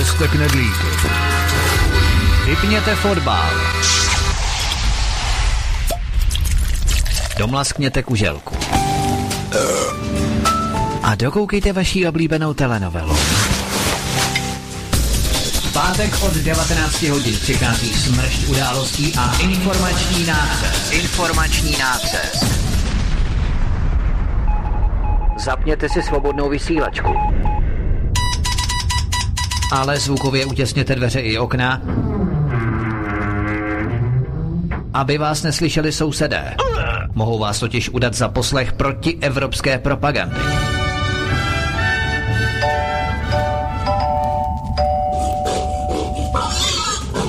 Jeste 0.00 0.28
knedlíky. 0.28 0.86
Vypněte 2.46 2.94
fotbal. 2.94 3.50
Domlaskněte 7.38 8.02
kuželku. 8.02 8.56
A 11.02 11.14
dokoukejte 11.14 11.72
vaší 11.72 12.08
oblíbenou 12.08 12.54
telenovelu. 12.54 13.16
Pátek 15.72 16.22
od 16.22 16.34
19 16.34 17.02
hodin 17.02 17.36
přichází 17.36 17.94
smršť 17.94 18.48
událostí 18.48 19.14
a 19.18 19.36
informační 19.38 20.26
nácest. 20.26 20.92
Informační 20.92 21.76
nácest. 21.78 22.44
Zapněte 25.44 25.88
si 25.88 26.02
svobodnou 26.02 26.48
vysílačku. 26.48 27.14
Ale 29.70 29.98
zvukově 29.98 30.44
utěsněte 30.46 30.94
dveře 30.94 31.20
i 31.20 31.38
okna, 31.38 31.82
aby 34.94 35.18
vás 35.18 35.42
neslyšeli 35.42 35.92
sousedé. 35.92 36.54
Mohou 37.14 37.38
vás 37.38 37.60
totiž 37.60 37.88
udat 37.88 38.14
za 38.14 38.28
poslech 38.28 38.72
proti 38.72 39.18
evropské 39.20 39.78
propagandy. 39.78 40.40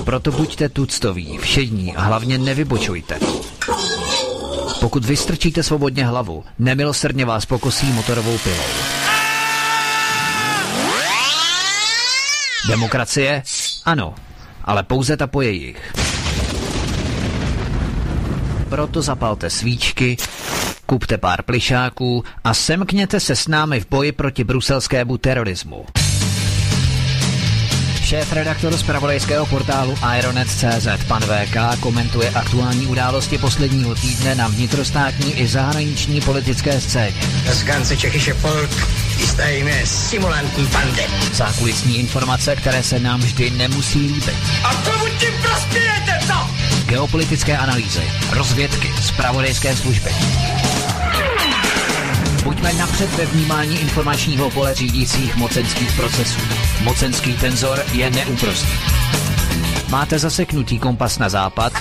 Proto 0.04 0.32
buďte 0.32 0.70
tuctoví, 0.70 1.38
všední 1.38 1.96
a 1.96 2.02
hlavně 2.02 2.38
nevybočujte. 2.38 3.20
Pokud 4.80 5.06
vystrčíte 5.06 5.64
svobodně 5.64 6.06
hlavu, 6.06 6.44
nemilosrdně 6.60 7.26
vás 7.26 7.46
pokosí 7.46 7.92
motorovou 7.92 8.38
pilou. 8.38 8.91
Demokracie? 12.68 13.44
Ano, 13.86 14.16
ale 14.64 14.84
pouze 14.84 15.18
ta 15.18 15.28
po 15.28 15.42
jejich. 15.42 15.94
Proto 18.70 19.02
zapalte 19.02 19.50
svíčky, 19.50 20.18
kupte 20.86 21.18
pár 21.18 21.42
plišáků 21.42 22.24
a 22.44 22.54
semkněte 22.54 23.20
se 23.20 23.36
s 23.36 23.48
námi 23.48 23.80
v 23.80 23.90
boji 23.90 24.12
proti 24.12 24.44
bruselskému 24.44 25.18
terorismu. 25.18 25.86
Šéf-redaktor 28.04 28.78
z 28.78 28.84
pravodejského 28.84 29.46
portálu 29.46 29.96
Ironet.cz 30.18 30.88
pan 31.08 31.22
VK 31.22 31.80
komentuje 31.80 32.30
aktuální 32.30 32.88
události 32.88 33.38
posledního 33.38 33.96
týdne 33.96 34.36
na 34.36 34.48
vnitrostátní 34.48 35.40
i 35.40 35.48
zahraniční 35.48 36.22
politické 36.22 36.82
scéně. 36.82 37.22
Ganze 37.64 37.96
tschechische 37.98 38.34
Volk 38.34 38.70
ist 39.20 39.40
eine 39.40 39.86
simulantní 39.86 40.66
bande. 40.66 41.04
Zákulisní 41.34 41.98
informace, 42.00 42.56
které 42.56 42.84
se 42.84 43.00
nám 43.00 43.20
vždy 43.20 43.50
nemusí 43.50 44.00
líbit. 44.00 44.38
A 44.64 44.76
komu 44.76 45.06
tím 45.20 45.34
prospějete, 45.42 46.20
co? 46.28 46.50
Geopolitické 46.86 47.58
analýzy, 47.58 48.02
rozvědky, 48.32 48.92
zpravodajské 49.02 49.76
služby. 49.76 50.12
Buďme 52.44 52.74
napřed 52.74 53.16
ve 53.18 53.26
vnímání 53.26 53.82
informačního 53.82 54.50
pole 54.50 54.76
řídících 54.76 55.36
mocenských 55.36 55.92
procesů. 55.92 56.40
Mocenský 56.84 57.38
tenzor 57.38 57.78
je 57.94 58.10
neúprostný. 58.10 58.74
Máte 59.90 60.20
zaseknutý 60.20 60.80
kompas 60.80 61.22
na 61.22 61.30
západ? 61.30 61.74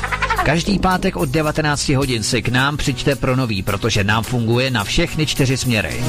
Každý 0.45 0.79
pátek 0.79 1.17
od 1.17 1.29
19 1.29 1.89
hodin 1.89 2.23
si 2.23 2.43
k 2.43 2.49
nám 2.49 2.77
přijďte 2.77 3.17
pro 3.17 3.37
nový, 3.37 3.63
protože 3.63 4.05
nám 4.05 4.23
funguje 4.25 4.71
na 4.71 4.85
všechny 4.85 5.27
čtyři 5.27 5.57
směry. 5.57 6.05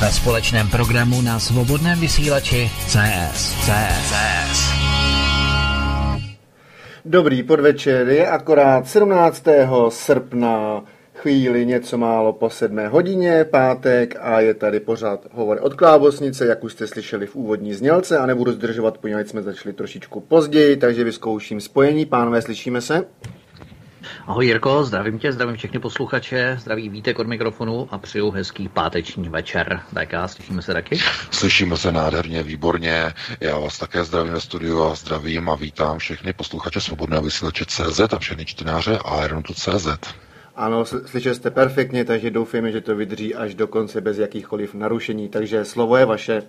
Ve 0.00 0.12
společném 0.12 0.68
programu 0.68 1.22
na 1.22 1.38
svobodném 1.38 2.00
vysílači 2.00 2.70
CS. 2.86 3.54
CS. 3.62 4.10
CS. 4.10 4.70
Dobrý 7.04 7.42
podvečer, 7.42 8.08
je 8.08 8.28
akorát 8.28 8.88
17. 8.88 9.44
srpna, 9.88 10.82
chvíli 11.20 11.66
něco 11.66 11.98
málo 11.98 12.32
po 12.32 12.50
sedmé 12.50 12.88
hodině, 12.88 13.44
pátek 13.44 14.16
a 14.20 14.40
je 14.40 14.54
tady 14.54 14.80
pořád 14.80 15.26
hovor 15.32 15.58
od 15.62 15.74
Klábosnice, 15.74 16.46
jak 16.46 16.64
už 16.64 16.72
jste 16.72 16.86
slyšeli 16.86 17.26
v 17.26 17.36
úvodní 17.36 17.74
znělce 17.74 18.18
a 18.18 18.26
nebudu 18.26 18.52
zdržovat, 18.52 18.98
poněvadž 18.98 19.28
jsme 19.28 19.42
začali 19.42 19.72
trošičku 19.72 20.20
později, 20.20 20.76
takže 20.76 21.04
vyzkouším 21.04 21.60
spojení. 21.60 22.06
Pánové, 22.06 22.42
slyšíme 22.42 22.80
se? 22.80 23.04
Ahoj 24.26 24.46
Jirko, 24.46 24.84
zdravím 24.84 25.18
tě, 25.18 25.32
zdravím 25.32 25.56
všechny 25.56 25.78
posluchače, 25.80 26.56
zdraví 26.60 26.88
Vítek 26.88 27.18
od 27.18 27.26
mikrofonu 27.26 27.88
a 27.90 27.98
přeju 27.98 28.30
hezký 28.30 28.68
páteční 28.68 29.28
večer. 29.28 29.80
Tak 29.94 30.08
slyšíme 30.26 30.62
se 30.62 30.72
taky? 30.72 30.98
Slyšíme 31.30 31.76
se 31.76 31.92
nádherně, 31.92 32.42
výborně. 32.42 33.12
Já 33.40 33.58
vás 33.58 33.78
také 33.78 34.04
zdravím 34.04 34.32
ve 34.32 34.40
studiu 34.40 34.82
a 34.82 34.94
zdravím 34.94 35.48
a 35.48 35.54
vítám 35.54 35.98
všechny 35.98 36.32
posluchače 36.32 36.80
Svobodného 36.80 37.22
vysílače 37.22 37.64
CZ 37.64 38.00
a 38.12 38.18
všechny 38.18 38.44
čtenáře 38.44 38.98
Aeronotu.cz. 39.04 39.88
Ano, 40.60 40.84
slyšeli 40.84 41.34
jste 41.34 41.50
perfektně, 41.50 42.04
takže 42.04 42.30
doufejme, 42.30 42.72
že 42.72 42.80
to 42.80 42.96
vydrží 42.96 43.34
až 43.34 43.54
do 43.54 43.66
konce 43.66 44.00
bez 44.00 44.18
jakýchkoliv 44.18 44.74
narušení. 44.74 45.28
Takže 45.28 45.64
slovo 45.64 45.96
je 45.96 46.04
vaše. 46.04 46.42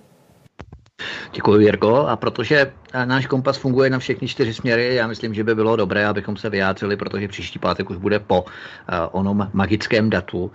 Děkuji, 1.34 1.62
Jirko. 1.62 1.96
A 1.96 2.16
protože 2.16 2.74
náš 3.06 3.26
kompas 3.26 3.58
funguje 3.58 3.90
na 3.90 4.00
všechny 4.00 4.28
čtyři 4.28 4.54
směry, 4.54 4.96
já 4.96 5.08
myslím, 5.08 5.34
že 5.34 5.44
by 5.44 5.56
bylo 5.56 5.76
dobré, 5.76 6.08
abychom 6.08 6.38
se 6.38 6.50
vyjádřili, 6.50 6.98
protože 6.98 7.28
příští 7.28 7.60
pátek 7.60 7.90
už 7.90 7.98
bude 7.98 8.20
po 8.20 8.46
onom 9.12 9.50
magickém 9.54 10.10
datu, 10.10 10.52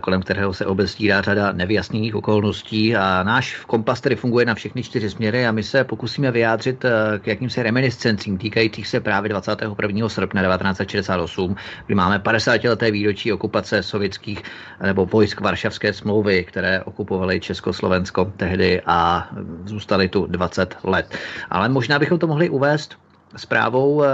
kolem 0.00 0.22
kterého 0.22 0.52
se 0.52 0.66
obestírá 0.66 1.22
řada 1.22 1.52
nevyjasněných 1.52 2.14
okolností 2.14 2.96
a 2.96 3.22
náš 3.22 3.64
kompas 3.64 4.00
tedy 4.00 4.16
funguje 4.16 4.46
na 4.46 4.54
všechny 4.54 4.82
čtyři 4.82 5.10
směry 5.10 5.46
a 5.46 5.52
my 5.52 5.62
se 5.62 5.84
pokusíme 5.84 6.30
vyjádřit 6.30 6.84
eh, 6.84 7.18
k 7.18 7.26
jakýmsi 7.26 7.62
reminiscencím 7.62 8.38
týkajících 8.38 8.88
se 8.88 9.00
právě 9.00 9.28
21. 9.28 10.08
srpna 10.08 10.42
1968, 10.42 11.56
kdy 11.86 11.94
máme 11.94 12.18
50 12.18 12.64
leté 12.64 12.90
výročí 12.90 13.32
okupace 13.32 13.82
sovětských 13.82 14.42
nebo 14.82 15.06
vojsk 15.06 15.40
Varšavské 15.40 15.92
smlouvy, 15.92 16.44
které 16.44 16.82
okupovaly 16.82 17.40
Československo 17.40 18.32
tehdy 18.36 18.82
a 18.86 19.28
zůstaly 19.64 20.08
tu 20.08 20.26
20 20.26 20.76
let. 20.84 21.18
Ale 21.50 21.68
možná 21.68 21.98
bychom 21.98 22.18
to 22.18 22.26
mohli 22.26 22.48
uvést 22.48 22.96
zprávou 23.36 23.94
uh, 23.94 24.04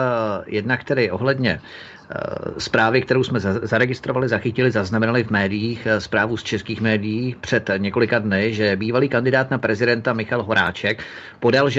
jednak 0.47 0.84
tedy 0.84 1.10
ohledně 1.10 1.60
Eh, 2.00 2.00
zprávy, 2.59 3.03
kterou 3.03 3.25
jsme 3.25 3.41
zaregistrovali, 3.41 4.28
zachytili, 4.28 4.71
zaznamenali 4.71 5.25
v 5.25 5.31
médiích, 5.31 5.87
eh, 5.87 6.00
zprávu 6.00 6.37
z 6.37 6.43
českých 6.43 6.81
médií 6.81 7.37
před 7.41 7.71
několika 7.76 8.19
dny, 8.19 8.54
že 8.54 8.76
bývalý 8.76 9.09
kandidát 9.09 9.50
na 9.50 9.59
prezidenta 9.59 10.12
Michal 10.12 10.43
Horáček 10.43 11.03
podal 11.41 11.71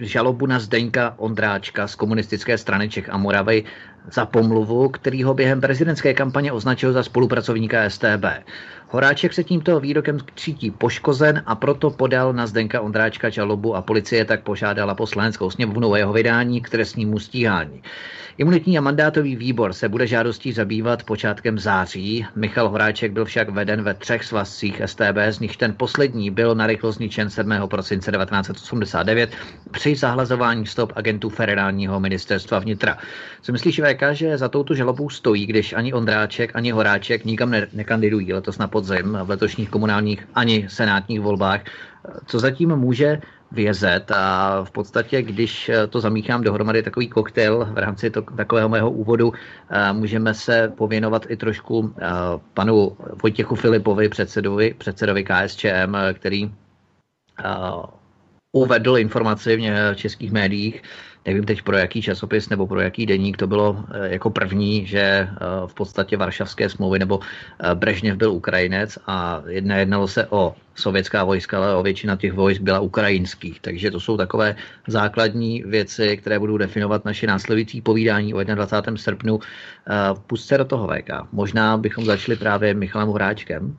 žalobu 0.00 0.46
na 0.46 0.58
Zdeňka 0.58 1.14
Ondráčka 1.16 1.88
z 1.88 1.94
komunistické 1.94 2.58
strany 2.58 2.88
Čech 2.88 3.10
a 3.10 3.16
Moravy 3.16 3.64
za 4.12 4.26
pomluvu, 4.26 4.88
který 4.88 5.22
ho 5.22 5.34
během 5.34 5.60
prezidentské 5.60 6.14
kampaně 6.14 6.52
označil 6.52 6.92
za 6.92 7.02
spolupracovníka 7.02 7.90
STB. 7.90 8.24
Horáček 8.94 9.32
se 9.32 9.44
tímto 9.44 9.80
výrokem 9.80 10.18
cítí 10.36 10.70
poškozen 10.70 11.42
a 11.46 11.54
proto 11.54 11.90
podal 11.90 12.32
na 12.32 12.46
Zdenka 12.46 12.80
Ondráčka 12.80 13.28
žalobu 13.28 13.74
a 13.76 13.82
policie 13.82 14.24
tak 14.24 14.42
požádala 14.42 14.94
poslaneckou 14.94 15.50
sněmovnu 15.50 15.90
o 15.90 15.96
jeho 15.96 16.12
vydání 16.12 16.60
k 16.60 16.70
trestnímu 16.70 17.18
stíhání. 17.18 17.82
Imunitní 18.38 18.78
a 18.78 18.80
mandátový 18.80 19.36
výbor 19.36 19.72
se 19.72 19.88
bude 19.88 20.06
žádostí 20.06 20.52
zabývat 20.52 21.02
počátkem 21.02 21.58
září. 21.58 22.26
Michal 22.36 22.68
Horáček 22.68 23.12
byl 23.12 23.24
však 23.24 23.48
veden 23.48 23.82
ve 23.82 23.94
třech 23.94 24.24
svazcích 24.24 24.82
STB, 24.86 25.18
z 25.30 25.40
nich 25.40 25.56
ten 25.56 25.74
poslední 25.76 26.30
byl 26.30 26.54
na 26.54 26.66
rychlost 26.66 26.96
zničen 26.96 27.30
7. 27.30 27.52
prosince 27.70 28.12
1989 28.12 29.30
při 29.70 29.96
zahlazování 29.96 30.66
stop 30.66 30.92
agentů 30.96 31.28
federálního 31.28 32.00
ministerstva 32.00 32.58
vnitra. 32.58 32.98
Co 33.42 33.52
myslíš, 33.52 33.80
VK, 33.80 34.02
že 34.12 34.38
za 34.38 34.48
touto 34.48 34.74
žalobou 34.74 35.10
stojí, 35.10 35.46
když 35.46 35.72
ani 35.72 35.92
Ondráček, 35.92 36.50
ani 36.54 36.70
Horáček 36.70 37.24
nikam 37.24 37.50
ne- 37.50 37.66
nekandidují 37.72 38.32
letos 38.32 38.58
na 38.58 38.68
podzim 38.84 39.18
v 39.22 39.30
letošních 39.30 39.70
komunálních 39.70 40.28
ani 40.34 40.68
senátních 40.68 41.20
volbách? 41.20 41.60
Co 42.26 42.38
zatím 42.38 42.76
může 42.76 43.20
vězet 43.52 44.10
a 44.10 44.60
v 44.64 44.70
podstatě, 44.70 45.22
když 45.22 45.70
to 45.88 46.00
zamíchám 46.00 46.42
dohromady 46.42 46.82
takový 46.82 47.08
koktejl 47.08 47.64
v 47.64 47.78
rámci 47.78 48.10
to, 48.10 48.22
takového 48.22 48.68
mého 48.68 48.90
úvodu, 48.90 49.32
můžeme 49.92 50.34
se 50.34 50.72
pověnovat 50.76 51.26
i 51.28 51.36
trošku 51.36 51.94
panu 52.54 52.96
Vojtěchu 53.22 53.54
Filipovi, 53.54 54.08
předsedovi, 54.08 54.74
předsedovi 54.78 55.24
KSČM, 55.24 55.96
který 56.12 56.52
uvedl 58.52 58.98
informaci 58.98 59.56
v 59.56 59.94
českých 59.94 60.32
médiích, 60.32 60.82
nevím 61.26 61.44
teď 61.44 61.62
pro 61.62 61.76
jaký 61.76 62.02
časopis 62.02 62.48
nebo 62.48 62.66
pro 62.66 62.80
jaký 62.80 63.06
deník 63.06 63.36
to 63.36 63.46
bylo 63.46 63.84
jako 64.02 64.30
první, 64.30 64.86
že 64.86 65.28
v 65.66 65.74
podstatě 65.74 66.16
Varšavské 66.16 66.68
smlouvy 66.68 66.98
nebo 66.98 67.20
Brežněv 67.74 68.16
byl 68.16 68.32
Ukrajinec 68.32 68.98
a 69.06 69.42
jednalo 69.48 70.08
se 70.08 70.26
o 70.30 70.54
sovětská 70.74 71.24
vojska, 71.24 71.56
ale 71.56 71.74
o 71.74 71.82
většina 71.82 72.16
těch 72.16 72.32
vojsk 72.32 72.62
byla 72.62 72.80
ukrajinských. 72.80 73.60
Takže 73.60 73.90
to 73.90 74.00
jsou 74.00 74.16
takové 74.16 74.56
základní 74.86 75.62
věci, 75.66 76.16
které 76.16 76.38
budou 76.38 76.56
definovat 76.56 77.04
naše 77.04 77.26
následující 77.26 77.80
povídání 77.80 78.34
o 78.34 78.44
21. 78.44 78.98
srpnu. 78.98 79.40
Pusťte 80.26 80.58
do 80.58 80.64
toho 80.64 80.88
VK. 80.88 81.10
Možná 81.32 81.76
bychom 81.76 82.04
začali 82.04 82.36
právě 82.36 82.74
Michalem 82.74 83.08
Hráčkem. 83.08 83.76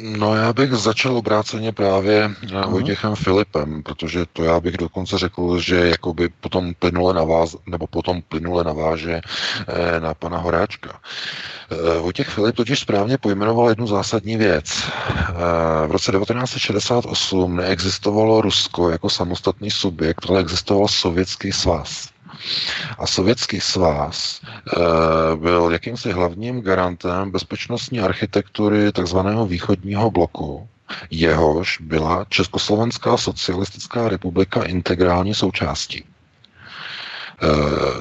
No 0.00 0.34
já 0.34 0.52
bych 0.52 0.72
začal 0.72 1.16
obráceně 1.16 1.72
právě 1.72 2.30
uh 2.54 2.70
Vojtěchem 2.70 3.14
Filipem, 3.14 3.82
protože 3.82 4.26
to 4.32 4.44
já 4.44 4.60
bych 4.60 4.76
dokonce 4.76 5.18
řekl, 5.18 5.58
že 5.58 5.88
jakoby 5.88 6.28
potom 6.40 6.74
plynule 6.74 7.14
naváz, 7.14 7.56
nebo 7.66 7.86
potom 7.86 8.22
plynule 8.22 8.64
naváže 8.64 9.20
eh, 9.68 10.00
na 10.00 10.14
pana 10.14 10.38
Horáčka. 10.38 11.00
Eh, 11.70 12.00
Vojtěch 12.00 12.28
Filip 12.28 12.56
totiž 12.56 12.80
správně 12.80 13.18
pojmenoval 13.18 13.68
jednu 13.68 13.86
zásadní 13.86 14.36
věc. 14.36 14.82
Eh, 15.08 15.86
v 15.86 15.90
roce 15.90 16.12
1968 16.12 17.56
neexistovalo 17.56 18.40
Rusko 18.40 18.90
jako 18.90 19.10
samostatný 19.10 19.70
subjekt, 19.70 20.26
ale 20.28 20.40
existoval 20.40 20.88
Sovětský 20.88 21.52
svaz. 21.52 22.15
A 22.98 23.06
Sovětský 23.06 23.60
svaz 23.60 24.40
e, 24.42 25.36
byl 25.36 25.68
jakýmsi 25.72 26.12
hlavním 26.12 26.60
garantem 26.60 27.30
bezpečnostní 27.30 28.00
architektury 28.00 28.92
tzv. 28.92 29.18
východního 29.46 30.10
bloku, 30.10 30.68
jehož 31.10 31.78
byla 31.80 32.26
Československá 32.28 33.16
socialistická 33.16 34.08
republika 34.08 34.62
integrální 34.62 35.34
součástí. 35.34 35.98
E, 35.98 36.04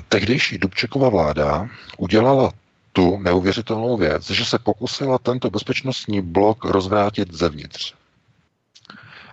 tehdejší 0.10 0.58
Dubčekova 0.58 1.10
vláda 1.10 1.70
udělala 1.98 2.52
tu 2.94 3.20
neuvěřitelnou 3.20 3.98
věc, 3.98 4.30
že 4.30 4.46
se 4.46 4.60
pokusila 4.60 5.18
tento 5.18 5.50
bezpečnostní 5.50 6.22
blok 6.22 6.66
rozvrátit 6.66 7.34
zevnitř. 7.34 7.94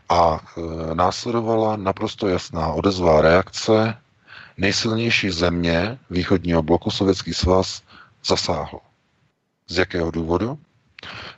A 0.09 0.41
e, 0.41 0.95
následovala 0.95 1.77
naprosto 1.77 2.29
jasná 2.29 2.69
odezvá 2.69 3.21
reakce 3.21 3.97
nejsilnější 4.63 5.31
země 5.31 5.99
východního 6.11 6.63
bloku 6.63 6.91
Sovětský 6.91 7.35
svaz 7.35 7.83
zasáhl. 8.25 8.79
Z 9.69 9.79
jakého 9.79 10.11
důvodu? 10.11 10.59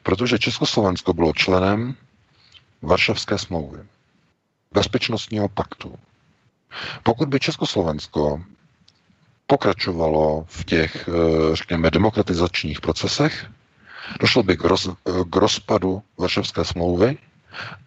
Protože 0.02 0.38
Československo 0.38 1.12
bylo 1.12 1.32
členem 1.32 1.94
Varšavské 2.82 3.38
smlouvy, 3.38 3.78
bezpečnostního 4.72 5.48
paktu. 5.48 5.94
Pokud 7.02 7.28
by 7.28 7.40
Československo 7.40 8.42
pokračovalo 9.46 10.44
v 10.48 10.64
těch, 10.64 11.08
eh, 11.08 11.56
řekněme, 11.56 11.90
demokratizačních 11.90 12.80
procesech, 12.80 13.46
došlo 14.20 14.42
by 14.42 14.56
k, 14.56 14.64
roz, 14.64 14.88
k 15.30 15.36
rozpadu 15.36 16.02
Varšavské 16.18 16.64
smlouvy 16.64 17.18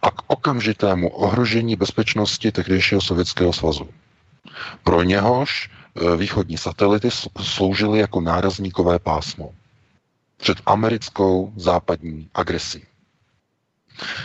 a 0.02 0.12
k 0.12 0.22
okamžitému 0.28 1.10
ohrožení 1.10 1.76
bezpečnosti 1.76 2.52
tehdejšího 2.52 3.02
Sovětského 3.02 3.54
svazu. 3.54 3.90
Pro 4.84 5.04
něhož 5.04 5.70
e, 5.70 6.16
východní 6.18 6.58
satelity 6.58 7.10
sloužily 7.42 8.00
jako 8.00 8.22
nárazníkové 8.22 9.00
pásmo 9.00 9.54
před 10.38 10.58
americkou 10.66 11.54
západní 11.56 12.30
agresí. 12.34 12.84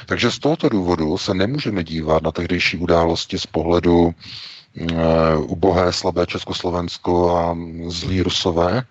Takže 0.07 0.31
z 0.31 0.39
tohoto 0.39 0.69
důvodu 0.69 1.19
se 1.19 1.35
nemůžeme 1.35 1.85
dívat 1.85 2.23
na 2.23 2.33
tehdejší 2.33 2.77
události 2.77 3.39
z 3.39 3.47
pohledu 3.47 4.01
uh, 4.03 4.15
ubohé, 5.53 5.93
slabé 5.93 6.27
Československo 6.27 7.37
a 7.37 7.57
zlí 7.87 8.23
Rusové, 8.23 8.83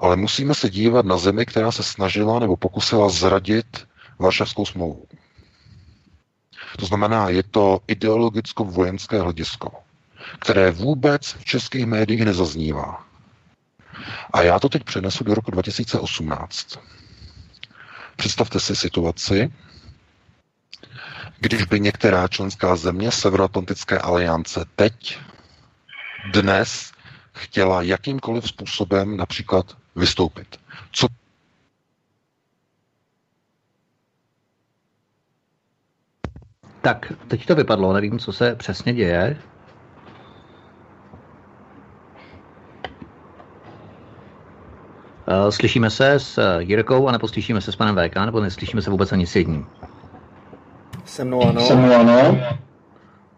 ale 0.00 0.16
musíme 0.16 0.54
se 0.54 0.70
dívat 0.70 1.06
na 1.06 1.16
zemi, 1.16 1.46
která 1.46 1.72
se 1.72 1.82
snažila 1.82 2.38
nebo 2.38 2.56
pokusila 2.56 3.08
zradit 3.08 3.86
Varšavskou 4.18 4.66
smlouvu. 4.66 5.04
To 6.78 6.86
znamená, 6.86 7.28
je 7.28 7.42
to 7.42 7.80
ideologicko-vojenské 7.86 9.20
hledisko 9.20 9.83
které 10.40 10.70
vůbec 10.70 11.32
v 11.32 11.44
českých 11.44 11.86
médiích 11.86 12.24
nezaznívá. 12.24 13.04
A 14.32 14.42
já 14.42 14.58
to 14.60 14.68
teď 14.68 14.84
přenesu 14.84 15.24
do 15.24 15.34
roku 15.34 15.50
2018. 15.50 16.78
Představte 18.16 18.60
si 18.60 18.76
situaci, 18.76 19.52
když 21.40 21.64
by 21.64 21.80
některá 21.80 22.28
členská 22.28 22.76
země 22.76 23.10
Severoatlantické 23.12 23.98
aliance 23.98 24.64
teď, 24.76 25.18
dnes, 26.32 26.92
chtěla 27.32 27.82
jakýmkoliv 27.82 28.48
způsobem 28.48 29.16
například 29.16 29.76
vystoupit. 29.96 30.60
Co 30.92 31.06
Tak, 36.84 37.12
teď 37.28 37.46
to 37.46 37.54
vypadlo, 37.54 37.92
nevím, 37.92 38.18
co 38.18 38.32
se 38.32 38.54
přesně 38.54 38.92
děje. 38.94 39.36
Slyšíme 45.50 45.90
se 45.90 46.10
s 46.10 46.38
eh, 46.38 46.62
Jirkou 46.62 47.08
a 47.08 47.12
nebo 47.12 47.28
slyšíme 47.28 47.60
se 47.60 47.72
s 47.72 47.76
panem 47.76 47.96
VK, 47.96 48.16
nebo 48.16 48.40
neslyšíme 48.40 48.82
se 48.82 48.90
vůbec 48.90 49.12
ani 49.12 49.26
s 49.26 49.36
jedním? 49.36 49.66
Se 51.04 51.24
mnou 51.24 51.42
ano. 51.42 51.60
Se 51.60 51.76
mnou 51.76 51.94
ano. 51.94 52.38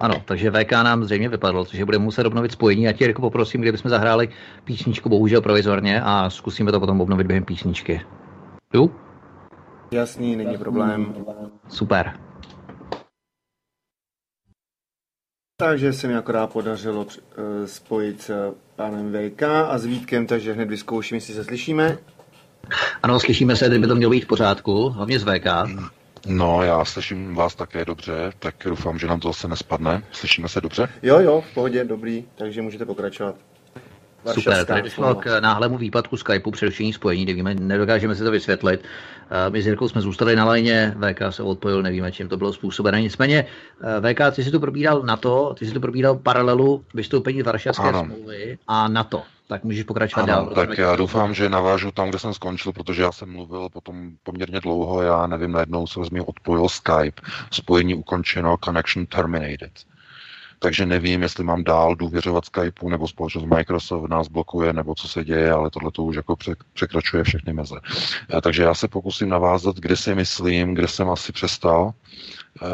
Ano, 0.00 0.15
takže 0.25 0.50
VK 0.50 0.73
nám 0.73 1.05
zřejmě 1.05 1.29
vypadlo, 1.29 1.65
takže 1.65 1.85
budeme 1.85 2.05
muset 2.05 2.27
obnovit 2.27 2.53
spojení. 2.53 2.88
A 2.88 2.93
tě, 2.93 3.05
Jirko, 3.05 3.21
poprosím, 3.21 3.61
kdybychom 3.61 3.91
zahráli 3.91 4.29
písničku, 4.65 5.09
bohužel 5.09 5.41
provizorně, 5.41 6.03
a 6.03 6.31
zkusíme 6.31 6.73
to 6.73 6.81
potom 6.81 7.00
obnovit 7.00 7.27
během 7.27 7.44
písničky. 7.44 8.00
Tu? 8.73 8.91
Jasný, 9.91 10.37
není 10.37 10.59
problém. 10.59 11.15
Super. 11.69 12.25
Takže 15.58 15.93
se 15.93 16.08
mi 16.08 16.17
akorát 16.17 16.53
podařilo 16.53 17.06
eh, 17.11 17.67
spojit 17.67 18.23
s 18.23 18.55
pánem 18.76 19.12
VK 19.12 19.43
a 19.43 19.79
s 19.79 19.85
Vítkem, 19.85 20.26
takže 20.26 20.53
hned 20.53 20.69
vyzkouším, 20.69 21.14
jestli 21.14 21.35
se 21.35 21.44
slyšíme. 21.44 21.99
Ano, 23.03 23.20
slyšíme 23.20 23.56
se, 23.56 23.79
by 23.79 23.87
to 23.87 23.94
mělo 23.94 24.11
být 24.11 24.25
v 24.25 24.26
pořádku, 24.26 24.88
hlavně 24.88 25.19
z 25.19 25.23
VK. 25.25 25.47
No, 26.26 26.62
já 26.62 26.85
slyším 26.85 27.35
vás 27.35 27.55
také 27.55 27.85
dobře, 27.85 28.32
tak 28.38 28.55
doufám, 28.64 28.99
že 28.99 29.06
nám 29.06 29.20
to 29.20 29.29
zase 29.29 29.49
nespadne. 29.49 30.03
Slyšíme 30.12 30.49
se 30.49 30.61
dobře? 30.61 30.88
Jo, 31.03 31.20
jo, 31.20 31.41
v 31.50 31.55
pohodě, 31.55 31.85
dobrý, 31.85 32.25
takže 32.35 32.62
můžete 32.62 32.85
pokračovat. 32.85 33.35
Super, 34.32 34.64
tady 34.64 34.82
došlo 34.82 35.14
k 35.14 35.40
náhlému 35.40 35.78
výpadku 35.78 36.17
Skypeu, 36.17 36.50
přerušení 36.50 36.92
spojení, 36.92 37.25
nevíme, 37.25 37.54
nedokážeme 37.54 38.14
si 38.14 38.25
to 38.25 38.30
vysvětlit. 38.30 38.85
My 39.49 39.62
s 39.62 39.66
Jirkou 39.66 39.88
jsme 39.88 40.00
zůstali 40.00 40.37
na 40.37 40.45
lajně, 40.45 40.95
VK 41.00 41.21
se 41.30 41.42
odpojil, 41.42 41.83
nevíme, 41.83 42.12
čím 42.12 42.28
to 42.28 42.37
bylo 42.37 42.52
způsobené. 42.52 43.02
Nicméně, 43.02 43.47
VK, 44.00 44.21
ty 44.35 44.45
si 44.45 44.50
tu 44.50 44.61
probíral 44.61 45.02
na 45.02 45.16
to, 45.16 45.54
ty 45.59 45.66
si 45.66 45.73
tu 45.73 45.80
probíral 45.80 46.14
paralelu 46.14 46.85
vystoupení 46.95 47.42
Varšavské 47.42 47.88
ano. 47.88 48.04
smlouvy 48.04 48.59
a 48.68 48.88
NATO. 48.88 49.23
Tak 49.49 49.64
můžeš 49.64 49.85
pokračovat 49.85 50.23
ano, 50.23 50.33
dál. 50.33 50.54
Tak 50.54 50.78
já 50.78 50.97
doufám, 50.97 51.35
že 51.35 51.49
navážu 51.49 51.90
tam, 51.90 52.09
kde 52.09 52.18
jsem 52.18 52.35
skončil, 52.35 52.73
protože 52.73 53.02
já 53.02 53.12
jsem 53.12 53.33
mluvil 53.33 53.68
potom 53.68 54.11
poměrně 54.23 54.61
dlouho, 54.61 55.02
já 55.02 55.26
nevím, 55.26 55.52
najednou 55.52 55.87
se 55.87 56.04
z 56.04 56.11
mě 56.11 56.23
odpojil 56.23 56.68
Skype, 56.68 57.23
spojení 57.50 57.95
ukončeno, 57.95 58.56
connection 58.64 59.06
terminated. 59.06 59.73
Takže 60.58 60.86
nevím, 60.86 61.22
jestli 61.22 61.44
mám 61.44 61.64
dál 61.64 61.94
důvěřovat 61.94 62.44
Skypeu, 62.44 62.88
nebo 62.88 63.08
společnost 63.08 63.44
Microsoft 63.44 64.08
nás 64.08 64.28
blokuje, 64.28 64.72
nebo 64.72 64.94
co 64.94 65.08
se 65.08 65.25
děje, 65.25 65.52
ale 65.52 65.70
tohle 65.70 65.90
to 65.92 66.02
už 66.02 66.16
jako 66.16 66.36
překračuje 66.72 67.25
všechny 67.25 67.52
meze. 67.52 67.76
Eh, 68.36 68.40
takže 68.40 68.62
já 68.62 68.75
se 68.75 68.88
pokusím 68.88 69.28
navázat, 69.28 69.76
kde 69.76 69.96
si 69.96 70.14
myslím, 70.14 70.75
kde 70.75 70.88
jsem 70.88 71.10
asi 71.10 71.32
přestal. 71.32 71.92
Eh, 72.62 72.68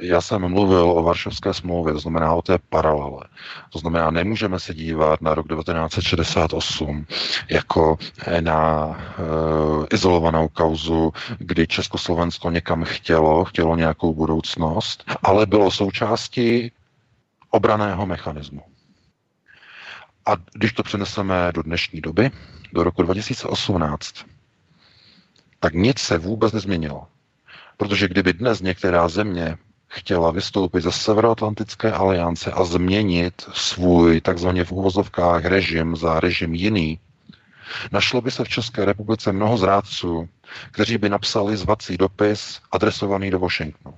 já 0.00 0.20
jsem 0.20 0.48
mluvil 0.48 0.90
o 0.90 1.02
Varšavské 1.02 1.54
smlouvě, 1.54 1.92
to 1.92 2.00
znamená 2.00 2.34
o 2.34 2.42
té 2.42 2.58
paralele. 2.68 3.24
To 3.72 3.78
znamená, 3.78 4.10
nemůžeme 4.10 4.60
se 4.60 4.74
dívat 4.74 5.20
na 5.20 5.34
rok 5.34 5.46
1968 5.48 7.06
jako 7.50 7.98
eh, 8.26 8.40
na 8.40 8.90
izolovanou 9.92 10.48
kauzu, 10.48 11.12
kdy 11.38 11.66
Československo 11.66 12.50
někam 12.50 12.84
chtělo, 12.84 13.44
chtělo 13.44 13.76
nějakou 13.76 14.14
budoucnost, 14.14 15.04
ale 15.22 15.46
bylo 15.46 15.70
součástí 15.70 16.72
obraného 17.54 18.06
mechanismu. 18.06 18.62
A 20.26 20.32
když 20.54 20.72
to 20.72 20.82
přeneseme 20.82 21.52
do 21.54 21.62
dnešní 21.62 22.00
doby, 22.00 22.30
do 22.72 22.82
roku 22.84 23.02
2018, 23.02 24.14
tak 25.60 25.74
nic 25.74 25.98
se 25.98 26.18
vůbec 26.18 26.52
nezměnilo. 26.52 27.06
Protože 27.76 28.08
kdyby 28.08 28.32
dnes 28.32 28.60
některá 28.60 29.08
země 29.08 29.56
chtěla 29.88 30.30
vystoupit 30.30 30.80
ze 30.80 30.92
Severoatlantické 30.92 31.92
aliance 31.92 32.52
a 32.52 32.64
změnit 32.64 33.48
svůj 33.52 34.20
takzvaně 34.20 34.64
v 34.64 34.72
úvozovkách 34.72 35.44
režim 35.44 35.96
za 35.96 36.20
režim 36.20 36.54
jiný, 36.54 37.00
našlo 37.92 38.20
by 38.20 38.30
se 38.30 38.44
v 38.44 38.48
České 38.48 38.84
republice 38.84 39.32
mnoho 39.32 39.56
zrádců, 39.58 40.28
kteří 40.70 40.98
by 40.98 41.08
napsali 41.08 41.56
zvací 41.56 41.96
dopis 41.96 42.60
adresovaný 42.72 43.30
do 43.30 43.38
Washingtonu, 43.38 43.94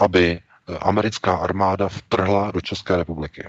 aby 0.00 0.40
americká 0.80 1.36
armáda 1.36 1.88
vtrhla 1.88 2.50
do 2.50 2.60
České 2.60 2.96
republiky. 2.96 3.48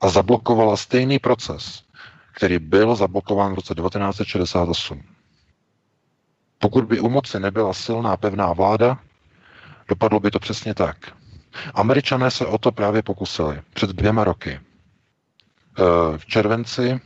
a 0.00 0.08
zablokovala 0.08 0.76
stejný 0.76 1.18
proces, 1.18 1.82
který 2.34 2.58
byl 2.58 2.96
zablokován 2.96 3.52
v 3.52 3.54
roce 3.54 3.74
1968. 3.74 5.02
Pokud 6.58 6.84
by 6.84 7.00
u 7.00 7.08
moci 7.08 7.40
nebyla 7.40 7.72
silná 7.74 8.16
pevná 8.16 8.52
vláda, 8.52 8.98
dopadlo 9.88 10.20
by 10.20 10.30
to 10.30 10.38
přesně 10.38 10.74
tak. 10.74 10.96
Američané 11.74 12.30
se 12.30 12.46
o 12.46 12.58
to 12.58 12.72
právě 12.72 13.02
pokusili 13.02 13.62
před 13.74 13.90
dvěma 13.90 14.24
roky. 14.24 14.50
E, 14.50 14.60
v 16.18 16.26
červenci 16.26 17.00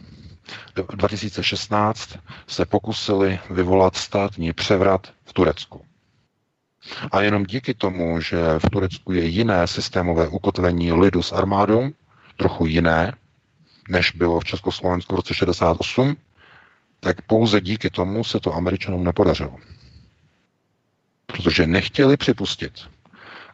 2016 0.94 2.18
se 2.46 2.66
pokusili 2.66 3.40
vyvolat 3.50 3.96
státní 3.96 4.52
převrat 4.52 5.06
v 5.24 5.32
Turecku. 5.32 5.84
A 7.12 7.20
jenom 7.20 7.44
díky 7.44 7.74
tomu, 7.74 8.20
že 8.20 8.58
v 8.58 8.70
Turecku 8.70 9.12
je 9.12 9.24
jiné 9.24 9.66
systémové 9.66 10.28
ukotvení 10.28 10.92
lidu 10.92 11.22
s 11.22 11.32
armádou, 11.32 11.90
trochu 12.36 12.66
jiné, 12.66 13.12
než 13.88 14.10
bylo 14.10 14.40
v 14.40 14.44
Československu 14.44 15.14
v 15.14 15.16
roce 15.16 15.34
68, 15.34 16.16
tak 17.00 17.22
pouze 17.22 17.60
díky 17.60 17.90
tomu 17.90 18.24
se 18.24 18.40
to 18.40 18.54
Američanům 18.54 19.04
nepodařilo. 19.04 19.56
Protože 21.26 21.66
nechtěli 21.66 22.16
připustit, 22.16 22.72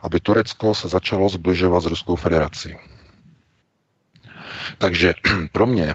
aby 0.03 0.21
Turecko 0.21 0.75
se 0.75 0.89
začalo 0.89 1.29
zbližovat 1.29 1.83
s 1.83 1.87
Ruskou 1.87 2.17
federací. 2.17 2.77
Takže 4.79 5.15
pro 5.53 5.67
mě 5.67 5.95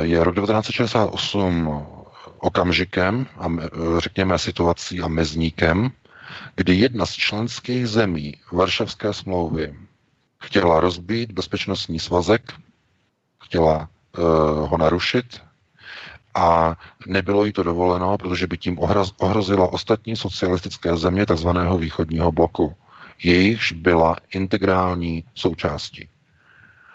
je 0.00 0.24
rok 0.24 0.34
1968 0.34 1.86
okamžikem 2.38 3.26
a 3.38 3.48
řekněme 3.98 4.38
situací 4.38 5.00
a 5.00 5.08
mezníkem, 5.08 5.90
kdy 6.56 6.74
jedna 6.74 7.06
z 7.06 7.12
členských 7.12 7.88
zemí 7.88 8.34
Varšavské 8.52 9.12
smlouvy 9.12 9.74
chtěla 10.42 10.80
rozbít 10.80 11.32
bezpečnostní 11.32 11.98
svazek, 11.98 12.52
chtěla 13.44 13.88
uh, 14.18 14.24
ho 14.70 14.78
narušit 14.78 15.42
a 16.34 16.76
nebylo 17.06 17.44
jí 17.44 17.52
to 17.52 17.62
dovoleno, 17.62 18.18
protože 18.18 18.46
by 18.46 18.58
tím 18.58 18.78
ohrozila 19.18 19.72
ostatní 19.72 20.16
socialistické 20.16 20.96
země 20.96 21.26
tzv. 21.26 21.48
východního 21.78 22.32
bloku. 22.32 22.76
Jejichž 23.22 23.72
byla 23.72 24.16
integrální 24.30 25.24
součástí. 25.34 26.08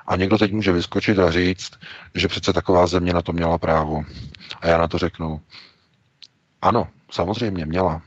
A 0.08 0.16
někdo 0.16 0.38
teď 0.38 0.52
může 0.52 0.72
vyskočit 0.72 1.20
a 1.20 1.32
říct, 1.32 1.72
že 2.16 2.28
přece 2.28 2.54
taková 2.54 2.88
země 2.88 3.14
na 3.14 3.22
to 3.22 3.34
měla 3.34 3.58
právo. 3.58 4.04
A 4.62 4.68
já 4.68 4.78
na 4.78 4.88
to 4.88 4.98
řeknu, 4.98 5.42
ano, 6.62 6.88
samozřejmě 7.12 7.66
měla. 7.66 8.02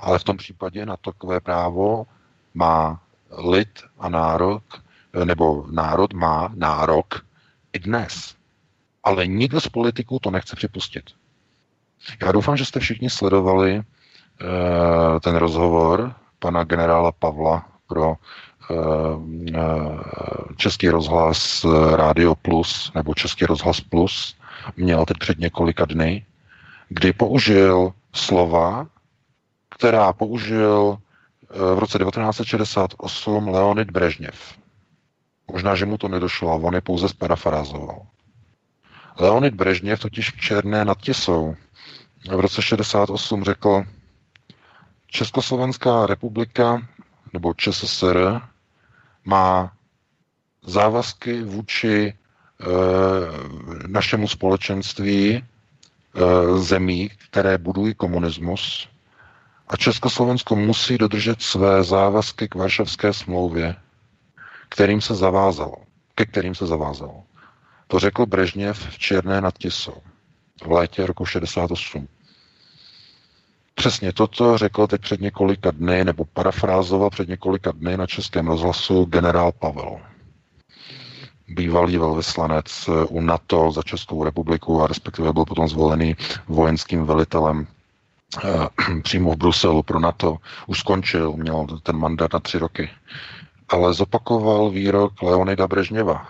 Ale 0.00 0.18
v 0.18 0.24
tom 0.24 0.36
případě 0.36 0.86
na 0.86 0.96
takové 0.96 1.40
právo 1.40 2.06
má 2.54 3.00
lid 3.38 3.82
a 3.98 4.08
národ, 4.08 4.62
nebo 5.24 5.66
národ 5.70 6.12
má 6.12 6.52
nárok 6.54 7.24
i 7.72 7.78
dnes. 7.78 8.34
Ale 9.04 9.26
nikdo 9.26 9.60
z 9.60 9.68
politiků 9.68 10.18
to 10.18 10.30
nechce 10.30 10.56
připustit. 10.56 11.04
Já 12.22 12.32
doufám, 12.32 12.56
že 12.56 12.64
jste 12.64 12.80
všichni 12.80 13.10
sledovali 13.10 13.76
uh, 13.76 13.84
ten 15.20 15.36
rozhovor 15.36 16.14
pana 16.38 16.64
generála 16.64 17.12
Pavla 17.12 17.68
pro 17.86 18.10
uh, 18.10 18.16
Český 20.56 20.88
rozhlas 20.88 21.66
Radio 21.92 22.34
Plus 22.34 22.92
nebo 22.94 23.14
Český 23.14 23.46
rozhlas 23.46 23.80
Plus. 23.80 24.36
Měl 24.76 25.04
teď 25.04 25.16
před 25.18 25.38
několika 25.38 25.84
dny, 25.84 26.26
kdy 26.88 27.12
použil 27.12 27.92
slova, 28.12 28.86
která 29.80 30.12
použil 30.12 30.98
v 31.74 31.78
roce 31.78 31.98
1968 31.98 33.48
Leonid 33.48 33.90
Brežněv. 33.90 34.58
Možná, 35.52 35.74
že 35.76 35.86
mu 35.86 35.98
to 35.98 36.08
nedošlo, 36.08 36.52
a 36.52 36.54
on 36.54 36.74
je 36.74 36.80
pouze 36.80 37.08
sparafrázoval. 37.08 38.06
Leonid 39.18 39.54
Brežněv 39.54 40.00
totiž 40.00 40.30
v 40.30 40.40
Černé 40.40 40.84
nad 40.84 40.98
Tisou 40.98 41.56
v 42.36 42.40
roce 42.40 42.62
68 42.62 43.44
řekl, 43.44 43.84
Československá 45.06 46.06
republika 46.06 46.82
nebo 47.32 47.54
ČSSR 47.54 48.40
má 49.24 49.72
závazky 50.62 51.42
vůči 51.42 52.06
e, 52.06 52.14
našemu 53.86 54.28
společenství 54.28 55.36
e, 55.36 55.42
zemí, 56.58 57.10
které 57.30 57.58
budují 57.58 57.94
komunismus 57.94 58.90
a 59.70 59.76
Československo 59.76 60.56
musí 60.56 60.98
dodržet 60.98 61.42
své 61.42 61.84
závazky 61.84 62.48
k 62.48 62.54
Varšavské 62.54 63.12
smlouvě, 63.12 63.76
kterým 64.68 65.00
se 65.00 65.14
zavázalo, 65.14 65.76
ke 66.14 66.26
kterým 66.26 66.54
se 66.54 66.66
zavázalo. 66.66 67.22
To 67.86 67.98
řekl 67.98 68.26
Brežněv 68.26 68.88
v 68.90 68.98
Černé 68.98 69.40
nad 69.40 69.58
Tisou 69.58 70.02
v 70.66 70.70
létě 70.70 71.06
roku 71.06 71.26
68. 71.26 72.08
Přesně 73.74 74.12
toto 74.12 74.58
řekl 74.58 74.86
teď 74.86 75.00
před 75.00 75.20
několika 75.20 75.70
dny, 75.70 76.04
nebo 76.04 76.24
parafrázoval 76.24 77.10
před 77.10 77.28
několika 77.28 77.72
dny 77.72 77.96
na 77.96 78.06
Českém 78.06 78.46
rozhlasu 78.46 79.04
generál 79.04 79.52
Pavel. 79.52 80.00
Bývalý 81.48 81.98
velvyslanec 81.98 82.88
u 83.08 83.20
NATO 83.20 83.72
za 83.72 83.82
Českou 83.82 84.24
republiku 84.24 84.82
a 84.82 84.86
respektive 84.86 85.32
byl 85.32 85.44
potom 85.44 85.68
zvolený 85.68 86.16
vojenským 86.48 87.04
velitelem 87.04 87.66
přímo 89.02 89.32
v 89.32 89.36
Bruselu 89.36 89.82
pro 89.82 90.00
NATO. 90.00 90.36
Už 90.66 90.78
skončil, 90.78 91.32
měl 91.32 91.66
ten 91.82 91.96
mandát 91.96 92.32
na 92.32 92.40
tři 92.40 92.58
roky. 92.58 92.90
Ale 93.68 93.94
zopakoval 93.94 94.70
výrok 94.70 95.22
Leonida 95.22 95.66
Brežněva, 95.66 96.26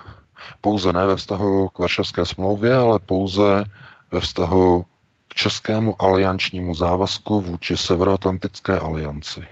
pouze 0.61 0.92
ne 0.92 1.07
ve 1.07 1.16
vztahu 1.16 1.69
k 1.69 1.78
Varšavské 1.78 2.26
smlouvě, 2.26 2.76
ale 2.76 2.99
pouze 2.99 3.64
ve 4.11 4.21
vztahu 4.21 4.85
k 5.28 5.35
českému 5.35 6.02
aliančnímu 6.02 6.75
závazku 6.75 7.40
vůči 7.40 7.76
Severoatlantické 7.76 8.78
alianci. 8.78 9.47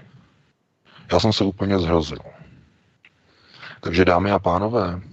Já 1.11 1.19
jsem 1.19 1.33
se 1.33 1.43
úplně 1.43 1.79
zhrozil. 1.79 2.19
Takže 3.81 4.05
dámy 4.05 4.31
a 4.31 4.39
pánové, 4.39 5.01
eh, 5.03 5.08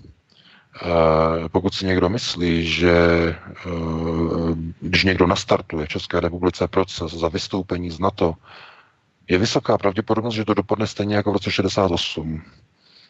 pokud 1.52 1.74
si 1.74 1.86
někdo 1.86 2.08
myslí, 2.08 2.66
že 2.66 2.90
eh, 2.90 3.70
když 4.80 5.04
někdo 5.04 5.26
nastartuje 5.26 5.86
v 5.86 5.88
České 5.88 6.20
republice 6.20 6.68
proces 6.68 7.12
za 7.12 7.28
vystoupení 7.28 7.90
z 7.90 7.98
NATO, 7.98 8.34
je 9.28 9.38
vysoká 9.38 9.78
pravděpodobnost, 9.78 10.34
že 10.34 10.44
to 10.44 10.54
dopadne 10.54 10.86
stejně 10.86 11.16
jako 11.16 11.30
v 11.30 11.32
roce 11.32 11.50
68 11.50 12.42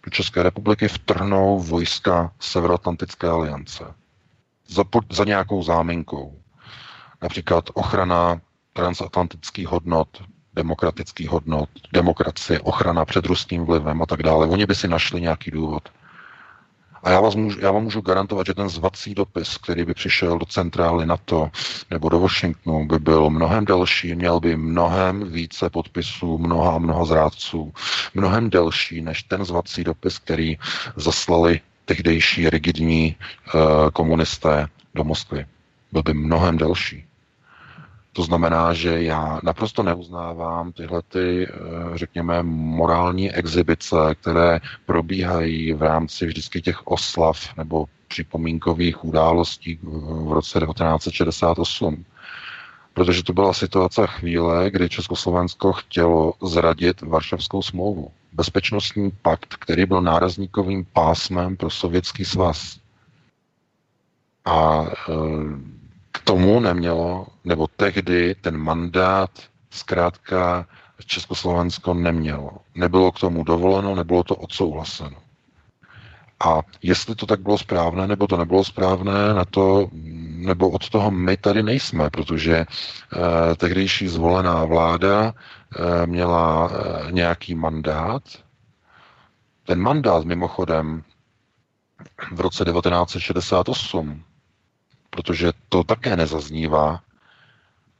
do 0.04 0.10
České 0.10 0.42
republiky 0.42 0.88
vtrhnou 0.88 1.60
vojska 1.60 2.32
Severoatlantické 2.40 3.28
aliance. 3.28 3.84
Za, 4.68 4.84
za 5.10 5.24
nějakou 5.24 5.62
záminkou. 5.62 6.38
Například 7.22 7.70
ochrana 7.74 8.40
transatlantických 8.72 9.68
hodnot, 9.68 10.08
demokratických 10.54 11.28
hodnot, 11.28 11.68
demokracie, 11.92 12.60
ochrana 12.60 13.04
před 13.04 13.26
ruským 13.26 13.64
vlivem 13.64 14.02
a 14.02 14.06
tak 14.06 14.22
dále. 14.22 14.46
Oni 14.46 14.66
by 14.66 14.74
si 14.74 14.88
našli 14.88 15.20
nějaký 15.20 15.50
důvod. 15.50 15.88
A 17.06 17.10
já, 17.10 17.20
vás 17.20 17.34
můžu, 17.34 17.60
já 17.60 17.70
vám 17.70 17.82
můžu 17.82 18.00
garantovat, 18.00 18.46
že 18.46 18.54
ten 18.54 18.68
zvací 18.68 19.14
dopis, 19.14 19.58
který 19.58 19.84
by 19.84 19.94
přišel 19.94 20.38
do 20.38 20.46
centrály 20.46 21.06
NATO 21.06 21.50
nebo 21.90 22.08
do 22.08 22.20
Washingtonu, 22.20 22.86
by 22.86 22.98
byl 22.98 23.30
mnohem 23.30 23.64
delší, 23.64 24.14
měl 24.14 24.40
by 24.40 24.56
mnohem 24.56 25.32
více 25.32 25.70
podpisů, 25.70 26.38
mnoha 26.38 26.78
mnoha 26.78 27.04
zrádců, 27.04 27.72
mnohem 28.14 28.50
delší 28.50 29.00
než 29.00 29.22
ten 29.22 29.44
zvací 29.44 29.84
dopis, 29.84 30.18
který 30.18 30.58
zaslali 30.96 31.60
tehdejší 31.84 32.50
rigidní 32.50 33.16
uh, 33.54 33.60
komunisté 33.90 34.66
do 34.94 35.04
Moskvy. 35.04 35.46
Byl 35.92 36.02
by 36.02 36.14
mnohem 36.14 36.58
delší. 36.58 37.05
To 38.16 38.22
znamená, 38.22 38.72
že 38.74 39.02
já 39.02 39.40
naprosto 39.42 39.82
neuznávám 39.82 40.72
tyhle 40.72 41.02
ty, 41.02 41.48
eh, 41.48 41.52
řekněme, 41.94 42.42
morální 42.42 43.32
exibice, 43.32 43.96
které 44.20 44.60
probíhají 44.86 45.72
v 45.72 45.82
rámci 45.82 46.26
vždycky 46.26 46.62
těch 46.62 46.86
oslav 46.86 47.56
nebo 47.56 47.86
připomínkových 48.08 49.04
událostí 49.04 49.78
v 49.82 50.32
roce 50.32 50.60
1968. 50.60 52.04
Protože 52.94 53.22
to 53.22 53.32
byla 53.32 53.52
situace 53.52 54.06
chvíle, 54.06 54.70
kdy 54.70 54.88
Československo 54.88 55.72
chtělo 55.72 56.32
zradit 56.42 57.02
Varšavskou 57.02 57.62
smlouvu. 57.62 58.10
Bezpečnostní 58.32 59.10
pakt, 59.22 59.56
který 59.60 59.86
byl 59.86 60.02
nárazníkovým 60.02 60.86
pásmem 60.92 61.56
pro 61.56 61.70
sovětský 61.70 62.24
svaz. 62.24 62.78
A 64.44 64.84
e, 64.84 65.75
tomu 66.26 66.60
nemělo, 66.60 67.26
nebo 67.44 67.66
tehdy 67.66 68.34
ten 68.40 68.56
mandát 68.56 69.30
zkrátka 69.70 70.66
Československo 71.06 71.94
nemělo. 71.94 72.50
Nebylo 72.74 73.12
k 73.12 73.20
tomu 73.20 73.44
dovoleno, 73.44 73.94
nebylo 73.94 74.22
to 74.24 74.36
odsouhlaseno. 74.36 75.16
A 76.44 76.60
jestli 76.82 77.14
to 77.14 77.26
tak 77.26 77.40
bylo 77.40 77.58
správné, 77.58 78.06
nebo 78.06 78.26
to 78.26 78.36
nebylo 78.36 78.64
správné, 78.64 79.34
na 79.34 79.44
to, 79.44 79.88
nebo 80.36 80.70
od 80.70 80.88
toho 80.90 81.10
my 81.10 81.36
tady 81.36 81.62
nejsme, 81.62 82.10
protože 82.10 82.56
eh, 82.56 82.66
tehdejší 83.56 84.08
zvolená 84.08 84.64
vláda 84.64 85.32
eh, 85.32 86.06
měla 86.06 86.70
eh, 86.70 87.12
nějaký 87.12 87.54
mandát. 87.54 88.22
Ten 89.66 89.80
mandát 89.80 90.24
mimochodem 90.24 91.02
v 92.32 92.40
roce 92.40 92.64
1968, 92.64 94.22
protože 95.16 95.52
to 95.68 95.84
také 95.84 96.16
nezaznívá, 96.16 97.00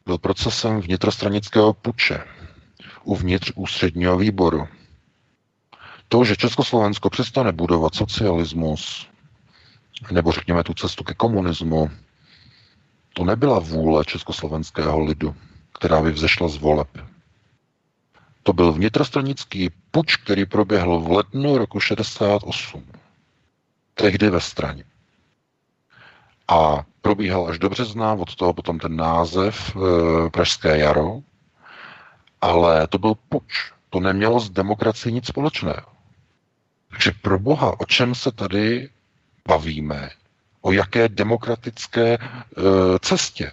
byl 0.06 0.18
procesem 0.18 0.80
vnitrostranického 0.80 1.73
puče 1.73 2.25
uvnitř 3.04 3.52
ústředního 3.54 4.16
výboru. 4.16 4.68
To, 6.08 6.25
že 6.25 6.37
Československo 6.37 7.11
přestane 7.11 7.52
budovat 7.52 7.94
socialismus, 7.94 9.08
nebo 10.11 10.32
řekněme 10.32 10.64
tu 10.64 10.75
cestu 10.75 11.04
ke 11.04 11.14
komunismu, 11.14 11.90
to 13.14 13.25
nebyla 13.25 13.58
vůle 13.58 14.04
československého 14.04 15.00
lidu, 15.00 15.35
která 15.73 16.02
by 16.02 16.12
vzešla 16.12 16.49
z 16.49 16.56
voleb. 16.56 16.88
To 18.42 18.52
byl 18.52 18.73
vnitrostranický 18.73 19.70
puč, 19.90 20.16
který 20.16 20.44
proběhl 20.46 21.00
v 21.00 21.11
lednu 21.11 21.58
roku 21.58 21.80
68. 21.80 22.85
Tehdy 23.94 24.30
ve 24.30 24.40
straně. 24.40 24.85
A 26.49 26.85
probíhal 27.00 27.49
až 27.49 27.59
do 27.59 27.69
března, 27.69 28.12
od 28.12 28.35
toho 28.35 28.53
potom 28.53 28.79
ten 28.79 28.97
název 28.97 29.76
e, 29.76 30.31
Pražské 30.31 30.79
jaro, 30.79 31.21
ale 32.41 32.87
to 32.87 32.99
byl 32.99 33.15
puč. 33.29 33.73
To 33.91 34.00
nemělo 34.00 34.41
s 34.41 34.50
demokracií 34.50 35.15
nic 35.15 35.26
společného. 35.26 35.87
Takže 36.91 37.12
pro 37.23 37.38
Boha, 37.38 37.81
o 37.81 37.85
čem 37.87 38.15
se 38.15 38.33
tady 38.33 38.88
bavíme? 39.49 40.11
O 40.61 40.73
jaké 40.73 41.09
demokratické 41.09 42.15
e, 42.15 42.19
cestě? 43.00 43.53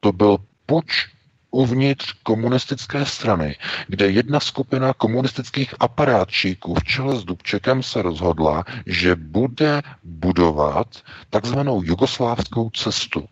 To 0.00 0.12
byl 0.12 0.38
puč 0.66 1.15
uvnitř 1.56 2.12
komunistické 2.22 3.06
strany, 3.06 3.56
kde 3.88 4.10
jedna 4.10 4.40
skupina 4.40 4.92
komunistických 4.92 5.74
aparátčíků 5.80 6.74
v 6.74 6.84
čele 6.84 7.16
s 7.16 7.24
Dubčekem 7.24 7.82
se 7.82 8.02
rozhodla, 8.02 8.64
že 8.86 9.16
bude 9.16 9.82
budovat 10.04 10.86
takzvanou 11.30 11.82
jugoslávskou 11.82 12.70
cestu. 12.70 13.28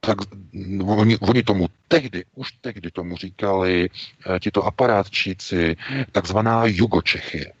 Tak 0.00 0.18
oni, 0.84 1.18
oni 1.18 1.42
tomu 1.42 1.66
tehdy, 1.88 2.24
už 2.34 2.52
tehdy 2.60 2.90
tomu 2.90 3.16
říkali 3.16 3.88
eh, 3.88 4.40
tito 4.40 4.62
aparátčíci, 4.62 5.76
takzvaná 6.12 6.62
Jugočechie. 6.66 7.52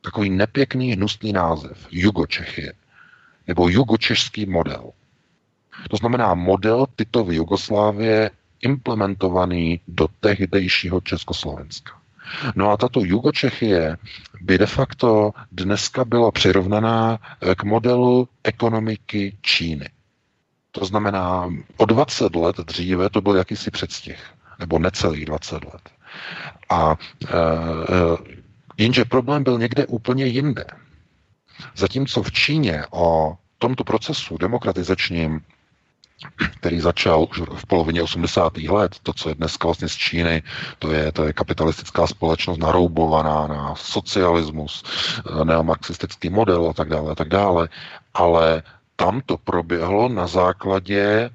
Takový 0.00 0.30
nepěkný, 0.30 0.92
hnusný 0.92 1.32
název. 1.32 1.86
Jugočechie. 1.90 2.72
Nebo 3.48 3.68
jugočešský 3.68 4.46
model. 4.46 4.92
To 5.90 5.96
znamená 5.96 6.34
model 6.34 6.86
Titovy 6.96 7.36
Jugoslávie 7.36 8.30
implementovaný 8.60 9.80
do 9.88 10.08
tehdejšího 10.20 11.00
Československa. 11.00 11.92
No 12.54 12.70
a 12.70 12.76
tato 12.76 13.00
Jugočechie 13.04 13.96
by 14.40 14.58
de 14.58 14.66
facto 14.66 15.30
dneska 15.52 16.04
byla 16.04 16.30
přirovnaná 16.30 17.18
k 17.56 17.64
modelu 17.64 18.28
ekonomiky 18.44 19.36
Číny. 19.42 19.88
To 20.72 20.84
znamená, 20.84 21.50
o 21.76 21.84
20 21.84 22.36
let 22.36 22.56
dříve 22.56 23.10
to 23.10 23.20
byl 23.20 23.36
jakýsi 23.36 23.70
předstih, 23.70 24.24
nebo 24.58 24.78
necelých 24.78 25.24
20 25.24 25.64
let. 25.64 25.90
A 26.70 26.96
e, 27.24 27.28
jenže 28.78 29.04
problém 29.04 29.44
byl 29.44 29.58
někde 29.58 29.86
úplně 29.86 30.26
jinde. 30.26 30.64
Zatímco 31.76 32.22
v 32.22 32.32
Číně 32.32 32.84
o 32.90 33.36
tomto 33.58 33.84
procesu 33.84 34.38
demokratizačním 34.38 35.40
který 36.58 36.80
začal 36.80 37.26
už 37.30 37.40
v 37.54 37.66
polovině 37.66 38.02
80. 38.02 38.56
let. 38.56 38.96
To, 39.02 39.12
co 39.12 39.28
je 39.28 39.34
dneska 39.34 39.68
vlastně 39.68 39.88
z 39.88 39.94
Číny, 39.96 40.42
to 40.78 40.92
je, 40.92 41.12
to 41.12 41.24
je 41.24 41.32
kapitalistická 41.32 42.06
společnost 42.06 42.58
naroubovaná 42.58 43.46
na 43.46 43.74
socialismus, 43.74 44.84
eh, 44.84 45.44
neomarxistický 45.44 46.30
model 46.30 46.66
a 46.70 46.72
tak 46.72 46.88
dále, 46.88 47.12
a 47.12 47.14
tak 47.14 47.28
dále. 47.28 47.68
Ale 48.14 48.62
tam 48.96 49.20
to 49.26 49.36
proběhlo 49.36 50.08
na 50.08 50.26
základě 50.26 51.00
eh, 51.00 51.30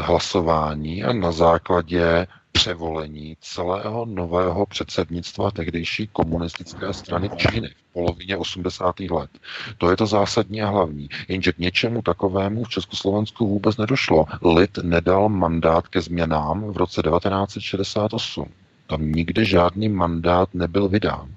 hlasování 0.00 1.04
a 1.04 1.12
na 1.12 1.32
základě 1.32 2.26
převolení 2.52 3.36
celého 3.40 4.04
nového 4.04 4.66
předsednictva 4.66 5.50
tehdejší 5.50 6.08
komunistické 6.12 6.92
strany 6.92 7.30
Číny 7.36 7.68
v 7.68 7.92
polovině 7.92 8.36
80. 8.36 9.00
let. 9.00 9.30
To 9.78 9.90
je 9.90 9.96
to 9.96 10.06
zásadní 10.06 10.62
a 10.62 10.68
hlavní. 10.68 11.08
Jenže 11.28 11.52
k 11.52 11.58
něčemu 11.58 12.02
takovému 12.02 12.64
v 12.64 12.68
Československu 12.68 13.48
vůbec 13.48 13.76
nedošlo. 13.76 14.26
Lid 14.54 14.78
nedal 14.82 15.28
mandát 15.28 15.88
ke 15.88 16.00
změnám 16.00 16.72
v 16.72 16.76
roce 16.76 17.02
1968. 17.02 18.48
Tam 18.86 19.12
nikdy 19.12 19.44
žádný 19.44 19.88
mandát 19.88 20.48
nebyl 20.54 20.88
vydán. 20.88 21.28
E, 21.28 21.34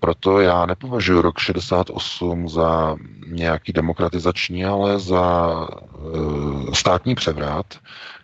proto 0.00 0.40
já 0.40 0.66
nepovažuji 0.66 1.22
rok 1.22 1.38
68 1.38 2.48
za 2.48 2.96
nějaký 3.26 3.72
demokratizační, 3.72 4.64
ale 4.64 4.98
za 4.98 5.52
e, 6.70 6.74
státní 6.74 7.14
převrat, 7.14 7.66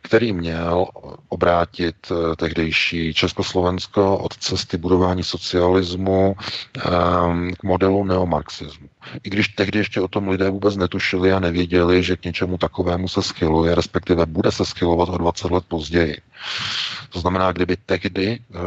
který 0.02 0.32
měl 0.32 0.86
obrátit 1.28 1.96
eh, 2.10 2.36
tehdejší 2.36 3.14
Československo 3.14 4.18
od 4.18 4.36
cesty 4.36 4.76
budování 4.76 5.24
socialismu 5.24 6.36
ehm, 6.84 7.52
k 7.58 7.62
modelu 7.62 8.04
neomarxismu. 8.04 8.88
I 9.22 9.30
když 9.30 9.48
tehdy 9.48 9.78
ještě 9.78 10.00
o 10.00 10.08
tom 10.08 10.28
lidé 10.28 10.50
vůbec 10.50 10.76
netušili 10.76 11.32
a 11.32 11.40
nevěděli, 11.40 12.02
že 12.02 12.16
k 12.16 12.24
něčemu 12.24 12.58
takovému 12.58 13.08
se 13.08 13.22
schyluje, 13.22 13.74
respektive 13.74 14.26
bude 14.26 14.52
se 14.52 14.64
schylovat 14.64 15.08
o 15.08 15.18
20 15.18 15.50
let 15.50 15.64
později. 15.68 16.16
To 17.10 17.20
znamená, 17.20 17.52
kdyby 17.52 17.76
tehdy 17.86 18.38
eh, 18.38 18.58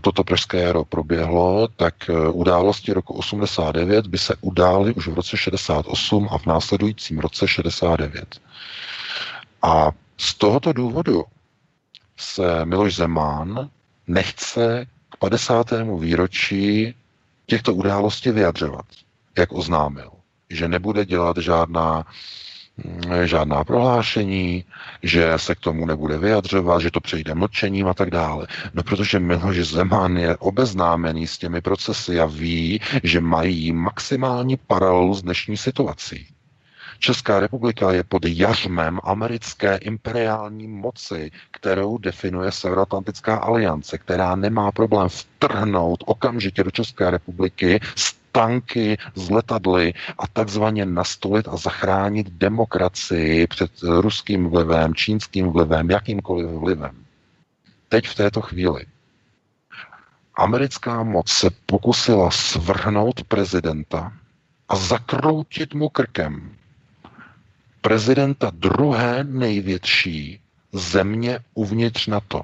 toto 0.00 0.24
pražské 0.24 0.60
jaro 0.60 0.84
proběhlo, 0.84 1.68
tak 1.76 1.94
eh, 2.10 2.28
události 2.28 2.92
roku 2.92 3.14
89 3.14 4.06
by 4.06 4.18
se 4.18 4.34
udály 4.40 4.94
už 4.94 5.08
v 5.08 5.14
roce 5.14 5.36
68 5.36 6.28
a 6.30 6.38
v 6.38 6.46
následujícím 6.46 7.18
roce 7.18 7.48
69. 7.48 8.40
A 9.62 9.90
z 10.22 10.34
tohoto 10.34 10.72
důvodu 10.72 11.24
se 12.16 12.64
Miloš 12.64 12.94
Zeman 12.94 13.70
nechce 14.06 14.86
k 15.10 15.16
50. 15.16 15.66
výročí 15.98 16.94
těchto 17.46 17.74
událostí 17.74 18.30
vyjadřovat, 18.30 18.84
jak 19.38 19.52
oznámil, 19.52 20.10
že 20.50 20.68
nebude 20.68 21.04
dělat 21.04 21.36
žádná 21.36 22.06
mm, 22.84 23.26
žádná 23.26 23.64
prohlášení, 23.64 24.64
že 25.02 25.32
se 25.36 25.54
k 25.54 25.60
tomu 25.60 25.86
nebude 25.86 26.18
vyjadřovat, 26.18 26.82
že 26.82 26.90
to 26.90 27.00
přejde 27.00 27.34
mlčením 27.34 27.88
a 27.88 27.94
tak 27.94 28.10
dále. 28.10 28.46
No 28.74 28.82
protože 28.82 29.18
Miloš 29.18 29.56
Zeman 29.56 30.16
je 30.16 30.36
obeznámený 30.36 31.26
s 31.26 31.38
těmi 31.38 31.60
procesy 31.60 32.20
a 32.20 32.26
ví, 32.26 32.80
že 33.02 33.20
mají 33.20 33.72
maximální 33.72 34.56
paralelu 34.56 35.14
s 35.14 35.22
dnešní 35.22 35.56
situací. 35.56 36.31
Česká 37.02 37.40
republika 37.40 37.92
je 37.92 38.04
pod 38.04 38.22
jařmem 38.26 39.00
americké 39.04 39.76
imperiální 39.76 40.68
moci, 40.68 41.30
kterou 41.50 41.98
definuje 41.98 42.52
Severoatlantická 42.52 43.36
aliance, 43.36 43.98
která 43.98 44.36
nemá 44.36 44.72
problém 44.72 45.08
vtrhnout 45.08 46.04
okamžitě 46.06 46.64
do 46.64 46.70
České 46.70 47.10
republiky 47.10 47.80
s 47.96 48.14
tanky, 48.32 48.98
z 49.14 49.30
letadly 49.30 49.94
a 50.18 50.26
takzvaně 50.32 50.86
nastolit 50.86 51.48
a 51.48 51.56
zachránit 51.56 52.30
demokracii 52.30 53.46
před 53.46 53.70
ruským 53.82 54.48
vlivem, 54.48 54.94
čínským 54.94 55.50
vlivem, 55.50 55.90
jakýmkoliv 55.90 56.46
vlivem. 56.50 57.04
Teď 57.88 58.06
v 58.08 58.14
této 58.14 58.40
chvíli 58.40 58.86
americká 60.34 61.02
moc 61.02 61.30
se 61.30 61.50
pokusila 61.66 62.30
svrhnout 62.30 63.24
prezidenta 63.24 64.12
a 64.68 64.76
zakroutit 64.76 65.74
mu 65.74 65.88
krkem 65.88 66.56
prezidenta 67.82 68.50
druhé 68.54 69.24
největší 69.24 70.40
země 70.72 71.38
uvnitř 71.54 72.06
NATO. 72.06 72.42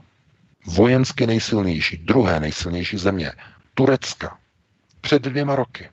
Vojensky 0.66 1.27
nejsilnější, 1.27 1.96
druhé 1.96 2.40
nejsilnější 2.40 2.98
země, 2.98 3.33
Turecka, 3.74 4.38
před 5.01 5.22
dvěma 5.22 5.57
roky. 5.57 5.90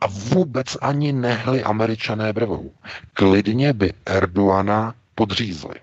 A 0.00 0.06
vůbec 0.06 0.76
ani 0.80 1.12
nehli 1.12 1.62
američané 1.62 2.32
brvou. 2.32 2.72
Klidně 3.12 3.72
by 3.72 3.92
Erdoana 4.06 4.94
podřízli. 5.14 5.74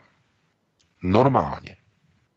Normálně. 1.04 1.76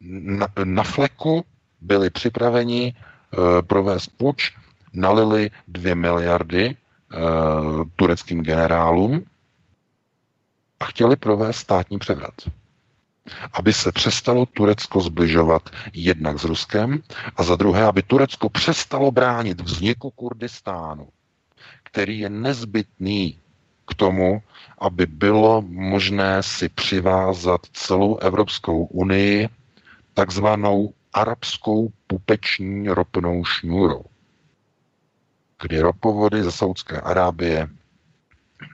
Na, 0.00 0.48
na 0.64 0.82
fleku 0.82 1.44
byli 1.80 2.10
připraveni 2.10 2.94
e, 2.94 3.62
provést 3.62 4.06
puč, 4.16 4.52
nalili 4.92 5.50
dvě 5.68 5.94
miliardy 5.94 6.64
e, 6.66 6.76
tureckým 7.96 8.42
generálům 8.42 9.24
a 10.82 10.84
chtěli 10.84 11.16
provést 11.16 11.56
státní 11.56 11.98
převrat. 11.98 12.34
Aby 13.52 13.72
se 13.72 13.92
přestalo 13.92 14.46
Turecko 14.46 15.00
zbližovat 15.00 15.70
jednak 15.92 16.38
s 16.38 16.44
Ruskem 16.44 17.02
a 17.36 17.42
za 17.42 17.56
druhé, 17.56 17.84
aby 17.84 18.02
Turecko 18.02 18.48
přestalo 18.48 19.10
bránit 19.10 19.60
vzniku 19.60 20.10
Kurdistánu, 20.10 21.08
který 21.82 22.18
je 22.18 22.30
nezbytný 22.30 23.38
k 23.86 23.94
tomu, 23.94 24.42
aby 24.78 25.06
bylo 25.06 25.62
možné 25.62 26.42
si 26.42 26.68
přivázat 26.68 27.60
celou 27.72 28.16
Evropskou 28.16 28.84
unii 28.84 29.48
takzvanou 30.14 30.94
arabskou 31.12 31.92
pupeční 32.06 32.88
ropnou 32.88 33.44
šňůrou. 33.44 34.04
kdy 35.62 35.80
ropovody 35.80 36.42
ze 36.42 36.52
Saudské 36.52 37.00
Arábie 37.00 37.68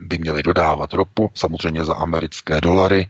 by 0.01 0.18
měly 0.18 0.42
dodávat 0.42 0.92
ropu, 0.92 1.31
samozřejmě 1.35 1.85
za 1.85 1.94
americké 1.94 2.61
dolary, 2.61 3.09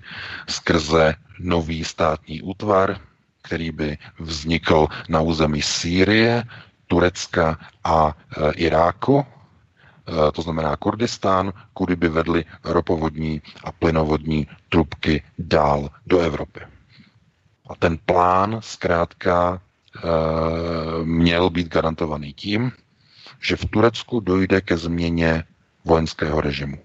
skrze 0.48 1.14
nový 1.38 1.84
státní 1.84 2.42
útvar, 2.42 3.00
který 3.42 3.70
by 3.70 3.98
vznikl 4.18 4.86
na 5.08 5.20
území 5.20 5.62
Sýrie, 5.62 6.44
Turecka 6.86 7.58
a 7.84 8.12
e, 8.12 8.52
Iráku, 8.52 9.24
e, 9.24 10.32
to 10.32 10.42
znamená 10.42 10.76
Kurdistán, 10.76 11.52
kudy 11.74 11.96
by 11.96 12.08
vedly 12.08 12.44
ropovodní 12.64 13.42
a 13.64 13.72
plynovodní 13.72 14.46
trubky 14.68 15.22
dál 15.38 15.90
do 16.06 16.20
Evropy. 16.20 16.60
A 17.68 17.74
ten 17.78 17.98
plán 18.06 18.58
zkrátka 18.60 19.60
e, 19.60 20.00
měl 21.04 21.50
být 21.50 21.68
garantovaný 21.68 22.32
tím, 22.32 22.72
že 23.40 23.56
v 23.56 23.64
Turecku 23.64 24.20
dojde 24.20 24.60
ke 24.60 24.76
změně 24.76 25.44
vojenského 25.88 26.40
režimu. 26.40 26.78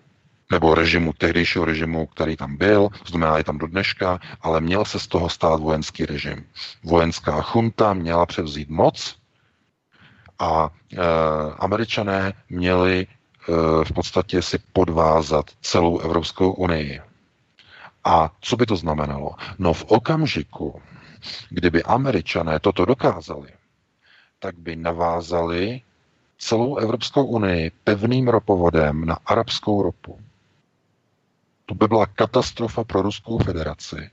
Nebo 0.51 0.75
režimu, 0.75 1.13
tehdejšího 1.13 1.65
režimu, 1.65 2.05
který 2.07 2.35
tam 2.37 2.57
byl, 2.57 2.89
to 2.89 3.09
znamená 3.09 3.37
je 3.37 3.43
tam 3.43 3.57
do 3.57 3.67
dneška, 3.67 4.19
ale 4.41 4.61
měl 4.61 4.85
se 4.85 4.99
z 4.99 5.07
toho 5.07 5.29
stát 5.29 5.59
vojenský 5.59 6.05
režim. 6.05 6.45
Vojenská 6.83 7.41
chunta 7.41 7.93
měla 7.93 8.25
převzít 8.25 8.69
moc 8.69 9.15
a 10.39 10.69
e, 10.69 10.97
američané 11.57 12.33
měli 12.49 13.07
e, 13.07 13.07
v 13.85 13.91
podstatě 13.93 14.41
si 14.41 14.59
podvázat 14.73 15.45
celou 15.61 15.99
Evropskou 15.99 16.51
unii. 16.51 17.01
A 18.03 18.31
co 18.41 18.55
by 18.57 18.65
to 18.65 18.75
znamenalo? 18.75 19.31
No 19.59 19.73
v 19.73 19.83
okamžiku, 19.83 20.81
kdyby 21.49 21.83
američané 21.83 22.59
toto 22.59 22.85
dokázali, 22.85 23.49
tak 24.39 24.57
by 24.59 24.75
navázali 24.75 25.81
celou 26.43 26.77
Evropskou 26.77 27.25
unii 27.25 27.71
pevným 27.83 28.27
ropovodem 28.27 29.05
na 29.05 29.17
arabskou 29.25 29.83
ropu. 29.83 30.19
To 31.65 31.75
by 31.75 31.87
byla 31.87 32.05
katastrofa 32.05 32.83
pro 32.83 33.01
Ruskou 33.01 33.37
federaci. 33.37 34.09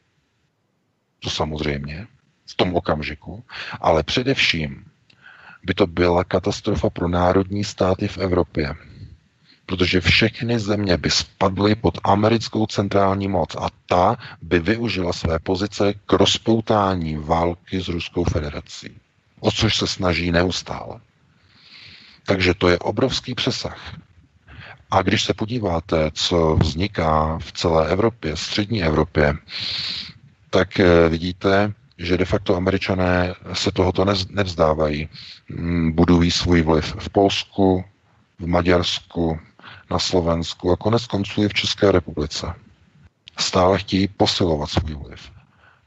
To 1.21 1.31
samozřejmě, 1.31 2.07
v 2.47 2.55
tom 2.55 2.75
okamžiku, 2.77 3.45
ale 3.81 4.03
především 4.03 4.85
by 5.65 5.75
to 5.75 5.87
byla 5.87 6.25
katastrofa 6.25 6.91
pro 6.91 7.09
národní 7.09 7.65
státy 7.65 8.09
v 8.09 8.19
Evropě. 8.19 8.75
Protože 9.67 10.01
všechny 10.01 10.59
země 10.59 10.97
by 10.97 11.11
spadly 11.11 11.75
pod 11.75 11.99
americkou 12.05 12.67
centrální 12.67 13.29
moc 13.29 13.57
a 13.57 13.69
ta 13.87 14.17
by 14.43 14.59
využila 14.59 15.13
své 15.13 15.39
pozice 15.39 15.95
k 16.07 16.13
rozpoutání 16.13 17.17
války 17.17 17.81
s 17.83 17.89
Ruskou 17.89 18.25
federací. 18.25 18.89
O 19.41 19.51
což 19.53 19.77
se 19.77 19.87
snaží 19.87 20.33
neustále. 20.33 21.01
Takže 22.27 22.55
to 22.55 22.69
je 22.69 22.79
obrovský 22.79 23.35
přesah. 23.35 23.97
A 24.91 25.03
když 25.03 25.25
se 25.25 25.35
podíváte, 25.35 26.11
co 26.13 26.57
vzniká 26.57 27.39
v 27.39 27.53
celé 27.53 27.89
Evropě, 27.89 28.37
střední 28.37 28.83
Evropě, 28.83 29.35
tak 30.51 30.81
eh, 30.81 31.09
vidíte, 31.09 31.73
že 31.99 32.17
de 32.17 32.25
facto 32.25 32.57
američané 32.57 33.35
se 33.53 33.73
tohoto 33.73 34.05
nevzdávají. 34.31 35.09
Mm, 35.49 35.93
budují 35.93 36.31
svůj 36.31 36.63
vliv 36.63 36.97
v 36.99 37.09
Polsku, 37.09 37.85
v 38.39 38.47
Maďarsku, 38.47 39.41
na 39.91 39.99
Slovensku 39.99 40.73
a 40.73 40.77
konec 40.77 41.07
konců 41.07 41.43
i 41.45 41.49
v 41.49 41.55
České 41.55 41.93
republice. 41.93 42.55
Stále 43.39 43.79
chtějí 43.79 44.09
posilovat 44.09 44.71
svůj 44.71 44.95
vliv. 44.95 45.31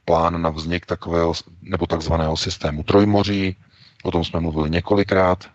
Plán 0.06 0.42
na 0.42 0.50
vznik 0.50 0.86
takového 0.86 1.34
nebo 1.62 1.88
takzvaného 1.88 2.38
systému 2.38 2.84
trojmoří, 2.84 3.56
o 4.04 4.12
tom 4.12 4.24
jsme 4.24 4.40
mluvili 4.40 4.70
několikrát, 4.70 5.50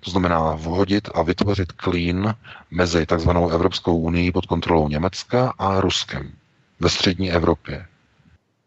to 0.00 0.10
znamená 0.10 0.54
vhodit 0.54 1.08
a 1.14 1.22
vytvořit 1.22 1.72
klín 1.72 2.34
mezi 2.70 3.06
takzvanou 3.06 3.50
Evropskou 3.50 3.98
unii 3.98 4.32
pod 4.32 4.46
kontrolou 4.46 4.88
Německa 4.88 5.54
a 5.58 5.80
Ruskem 5.80 6.32
ve 6.80 6.88
střední 6.88 7.32
Evropě. 7.32 7.86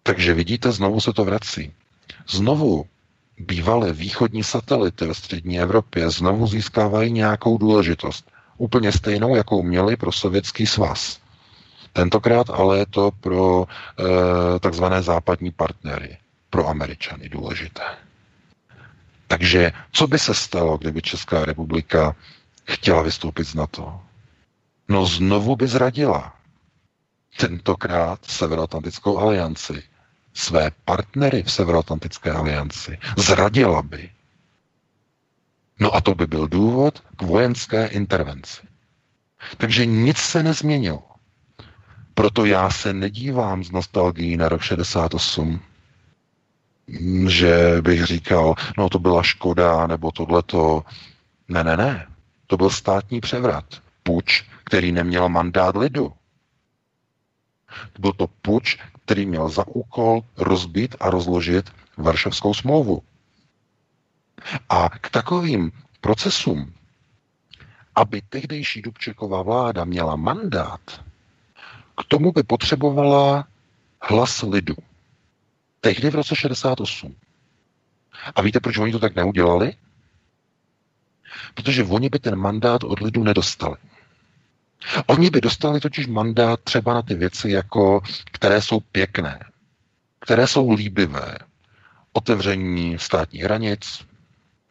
Takže 0.04 0.34
vidíte, 0.34 0.72
znovu 0.72 1.02
se 1.02 1.14
to 1.14 1.26
vrací. 1.26 1.74
Znovu 2.30 2.86
bývalé 3.38 3.94
východní 3.94 4.44
satelity 4.44 5.06
ve 5.06 5.14
střední 5.14 5.60
Evropě 5.60 6.10
znovu 6.10 6.48
získávají 6.48 7.12
nějakou 7.12 7.58
důležitost. 7.58 8.32
Úplně 8.58 8.92
stejnou, 8.92 9.36
jakou 9.36 9.64
měli 9.64 9.96
pro 9.96 10.12
sovětský 10.12 10.68
svaz. 10.68 11.20
Tentokrát 11.94 12.50
ale 12.50 12.78
je 12.80 12.86
to 12.86 13.12
pro 13.22 13.66
e, 13.66 14.60
takzvané 14.60 15.02
západní 15.02 15.52
partnery, 15.52 16.18
pro 16.50 16.68
Američany 16.68 17.30
důležité. 17.30 17.82
Takže 19.32 19.72
co 19.92 20.08
by 20.08 20.20
se 20.20 20.34
stalo, 20.34 20.78
kdyby 20.78 21.02
Česká 21.02 21.46
republika 21.46 22.16
chtěla 22.68 23.02
vystoupit 23.02 23.44
z 23.44 23.56
NATO? 23.56 24.02
No 24.88 25.06
znovu 25.06 25.56
by 25.56 25.68
zradila. 25.68 26.36
Tentokrát 27.38 28.26
Severoatlantickou 28.26 29.18
alianci. 29.20 29.84
Své 30.34 30.72
partnery 30.86 31.44
v 31.44 31.52
Severoatlantické 31.52 32.32
alianci. 32.32 32.98
Zradila 33.18 33.82
by. 33.82 34.10
No 35.80 35.96
a 35.96 36.02
to 36.02 36.16
by 36.16 36.28
byl 36.28 36.48
důvod 36.48 37.00
k 37.16 37.22
vojenské 37.22 37.88
intervenci. 37.88 38.62
Takže 39.58 39.86
nic 39.86 40.18
se 40.18 40.44
nezměnilo. 40.44 41.04
Proto 42.14 42.46
já 42.46 42.70
se 42.70 42.94
nedívám 42.94 43.64
z 43.64 43.72
nostalgií 43.72 44.38
na 44.38 44.50
rok 44.50 44.62
68, 44.62 45.60
že 47.28 47.82
bych 47.82 48.06
říkal, 48.06 48.56
no 48.78 48.90
to 48.90 49.00
byla 49.00 49.24
škoda, 49.24 49.88
nebo 49.88 50.12
tohleto. 50.12 50.84
Ne, 51.48 51.64
ne, 51.64 51.78
ne. 51.78 52.08
To 52.48 52.58
byl 52.58 52.70
státní 52.70 53.22
převrat. 53.22 53.66
Puč, 54.04 54.44
který 54.64 54.92
neměl 54.92 55.30
mandát 55.30 55.76
lidu. 55.76 56.14
Byl 58.00 58.14
to 58.14 58.28
puč, 58.42 58.78
který 59.06 59.26
měl 59.26 59.50
za 59.50 59.68
úkol 59.68 60.22
rozbít 60.38 60.96
a 61.00 61.10
rozložit 61.10 61.72
Varšavskou 61.98 62.54
smlouvu. 62.54 63.02
A 64.70 64.90
k 64.90 65.10
takovým 65.10 65.72
procesům, 66.02 66.74
aby 67.96 68.22
tehdejší 68.22 68.82
Dubčeková 68.82 69.42
vláda 69.42 69.86
měla 69.86 70.16
mandát, 70.16 70.82
k 71.98 72.04
tomu 72.08 72.32
by 72.32 72.44
potřebovala 72.44 73.48
hlas 74.02 74.42
lidu. 74.42 74.76
Tehdy 75.82 76.10
v 76.10 76.16
roce 76.16 76.36
68. 76.36 77.16
A 78.36 78.42
víte, 78.42 78.60
proč 78.60 78.78
oni 78.78 78.92
to 78.92 79.00
tak 79.00 79.16
neudělali? 79.16 79.74
Protože 81.54 81.84
oni 81.84 82.10
by 82.10 82.20
ten 82.20 82.36
mandát 82.36 82.84
od 82.84 83.00
lidu 83.00 83.24
nedostali. 83.24 83.76
Oni 85.06 85.30
by 85.30 85.42
dostali 85.42 85.80
totiž 85.80 86.08
mandát 86.08 86.60
třeba 86.60 86.94
na 86.94 87.02
ty 87.02 87.16
věci, 87.16 87.50
jako, 87.50 88.02
které 88.32 88.62
jsou 88.62 88.80
pěkné, 88.80 89.40
které 90.20 90.48
jsou 90.48 90.72
líbivé. 90.72 91.38
Otevření 92.14 93.00
státních 93.00 93.44
hranic, 93.44 94.06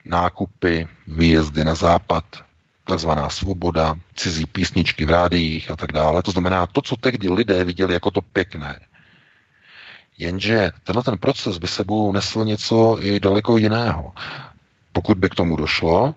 nákupy, 0.05 0.89
výjezdy 1.07 1.65
na 1.65 1.75
západ, 1.75 2.25
takzvaná 2.85 3.31
svoboda, 3.31 3.95
cizí 4.15 4.47
písničky 4.47 5.05
v 5.05 5.11
rádiích 5.11 5.71
a 5.71 5.77
tak 5.77 5.93
dále. 5.93 6.23
To 6.23 6.31
znamená 6.31 6.67
to, 6.67 6.83
co 6.83 6.97
tehdy 6.97 7.29
lidé 7.31 7.65
viděli 7.65 7.95
jako 7.95 8.11
to 8.11 8.21
pěkné. 8.23 8.81
Jenže 10.21 10.71
tenhle 10.85 11.03
ten 11.03 11.19
proces 11.19 11.59
by 11.59 11.69
sebou 11.69 12.13
nesl 12.13 12.45
něco 12.45 12.99
i 13.01 13.21
daleko 13.21 13.57
jiného. 13.57 14.13
Pokud 14.93 15.19
by 15.19 15.29
k 15.31 15.35
tomu 15.35 15.57
došlo, 15.57 16.15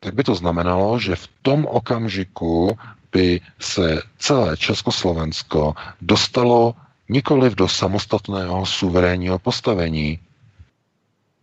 tak 0.00 0.14
by 0.14 0.24
to 0.24 0.34
znamenalo, 0.34 0.98
že 0.98 1.16
v 1.16 1.28
tom 1.42 1.66
okamžiku 1.66 2.78
by 3.12 3.40
se 3.60 4.02
celé 4.18 4.56
Československo 4.56 5.74
dostalo 6.00 6.74
nikoliv 7.08 7.54
do 7.54 7.68
samostatného 7.68 8.66
suverénního 8.66 9.38
postavení, 9.38 10.18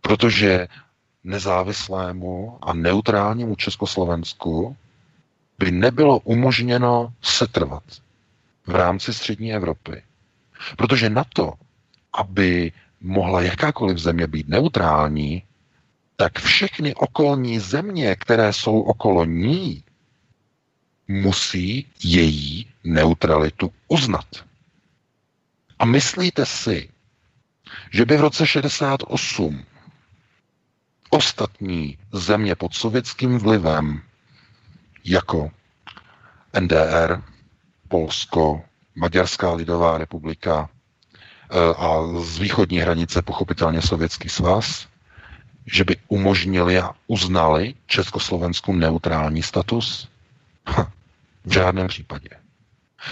protože 0.00 0.68
nezávislému 1.24 2.58
a 2.62 2.72
neutrálnímu 2.72 3.56
Československu 3.56 4.76
by 5.58 5.70
nebylo 5.70 6.18
umožněno 6.18 7.12
setrvat 7.22 7.82
v 8.66 8.74
rámci 8.74 9.14
střední 9.14 9.54
Evropy. 9.54 10.02
Protože 10.76 11.10
na 11.10 11.24
to, 11.34 11.52
aby 12.16 12.72
mohla 13.00 13.42
jakákoliv 13.42 13.98
země 13.98 14.26
být 14.26 14.48
neutrální, 14.48 15.42
tak 16.16 16.38
všechny 16.38 16.94
okolní 16.94 17.58
země, 17.58 18.16
které 18.16 18.52
jsou 18.52 18.80
okolo 18.80 19.24
ní, 19.24 19.84
musí 21.08 21.86
její 22.04 22.66
neutralitu 22.84 23.72
uznat. 23.88 24.26
A 25.78 25.84
myslíte 25.84 26.46
si, 26.46 26.88
že 27.90 28.04
by 28.04 28.16
v 28.16 28.20
roce 28.20 28.46
68 28.46 29.64
ostatní 31.10 31.98
země 32.12 32.54
pod 32.54 32.74
sovětským 32.74 33.38
vlivem, 33.38 34.02
jako 35.04 35.50
NDR, 36.60 37.22
Polsko, 37.88 38.64
Maďarská 38.94 39.52
lidová 39.52 39.98
republika, 39.98 40.70
a 41.76 42.02
z 42.20 42.38
východní 42.38 42.78
hranice 42.78 43.22
pochopitelně 43.22 43.82
Sovětský 43.82 44.28
svaz, 44.28 44.86
že 45.66 45.84
by 45.84 45.96
umožnili 46.08 46.78
a 46.78 46.90
uznali 47.06 47.74
Československu 47.86 48.72
neutrální 48.72 49.42
status? 49.42 50.08
Ha, 50.66 50.92
v 51.44 51.52
žádném 51.52 51.88
případě. 51.88 52.28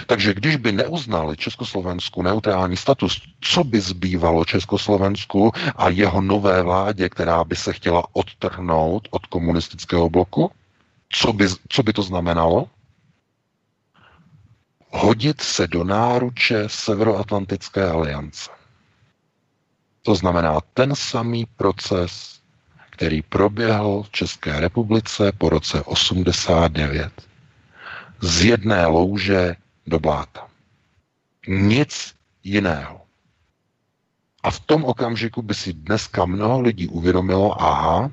Takže 0.07 0.35
když 0.35 0.57
by 0.57 0.73
neuznali 0.73 1.37
Československu 1.37 2.23
neutrální 2.23 2.77
status, 2.77 3.23
co 3.41 3.65
by 3.65 3.81
zbývalo 3.81 4.45
Československu 4.45 5.53
a 5.77 5.89
jeho 5.89 6.21
nové 6.21 6.63
vládě, 6.63 7.09
která 7.09 7.45
by 7.45 7.57
se 7.57 7.73
chtěla 7.73 8.05
odtrhnout 8.13 9.09
od 9.11 9.27
komunistického 9.27 10.11
bloku? 10.11 10.51
Co 11.09 11.33
by, 11.33 11.49
co 11.69 11.83
by 11.83 11.93
to 11.93 12.03
znamenalo? 12.03 12.67
Hodit 14.95 15.41
se 15.41 15.67
do 15.67 15.85
náruče 15.85 16.65
Severoatlantické 16.67 17.91
aliance. 17.91 18.51
To 20.03 20.15
znamená 20.15 20.61
ten 20.75 20.95
samý 20.95 21.47
proces, 21.47 22.41
který 22.91 23.23
proběhl 23.23 24.03
v 24.03 24.11
České 24.11 24.61
republice 24.61 25.33
po 25.33 25.49
roce 25.49 25.83
89. 25.83 27.13
Z 28.21 28.45
jedné 28.45 28.87
louže 28.87 29.57
do 29.87 29.99
bláta. 29.99 30.47
Nic 31.49 32.15
jiného. 32.45 33.01
A 34.43 34.51
v 34.51 34.61
tom 34.61 34.85
okamžiku 34.85 35.43
by 35.43 35.55
si 35.55 35.73
dneska 35.73 36.25
mnoho 36.25 36.61
lidí 36.61 36.89
uvědomilo, 36.89 37.63
aha, 37.63 38.11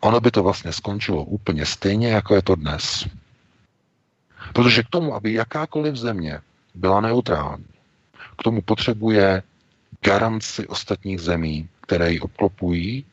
ono 0.00 0.20
by 0.20 0.30
to 0.30 0.42
vlastně 0.42 0.72
skončilo 0.72 1.24
úplně 1.24 1.66
stejně, 1.66 2.08
jako 2.08 2.34
je 2.34 2.42
to 2.42 2.54
dnes. 2.54 3.06
Protože 4.52 4.82
k 4.82 4.88
tomu, 4.88 5.14
aby 5.14 5.32
jakákoliv 5.32 5.96
země 5.96 6.40
byla 6.74 7.00
neutrální, 7.00 7.66
k 8.38 8.42
tomu 8.42 8.62
potřebuje 8.62 9.42
garanci 10.04 10.66
ostatních 10.66 11.20
zemí, 11.20 11.68
které 11.80 12.12
ji 12.12 12.20
obklopují, 12.20 13.04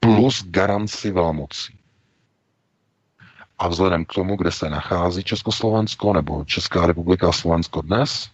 plus 0.00 0.44
garanci 0.44 1.10
velmocí. 1.10 1.78
A 3.58 3.68
vzhledem 3.68 4.04
k 4.04 4.12
tomu, 4.12 4.36
kde 4.36 4.50
se 4.52 4.70
nachází 4.70 5.24
Československo 5.24 6.12
nebo 6.12 6.44
Česká 6.44 6.86
republika 6.86 7.28
a 7.28 7.32
Slovensko 7.32 7.82
dnes, 7.82 8.30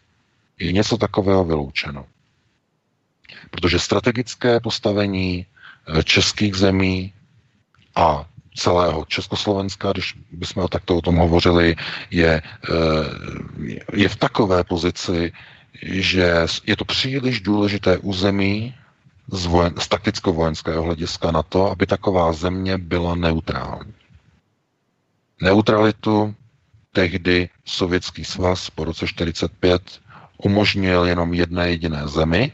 je 0.58 0.72
něco 0.72 0.96
takového 0.96 1.44
vyloučeno. 1.44 2.06
Protože 3.50 3.78
strategické 3.78 4.60
postavení 4.60 5.46
eh, 5.46 6.04
českých 6.04 6.54
zemí 6.54 7.12
a 7.94 8.24
celého 8.58 9.04
Československa, 9.04 9.92
když 9.92 10.14
bychom 10.30 10.64
o 10.64 10.68
takto 10.68 10.96
o 10.96 11.00
tom 11.00 11.16
hovořili, 11.16 11.76
je, 12.10 12.42
eh, 12.42 12.74
je 13.92 14.08
v 14.08 14.16
takové 14.16 14.64
pozici, 14.64 15.32
že 15.82 16.46
je 16.66 16.76
to 16.76 16.84
příliš 16.84 17.40
důležité 17.40 17.98
území 17.98 18.74
z, 19.30 19.46
vojen, 19.46 19.74
z 19.78 19.88
takticko-vojenského 19.88 20.82
hlediska 20.82 21.30
na 21.30 21.42
to, 21.42 21.70
aby 21.70 21.86
taková 21.86 22.32
země 22.32 22.78
byla 22.78 23.14
neutrální. 23.14 23.94
Neutralitu 25.42 26.34
tehdy 26.92 27.48
Sovětský 27.64 28.24
svaz 28.24 28.70
po 28.70 28.84
roce 28.84 29.06
1945 29.06 29.82
umožnil 30.38 31.04
jenom 31.04 31.34
jedné 31.34 31.70
jediné 31.70 32.08
zemi, 32.08 32.52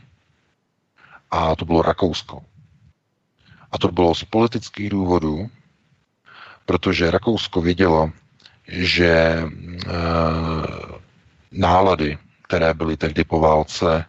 a 1.30 1.56
to 1.56 1.64
bylo 1.64 1.82
Rakousko. 1.82 2.44
A 3.72 3.78
to 3.78 3.88
bylo 3.88 4.14
z 4.14 4.24
politických 4.24 4.90
důvodů, 4.90 5.50
protože 6.66 7.10
Rakousko 7.10 7.60
vědělo, 7.60 8.10
že 8.68 9.08
e, 9.08 9.48
nálady, 11.52 12.18
které 12.42 12.74
byly 12.74 12.96
tehdy 12.96 13.24
po 13.24 13.40
válce, 13.40 14.04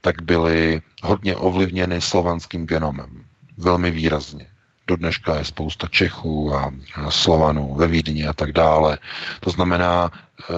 tak 0.00 0.22
byly 0.22 0.82
hodně 1.02 1.36
ovlivněny 1.36 2.00
slovanským 2.00 2.66
genomem. 2.66 3.24
Velmi 3.58 3.90
výrazně. 3.90 4.46
Do 4.86 4.96
dneška 4.96 5.36
je 5.36 5.44
spousta 5.44 5.88
Čechů 5.88 6.54
a 6.54 6.72
Slovanů 7.08 7.74
ve 7.74 7.86
Vídni 7.86 8.26
a 8.26 8.32
tak 8.32 8.52
dále. 8.52 8.98
To 9.40 9.50
znamená, 9.50 10.10
eh, 10.12 10.54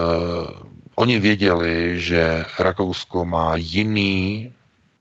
oni 0.95 1.19
věděli, 1.19 2.01
že 2.01 2.45
Rakousko 2.59 3.25
má 3.25 3.55
jiný 3.55 4.53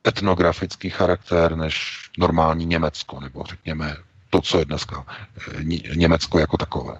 etnografický 0.09 0.90
charakter 0.90 1.57
než 1.57 1.96
normální 2.18 2.66
Německo, 2.66 3.20
nebo 3.20 3.44
řekněme 3.44 3.96
to, 4.37 4.40
co 4.40 4.59
je 4.59 4.64
dneska 4.64 5.05
eh, 5.09 5.96
Německo 5.96 6.38
jako 6.38 6.57
takové. 6.57 6.99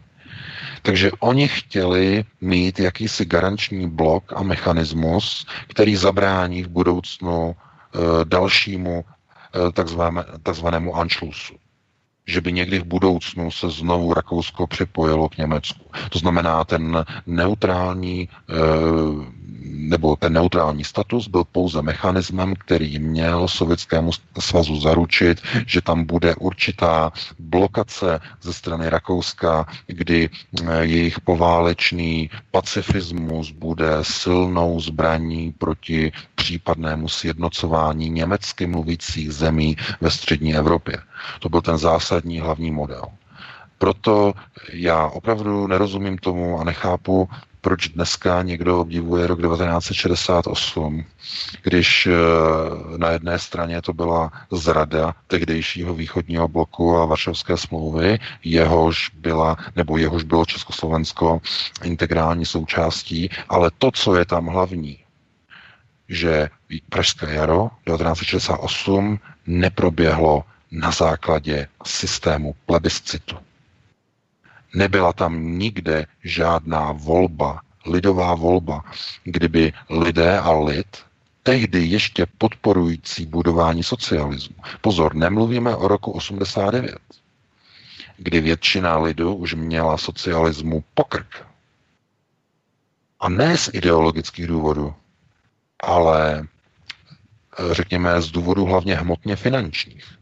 Takže 0.83 1.11
oni 1.21 1.49
chtěli 1.49 2.25
mít 2.41 2.81
jakýsi 2.81 3.25
garanční 3.25 3.91
blok 3.91 4.33
a 4.37 4.43
mechanismus, 4.43 5.47
který 5.69 5.97
zabrání 5.97 6.63
v 6.63 6.69
budoucnu 6.69 7.57
e, 7.57 8.25
dalšímu 8.25 9.05
e, 9.05 9.73
takzvanému 10.43 10.97
Anschlussu 10.97 11.55
že 12.27 12.41
by 12.41 12.53
někdy 12.53 12.79
v 12.79 12.85
budoucnu 12.85 13.51
se 13.51 13.71
znovu 13.71 14.15
Rakousko 14.15 14.67
připojilo 14.67 15.29
k 15.29 15.37
Německu. 15.37 15.91
To 16.11 16.19
znamená, 16.19 16.65
ten 16.65 17.05
neutrální 17.27 18.29
eh, 18.29 18.55
nebo 19.71 20.17
ten 20.17 20.33
neutrální 20.33 20.85
status 20.85 21.29
byl 21.29 21.45
pouze 21.45 21.83
mechanismem, 21.83 22.55
který 22.55 22.99
měl 22.99 23.49
Sovětskému 23.49 24.11
svazu 24.39 24.81
zaručit, 24.81 25.43
že 25.67 25.83
tam 25.83 26.05
bude 26.05 26.35
určitá 26.35 27.13
blokace 27.39 28.21
ze 28.43 28.53
strany 28.53 28.91
Rakouska, 28.91 29.67
kdy 29.87 30.29
eh, 30.29 30.85
jejich 30.85 31.21
poválečný 31.21 32.31
pacifismus 32.51 33.51
bude 33.51 33.91
silnou 34.03 34.81
zbraní 34.81 35.53
proti 35.53 36.13
případnému 36.35 37.09
sjednocování 37.09 38.11
německy 38.11 38.67
mluvících 38.67 39.33
zemí 39.33 39.77
ve 40.01 40.11
střední 40.11 40.55
Evropě. 40.55 40.99
To 41.41 41.49
byl 41.49 41.63
ten 41.63 41.79
zásadní 41.79 42.41
hlavní 42.41 42.71
model. 42.71 43.03
Proto 43.79 44.33
já 44.73 45.07
opravdu 45.07 45.67
nerozumím 45.67 46.19
tomu 46.19 46.61
a 46.61 46.65
nechápu, 46.65 47.29
proč 47.67 47.89
dneska 47.89 48.43
někdo 48.43 48.81
obdivuje 48.81 49.27
rok 49.27 49.41
1968, 49.43 51.05
když 51.63 52.07
eh, 52.07 52.13
na 52.97 53.11
jedné 53.11 53.39
straně 53.39 53.83
to 53.83 53.93
byla 53.93 54.33
zrada 54.53 55.15
tehdejšího 55.27 55.95
východního 55.95 56.49
bloku 56.49 56.97
a 56.97 57.05
Varšavské 57.05 57.57
smlouvy, 57.57 58.19
jehož 58.45 59.11
byla, 59.15 59.57
nebo 59.77 59.99
jehož 59.99 60.23
bylo 60.23 60.45
Československo 60.45 61.41
integrální 61.85 62.47
součástí, 62.47 63.31
ale 63.49 63.71
to, 63.79 63.91
co 63.91 64.17
je 64.17 64.25
tam 64.25 64.47
hlavní, 64.47 64.99
že 66.09 66.49
Pražské 66.89 67.35
jaro 67.35 67.71
1968 67.87 69.19
neproběhlo 69.47 70.45
na 70.71 70.91
základě 70.91 71.69
systému 71.85 72.55
plebiscitu. 72.67 73.37
Nebyla 74.77 75.13
tam 75.13 75.59
nikde 75.59 76.07
žádná 76.25 76.93
volba, 76.93 77.61
lidová 77.87 78.35
volba, 78.35 78.85
kdyby 79.25 79.73
lidé 79.91 80.39
a 80.41 80.53
lid, 80.53 80.97
tehdy 81.43 81.85
ještě 81.85 82.27
podporující 82.39 83.27
budování 83.27 83.83
socialismu. 83.83 84.57
Pozor, 84.81 85.15
nemluvíme 85.15 85.77
o 85.77 85.89
roku 85.89 86.11
89, 86.11 86.99
kdy 88.17 88.41
většina 88.41 88.99
lidu 88.99 89.35
už 89.35 89.55
měla 89.55 89.99
socialismu 89.99 90.85
pokrk. 90.95 91.47
A 93.21 93.29
ne 93.29 93.57
z 93.59 93.71
ideologických 93.73 94.47
důvodů, 94.47 94.95
ale 95.81 96.47
řekněme 97.71 98.23
z 98.23 98.31
důvodu 98.31 98.65
hlavně 98.65 98.95
hmotně 98.97 99.37
finančních 99.37 100.16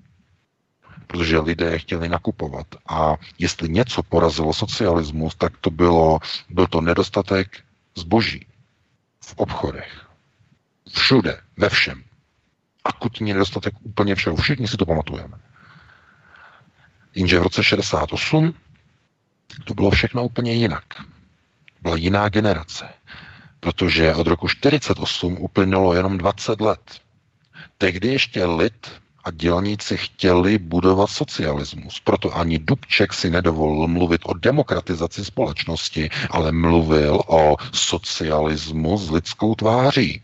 protože 1.07 1.39
lidé 1.39 1.79
chtěli 1.79 2.09
nakupovat. 2.09 2.67
A 2.89 3.17
jestli 3.39 3.69
něco 3.69 4.03
porazilo 4.03 4.53
socialismus, 4.53 5.35
tak 5.35 5.59
to 5.59 5.71
bylo, 5.71 6.19
byl 6.49 6.67
to 6.67 6.81
nedostatek 6.81 7.61
zboží 7.95 8.47
v 9.21 9.35
obchodech. 9.37 10.07
Všude, 10.95 11.41
ve 11.57 11.69
všem. 11.69 12.05
Akutní 12.85 13.33
nedostatek 13.33 13.75
úplně 13.83 14.15
všeho. 14.15 14.37
Všichni 14.37 14.69
si 14.69 14.77
to 14.77 14.87
pamatujeme. 14.87 15.39
Jenže 17.15 17.39
v 17.39 17.43
roce 17.43 17.65
68 17.65 18.55
to 19.65 19.75
bylo 19.75 19.91
všechno 19.91 20.25
úplně 20.25 20.53
jinak. 20.53 20.85
Byla 21.83 21.97
jiná 21.97 22.29
generace. 22.29 22.89
Protože 23.61 24.15
od 24.15 24.27
roku 24.27 24.49
48 24.49 25.37
uplynulo 25.39 25.95
jenom 25.95 26.19
20 26.19 26.61
let. 26.61 27.01
Tehdy 27.79 28.09
ještě 28.09 28.45
lid 28.45 29.01
a 29.25 29.31
dělníci 29.31 29.97
chtěli 29.97 30.59
budovat 30.59 31.11
socialismus. 31.11 32.01
Proto 32.01 32.37
ani 32.37 32.59
Dubček 32.59 33.15
si 33.15 33.31
nedovolil 33.31 33.89
mluvit 33.89 34.21
o 34.25 34.35
demokratizaci 34.35 35.25
společnosti, 35.25 36.11
ale 36.31 36.53
mluvil 36.53 37.21
o 37.27 37.57
socialismu 37.73 38.99
s 38.99 39.11
lidskou 39.11 39.55
tváří. 39.55 40.23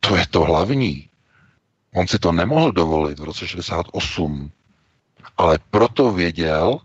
To 0.00 0.16
je 0.16 0.26
to 0.30 0.40
hlavní. 0.40 1.08
On 1.94 2.06
si 2.06 2.18
to 2.18 2.32
nemohl 2.32 2.72
dovolit 2.72 3.18
v 3.18 3.24
roce 3.24 3.46
68, 3.48 4.50
ale 5.36 5.58
proto 5.70 6.12
věděl, 6.12 6.78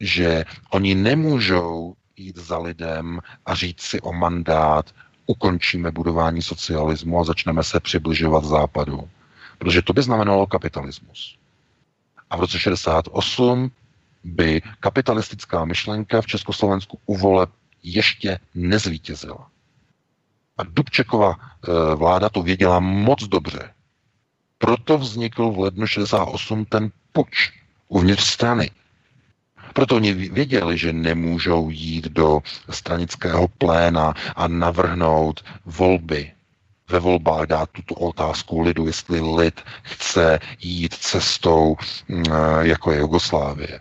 že 0.00 0.44
oni 0.70 0.94
nemůžou 0.94 1.94
jít 2.16 2.36
za 2.36 2.58
lidem 2.58 3.20
a 3.46 3.54
říct 3.54 3.80
si 3.82 4.00
o 4.00 4.12
mandát, 4.12 4.94
ukončíme 5.26 5.90
budování 5.90 6.42
socialismu 6.42 7.20
a 7.20 7.24
začneme 7.24 7.62
se 7.64 7.80
přibližovat 7.80 8.44
západu. 8.44 9.08
Protože 9.64 9.82
to 9.82 9.92
by 9.92 10.02
znamenalo 10.02 10.46
kapitalismus. 10.46 11.38
A 12.30 12.36
v 12.36 12.40
roce 12.40 12.58
68 12.58 13.70
by 14.24 14.62
kapitalistická 14.80 15.64
myšlenka 15.64 16.20
v 16.20 16.26
Československu 16.26 16.98
u 17.06 17.16
voleb 17.16 17.50
ještě 17.82 18.38
nezvítězila. 18.54 19.48
A 20.58 20.62
Dubčekova 20.62 21.32
e, 21.32 21.94
vláda 21.94 22.28
to 22.28 22.42
věděla 22.42 22.80
moc 22.80 23.24
dobře. 23.24 23.72
Proto 24.58 24.98
vznikl 24.98 25.50
v 25.50 25.58
lednu 25.58 25.86
68 25.86 26.64
ten 26.64 26.90
puč 27.12 27.52
uvnitř 27.88 28.24
strany. 28.24 28.70
Proto 29.72 29.96
oni 29.96 30.12
věděli, 30.12 30.78
že 30.78 30.92
nemůžou 30.92 31.70
jít 31.70 32.04
do 32.04 32.40
stranického 32.70 33.48
pléna 33.48 34.14
a 34.36 34.48
navrhnout 34.48 35.44
volby. 35.64 36.33
Ve 36.88 36.98
volbách 36.98 37.46
dát 37.46 37.70
tuto 37.70 37.94
otázku 37.94 38.60
lidu, 38.60 38.86
jestli 38.86 39.20
lid 39.20 39.60
chce 39.82 40.38
jít 40.60 40.94
cestou, 40.94 41.76
mm, 42.08 42.24
jako 42.60 42.92
je 42.92 42.98
Jugoslávie. 42.98 43.80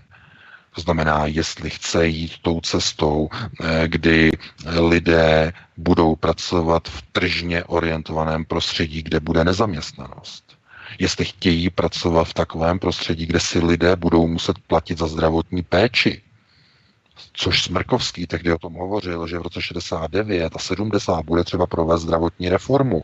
To 0.75 0.81
znamená, 0.81 1.25
jestli 1.25 1.69
chce 1.69 2.07
jít 2.07 2.31
tou 2.41 2.61
cestou, 2.61 3.29
eh, 3.63 3.87
kdy 3.87 4.31
lidé 4.79 5.53
budou 5.77 6.15
pracovat 6.15 6.87
v 6.87 7.01
tržně 7.11 7.63
orientovaném 7.63 8.45
prostředí, 8.45 9.03
kde 9.03 9.19
bude 9.19 9.43
nezaměstnanost. 9.43 10.43
Jestli 10.99 11.25
chtějí 11.25 11.69
pracovat 11.69 12.23
v 12.23 12.33
takovém 12.33 12.79
prostředí, 12.79 13.25
kde 13.25 13.39
si 13.39 13.59
lidé 13.59 13.95
budou 13.95 14.27
muset 14.27 14.59
platit 14.67 14.97
za 14.97 15.07
zdravotní 15.07 15.63
péči, 15.63 16.21
což 17.33 17.63
Smrkovský 17.63 18.27
tehdy 18.27 18.53
o 18.53 18.57
tom 18.57 18.73
hovořil, 18.73 19.27
že 19.27 19.39
v 19.39 19.41
roce 19.41 19.61
69 19.61 20.55
a 20.55 20.59
70 20.59 21.21
bude 21.25 21.43
třeba 21.43 21.67
provést 21.67 22.01
zdravotní 22.01 22.49
reformu. 22.49 23.01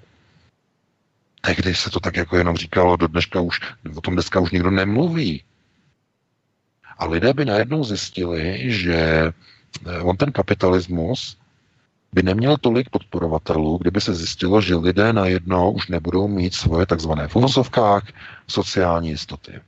Tehdy 1.41 1.76
se 1.76 1.89
to 1.89 2.00
tak 2.00 2.15
jako 2.17 2.38
jenom 2.38 2.58
říkalo, 2.58 2.98
do 2.98 3.08
dneška 3.08 3.41
už, 3.41 3.60
o 3.95 4.02
tom 4.02 4.13
dneska 4.13 4.39
už 4.39 4.52
nikdo 4.52 4.72
nemluví. 4.72 5.43
A 6.98 7.06
lidé 7.06 7.34
by 7.34 7.45
najednou 7.45 7.84
zjistili, 7.84 8.72
že 8.72 8.95
eh, 9.88 10.00
on 10.02 10.17
ten 10.17 10.32
kapitalismus 10.32 11.38
by 12.13 12.24
neměl 12.24 12.58
tolik 12.58 12.89
podporovatelů, 12.89 13.78
kdyby 13.78 14.02
se 14.02 14.13
zjistilo, 14.15 14.62
že 14.62 14.76
lidé 14.76 15.13
najednou 15.13 15.72
už 15.72 15.88
nebudou 15.88 16.28
mít 16.28 16.54
svoje 16.54 16.86
takzvané 16.86 17.28
v 17.28 17.36
sociální 18.48 19.10
jistoty. 19.10 19.62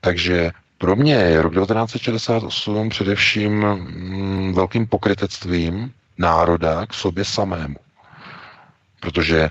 Takže 0.00 0.50
pro 0.82 0.96
mě 0.96 1.14
je 1.14 1.42
rok 1.42 1.54
1968 1.54 2.88
především 2.88 3.66
mm, 3.66 4.52
velkým 4.54 4.86
pokrytectvím 4.86 5.92
národa 6.18 6.86
k 6.86 6.94
sobě 6.94 7.24
samému. 7.24 7.76
Protože 9.00 9.40
e, 9.40 9.50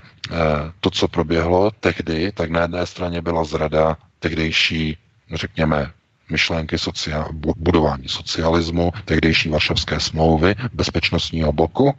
to, 0.80 0.90
co 0.90 1.08
proběhlo 1.08 1.70
tehdy, 1.70 2.32
tak 2.32 2.50
na 2.50 2.60
jedné 2.60 2.86
straně 2.86 3.22
byla 3.22 3.44
zrada 3.44 3.96
tehdejší 4.18 4.98
řekněme, 5.34 5.90
myšlenky 6.30 6.78
sociál, 6.78 7.28
budování 7.56 8.08
socialismu, 8.08 8.92
tehdejší 9.04 9.48
Varšavské 9.48 10.00
smlouvy, 10.00 10.54
bezpečnostního 10.72 11.52
bloku, 11.52 11.94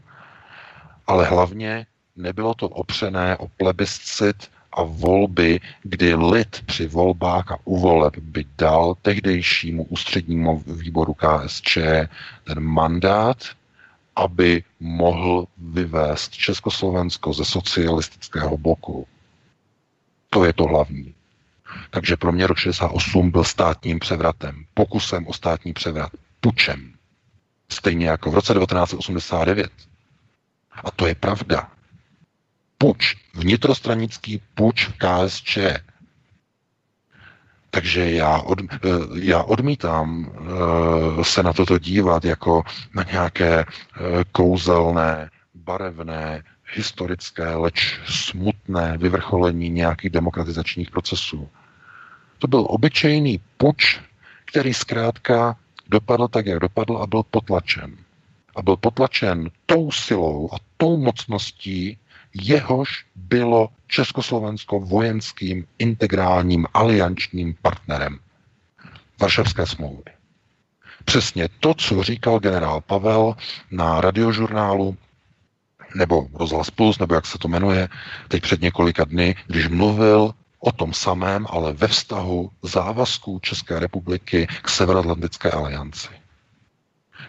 ale 1.07 1.25
hlavně 1.25 1.85
nebylo 2.15 2.53
to 2.53 2.69
opřené 2.69 3.37
o 3.37 3.47
plebiscit 3.47 4.52
a 4.77 4.83
volby, 4.83 5.59
kdy 5.83 6.15
lid 6.15 6.61
při 6.65 6.87
volbách 6.87 7.51
a 7.51 7.57
u 7.63 7.79
voleb 7.79 8.17
by 8.17 8.45
dal 8.57 8.95
tehdejšímu 9.01 9.83
ústřednímu 9.83 10.63
výboru 10.67 11.13
KSČ 11.13 11.77
ten 12.43 12.59
mandát, 12.59 13.37
aby 14.15 14.63
mohl 14.79 15.45
vyvést 15.57 16.31
Československo 16.33 17.33
ze 17.33 17.45
socialistického 17.45 18.57
bloku. 18.57 19.07
To 20.29 20.45
je 20.45 20.53
to 20.53 20.63
hlavní. 20.63 21.13
Takže 21.89 22.17
pro 22.17 22.31
mě 22.31 22.47
rok 22.47 22.57
68 22.57 23.31
byl 23.31 23.43
státním 23.43 23.99
převratem, 23.99 24.65
pokusem 24.73 25.27
o 25.27 25.33
státní 25.33 25.73
převrat, 25.73 26.11
pučem. 26.41 26.93
Stejně 27.69 28.07
jako 28.09 28.31
v 28.31 28.35
roce 28.35 28.53
1989. 28.53 29.71
A 30.83 30.91
to 30.91 31.07
je 31.07 31.15
pravda. 31.15 31.72
Puč, 32.77 33.15
vnitrostranický 33.33 34.41
puč 34.55 34.89
KSČ. 34.97 35.57
Takže 37.69 38.11
já, 38.11 38.37
od, 38.37 38.59
eh, 38.61 38.67
já 39.19 39.43
odmítám 39.43 40.31
eh, 40.31 41.23
se 41.23 41.43
na 41.43 41.53
toto 41.53 41.79
dívat 41.79 42.25
jako 42.25 42.63
na 42.95 43.03
nějaké 43.03 43.59
eh, 43.59 43.65
kouzelné, 44.31 45.29
barevné, 45.55 46.43
historické, 46.73 47.55
leč 47.55 47.99
smutné 48.05 48.97
vyvrcholení 48.97 49.69
nějakých 49.69 50.09
demokratizačních 50.09 50.91
procesů. 50.91 51.49
To 52.39 52.47
byl 52.47 52.65
obyčejný 52.69 53.39
puč, 53.57 53.99
který 54.45 54.73
zkrátka 54.73 55.55
dopadl 55.89 56.27
tak, 56.27 56.45
jak 56.45 56.59
dopadl 56.59 56.97
a 56.97 57.07
byl 57.07 57.23
potlačen. 57.23 57.97
A 58.55 58.61
byl 58.61 58.77
potlačen 58.77 59.49
tou 59.65 59.91
silou 59.91 60.49
a 60.53 60.57
tou 60.77 60.97
mocností, 60.97 61.97
jehož 62.33 63.05
bylo 63.15 63.69
Československo 63.87 64.79
vojenským 64.79 65.67
integrálním 65.79 66.67
aliančním 66.73 67.55
partnerem 67.61 68.19
Varšavské 69.21 69.65
smlouvy. 69.65 70.03
Přesně 71.05 71.49
to, 71.59 71.73
co 71.73 72.03
říkal 72.03 72.39
generál 72.39 72.81
Pavel 72.81 73.35
na 73.71 74.01
radiožurnálu 74.01 74.97
nebo 75.95 76.27
Rozhlas 76.33 76.71
Plus, 76.71 76.99
nebo 76.99 77.15
jak 77.15 77.25
se 77.25 77.37
to 77.37 77.47
jmenuje, 77.47 77.89
teď 78.27 78.43
před 78.43 78.61
několika 78.61 79.03
dny, 79.03 79.35
když 79.47 79.67
mluvil 79.67 80.33
o 80.59 80.71
tom 80.71 80.93
samém, 80.93 81.47
ale 81.49 81.73
ve 81.73 81.87
vztahu 81.87 82.51
závazků 82.61 83.39
České 83.39 83.79
republiky 83.79 84.47
k 84.61 84.69
Severoatlantické 84.69 85.51
alianci. 85.51 86.09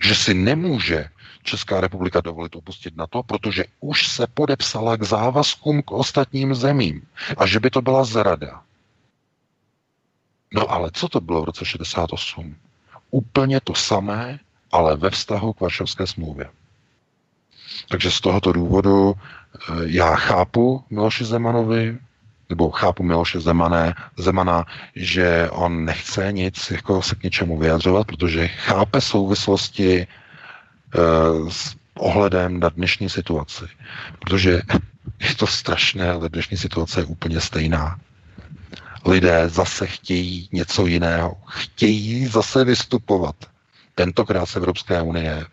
Že 0.01 0.15
si 0.15 0.35
nemůže 0.35 1.09
Česká 1.45 1.81
republika 1.81 2.21
dovolit 2.21 2.57
opustit 2.57 2.97
na 2.97 3.07
to, 3.07 3.23
protože 3.23 3.65
už 3.81 4.09
se 4.09 4.27
podepsala 4.27 4.97
k 4.97 5.03
závazkům 5.03 5.83
k 5.83 5.93
ostatním 5.93 6.55
zemím 6.55 7.03
a 7.37 7.47
že 7.47 7.61
by 7.61 7.71
to 7.71 7.83
byla 7.83 8.05
zrada. 8.05 8.63
No 10.55 10.71
ale 10.71 10.91
co 10.93 11.09
to 11.09 11.21
bylo 11.21 11.43
v 11.43 11.45
roce 11.45 11.65
68? 11.65 12.57
Úplně 13.11 13.61
to 13.61 13.75
samé, 13.75 14.39
ale 14.73 14.97
ve 14.97 15.11
vztahu 15.11 15.53
k 15.53 15.61
Varšavské 15.61 16.07
smlouvě. 16.07 16.51
Takže 17.89 18.11
z 18.11 18.21
tohoto 18.21 18.53
důvodu 18.53 19.15
eh, 19.15 19.73
já 19.85 20.17
chápu 20.17 20.85
Miloši 20.91 21.25
Zemanovi, 21.25 21.99
nebo 22.49 22.71
chápu 22.71 23.03
Miloše 23.03 23.41
Zemané, 23.41 23.95
Zemana, 24.17 24.67
že 24.97 25.51
on 25.51 25.85
nechce 25.85 26.33
nic 26.33 26.71
jako 26.71 27.03
se 27.03 27.15
k 27.15 27.23
něčemu 27.23 27.59
vyjadřovat, 27.59 28.07
protože 28.07 28.49
chápe 28.49 29.01
souvislosti 29.01 30.07
s 31.49 31.75
ohledem 31.99 32.61
na 32.61 32.69
dnešní 32.69 33.09
situaci. 33.11 33.65
Protože 34.19 34.63
je 35.21 35.35
to 35.35 35.47
strašné, 35.47 36.11
ale 36.11 36.29
dnešní 36.29 36.57
situace 36.57 37.01
je 37.01 37.05
úplně 37.05 37.41
stejná. 37.41 37.99
Lidé 39.07 39.49
zase 39.49 39.87
chtějí 39.87 40.49
něco 40.53 40.87
jiného. 40.87 41.37
Chtějí 41.49 42.27
zase 42.27 42.65
vystupovat. 42.65 43.37
Tentokrát 43.95 44.47
z 44.47 44.57
Evropské 44.57 45.03
unie 45.03 45.47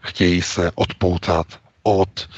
chtějí 0.00 0.42
se 0.42 0.70
odpoutat 0.74 1.46
od 1.82 2.28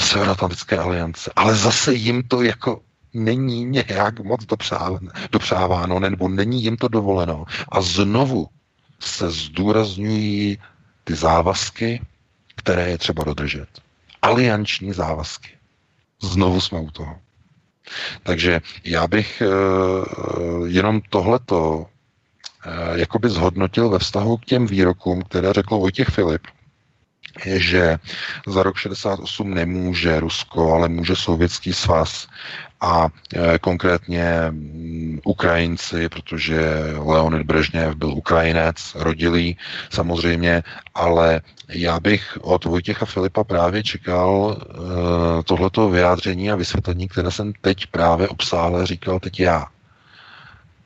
Severoatlantické 0.00 0.78
aliance. 0.78 1.30
Ale 1.36 1.54
zase 1.54 1.94
jim 1.94 2.22
to 2.22 2.42
jako 2.42 2.80
není 3.14 3.64
nějak 3.64 4.20
moc 4.20 4.40
dopřáváno, 5.30 6.00
nebo 6.00 6.28
není 6.28 6.62
jim 6.64 6.76
to 6.76 6.88
dovoleno. 6.88 7.44
A 7.68 7.80
znovu 7.80 8.46
se 9.00 9.30
zdůrazňují 9.30 10.58
ty 11.04 11.14
závazky, 11.14 12.00
které 12.56 12.90
je 12.90 12.98
třeba 12.98 13.24
dodržet. 13.24 13.68
Alianční 14.22 14.92
závazky. 14.92 15.48
Znovu 16.22 16.60
jsme 16.60 16.80
u 16.80 16.90
toho. 16.90 17.18
Takže 18.22 18.60
já 18.84 19.06
bych 19.06 19.42
uh, 19.46 20.68
jenom 20.68 21.00
tohleto 21.00 21.78
uh, 21.78 21.86
jakoby 22.94 23.28
zhodnotil 23.28 23.88
ve 23.88 23.98
vztahu 23.98 24.36
k 24.36 24.44
těm 24.44 24.66
výrokům, 24.66 25.22
které 25.22 25.52
řekl 25.52 25.78
Vojtěch 25.78 26.08
Filip, 26.08 26.46
že 27.44 27.98
za 28.46 28.62
rok 28.62 28.76
68 28.76 29.54
nemůže 29.54 30.20
Rusko, 30.20 30.74
ale 30.74 30.88
může 30.88 31.16
Sovětský 31.16 31.72
svaz 31.72 32.28
a 32.80 33.08
e, 33.34 33.58
konkrétně 33.58 34.24
mm, 34.50 35.20
Ukrajinci, 35.24 36.08
protože 36.08 36.60
Leonid 36.98 37.42
Brežněv 37.46 37.94
byl 37.94 38.10
Ukrajinec, 38.10 38.76
rodilý 38.94 39.56
samozřejmě, 39.90 40.62
ale 40.94 41.40
já 41.68 42.00
bych 42.00 42.38
od 42.40 42.64
Vojtěcha 42.64 43.06
Filipa 43.06 43.44
právě 43.44 43.82
čekal 43.82 44.56
e, 44.58 45.42
tohleto 45.42 45.88
vyjádření 45.88 46.50
a 46.50 46.56
vysvětlení, 46.56 47.08
které 47.08 47.30
jsem 47.30 47.52
teď 47.60 47.86
právě 47.86 48.28
obsáhle 48.28 48.86
říkal 48.86 49.20
teď 49.20 49.40
já. 49.40 49.66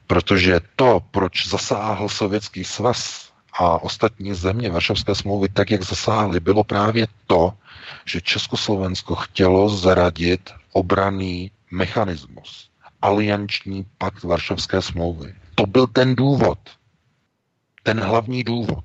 Protože 0.07 0.61
to, 0.77 1.01
proč 1.11 1.49
zasáhl 1.49 2.09
Sovětský 2.09 2.65
svaz 2.65 3.28
a 3.59 3.83
ostatní 3.83 4.35
země 4.35 4.71
Varšavské 4.71 5.15
smlouvy 5.15 5.49
tak, 5.49 5.71
jak 5.71 5.83
zasáhly, 5.83 6.41
bylo 6.41 6.65
právě 6.65 7.07
to, 7.27 7.53
že 8.05 8.21
Československo 8.21 9.15
chtělo 9.15 9.69
zaradit 9.69 10.51
obraný 10.73 11.51
mechanismus. 11.71 12.71
alianční 13.03 13.87
pakt 13.99 14.23
Varšavské 14.23 14.83
smlouvy. 14.83 15.35
To 15.55 15.67
byl 15.67 15.87
ten 15.87 16.15
důvod. 16.15 16.59
Ten 17.83 18.01
hlavní 18.01 18.45
důvod. 18.45 18.85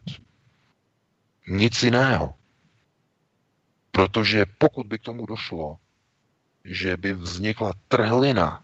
Nic 1.48 1.84
jiného. 1.84 2.34
Protože 3.92 4.46
pokud 4.58 4.88
by 4.88 5.00
k 5.00 5.02
tomu 5.02 5.26
došlo, 5.26 5.78
že 6.66 6.98
by 6.98 7.14
vznikla 7.14 7.74
trhlina 7.88 8.64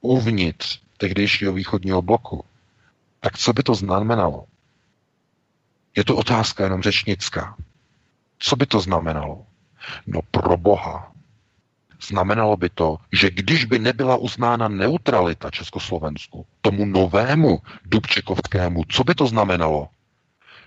uvnitř 0.00 0.80
tehdejšího 0.96 1.52
východního 1.52 2.02
bloku, 2.02 2.44
tak 3.20 3.38
co 3.38 3.52
by 3.52 3.62
to 3.62 3.74
znamenalo? 3.74 4.46
Je 5.96 6.04
to 6.04 6.16
otázka 6.16 6.64
jenom 6.64 6.82
řečnická. 6.82 7.56
Co 8.38 8.56
by 8.56 8.66
to 8.66 8.80
znamenalo? 8.80 9.46
No 10.06 10.20
pro 10.30 10.56
boha. 10.56 11.12
Znamenalo 12.02 12.56
by 12.56 12.68
to, 12.68 12.96
že 13.12 13.30
když 13.30 13.64
by 13.64 13.78
nebyla 13.78 14.16
uznána 14.16 14.68
neutralita 14.68 15.50
Československu, 15.50 16.46
tomu 16.60 16.84
novému 16.84 17.58
Dubčekovskému, 17.84 18.84
co 18.88 19.04
by 19.04 19.14
to 19.14 19.26
znamenalo? 19.26 19.88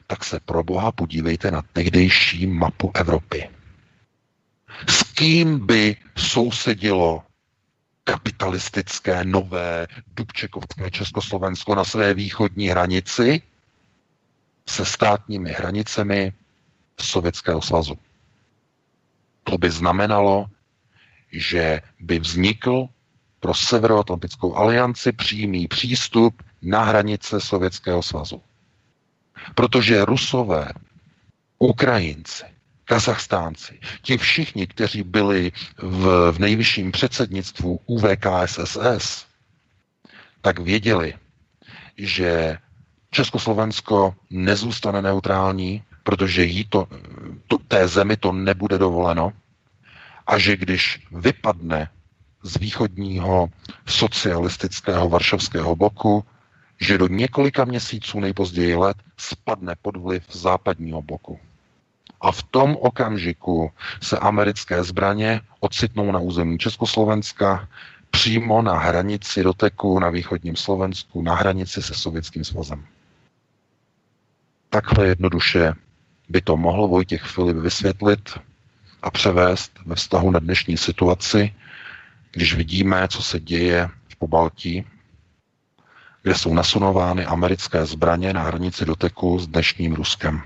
Tak 0.08 0.24
se 0.24 0.40
pro 0.40 0.64
boha 0.64 0.92
podívejte 0.92 1.52
na 1.52 1.62
tehdejší 1.74 2.48
mapu 2.48 2.92
Evropy. 2.94 3.50
S 4.90 5.04
kým 5.04 5.66
by 5.66 5.96
sousedilo 6.18 7.24
kapitalistické, 8.04 9.24
nové, 9.26 9.88
Dubčekovské 10.08 10.92
Československo 10.92 11.76
na 11.76 11.84
své 11.84 12.14
východní 12.14 12.68
hranici 12.68 13.42
se 14.68 14.86
státními 14.86 15.52
hranicemi 15.52 16.34
Sovětského 17.00 17.62
svazu. 17.62 17.98
To 19.44 19.58
by 19.58 19.70
znamenalo, 19.72 20.46
že 21.32 21.82
by 22.00 22.20
vznikl 22.20 22.88
pro 23.40 23.54
Severoatlantickou 23.54 24.56
alianci 24.56 25.12
přímý 25.12 25.68
přístup 25.68 26.44
na 26.62 26.84
hranice 26.84 27.42
Sovětského 27.42 28.04
svazu. 28.04 28.42
Protože 29.56 30.06
Rusové, 30.06 30.72
Ukrajinci, 31.60 32.44
Kazachstánci, 32.86 33.80
ti 34.02 34.18
všichni, 34.18 34.68
kteří 34.68 35.04
byli 35.04 35.52
v, 35.78 36.32
v 36.32 36.40
nejvyšším 36.40 36.92
předsednictvu 36.92 37.80
UVKSSS, 37.86 39.26
tak 40.42 40.60
věděli, 40.60 41.14
že 41.98 42.58
Československo 43.14 44.16
nezůstane 44.30 45.02
neutrální, 45.02 45.84
protože 46.04 46.44
jí 46.44 46.66
to, 46.66 46.88
to, 47.48 47.58
té 47.58 47.88
zemi 47.88 48.18
to 48.18 48.32
nebude 48.32 48.78
dovoleno 48.78 49.34
a 50.28 50.38
že 50.38 50.58
když 50.58 51.08
vypadne 51.12 51.90
z 52.44 52.58
východního 52.58 53.48
socialistického 53.86 55.10
varšavského 55.10 55.76
bloku, 55.76 56.26
že 56.82 56.98
do 56.98 57.08
několika 57.08 57.66
měsíců, 57.66 58.20
nejpozději 58.20 58.76
let, 58.76 58.98
spadne 59.18 59.76
pod 59.82 59.98
vliv 59.98 60.24
západního 60.32 61.02
bloku. 61.02 61.40
A 62.22 62.32
v 62.32 62.44
tom 62.44 62.78
okamžiku 62.82 63.72
se 64.02 64.20
americké 64.20 64.84
zbraně 64.84 65.42
ocitnou 65.60 66.12
na 66.12 66.20
území 66.20 66.58
Československa, 66.58 67.68
přímo 68.12 68.62
na 68.62 68.78
hranici 68.78 69.44
doteku 69.44 70.00
na 70.00 70.10
východním 70.10 70.56
Slovensku, 70.56 71.22
na 71.22 71.36
hranici 71.36 71.82
se 71.82 71.94
Sovětským 71.94 72.44
svazem. 72.44 72.86
Takhle 74.74 75.08
jednoduše 75.08 75.74
by 76.30 76.42
to 76.42 76.58
mohl 76.58 76.88
Vojtěch 76.88 77.24
Filip 77.24 77.58
vysvětlit 77.58 78.40
a 79.02 79.12
převést 79.12 79.72
ve 79.86 79.96
vztahu 79.96 80.32
na 80.32 80.40
dnešní 80.40 80.78
situaci, 80.78 81.54
když 82.32 82.56
vidíme, 82.56 83.08
co 83.08 83.24
se 83.24 83.40
děje 83.40 83.90
v 84.10 84.16
Pobaltí, 84.16 84.86
kde 86.24 86.36
jsou 86.36 86.54
nasunovány 86.54 87.26
americké 87.26 87.86
zbraně 87.86 88.34
na 88.34 88.42
hranici 88.44 88.86
doteku 88.86 89.40
s 89.40 89.48
dnešním 89.48 89.94
Ruskem. 89.94 90.42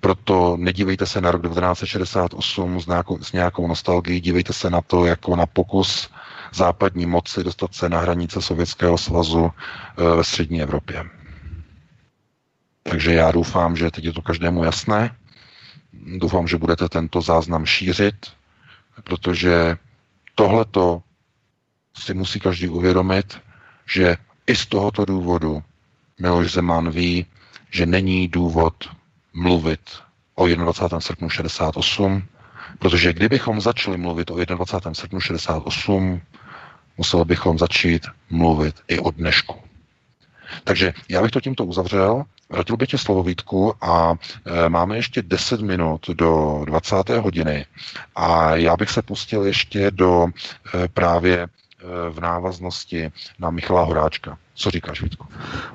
Proto 0.00 0.56
nedívejte 0.60 1.06
se 1.06 1.20
na 1.20 1.30
rok 1.30 1.42
1968 1.42 2.80
s 2.80 2.86
nějakou, 2.86 3.18
s 3.22 3.32
nějakou 3.32 3.68
nostalgií, 3.68 4.20
dívejte 4.20 4.52
se 4.52 4.70
na 4.70 4.80
to 4.80 5.04
jako 5.04 5.36
na 5.36 5.46
pokus 5.46 6.10
západní 6.54 7.06
moci 7.06 7.44
dostat 7.44 7.74
se 7.74 7.88
na 7.88 8.00
hranice 8.00 8.42
Sovětského 8.42 8.98
svazu 8.98 9.50
e, 9.98 10.16
ve 10.16 10.24
střední 10.24 10.62
Evropě. 10.62 11.04
Takže 12.88 13.14
já 13.14 13.30
doufám, 13.30 13.76
že 13.76 13.90
teď 13.90 14.04
je 14.04 14.12
to 14.12 14.22
každému 14.22 14.64
jasné. 14.64 15.16
Doufám, 15.92 16.48
že 16.48 16.58
budete 16.58 16.88
tento 16.88 17.20
záznam 17.20 17.66
šířit, 17.66 18.26
protože 19.04 19.76
tohleto 20.34 21.02
si 21.96 22.14
musí 22.14 22.40
každý 22.40 22.68
uvědomit, 22.68 23.40
že 23.86 24.16
i 24.46 24.56
z 24.56 24.66
tohoto 24.66 25.04
důvodu 25.04 25.62
Miloš 26.20 26.52
Zeman 26.52 26.90
ví, 26.90 27.26
že 27.70 27.86
není 27.86 28.28
důvod 28.28 28.90
mluvit 29.32 29.80
o 30.34 30.46
21. 30.46 31.00
srpnu 31.00 31.30
68, 31.30 32.22
protože 32.78 33.12
kdybychom 33.12 33.60
začali 33.60 33.96
mluvit 33.96 34.30
o 34.30 34.44
21. 34.44 34.94
srpnu 34.94 35.20
68, 35.20 36.20
museli 36.96 37.24
bychom 37.24 37.58
začít 37.58 38.06
mluvit 38.30 38.76
i 38.88 38.98
o 38.98 39.10
dnešku. 39.10 39.63
Takže 40.64 40.92
já 41.08 41.22
bych 41.22 41.30
to 41.30 41.40
tímto 41.40 41.64
uzavřel, 41.64 42.24
vrátil 42.50 42.76
bych 42.76 42.88
tě 42.88 42.98
slovo 42.98 43.22
Vítku 43.22 43.74
a 43.84 44.14
e, 44.44 44.68
máme 44.68 44.96
ještě 44.96 45.22
10 45.22 45.60
minut 45.60 46.06
do 46.08 46.62
20. 46.64 47.08
hodiny 47.08 47.66
a 48.16 48.56
já 48.56 48.76
bych 48.76 48.90
se 48.90 49.02
pustil 49.02 49.42
ještě 49.46 49.90
do 49.90 50.26
e, 50.26 50.88
právě 50.88 51.38
e, 51.42 51.48
v 52.10 52.20
návaznosti 52.20 53.12
na 53.38 53.50
Michala 53.50 53.84
Horáčka. 53.84 54.38
Co 54.56 54.70
říkáš, 54.70 55.02
Vítku? 55.02 55.26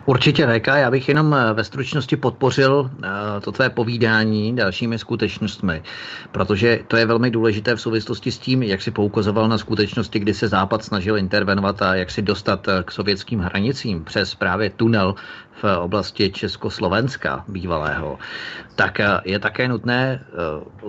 Určitě, 0.05 0.47
VK. 0.47 0.67
Já 0.67 0.91
bych 0.91 1.07
jenom 1.07 1.33
eh, 1.33 1.53
ve 1.53 1.63
stručnosti 1.63 2.17
podpořil 2.17 2.91
eh, 3.03 3.07
to 3.41 3.51
tvé 3.51 3.69
povídání 3.69 4.55
dalšími 4.55 4.99
skutečnostmi, 4.99 5.83
protože 6.31 6.79
to 6.87 6.97
je 6.97 7.05
velmi 7.05 7.31
důležité 7.31 7.75
v 7.75 7.81
souvislosti 7.81 8.31
s 8.31 8.37
tím, 8.37 8.63
jak 8.63 8.81
si 8.81 8.91
poukazoval 8.91 9.47
na 9.47 9.57
skutečnosti, 9.57 10.19
kdy 10.19 10.33
se 10.33 10.47
Západ 10.47 10.83
snažil 10.83 11.17
intervenovat 11.17 11.81
a 11.81 11.95
jak 11.95 12.11
si 12.11 12.21
dostat 12.21 12.67
eh, 12.67 12.83
k 12.83 12.91
sovětským 12.91 13.39
hranicím 13.39 14.03
přes 14.03 14.35
právě 14.35 14.69
tunel 14.69 15.15
v 15.61 15.77
oblasti 15.79 16.31
Československa 16.31 17.43
bývalého, 17.47 18.19
tak 18.75 18.97
je 19.25 19.39
také 19.39 19.67
nutné 19.67 20.25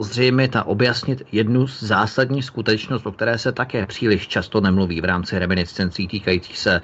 zřejmě 0.01 0.49
a 0.55 0.65
objasnit 0.65 1.23
jednu 1.33 1.67
zásadní 1.67 2.43
skutečnost, 2.43 3.07
o 3.07 3.13
které 3.13 3.39
se 3.39 3.53
také 3.53 3.87
příliš 3.87 4.29
často 4.29 4.61
nemluví 4.61 5.01
v 5.01 5.05
rámci 5.05 5.39
reminiscencí 5.39 6.09
týkajících 6.09 6.59
se 6.59 6.81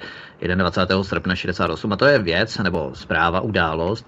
21. 0.55 1.03
srpna 1.03 1.35
68. 1.35 1.93
A 1.93 1.95
to 1.95 2.05
je 2.05 2.19
věc, 2.19 2.57
nebo 2.57 2.91
zpráva, 2.93 3.41
událost, 3.41 4.07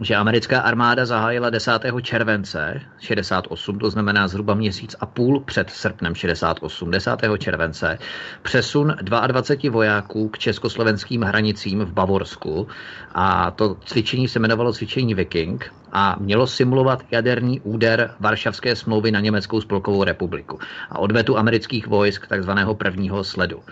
že 0.00 0.16
americká 0.16 0.60
armáda 0.60 1.06
zahájila 1.06 1.50
10. 1.50 1.72
července 2.02 2.80
68, 2.98 3.78
to 3.78 3.90
znamená 3.90 4.28
zhruba 4.28 4.54
měsíc 4.54 4.96
a 5.00 5.06
půl 5.06 5.40
před 5.40 5.70
srpnem 5.70 6.14
68, 6.14 6.90
10. 6.90 7.10
července, 7.38 7.98
přesun 8.42 8.96
22 9.02 9.72
vojáků 9.72 10.28
k 10.28 10.38
československým 10.38 11.22
hranicím 11.22 11.80
v 11.80 11.92
Bavorsku 11.92 12.68
a 13.14 13.50
to 13.50 13.76
cvičení 13.84 14.28
se 14.28 14.38
jmenovalo 14.38 14.72
cvičení 14.72 15.14
Viking 15.14 15.72
a 15.92 16.16
mělo 16.20 16.46
simulovat 16.46 17.02
jaderný 17.10 17.60
úder 17.60 18.14
Varšavské 18.20 18.76
smlouvy 18.76 19.10
na 19.10 19.20
Německou 19.20 19.60
spolkovou 19.60 20.04
republiku 20.04 20.58
a 20.90 20.98
odvetu 20.98 21.38
amerických 21.38 21.86
vojsk 21.86 22.26
takzvaného 22.26 22.74
prvního 22.74 23.24
sledu. 23.24 23.62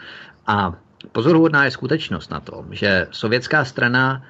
A 0.47 0.73
Pozoruhodná 1.13 1.65
je 1.65 1.71
skutečnost 1.71 2.31
na 2.31 2.41
tom, 2.41 2.67
že 2.71 3.07
sovětská 3.11 3.65
strana 3.65 4.23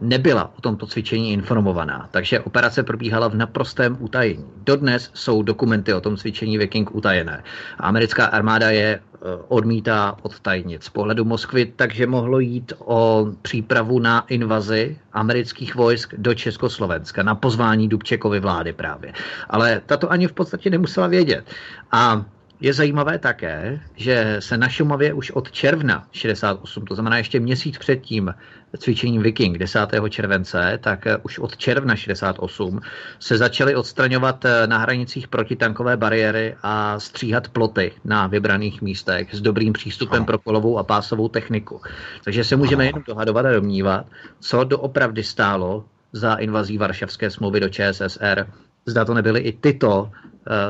nebyla 0.00 0.50
o 0.58 0.60
tomto 0.60 0.86
cvičení 0.86 1.32
informovaná, 1.32 2.08
takže 2.10 2.40
operace 2.40 2.82
probíhala 2.82 3.28
v 3.28 3.34
naprostém 3.34 3.96
utajení. 4.00 4.44
Dodnes 4.64 5.10
jsou 5.14 5.42
dokumenty 5.42 5.94
o 5.94 6.00
tom 6.00 6.16
cvičení 6.16 6.58
Viking 6.58 6.94
utajené. 6.94 7.44
Americká 7.78 8.26
armáda 8.26 8.70
je 8.70 9.00
eh, 9.00 9.18
odmítá 9.48 10.16
odtajnit 10.22 10.84
z 10.84 10.88
pohledu 10.88 11.24
Moskvy, 11.24 11.72
takže 11.76 12.06
mohlo 12.06 12.38
jít 12.38 12.72
o 12.78 13.26
přípravu 13.42 13.98
na 13.98 14.24
invazi 14.28 14.98
amerických 15.12 15.74
vojsk 15.74 16.14
do 16.18 16.34
Československa, 16.34 17.22
na 17.22 17.34
pozvání 17.34 17.88
Dubčekovy 17.88 18.40
vlády 18.40 18.72
právě. 18.72 19.12
Ale 19.48 19.80
tato 19.86 20.12
ani 20.12 20.26
v 20.26 20.32
podstatě 20.32 20.70
nemusela 20.70 21.06
vědět. 21.06 21.44
A 21.92 22.24
je 22.62 22.72
zajímavé 22.72 23.18
také, 23.18 23.80
že 23.96 24.36
se 24.38 24.56
na 24.56 24.68
Šumavě 24.68 25.12
už 25.12 25.30
od 25.30 25.52
června 25.52 26.06
68, 26.12 26.84
to 26.84 26.94
znamená 26.94 27.18
ještě 27.18 27.40
měsíc 27.40 27.78
před 27.78 27.96
tím 27.96 28.34
cvičením 28.78 29.22
Viking 29.22 29.58
10. 29.58 29.78
července, 30.08 30.78
tak 30.82 31.06
už 31.22 31.38
od 31.38 31.56
června 31.56 31.96
68 31.96 32.80
se 33.18 33.36
začaly 33.36 33.74
odstraňovat 33.74 34.44
na 34.66 34.78
hranicích 34.78 35.28
protitankové 35.28 35.96
bariéry 35.96 36.56
a 36.62 37.00
stříhat 37.00 37.48
ploty 37.48 37.92
na 38.04 38.26
vybraných 38.26 38.82
místech 38.82 39.34
s 39.34 39.40
dobrým 39.40 39.72
přístupem 39.72 40.24
pro 40.24 40.38
kolovou 40.38 40.78
a 40.78 40.82
pásovou 40.82 41.28
techniku. 41.28 41.80
Takže 42.24 42.44
se 42.44 42.56
můžeme 42.56 42.86
jenom 42.86 43.02
dohadovat 43.06 43.46
a 43.46 43.52
domnívat, 43.52 44.06
co 44.40 44.64
doopravdy 44.64 45.22
stálo 45.22 45.84
za 46.12 46.34
invazí 46.34 46.78
Varšavské 46.78 47.30
smlouvy 47.30 47.60
do 47.60 47.68
ČSSR. 47.68 48.46
Zda 48.86 49.04
to 49.04 49.14
nebyly 49.14 49.40
i 49.40 49.52
tyto 49.52 50.10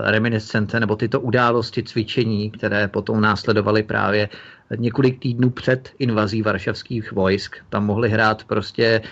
reminiscence 0.05 0.81
nebo 0.81 0.97
tyto 0.97 1.21
události 1.21 1.83
cvičení, 1.83 2.51
které 2.51 2.89
potom 2.89 3.21
následovaly 3.21 3.83
právě 3.83 4.29
několik 4.77 5.19
týdnů 5.19 5.51
před 5.51 5.91
invazí 5.99 6.43
varšavských 6.43 7.13
vojsk. 7.13 7.57
Tam 7.69 7.87
mohly 7.87 8.09
hrát 8.09 8.45
prostě 8.45 9.03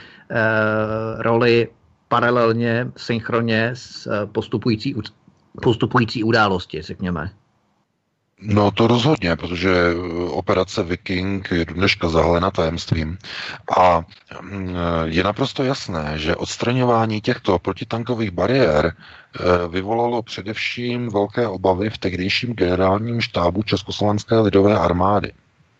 roli 1.18 1.68
paralelně, 2.09 2.90
synchronně 2.96 3.70
s 3.74 4.26
postupující, 4.26 4.94
postupující 5.62 6.24
události, 6.24 6.82
řekněme. 6.82 7.30
No 8.43 8.70
to 8.70 8.86
rozhodně, 8.86 9.36
protože 9.36 9.70
eh, 9.70 9.95
operace 10.30 10.82
Viking 10.82 11.51
je 11.51 11.64
dneška 11.64 12.09
zahalena 12.09 12.51
tajemstvím 12.51 13.18
a 13.78 14.05
mm, 14.41 14.74
je 15.05 15.24
naprosto 15.24 15.64
jasné, 15.64 16.18
že 16.18 16.36
odstraňování 16.36 17.20
těchto 17.20 17.59
protitankových 17.59 18.30
bariér 18.30 18.93
eh, 18.95 19.68
vyvolalo 19.68 20.22
především 20.22 21.09
velké 21.09 21.49
obavy 21.49 21.91
v 21.91 21.99
tehdejším 21.99 22.55
generálním 22.55 23.20
štábu 23.20 23.62
Československé 23.62 24.38
lidové 24.38 24.78
armády. 24.78 25.32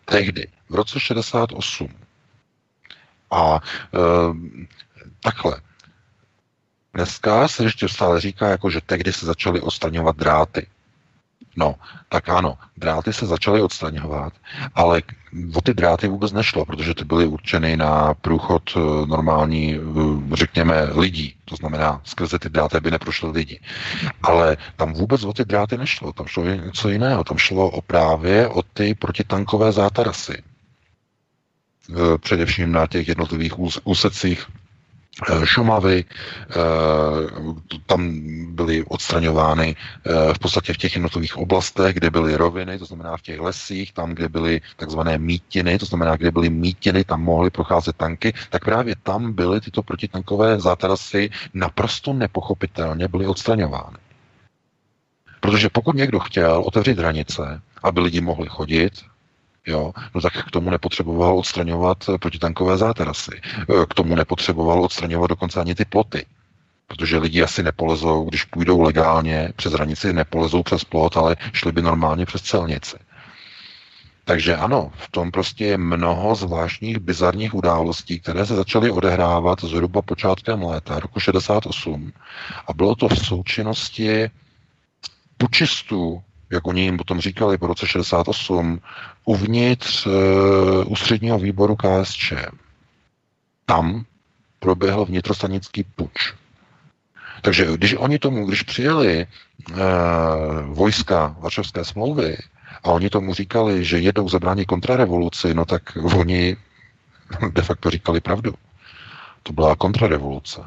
Tehdy, 0.05 0.47
v 0.69 0.75
roce 0.75 0.99
68. 0.99 1.89
A 3.31 3.59
e, 3.59 3.99
takhle. 5.23 5.61
Dneska 6.93 7.47
se 7.47 7.63
ještě 7.63 7.89
stále 7.89 8.21
říká, 8.21 8.47
jako, 8.47 8.69
že 8.69 8.81
tehdy 8.81 9.13
se 9.13 9.25
začaly 9.25 9.61
odstraňovat 9.61 10.15
dráty. 10.15 10.67
No, 11.55 11.75
tak 12.09 12.29
ano, 12.29 12.57
dráty 12.77 13.13
se 13.13 13.25
začaly 13.25 13.61
odstraňovat, 13.61 14.33
ale 14.75 15.01
o 15.55 15.61
ty 15.61 15.73
dráty 15.73 16.07
vůbec 16.07 16.31
nešlo, 16.31 16.65
protože 16.65 16.93
ty 16.93 17.05
byly 17.05 17.25
určeny 17.25 17.77
na 17.77 18.13
průchod 18.13 18.63
eh, 18.75 18.79
normální, 19.05 19.75
eh, 19.75 20.35
řekněme, 20.35 20.83
lidí. 20.83 21.35
To 21.45 21.55
znamená, 21.55 22.01
skrze 22.03 22.39
ty 22.39 22.49
dráty 22.49 22.79
by 22.79 22.91
neprošly 22.91 23.31
lidi. 23.31 23.59
Ale 24.23 24.57
tam 24.75 24.93
vůbec 24.93 25.23
o 25.23 25.33
ty 25.33 25.45
dráty 25.45 25.77
nešlo, 25.77 26.13
tam 26.13 26.25
šlo 26.25 26.43
něco 26.43 26.89
jiného. 26.89 27.23
Tam 27.23 27.37
šlo 27.37 27.69
o 27.69 27.81
právě 27.81 28.47
o 28.47 28.63
ty 28.63 28.95
protitankové 28.95 29.71
zátarasy. 29.71 30.43
Eh, 31.91 32.17
především 32.17 32.71
na 32.71 32.87
těch 32.87 33.07
jednotlivých 33.07 33.53
úsecích 33.83 34.47
Šumavy, 35.43 36.05
eh, 36.05 36.55
tam 37.85 38.11
byly 38.55 38.83
odstraňovány 38.83 39.75
eh, 39.75 40.33
v 40.33 40.39
podstatě 40.39 40.73
v 40.73 40.77
těch 40.77 40.93
jednotlivých 40.95 41.37
oblastech, 41.37 41.95
kde 41.95 42.09
byly 42.09 42.35
roviny, 42.35 42.79
to 42.79 42.85
znamená 42.85 43.17
v 43.17 43.21
těch 43.21 43.39
lesích, 43.39 43.93
tam, 43.93 44.15
kde 44.15 44.29
byly 44.29 44.61
takzvané 44.77 45.17
mítiny, 45.17 45.79
to 45.79 45.85
znamená, 45.85 46.15
kde 46.15 46.31
byly 46.31 46.49
mítiny, 46.49 47.03
tam 47.03 47.21
mohly 47.21 47.49
procházet 47.49 47.95
tanky, 47.95 48.33
tak 48.49 48.65
právě 48.65 48.95
tam 49.03 49.33
byly 49.33 49.61
tyto 49.61 49.83
protitankové 49.83 50.59
zátarasy 50.59 51.29
naprosto 51.53 52.13
nepochopitelně 52.13 53.07
byly 53.07 53.27
odstraňovány. 53.27 53.97
Protože 55.39 55.69
pokud 55.69 55.95
někdo 55.95 56.19
chtěl 56.19 56.63
otevřít 56.65 56.99
hranice, 56.99 57.61
aby 57.83 57.99
lidi 57.99 58.21
mohli 58.21 58.47
chodit, 58.49 58.93
jo, 59.67 59.93
no 60.15 60.21
tak 60.21 60.45
k 60.47 60.51
tomu 60.51 60.69
nepotřeboval 60.69 61.37
odstraňovat 61.37 61.97
protitankové 62.21 62.77
záterasy. 62.77 63.41
E, 63.61 63.85
k 63.89 63.93
tomu 63.93 64.15
nepotřeboval 64.15 64.83
odstraňovat 64.83 65.29
dokonce 65.29 65.59
ani 65.59 65.75
ty 65.75 65.85
ploty. 65.85 66.25
Protože 66.87 67.17
lidi 67.17 67.43
asi 67.43 67.63
nepolezou, 67.63 68.25
když 68.29 68.43
půjdou 68.43 68.81
legálně 68.81 69.53
přes 69.55 69.73
hranici, 69.73 70.13
nepolezou 70.13 70.63
přes 70.63 70.83
plot, 70.83 71.17
ale 71.17 71.35
šli 71.53 71.71
by 71.71 71.81
normálně 71.81 72.25
přes 72.25 72.41
celnici. 72.41 72.97
Takže 74.25 74.55
ano, 74.55 74.91
v 74.95 75.11
tom 75.11 75.31
prostě 75.31 75.65
je 75.65 75.77
mnoho 75.77 76.35
zvláštních 76.35 76.99
bizarních 76.99 77.53
událostí, 77.53 78.19
které 78.19 78.45
se 78.45 78.55
začaly 78.55 78.91
odehrávat 78.91 79.61
zhruba 79.61 80.01
počátkem 80.01 80.63
léta, 80.63 80.99
roku 80.99 81.19
68. 81.19 82.11
A 82.67 82.73
bylo 82.73 82.95
to 82.95 83.07
v 83.07 83.25
součinnosti 83.25 84.29
pučistů 85.37 86.23
jak 86.51 86.67
oni 86.67 86.81
jim 86.81 86.97
potom 86.97 87.19
říkali 87.19 87.57
po 87.57 87.67
roce 87.67 87.87
68, 87.87 88.81
uvnitř 89.25 90.05
uh, 90.05 90.13
ústředního 90.87 91.39
výboru 91.39 91.75
KSČ. 91.75 92.33
Tam 93.65 94.05
proběhl 94.59 95.05
vnitrostanický 95.05 95.83
puč. 95.83 96.33
Takže 97.41 97.65
když 97.73 97.93
oni 97.97 98.19
tomu, 98.19 98.45
když 98.45 98.63
přijeli 98.63 99.27
uh, 99.71 99.77
vojska 100.65 101.35
Varšavské 101.39 101.85
smlouvy 101.85 102.37
a 102.83 102.89
oni 102.89 103.09
tomu 103.09 103.33
říkali, 103.33 103.85
že 103.85 103.99
jedou 103.99 104.29
zabránit 104.29 104.65
kontrarevoluci, 104.65 105.53
no 105.53 105.65
tak 105.65 105.97
oni 106.17 106.57
de 107.51 107.61
facto 107.61 107.89
říkali 107.89 108.19
pravdu. 108.19 108.53
To 109.43 109.53
byla 109.53 109.75
kontrarevoluce 109.75 110.61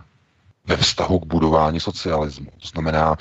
ve 0.67 0.77
vztahu 0.77 1.19
k 1.19 1.27
budování 1.27 1.81
socialismu. 1.81 2.51
To 2.61 2.69
znamená, 2.69 3.17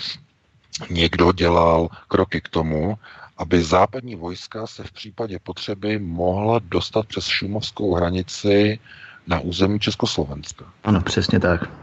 někdo 0.90 1.32
dělal 1.32 1.90
kroky 2.08 2.42
k 2.42 2.50
tomu, 2.50 2.98
aby 3.38 3.64
západní 3.64 4.16
vojska 4.16 4.68
se 4.68 4.84
v 4.84 4.92
případě 4.92 5.40
potřeby 5.40 6.00
mohla 6.00 6.60
dostat 6.60 7.06
přes 7.06 7.26
šumovskou 7.28 7.94
hranici 7.94 8.80
na 9.28 9.40
území 9.40 9.80
Československa. 9.80 10.66
Ano, 10.84 11.02
přesně 11.02 11.40
tak. 11.40 11.83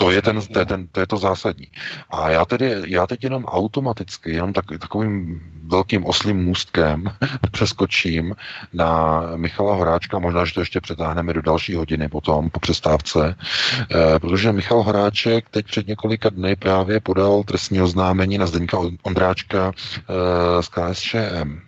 To 0.00 0.10
je, 0.10 0.22
ten, 0.22 0.40
to, 0.40 0.58
je 0.58 0.66
ten, 0.66 0.88
to 0.92 1.00
je 1.00 1.06
to 1.06 1.16
zásadní. 1.16 1.66
A 2.10 2.30
já, 2.30 2.44
tedy, 2.44 2.82
já 2.86 3.06
teď 3.06 3.24
jenom 3.24 3.44
automaticky, 3.44 4.30
jenom 4.30 4.52
tak, 4.52 4.64
takovým 4.80 5.40
velkým 5.64 6.06
oslým 6.06 6.36
můstkem 6.36 7.04
přeskočím 7.50 8.34
na 8.72 9.22
Michala 9.36 9.74
Horáčka, 9.74 10.18
možná, 10.18 10.44
že 10.44 10.54
to 10.54 10.60
ještě 10.60 10.80
přetáhneme 10.80 11.32
do 11.32 11.42
další 11.42 11.74
hodiny 11.74 12.08
potom, 12.08 12.50
po 12.50 12.60
přestávce, 12.60 13.36
eh, 13.36 14.18
protože 14.18 14.52
Michal 14.52 14.82
Horáček 14.82 15.48
teď 15.50 15.66
před 15.66 15.86
několika 15.86 16.30
dny 16.30 16.56
právě 16.56 17.00
podal 17.00 17.42
trestní 17.42 17.82
oznámení 17.82 18.38
na 18.38 18.46
Zdeňka 18.46 18.78
Ondráčka 19.02 19.72
eh, 19.72 20.62
z 20.62 20.68
KSČM. 20.68 21.60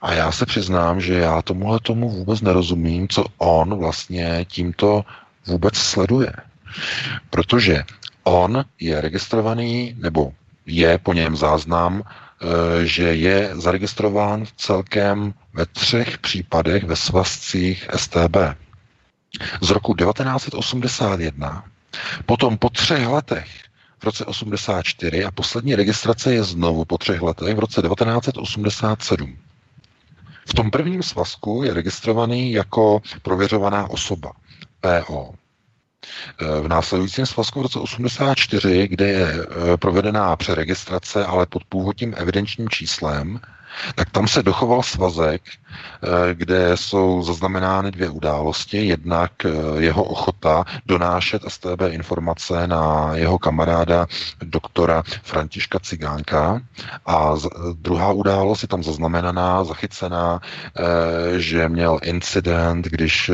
A 0.00 0.12
já 0.12 0.32
se 0.32 0.46
přiznám, 0.46 1.00
že 1.00 1.14
já 1.14 1.42
tomuhle 1.42 1.78
tomu 1.82 2.10
vůbec 2.10 2.40
nerozumím, 2.40 3.08
co 3.08 3.24
on 3.38 3.78
vlastně 3.78 4.44
tímto 4.48 5.04
vůbec 5.46 5.76
sleduje. 5.76 6.32
Protože 7.30 7.84
on 8.24 8.64
je 8.80 9.00
registrovaný, 9.00 9.94
nebo 9.98 10.32
je 10.66 10.98
po 10.98 11.12
něm 11.12 11.36
záznam, 11.36 12.02
e, 12.02 12.86
že 12.86 13.02
je 13.02 13.50
zaregistrován 13.52 14.44
celkem 14.56 15.34
ve 15.54 15.66
třech 15.66 16.18
případech 16.18 16.84
ve 16.84 16.96
svazcích 16.96 17.88
STB. 17.96 18.36
Z 19.60 19.70
roku 19.70 19.94
1981, 19.94 21.64
potom 22.26 22.58
po 22.58 22.70
třech 22.70 23.06
letech 23.06 23.48
v 23.98 24.04
roce 24.04 24.24
84 24.24 25.24
a 25.24 25.30
poslední 25.30 25.74
registrace 25.74 26.34
je 26.34 26.44
znovu 26.44 26.84
po 26.84 26.98
třech 26.98 27.22
letech 27.22 27.56
v 27.56 27.58
roce 27.58 27.82
1987. 27.82 29.38
V 30.48 30.54
tom 30.54 30.70
prvním 30.70 31.02
svazku 31.02 31.62
je 31.64 31.74
registrovaný 31.74 32.52
jako 32.52 33.02
prověřovaná 33.22 33.90
osoba, 33.90 34.32
PO. 34.80 35.34
V 36.62 36.68
následujícím 36.68 37.26
svazku 37.26 37.58
v 37.58 37.62
roce 37.62 37.78
84, 37.78 38.88
kde 38.88 39.08
je 39.08 39.26
eh, 39.26 39.76
provedená 39.76 40.36
přeregistrace, 40.36 41.24
ale 41.26 41.46
pod 41.46 41.64
původním 41.64 42.14
evidenčním 42.16 42.68
číslem, 42.68 43.40
tak 43.94 44.10
tam 44.10 44.28
se 44.28 44.42
dochoval 44.42 44.82
svazek, 44.82 45.42
eh, 45.46 46.34
kde 46.34 46.76
jsou 46.76 47.22
zaznamenány 47.22 47.90
dvě 47.90 48.08
události. 48.08 48.86
Jednak 48.86 49.32
eh, 49.44 49.50
jeho 49.78 50.04
ochota 50.04 50.64
donášet 50.86 51.42
STB 51.48 51.82
informace 51.88 52.66
na 52.66 53.10
jeho 53.14 53.38
kamaráda 53.38 54.06
doktora 54.42 55.02
Františka 55.22 55.78
Cigánka. 55.78 56.60
A 57.06 57.34
druhá 57.72 58.12
událost 58.12 58.62
je 58.62 58.68
tam 58.68 58.82
zaznamenaná, 58.82 59.64
zachycená, 59.64 60.40
eh, 60.40 61.40
že 61.40 61.68
měl 61.68 61.98
incident, 62.02 62.86
když 62.86 63.30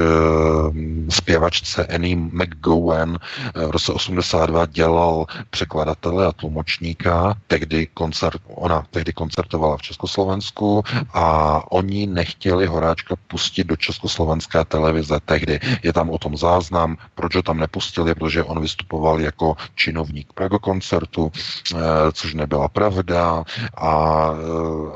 zpěvačce 1.09 1.87
Annie 1.87 2.17
McGowan 2.17 3.19
v 3.67 3.71
roce 3.71 3.93
82 3.93 4.67
dělal 4.67 5.27
překladatele 5.51 6.27
a 6.27 6.33
tlumočníka, 6.33 7.35
tehdy 7.47 7.87
koncert, 7.87 8.43
ona 8.47 8.87
tehdy 8.91 9.13
koncertovala 9.13 9.77
v 9.77 9.83
Československu 9.83 10.24
Československu 10.25 10.85
a 11.13 11.61
oni 11.73 12.07
nechtěli 12.07 12.67
Horáčka 12.67 13.17
pustit 13.29 13.65
do 13.65 13.77
československé 13.77 14.65
televize 14.65 15.21
tehdy. 15.25 15.61
Je 15.83 15.93
tam 15.93 16.11
o 16.11 16.19
tom 16.19 16.37
záznam, 16.37 16.97
proč 17.15 17.35
ho 17.35 17.43
tam 17.43 17.59
nepustili, 17.59 18.15
protože 18.15 18.43
on 18.43 18.61
vystupoval 18.61 19.21
jako 19.21 19.57
činovník 19.75 20.33
Prago 20.33 20.59
koncertu, 20.59 21.33
eh, 21.33 21.79
což 22.13 22.35
nebyla 22.35 22.69
pravda 22.69 23.45
a 23.77 24.31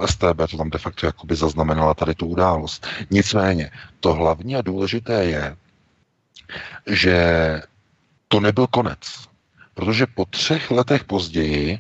eh, 0.03 0.07
STB 0.07 0.49
to 0.51 0.57
tam 0.57 0.71
de 0.71 0.79
facto 0.79 1.07
jakoby 1.07 1.37
zaznamenala 1.37 1.95
tady 1.95 2.15
tu 2.15 2.27
událost. 2.27 2.87
Nicméně, 3.11 3.71
to 4.01 4.15
hlavní 4.15 4.57
a 4.57 4.63
důležité 4.63 5.25
je, 5.25 5.57
že 6.87 7.17
to 8.29 8.41
nebyl 8.41 8.67
konec. 8.67 9.29
Protože 9.75 10.07
po 10.07 10.25
třech 10.25 10.71
letech 10.71 11.05
později 11.05 11.79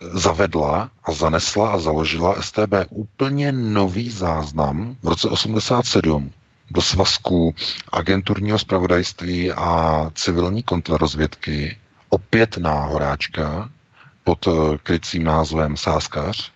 zavedla 0.00 0.90
a 1.04 1.12
zanesla 1.12 1.70
a 1.70 1.78
založila 1.78 2.42
STB 2.42 2.74
úplně 2.90 3.52
nový 3.52 4.10
záznam 4.10 4.96
v 5.02 5.08
roce 5.08 5.28
87 5.28 6.30
do 6.70 6.82
svazku 6.82 7.54
agenturního 7.92 8.58
zpravodajství 8.58 9.52
a 9.52 10.10
civilní 10.14 10.62
kontrarozvědky, 10.62 11.76
opět 12.08 12.56
na 12.56 12.72
Horáčka, 12.72 13.70
pod 14.24 14.48
krycím 14.82 15.24
názvem 15.24 15.76
Sáskař. 15.76 16.52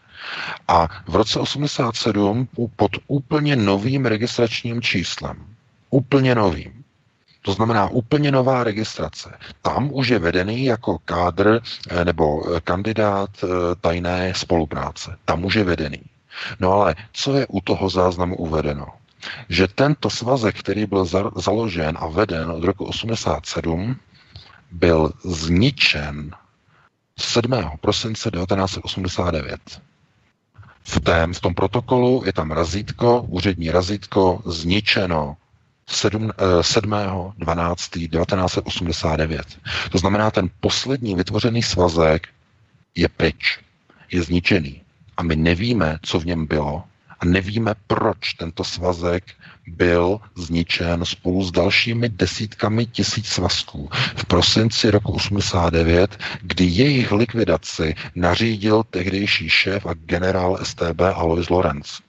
A 0.69 0.89
v 1.07 1.17
roce 1.17 1.39
87 1.39 2.49
pod 2.77 2.91
úplně 3.07 3.57
novým 3.57 4.07
registračním 4.07 4.83
číslem. 4.83 5.47
Úplně 5.91 6.35
novým. 6.35 6.78
To 7.43 7.53
znamená 7.53 7.89
úplně 7.89 8.31
nová 8.33 8.65
registrace. 8.65 9.39
Tam 9.63 9.91
už 9.93 10.09
je 10.09 10.19
vedený 10.19 10.65
jako 10.65 10.99
kádr 11.05 11.61
eh, 11.91 12.05
nebo 12.05 12.57
eh, 12.57 12.61
kandidát 12.61 13.31
eh, 13.45 13.47
tajné 13.81 14.33
spolupráce. 14.37 15.17
Tam 15.25 15.45
už 15.45 15.55
je 15.55 15.65
vedený. 15.65 16.01
No 16.61 16.73
ale 16.73 16.95
co 17.13 17.37
je 17.37 17.47
u 17.47 17.61
toho 17.61 17.89
záznamu 17.91 18.37
uvedeno? 18.37 18.87
Že 19.49 19.69
tento 19.69 20.11
svazek, 20.11 20.59
který 20.59 20.87
byl 20.87 21.05
za- 21.05 21.31
založen 21.37 21.99
a 22.01 22.07
veden 22.07 22.51
od 22.51 22.65
roku 22.65 22.85
87, 22.85 23.97
byl 24.71 25.13
zničen 25.25 26.31
7. 27.19 27.51
prosince 27.81 28.31
1989. 28.31 29.61
V, 30.85 31.01
tém, 31.01 31.35
v 31.35 31.41
tom 31.41 31.55
protokolu 31.55 32.23
je 32.27 32.33
tam 32.33 32.51
razítko, 32.51 33.23
úřední 33.23 33.71
razítko, 33.71 34.43
zničeno 34.47 35.37
7. 35.89 36.31
12. 37.39 37.89
1989. 37.89 39.59
To 39.91 39.99
znamená, 39.99 40.31
ten 40.31 40.51
poslední 40.61 41.15
vytvořený 41.15 41.63
svazek 41.63 42.29
je 42.95 43.09
pryč, 43.09 43.59
je 44.13 44.23
zničený. 44.23 44.83
A 45.17 45.23
my 45.23 45.37
nevíme, 45.37 45.99
co 46.03 46.21
v 46.21 46.27
něm 46.27 46.47
bylo, 46.47 46.85
a 47.21 47.25
nevíme, 47.25 47.75
proč 47.87 48.33
tento 48.35 48.65
svazek 48.65 49.25
byl 49.67 50.21
zničen 50.37 51.05
spolu 51.05 51.45
s 51.45 51.51
dalšími 51.51 52.09
desítkami 52.09 52.87
tisíc 52.87 53.27
svazků 53.27 53.91
v 54.17 54.25
prosinci 54.25 54.91
roku 54.91 55.13
89, 55.13 56.19
kdy 56.43 56.65
jejich 56.65 57.13
likvidaci 57.13 57.95
nařídil 58.15 58.83
tehdejší 58.83 59.51
šéf 59.51 59.87
a 59.87 59.95
generál 59.95 60.59
STB 60.63 61.01
Alois 61.15 61.49
Lorenz 61.49 62.08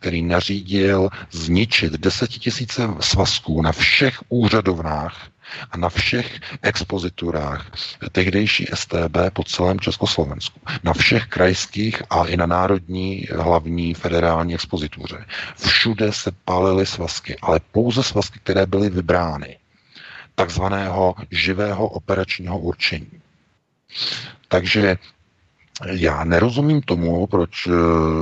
který 0.00 0.22
nařídil 0.22 1.08
zničit 1.30 1.92
desetitisíce 1.92 2.88
svazků 3.00 3.62
na 3.62 3.72
všech 3.72 4.22
úřadovnách 4.28 5.28
a 5.70 5.76
na 5.76 5.88
všech 5.88 6.40
expoziturách 6.62 7.70
tehdejší 8.12 8.66
STB 8.74 9.16
po 9.32 9.44
celém 9.44 9.80
Československu, 9.80 10.60
na 10.82 10.92
všech 10.92 11.26
krajských 11.26 12.02
a 12.10 12.24
i 12.24 12.36
na 12.36 12.46
národní 12.46 13.26
hlavní 13.36 13.94
federální 13.94 14.54
expozituře. 14.54 15.24
Všude 15.56 16.12
se 16.12 16.30
palily 16.44 16.86
svazky, 16.86 17.36
ale 17.42 17.60
pouze 17.72 18.02
svazky, 18.02 18.38
které 18.38 18.66
byly 18.66 18.90
vybrány 18.90 19.58
takzvaného 20.34 21.14
živého 21.30 21.88
operačního 21.88 22.58
určení. 22.58 23.10
Takže 24.48 24.96
já 25.86 26.24
nerozumím 26.24 26.80
tomu, 26.80 27.26
proč 27.26 27.66
eh, 27.66 27.70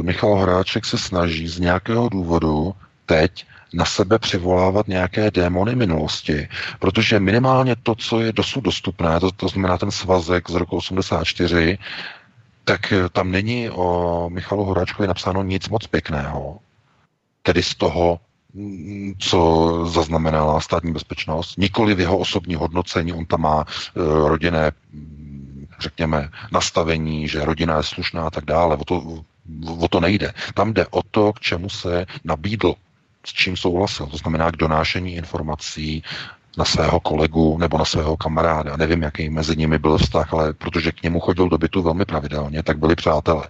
Michal 0.02 0.36
Horáček 0.36 0.84
se 0.84 0.98
snaží 0.98 1.48
z 1.48 1.58
nějakého 1.58 2.08
důvodu 2.08 2.74
teď 3.06 3.46
na 3.74 3.84
sebe 3.84 4.18
přivolávat 4.18 4.88
nějaké 4.88 5.30
démony 5.30 5.76
minulosti, 5.76 6.48
protože 6.78 7.20
minimálně 7.20 7.76
to, 7.82 7.94
co 7.94 8.20
je 8.20 8.32
dosud 8.32 8.60
dostupné, 8.60 9.20
to, 9.20 9.30
to 9.32 9.48
znamená 9.48 9.78
ten 9.78 9.90
svazek 9.90 10.50
z 10.50 10.54
roku 10.54 10.76
84, 10.76 11.78
tak 12.64 12.92
eh, 12.92 13.08
tam 13.08 13.30
není 13.30 13.70
o 13.70 14.30
Michalu 14.32 14.64
Horáčkovi 14.64 15.08
napsáno 15.08 15.42
nic 15.42 15.68
moc 15.68 15.86
pěkného. 15.86 16.58
Tedy 17.42 17.62
z 17.62 17.74
toho, 17.74 18.20
mm, 18.54 19.14
co 19.18 19.38
zaznamenala 19.86 20.60
státní 20.60 20.92
bezpečnost, 20.92 21.58
nikoli 21.58 21.94
v 21.94 22.00
jeho 22.00 22.18
osobní 22.18 22.54
hodnocení, 22.54 23.12
on 23.12 23.26
tam 23.26 23.40
má 23.40 23.64
uh, 23.64 24.28
rodinné 24.28 24.72
řekněme, 25.80 26.28
nastavení, 26.52 27.28
že 27.28 27.44
rodina 27.44 27.76
je 27.76 27.82
slušná 27.82 28.26
a 28.26 28.30
tak 28.30 28.44
dále. 28.44 28.76
O 28.76 28.84
to, 28.84 29.24
o 29.78 29.88
to 29.88 30.00
nejde. 30.00 30.32
Tam 30.54 30.72
jde 30.72 30.86
o 30.90 31.02
to, 31.02 31.32
k 31.32 31.40
čemu 31.40 31.68
se 31.68 32.06
nabídl, 32.24 32.74
s 33.26 33.32
čím 33.32 33.56
souhlasil. 33.56 34.06
To 34.06 34.16
znamená 34.16 34.50
k 34.50 34.56
donášení 34.56 35.14
informací 35.14 36.02
na 36.58 36.64
svého 36.64 37.00
kolegu 37.00 37.58
nebo 37.58 37.78
na 37.78 37.84
svého 37.84 38.16
kamaráda. 38.16 38.76
Nevím, 38.76 39.02
jaký 39.02 39.30
mezi 39.30 39.56
nimi 39.56 39.78
byl 39.78 39.98
vztah, 39.98 40.34
ale 40.34 40.52
protože 40.52 40.92
k 40.92 41.02
němu 41.02 41.20
chodil 41.20 41.48
do 41.48 41.58
bytu 41.58 41.82
velmi 41.82 42.04
pravidelně, 42.04 42.62
tak 42.62 42.78
byli 42.78 42.96
přátelé. 42.96 43.48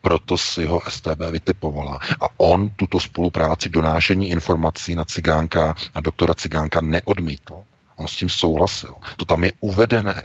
Proto 0.00 0.38
si 0.38 0.66
ho 0.66 0.80
STB 0.88 1.20
vytipovala. 1.30 1.98
A 2.20 2.26
on 2.36 2.70
tuto 2.70 3.00
spolupráci 3.00 3.68
donášení 3.68 4.30
informací 4.30 4.94
na 4.94 5.04
Cigánka, 5.04 5.74
na 5.94 6.00
doktora 6.00 6.34
Cigánka 6.34 6.80
neodmítl. 6.80 7.54
On 7.96 8.08
s 8.08 8.16
tím 8.16 8.28
souhlasil. 8.28 8.94
To 9.16 9.24
tam 9.24 9.44
je 9.44 9.52
uvedené. 9.60 10.22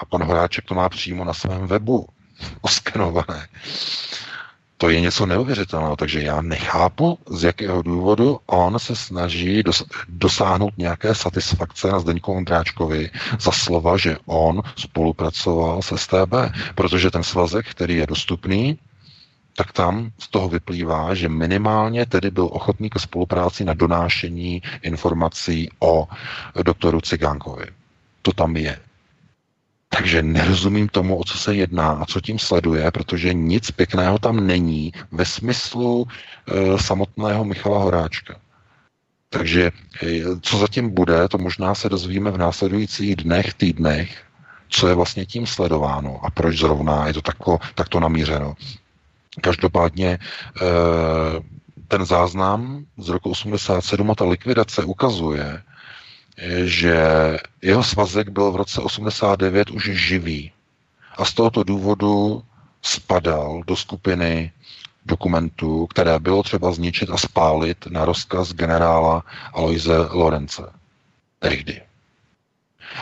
A 0.00 0.04
pan 0.04 0.22
Horáček 0.22 0.64
to 0.64 0.74
má 0.74 0.88
přímo 0.88 1.24
na 1.24 1.34
svém 1.34 1.66
webu 1.66 2.06
oskenované. 2.60 3.48
To 4.82 4.90
je 4.90 5.00
něco 5.00 5.26
neuvěřitelného, 5.26 5.96
takže 5.96 6.22
já 6.22 6.40
nechápu, 6.42 7.18
z 7.30 7.44
jakého 7.44 7.82
důvodu 7.82 8.40
on 8.46 8.78
se 8.78 8.96
snaží 8.96 9.62
dos- 9.62 9.84
dosáhnout 10.08 10.78
nějaké 10.78 11.14
satisfakce 11.14 11.88
na 11.92 12.00
Zdeňku 12.00 12.32
Ondráčkovi 12.32 13.10
za 13.40 13.52
slova, 13.52 13.96
že 13.96 14.16
on 14.26 14.62
spolupracoval 14.76 15.82
s 15.82 15.96
STB, 15.96 16.34
protože 16.74 17.10
ten 17.10 17.22
svazek, 17.22 17.70
který 17.70 17.96
je 17.96 18.06
dostupný, 18.06 18.78
tak 19.56 19.72
tam 19.72 20.10
z 20.18 20.28
toho 20.28 20.48
vyplývá, 20.48 21.14
že 21.14 21.28
minimálně 21.28 22.06
tedy 22.06 22.30
byl 22.30 22.48
ochotný 22.52 22.90
ke 22.90 22.98
spolupráci 22.98 23.64
na 23.64 23.74
donášení 23.74 24.62
informací 24.82 25.70
o 25.78 26.08
doktoru 26.62 27.00
Cigánkovi. 27.00 27.66
To 28.22 28.32
tam 28.32 28.56
je. 28.56 28.78
Takže 29.96 30.22
nerozumím 30.22 30.88
tomu, 30.88 31.16
o 31.16 31.24
co 31.24 31.38
se 31.38 31.54
jedná 31.54 31.90
a 31.90 32.04
co 32.04 32.20
tím 32.20 32.38
sleduje, 32.38 32.90
protože 32.90 33.34
nic 33.34 33.70
pěkného 33.70 34.18
tam 34.18 34.46
není 34.46 34.92
ve 35.12 35.24
smyslu 35.24 36.06
e, 36.06 36.78
samotného 36.78 37.44
Michala 37.44 37.78
Horáčka. 37.78 38.36
Takže 39.28 39.70
e, 40.02 40.20
co 40.40 40.58
zatím 40.58 40.90
bude, 40.94 41.28
to 41.28 41.38
možná 41.38 41.74
se 41.74 41.88
dozvíme 41.88 42.30
v 42.30 42.38
následujících 42.38 43.16
dnech, 43.16 43.54
týdnech, 43.54 44.22
co 44.68 44.88
je 44.88 44.94
vlastně 44.94 45.26
tím 45.26 45.46
sledováno 45.46 46.20
a 46.24 46.30
proč 46.30 46.58
zrovna 46.58 47.06
je 47.06 47.14
to 47.14 47.22
takto, 47.22 47.58
takto 47.74 48.00
namířeno. 48.00 48.54
Každopádně 49.40 50.08
e, 50.08 50.18
ten 51.88 52.04
záznam 52.04 52.84
z 52.98 53.08
roku 53.08 53.30
87 53.30 54.10
a 54.10 54.14
ta 54.14 54.24
likvidace 54.24 54.84
ukazuje, 54.84 55.62
že 56.64 56.96
jeho 57.62 57.82
svazek 57.84 58.28
byl 58.28 58.52
v 58.52 58.56
roce 58.56 58.80
89 58.80 59.70
už 59.70 59.84
živý 59.84 60.52
a 61.16 61.24
z 61.24 61.32
tohoto 61.34 61.62
důvodu 61.64 62.42
spadal 62.82 63.62
do 63.66 63.76
skupiny 63.76 64.52
dokumentů, 65.06 65.86
které 65.86 66.18
bylo 66.18 66.42
třeba 66.42 66.72
zničit 66.72 67.10
a 67.10 67.16
spálit 67.16 67.86
na 67.86 68.04
rozkaz 68.04 68.52
generála 68.52 69.24
Aloise 69.52 69.96
Lorence. 69.98 70.62
Tehdy. 71.38 71.82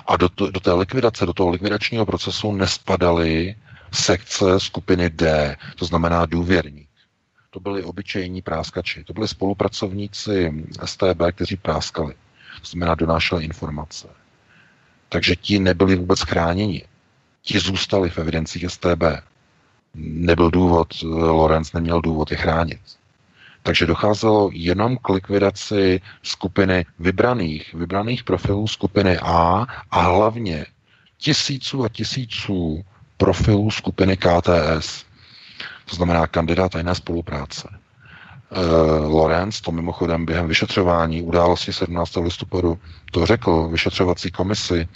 A 0.07 0.17
do, 0.17 0.29
to, 0.29 0.51
do 0.51 0.61
té 0.61 0.73
likvidace, 0.73 1.27
do 1.27 1.33
toho 1.33 1.51
likvidačního 1.51 2.07
procesu 2.07 2.53
nespadaly 2.53 3.55
sekce 3.93 4.61
skupiny 4.61 5.11
D, 5.11 5.57
to 5.77 5.85
znamená 5.85 6.27
důvěrník. 6.27 6.89
To 7.51 7.61
byli 7.61 7.83
obyčejní 7.85 8.43
práskači, 8.43 9.05
to 9.05 9.13
byli 9.13 9.29
spolupracovníci 9.29 10.65
STB, 10.85 11.23
kteří 11.33 11.57
práskali 11.57 12.15
znamená 12.65 12.95
donášel 12.95 13.41
informace. 13.43 14.09
Takže 15.09 15.37
ti 15.37 15.59
nebyli 15.59 15.97
vůbec 15.97 16.21
chráněni. 16.21 16.83
Ti 17.43 17.59
zůstali 17.59 18.11
v 18.11 18.19
evidencích 18.19 18.65
STB. 18.69 19.03
Nebyl 19.95 20.51
důvod, 20.51 21.03
Lorenz 21.13 21.73
neměl 21.73 22.01
důvod 22.01 22.31
je 22.31 22.37
chránit. 22.37 22.81
Takže 23.63 23.87
docházelo 23.87 24.51
jenom 24.53 24.97
k 24.97 25.09
likvidaci 25.09 26.01
skupiny 26.23 26.87
vybraných, 26.99 27.75
vybraných 27.75 28.25
profilů 28.25 28.69
skupiny 28.69 29.19
A 29.19 29.67
a 29.91 30.01
hlavně 30.01 30.67
tisíců 31.19 31.85
a 31.85 31.89
tisíců 31.89 32.85
profilů 33.17 33.71
skupiny 33.71 34.17
KTS. 34.17 35.05
To 35.85 35.97
znamená 35.97 36.27
kandidát 36.27 36.73
tajné 36.73 36.95
spolupráce. 36.95 37.69
Uh, 38.57 39.13
Lorenz 39.15 39.61
to 39.61 39.73
mimochodem 39.73 40.27
během 40.27 40.49
vyšetřování 40.49 41.23
události 41.23 41.73
17. 41.73 42.17
listopadu 42.17 42.79
to 43.13 43.27
řekl 43.27 43.69
vyšetřovací 43.69 44.31
komisi, 44.31 44.89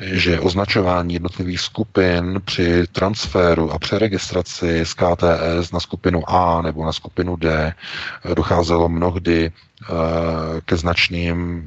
že 0.00 0.40
označování 0.40 1.14
jednotlivých 1.14 1.60
skupin 1.60 2.40
při 2.44 2.86
transferu 2.92 3.70
a 3.72 3.78
přeregistraci 3.78 4.84
z 4.86 4.94
KTS 4.94 5.72
na 5.72 5.80
skupinu 5.80 6.30
A 6.30 6.62
nebo 6.62 6.84
na 6.84 6.92
skupinu 6.92 7.36
D 7.36 7.74
docházelo 8.34 8.88
mnohdy 8.88 9.50
uh, 9.90 9.96
ke 10.64 10.76
značným, 10.76 11.64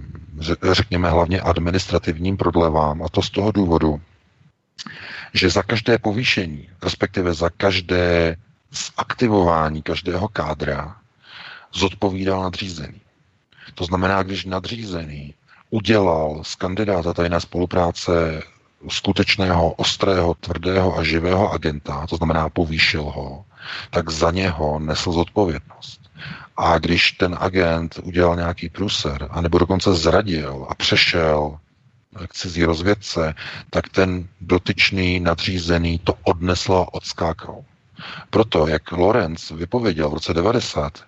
řekněme 0.74 1.10
hlavně 1.10 1.42
administrativním 1.42 2.38
prodlevám. 2.38 3.04
A 3.04 3.10
to 3.10 3.22
z 3.22 3.30
toho 3.30 3.52
důvodu, 3.52 4.02
že 5.34 5.50
za 5.50 5.64
každé 5.64 5.98
povýšení, 5.98 6.70
respektive 6.84 7.34
za 7.34 7.50
každé 7.50 8.36
zaktivování 8.98 9.82
každého 9.82 10.28
kádra, 10.28 10.96
zodpovídal 11.74 12.44
nadřízený. 12.44 13.02
To 13.76 13.86
znamená, 13.86 14.24
když 14.24 14.46
nadřízený 14.46 15.34
udělal 15.70 16.44
z 16.44 16.56
kandidáta 16.56 17.14
tajné 17.14 17.42
spolupráce 17.42 18.42
skutečného, 18.90 19.74
ostrého, 19.74 20.34
tvrdého 20.34 20.98
a 20.98 21.04
živého 21.04 21.52
agenta, 21.52 22.08
to 22.08 22.16
znamená 22.16 22.50
povýšil 22.50 23.04
ho, 23.04 23.46
tak 23.90 24.10
za 24.10 24.32
něho 24.32 24.80
nesl 24.80 25.12
zodpovědnost. 25.12 26.02
A 26.58 26.78
když 26.78 27.12
ten 27.12 27.38
agent 27.40 28.00
udělal 28.04 28.36
nějaký 28.36 28.70
pruser, 28.70 29.28
anebo 29.32 29.58
dokonce 29.58 29.94
zradil 29.94 30.66
a 30.70 30.76
přešel 30.76 31.58
k 32.28 32.34
cizí 32.34 32.66
rozvědce, 32.66 33.34
tak 33.70 33.90
ten 33.90 34.28
dotyčný 34.42 35.20
nadřízený 35.20 36.00
to 36.00 36.14
odnesl 36.24 36.74
a 36.74 36.94
odskákal. 36.94 37.64
Proto, 38.30 38.68
jak 38.68 38.92
Lorenz 38.92 39.50
vypověděl 39.50 40.10
v 40.10 40.14
roce 40.14 40.34
90, 40.34 41.04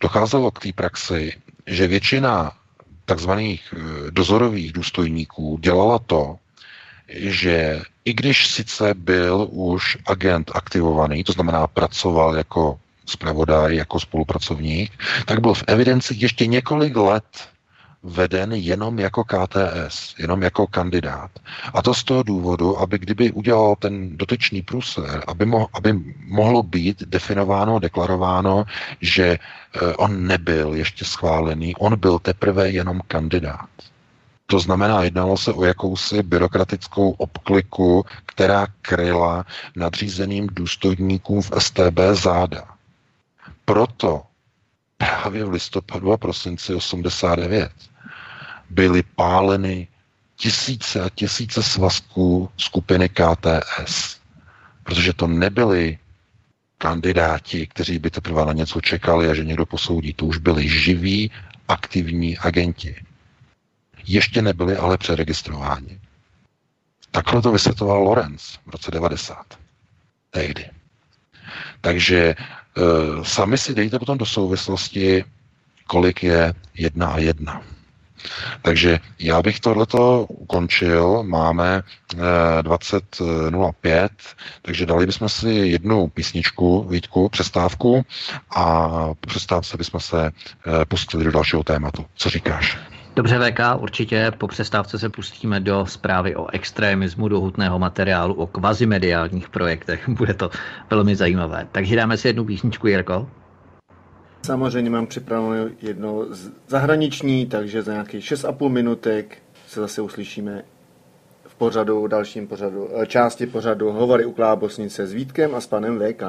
docházelo 0.00 0.50
k 0.50 0.60
té 0.60 0.72
praxi, 0.72 1.32
že 1.66 1.86
většina 1.86 2.52
takzvaných 3.04 3.74
eh, 3.76 4.10
dozorových 4.10 4.72
důstojníků 4.72 5.58
dělala 5.62 5.98
to, 5.98 6.36
že 7.08 7.82
i 8.04 8.12
když 8.12 8.46
sice 8.46 8.94
byl 8.94 9.48
už 9.50 9.96
agent 10.06 10.50
aktivovaný, 10.54 11.24
to 11.24 11.32
znamená 11.32 11.66
pracoval 11.66 12.36
jako 12.36 12.78
zpravodaj, 13.06 13.76
jako 13.76 14.00
spolupracovník, 14.00 14.92
tak 15.26 15.40
byl 15.40 15.54
v 15.54 15.64
evidenci 15.66 16.14
ještě 16.16 16.46
několik 16.46 16.96
let 16.96 17.24
veden 18.02 18.52
jenom 18.52 18.98
jako 18.98 19.24
KTS, 19.24 20.14
jenom 20.18 20.42
jako 20.42 20.66
kandidát. 20.66 21.30
A 21.74 21.82
to 21.82 21.94
z 21.94 22.04
toho 22.04 22.22
důvodu, 22.22 22.78
aby 22.78 22.98
kdyby 22.98 23.32
udělal 23.32 23.76
ten 23.78 24.16
dotyčný 24.16 24.62
průser, 24.62 25.24
aby, 25.26 25.46
mo- 25.46 25.68
aby 25.72 25.92
mohlo 26.26 26.62
být 26.62 27.02
definováno, 27.02 27.78
deklarováno, 27.78 28.64
že 29.00 29.24
eh, 29.26 29.94
on 29.96 30.26
nebyl 30.26 30.74
ještě 30.74 31.04
schválený, 31.04 31.76
on 31.76 31.98
byl 31.98 32.18
teprve 32.18 32.70
jenom 32.70 33.00
kandidát. 33.08 33.68
To 34.46 34.58
znamená, 34.58 35.02
jednalo 35.02 35.36
se 35.36 35.52
o 35.52 35.64
jakousi 35.64 36.22
byrokratickou 36.22 37.10
obkliku, 37.10 38.04
která 38.26 38.66
kryla 38.82 39.44
nadřízeným 39.76 40.46
důstojníkům 40.52 41.42
v 41.42 41.50
STB 41.58 41.98
záda. 42.12 42.64
Proto 43.64 44.22
právě 44.98 45.44
v 45.44 45.50
listopadu 45.50 46.12
a 46.12 46.16
prosinci 46.16 46.74
89 46.74 47.72
byly 48.70 49.02
páleny 49.02 49.88
tisíce 50.36 51.00
a 51.02 51.08
tisíce 51.14 51.62
svazků 51.62 52.50
skupiny 52.56 53.08
KTS. 53.08 54.20
Protože 54.82 55.12
to 55.12 55.26
nebyli 55.26 55.98
kandidáti, 56.78 57.66
kteří 57.66 57.98
by 57.98 58.10
teprve 58.10 58.44
na 58.44 58.52
něco 58.52 58.80
čekali 58.80 59.28
a 59.30 59.34
že 59.34 59.44
někdo 59.44 59.66
posoudí. 59.66 60.14
To 60.14 60.26
už 60.26 60.38
byli 60.38 60.68
živí, 60.68 61.30
aktivní 61.68 62.38
agenti. 62.38 62.96
Ještě 64.06 64.42
nebyli 64.42 64.76
ale 64.76 64.98
přeregistrováni. 64.98 66.00
Takhle 67.10 67.42
to 67.42 67.52
vysvětloval 67.52 68.02
Lorenz 68.02 68.58
v 68.66 68.70
roce 68.70 68.90
90. 68.90 69.58
Tehdy. 70.30 70.70
Takže 71.80 72.34
sami 73.22 73.58
si 73.58 73.74
dejte 73.74 73.98
potom 73.98 74.18
do 74.18 74.26
souvislosti, 74.26 75.24
kolik 75.86 76.22
je 76.22 76.54
jedna 76.74 77.06
a 77.08 77.18
jedna. 77.18 77.62
Takže 78.62 79.00
já 79.18 79.42
bych 79.42 79.60
tohleto 79.60 80.24
ukončil. 80.28 81.22
Máme 81.22 81.82
20.05, 82.62 83.84
eh, 83.94 84.08
takže 84.62 84.86
dali 84.86 85.06
bychom 85.06 85.28
si 85.28 85.50
jednu 85.50 86.08
písničku, 86.08 86.88
Vítku, 86.88 87.28
přestávku 87.28 88.04
a 88.50 88.88
po 89.20 89.26
přestávce 89.26 89.76
bychom 89.76 90.00
se 90.00 90.26
eh, 90.26 90.84
pustili 90.84 91.24
do 91.24 91.32
dalšího 91.32 91.64
tématu. 91.64 92.06
Co 92.14 92.30
říkáš? 92.30 92.78
Dobře, 93.18 93.38
VK, 93.38 93.60
určitě 93.78 94.32
po 94.38 94.48
přestávce 94.48 94.98
se 94.98 95.08
pustíme 95.08 95.60
do 95.60 95.86
zprávy 95.86 96.36
o 96.36 96.50
extremismu, 96.52 97.28
do 97.28 97.40
hutného 97.40 97.78
materiálu, 97.78 98.34
o 98.34 98.46
kvazimediálních 98.46 99.48
projektech. 99.48 100.08
Bude 100.18 100.34
to 100.34 100.50
velmi 100.90 101.16
zajímavé. 101.16 101.68
Takže 101.72 101.96
dáme 101.96 102.16
si 102.16 102.28
jednu 102.28 102.44
písničku, 102.44 102.86
Jirko. 102.86 103.28
Samozřejmě 104.42 104.90
mám 104.90 105.06
připravenou 105.06 105.70
jedno 105.82 106.24
zahraniční, 106.68 107.46
takže 107.46 107.82
za 107.82 107.92
nějakých 107.92 108.24
6,5 108.24 108.68
minutek 108.68 109.38
se 109.68 109.80
zase 109.80 110.02
uslyšíme 110.02 110.62
v 111.46 111.54
pořadu, 111.54 112.06
dalším 112.06 112.46
pořadu, 112.46 112.88
eh, 113.00 113.06
části 113.06 113.46
pořadu 113.46 113.92
Hovory 113.92 114.24
u 114.24 114.32
Klábosnice 114.32 115.06
s 115.06 115.12
Vítkem 115.12 115.54
a 115.54 115.60
s 115.60 115.66
panem 115.66 115.98
VK. 115.98 116.22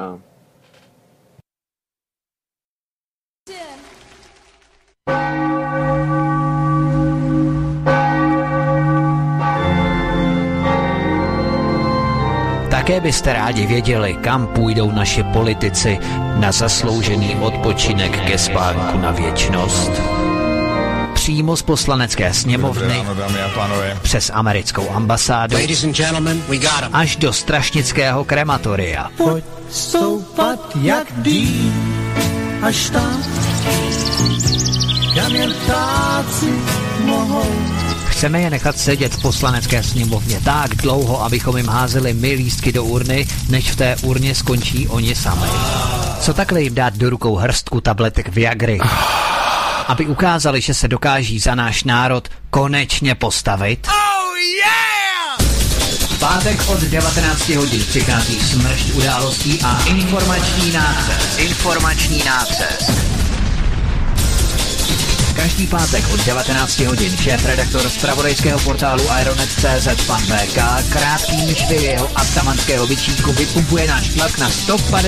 Také 12.90 13.00
byste 13.00 13.32
rádi 13.32 13.66
věděli, 13.66 14.14
kam 14.20 14.46
půjdou 14.46 14.90
naši 14.90 15.22
politici 15.22 15.98
na 16.36 16.52
zasloužený 16.52 17.36
odpočinek 17.36 18.24
ke 18.26 18.38
spánku 18.38 18.98
na 18.98 19.10
věčnost? 19.10 19.90
Přímo 21.14 21.56
z 21.56 21.62
poslanecké 21.62 22.34
sněmovny 22.34 23.04
přes 24.02 24.30
americkou 24.34 24.90
ambasádu 24.90 25.56
až 26.92 27.16
do 27.16 27.32
strašnického 27.32 28.24
krematoria. 28.24 29.10
Pojď 29.16 29.44
stoupat 29.70 30.76
jak 30.80 31.06
dým 31.16 32.02
až 32.62 32.90
tam, 32.90 33.22
kam 35.14 35.34
jen 35.34 35.54
ptáci 35.64 36.52
mohou 37.04 37.89
Chceme 38.20 38.40
je 38.40 38.50
nechat 38.50 38.78
sedět 38.78 39.14
v 39.14 39.22
poslanecké 39.22 39.82
sněmovně 39.82 40.40
tak 40.44 40.74
dlouho, 40.74 41.22
abychom 41.22 41.56
jim 41.56 41.68
házeli 41.68 42.14
my 42.14 42.32
lístky 42.32 42.72
do 42.72 42.84
urny, 42.84 43.26
než 43.48 43.70
v 43.70 43.76
té 43.76 43.96
urně 44.02 44.34
skončí 44.34 44.88
oni 44.88 45.14
sami. 45.14 45.46
Co 46.20 46.34
takhle 46.34 46.62
jim 46.62 46.74
dát 46.74 46.96
do 46.96 47.10
rukou 47.10 47.36
hrstku 47.36 47.80
tabletek 47.80 48.28
Viagry? 48.28 48.78
Aby 49.86 50.06
ukázali, 50.06 50.60
že 50.60 50.74
se 50.74 50.88
dokáží 50.88 51.38
za 51.38 51.54
náš 51.54 51.84
národ 51.84 52.28
konečně 52.50 53.14
postavit? 53.14 53.86
Oh 53.88 54.36
yeah! 54.36 55.50
pátek 56.20 56.68
od 56.68 56.80
19 56.80 57.48
hodin 57.48 57.84
přichází 57.88 58.40
smršť 58.40 58.94
událostí 58.94 59.60
a 59.64 59.84
informační 59.86 60.72
nácest. 60.72 61.38
Informační 61.38 62.24
nácest. 62.24 63.09
Každý 65.40 65.72
pátek 65.72 66.04
od 66.12 66.20
19 66.20 66.52
hodin 66.84 67.16
šéf 67.16 67.40
redaktor 67.46 67.80
z 67.80 67.96
pravodejského 67.96 68.60
portálu 68.60 69.00
Ironet.cz 69.20 69.88
pan 70.04 70.20
VK 70.20 70.60
krátký 70.92 71.48
myšvy 71.48 71.96
jeho 71.96 72.04
atamanského 72.12 72.84
vyčínku 72.84 73.32
vypumpuje 73.32 73.88
náš 73.88 74.20
tlak 74.20 74.36
na 74.36 74.52
158%. 74.52 75.00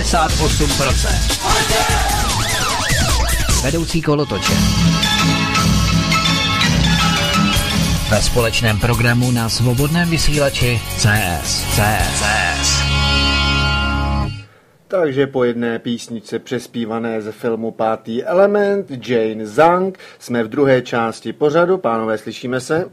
Vedoucí 3.62 4.02
kolotoče. 4.02 4.52
Ve 8.08 8.22
společném 8.22 8.80
programu 8.80 9.30
na 9.30 9.48
svobodném 9.48 10.08
vysílači 10.08 10.80
CS. 10.96 11.64
CS. 11.76 12.08
CS. 12.16 12.81
Takže 14.92 15.26
po 15.26 15.44
jedné 15.44 15.78
písničce 15.78 16.38
přespívané 16.38 17.22
ze 17.22 17.32
filmu 17.32 17.70
Pátý 17.70 18.24
element, 18.24 19.08
Jane 19.08 19.46
Zang, 19.46 19.98
jsme 20.18 20.44
v 20.44 20.48
druhé 20.48 20.82
části 20.82 21.32
pořadu. 21.32 21.78
Pánové, 21.78 22.18
slyšíme 22.18 22.60
se? 22.60 22.84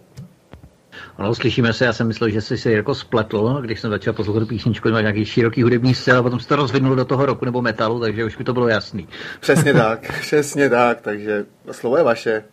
Ano, 1.18 1.36
slyšíme 1.36 1.74
se, 1.74 1.86
já 1.86 1.94
jsem 1.94 2.08
myslel, 2.08 2.30
že 2.30 2.42
jsi 2.42 2.58
si 2.58 2.72
jako 2.72 2.96
spletl, 2.96 3.62
když 3.62 3.80
jsem 3.80 3.90
začal 3.90 4.14
poslouchat 4.14 4.48
písničku, 4.48 4.90
má 4.90 5.02
nějaký 5.02 5.26
široký 5.26 5.64
hudební 5.64 5.96
styl 5.96 6.18
a 6.18 6.24
potom 6.24 6.40
se 6.40 6.48
to 6.48 6.56
rozvinul 6.56 6.96
do 6.96 7.06
toho 7.06 7.26
roku 7.26 7.46
nebo 7.46 7.62
metalu, 7.62 8.00
takže 8.00 8.26
už 8.26 8.38
mi 8.38 8.46
to 8.46 8.54
bylo 8.54 8.68
jasný. 8.68 9.08
Přesně 9.40 9.74
tak, 9.84 10.22
přesně 10.22 10.70
tak, 10.70 11.02
takže 11.02 11.46
slovo 11.72 11.98
je 11.98 12.04
vaše. 12.04 12.44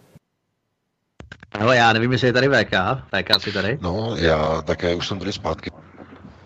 Ale 1.52 1.76
já 1.76 1.92
nevím, 1.92 2.12
jestli 2.12 2.26
je 2.26 2.32
tady 2.32 2.48
VK. 2.48 2.74
VK 3.14 3.42
si 3.42 3.52
tady? 3.52 3.78
No, 3.80 4.16
já 4.18 4.62
také 4.62 4.94
už 4.94 5.08
jsem 5.08 5.18
tady 5.18 5.32
zpátky. 5.32 5.70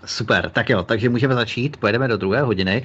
Super, 0.05 0.51
tak 0.51 0.71
jo, 0.71 0.83
takže 0.83 1.09
můžeme 1.09 1.35
začít, 1.35 1.77
pojedeme 1.77 2.09
do 2.09 2.17
druhé 2.17 2.43
hodiny. 2.43 2.83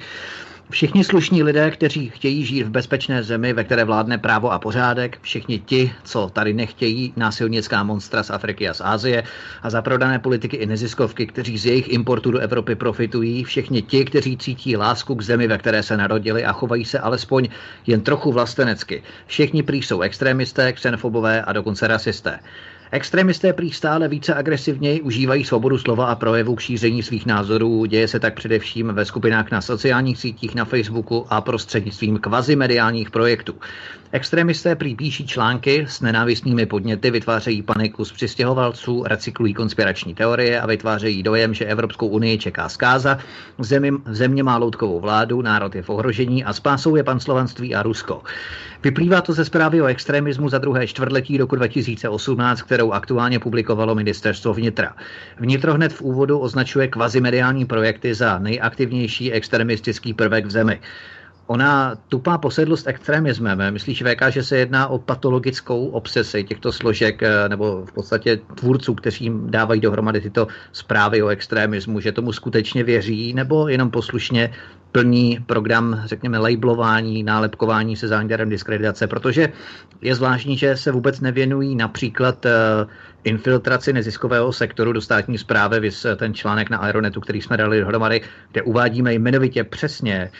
Všichni 0.70 1.04
slušní 1.04 1.42
lidé, 1.42 1.70
kteří 1.70 2.10
chtějí 2.10 2.44
žít 2.44 2.62
v 2.62 2.70
bezpečné 2.70 3.22
zemi, 3.22 3.52
ve 3.52 3.64
které 3.64 3.84
vládne 3.84 4.18
právo 4.18 4.52
a 4.52 4.58
pořádek, 4.58 5.18
všichni 5.22 5.58
ti, 5.58 5.92
co 6.04 6.30
tady 6.32 6.54
nechtějí 6.54 7.12
násilnická 7.16 7.82
monstra 7.82 8.22
z 8.22 8.30
Afriky 8.30 8.68
a 8.68 8.74
z 8.74 8.80
Ázie 8.80 9.22
a 9.62 9.70
zaprodané 9.70 10.18
politiky 10.18 10.56
i 10.56 10.66
neziskovky, 10.66 11.26
kteří 11.26 11.58
z 11.58 11.66
jejich 11.66 11.88
importu 11.88 12.30
do 12.30 12.38
Evropy 12.38 12.74
profitují, 12.74 13.44
všichni 13.44 13.82
ti, 13.82 14.04
kteří 14.04 14.36
cítí 14.36 14.76
lásku 14.76 15.14
k 15.14 15.22
zemi, 15.22 15.48
ve 15.48 15.58
které 15.58 15.82
se 15.82 15.96
narodili 15.96 16.44
a 16.44 16.52
chovají 16.52 16.84
se 16.84 16.98
alespoň 16.98 17.48
jen 17.86 18.00
trochu 18.00 18.32
vlastenecky. 18.32 19.02
Všichni 19.26 19.62
prý 19.62 19.82
jsou 19.82 20.00
extrémisté, 20.00 20.72
xenofobové 20.72 21.42
a 21.42 21.52
dokonce 21.52 21.86
rasisté. 21.86 22.38
Extremisté 22.90 23.52
prý 23.52 23.70
stále 23.70 24.08
více 24.08 24.34
agresivněji 24.34 25.00
užívají 25.00 25.44
svobodu 25.44 25.78
slova 25.78 26.06
a 26.06 26.14
projevu 26.14 26.54
k 26.54 26.60
šíření 26.60 27.02
svých 27.02 27.26
názorů. 27.26 27.84
Děje 27.84 28.08
se 28.08 28.20
tak 28.20 28.34
především 28.34 28.88
ve 28.88 29.04
skupinách 29.04 29.50
na 29.50 29.60
sociálních 29.60 30.18
sítích, 30.18 30.54
na 30.54 30.64
Facebooku 30.64 31.26
a 31.30 31.40
prostřednictvím 31.40 32.18
kvazimediálních 32.18 33.10
projektů. 33.10 33.54
Extremisté 34.12 34.76
prý 34.76 34.94
píší 34.94 35.26
články 35.26 35.86
s 35.88 36.00
nenávistnými 36.00 36.66
podněty, 36.66 37.10
vytvářejí 37.10 37.62
paniku 37.62 38.04
z 38.04 38.12
přistěhovalců, 38.12 39.04
recyklují 39.06 39.54
konspirační 39.54 40.14
teorie 40.14 40.60
a 40.60 40.66
vytvářejí 40.66 41.22
dojem, 41.22 41.54
že 41.54 41.64
Evropskou 41.64 42.06
unii 42.08 42.38
čeká 42.38 42.68
zkáza, 42.68 43.18
zemi, 43.58 43.92
země 44.06 44.42
má 44.42 44.56
loutkovou 44.56 45.00
vládu, 45.00 45.42
národ 45.42 45.74
je 45.74 45.82
v 45.82 45.90
ohrožení 45.90 46.44
a 46.44 46.52
spásou 46.52 46.96
je 46.96 47.02
panslovanství 47.02 47.74
a 47.74 47.82
Rusko. 47.82 48.22
Vyplývá 48.82 49.20
to 49.20 49.32
ze 49.32 49.44
zprávy 49.44 49.82
o 49.82 49.86
extremismu 49.86 50.48
za 50.48 50.58
druhé 50.58 50.86
čtvrtletí 50.86 51.38
roku 51.38 51.56
2018, 51.56 52.62
kterou 52.62 52.92
aktuálně 52.92 53.38
publikovalo 53.38 53.94
ministerstvo 53.94 54.54
vnitra. 54.54 54.94
Vnitro 55.38 55.74
hned 55.74 55.92
v 55.92 56.02
úvodu 56.02 56.38
označuje 56.38 56.88
kvazimediální 56.88 57.64
projekty 57.64 58.14
za 58.14 58.38
nejaktivnější 58.38 59.32
extremistický 59.32 60.14
prvek 60.14 60.46
v 60.46 60.50
zemi. 60.50 60.80
Ona 61.46 61.94
tupá 62.08 62.38
posedlost 62.38 62.86
extremismem. 62.86 63.58
Myslíš, 63.70 64.02
VK, 64.02 64.22
že 64.28 64.42
se 64.42 64.58
jedná 64.58 64.88
o 64.88 64.98
patologickou 64.98 65.86
obsesi 65.86 66.44
těchto 66.44 66.72
složek 66.72 67.22
eh, 67.22 67.48
nebo 67.48 67.84
v 67.86 67.92
podstatě 67.92 68.36
tvůrců, 68.54 68.94
kteří 68.94 69.32
dávají 69.34 69.80
dohromady 69.80 70.20
tyto 70.20 70.46
zprávy 70.72 71.22
o 71.22 71.28
extremismu, 71.28 72.00
že 72.00 72.12
tomu 72.12 72.32
skutečně 72.32 72.84
věří 72.84 73.32
nebo 73.32 73.68
jenom 73.68 73.90
poslušně 73.90 74.50
plní 74.92 75.38
program, 75.46 76.02
řekněme, 76.04 76.38
labelování, 76.38 77.22
nálepkování 77.22 77.96
se 77.96 78.08
záměrem 78.08 78.48
diskreditace, 78.48 79.06
protože 79.06 79.52
je 80.02 80.14
zvláštní, 80.14 80.56
že 80.56 80.76
se 80.76 80.92
vůbec 80.92 81.20
nevěnují 81.20 81.76
například 81.76 82.46
eh, 82.46 82.50
infiltraci 83.26 83.92
neziskového 83.92 84.52
sektoru 84.52 84.92
do 84.92 85.00
státní 85.00 85.38
zprávy, 85.38 85.80
vys 85.80 86.06
ten 86.16 86.34
článek 86.34 86.70
na 86.70 86.78
Aeronetu, 86.78 87.20
který 87.20 87.42
jsme 87.42 87.56
dali 87.56 87.80
dohromady, 87.80 88.20
kde 88.52 88.62
uvádíme 88.62 89.14
jmenovitě 89.14 89.64
přesně 89.64 90.30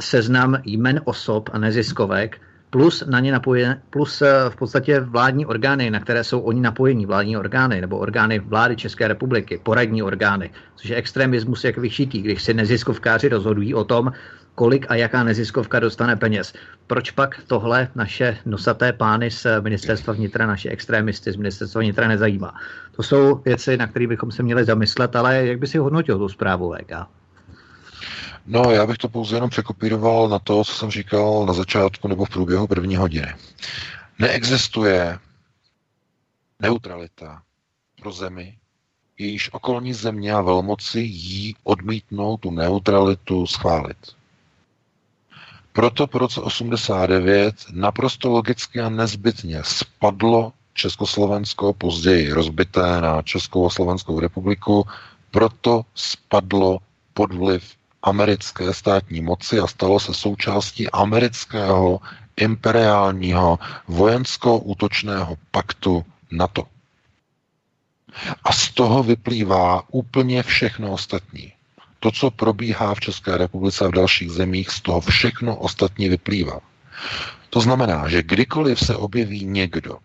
seznam 0.00 0.58
jmen 0.64 1.00
osob 1.04 1.50
a 1.52 1.58
neziskovek, 1.58 2.40
plus 2.70 3.04
na 3.06 3.20
ně 3.20 3.32
napojené, 3.32 3.82
plus 3.90 4.22
eh, 4.22 4.50
v 4.50 4.56
podstatě 4.56 5.00
vládní 5.00 5.46
orgány, 5.46 5.90
na 5.90 6.00
které 6.00 6.24
jsou 6.24 6.40
oni 6.40 6.60
napojení, 6.60 7.06
vládní 7.06 7.36
orgány 7.36 7.80
nebo 7.80 7.98
orgány 7.98 8.38
vlády 8.38 8.76
České 8.76 9.08
republiky, 9.08 9.60
poradní 9.62 10.02
orgány, 10.02 10.50
což 10.76 10.90
je 10.90 10.96
extremismus 10.96 11.64
jak 11.64 11.78
vyšitý, 11.78 12.22
když 12.22 12.42
si 12.42 12.54
neziskovkáři 12.54 13.28
rozhodují 13.28 13.74
o 13.74 13.84
tom, 13.84 14.12
kolik 14.56 14.86
a 14.88 14.94
jaká 14.94 15.24
neziskovka 15.24 15.80
dostane 15.80 16.16
peněz. 16.16 16.52
Proč 16.86 17.10
pak 17.10 17.42
tohle 17.46 17.88
naše 17.94 18.38
nosaté 18.46 18.92
pány 18.92 19.30
z 19.30 19.46
ministerstva 19.60 20.14
vnitra, 20.14 20.46
naše 20.46 20.68
extrémisty 20.68 21.32
z 21.32 21.36
ministerstva 21.36 21.80
vnitra 21.80 22.08
nezajímá? 22.08 22.54
To 22.96 23.02
jsou 23.02 23.34
věci, 23.34 23.76
na 23.76 23.86
které 23.86 24.06
bychom 24.06 24.32
se 24.32 24.42
měli 24.42 24.64
zamyslet, 24.64 25.16
ale 25.16 25.46
jak 25.46 25.58
by 25.58 25.66
si 25.66 25.78
hodnotil 25.78 26.18
tu 26.18 26.28
zprávu 26.28 26.74
VK? 26.74 26.92
No, 28.46 28.70
já 28.70 28.86
bych 28.86 28.98
to 28.98 29.08
pouze 29.08 29.36
jenom 29.36 29.50
překopíroval 29.50 30.28
na 30.28 30.38
to, 30.38 30.64
co 30.64 30.72
jsem 30.72 30.90
říkal 30.90 31.46
na 31.46 31.52
začátku 31.52 32.08
nebo 32.08 32.24
v 32.24 32.30
průběhu 32.30 32.66
první 32.66 32.96
hodiny. 32.96 33.34
Neexistuje 34.18 35.18
neutralita 36.60 37.42
pro 38.02 38.12
zemi, 38.12 38.58
jejíž 39.18 39.52
okolní 39.52 39.94
země 39.94 40.32
a 40.32 40.40
velmoci 40.40 41.00
jí 41.00 41.56
odmítnou 41.64 42.36
tu 42.36 42.50
neutralitu 42.50 43.46
schválit. 43.46 43.96
Proto 45.76 46.06
po 46.06 46.18
roce 46.18 46.40
89 46.40 47.54
naprosto 47.72 48.30
logicky 48.30 48.80
a 48.80 48.88
nezbytně 48.88 49.60
spadlo 49.64 50.52
Československo, 50.74 51.72
později 51.72 52.32
rozbité 52.32 53.00
na 53.00 53.22
Českou 53.22 53.66
a 53.66 53.70
Slovenskou 53.70 54.20
republiku, 54.20 54.86
proto 55.30 55.82
spadlo 55.94 56.78
pod 57.14 57.34
vliv 57.34 57.74
americké 58.02 58.74
státní 58.74 59.20
moci 59.20 59.60
a 59.60 59.66
stalo 59.66 60.00
se 60.00 60.14
součástí 60.14 60.90
amerického 60.90 62.00
imperiálního 62.36 63.58
vojensko-útočného 63.88 65.36
paktu 65.50 66.04
NATO. 66.30 66.64
A 68.44 68.52
z 68.52 68.70
toho 68.70 69.02
vyplývá 69.02 69.82
úplně 69.90 70.42
všechno 70.42 70.92
ostatní. 70.92 71.52
To, 72.00 72.10
co 72.10 72.30
probíhá 72.30 72.94
v 72.94 73.00
České 73.00 73.36
republice 73.36 73.84
a 73.84 73.88
v 73.88 73.92
dalších 73.92 74.30
zemích, 74.30 74.70
z 74.70 74.80
toho 74.80 75.00
všechno 75.00 75.56
ostatní 75.56 76.08
vyplývá. 76.08 76.60
To 77.50 77.60
znamená, 77.60 78.08
že 78.08 78.22
kdykoliv 78.22 78.80
se 78.80 78.96
objeví 78.96 79.44
někdo, 79.44 79.98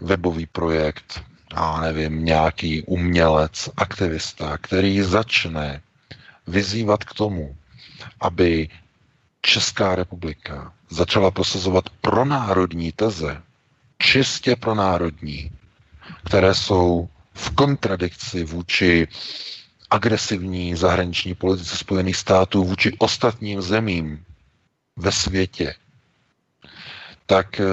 webový 0.00 0.46
projekt, 0.46 1.22
a 1.54 1.80
nevím, 1.80 2.24
nějaký 2.24 2.82
umělec, 2.82 3.70
aktivista, 3.76 4.58
který 4.58 5.02
začne 5.02 5.82
vyzývat 6.46 7.04
k 7.04 7.14
tomu, 7.14 7.56
aby 8.20 8.68
Česká 9.42 9.94
republika 9.94 10.72
začala 10.90 11.30
prosazovat 11.30 11.90
pronárodní 12.00 12.92
teze, 12.92 13.42
čistě 13.98 14.56
pronárodní, 14.56 15.50
které 16.24 16.54
jsou 16.54 17.08
v 17.34 17.50
kontradikci 17.50 18.44
vůči 18.44 19.08
agresivní 19.90 20.74
zahraniční 20.74 21.34
politice 21.34 21.76
Spojených 21.76 22.16
států 22.16 22.64
vůči 22.64 22.96
ostatním 22.98 23.62
zemím 23.62 24.24
ve 24.96 25.12
světě, 25.12 25.74
tak 27.26 27.60
eh, 27.60 27.64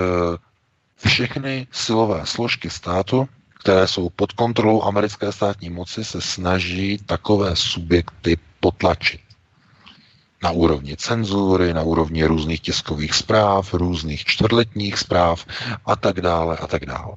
všechny 1.08 1.68
silové 1.72 2.26
složky 2.26 2.70
státu, 2.70 3.30
které 3.60 3.88
jsou 3.88 4.10
pod 4.10 4.32
kontrolou 4.32 4.84
americké 4.84 5.32
státní 5.32 5.70
moci, 5.70 6.06
se 6.06 6.22
snaží 6.22 6.98
takové 6.98 7.56
subjekty 7.56 8.38
potlačit. 8.60 9.22
Na 10.44 10.52
úrovni 10.52 10.98
cenzury, 10.98 11.74
na 11.74 11.82
úrovni 11.82 12.26
různých 12.26 12.60
tiskových 12.62 13.14
zpráv, 13.14 13.74
různých 13.74 14.26
čtvrtletních 14.26 14.98
zpráv 14.98 15.46
a 15.86 15.96
tak 15.96 16.22
dále 16.22 16.58
a 16.58 16.68
tak 16.68 16.86
dále. 16.86 17.16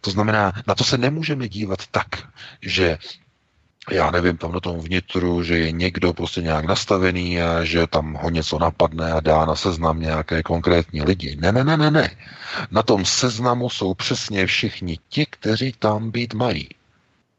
To 0.00 0.10
znamená, 0.10 0.52
na 0.66 0.74
to 0.74 0.84
se 0.84 0.98
nemůžeme 0.98 1.48
dívat 1.48 1.86
tak, 1.90 2.28
že 2.62 2.98
já 3.90 4.10
nevím, 4.10 4.36
tam 4.36 4.52
na 4.52 4.60
tom 4.60 4.80
vnitru, 4.80 5.42
že 5.42 5.58
je 5.58 5.72
někdo 5.72 6.12
prostě 6.12 6.42
nějak 6.42 6.64
nastavený 6.64 7.42
a 7.42 7.64
že 7.64 7.86
tam 7.86 8.14
ho 8.14 8.30
něco 8.30 8.58
napadne 8.58 9.12
a 9.12 9.20
dá 9.20 9.44
na 9.44 9.56
seznam 9.56 10.00
nějaké 10.00 10.42
konkrétní 10.42 11.02
lidi. 11.02 11.36
Ne, 11.40 11.52
ne, 11.52 11.64
ne, 11.64 11.76
ne, 11.76 11.90
ne. 11.90 12.10
Na 12.70 12.82
tom 12.82 13.04
seznamu 13.04 13.70
jsou 13.70 13.94
přesně 13.94 14.46
všichni 14.46 14.98
ti, 15.08 15.26
kteří 15.26 15.72
tam 15.78 16.10
být 16.10 16.34
mají 16.34 16.68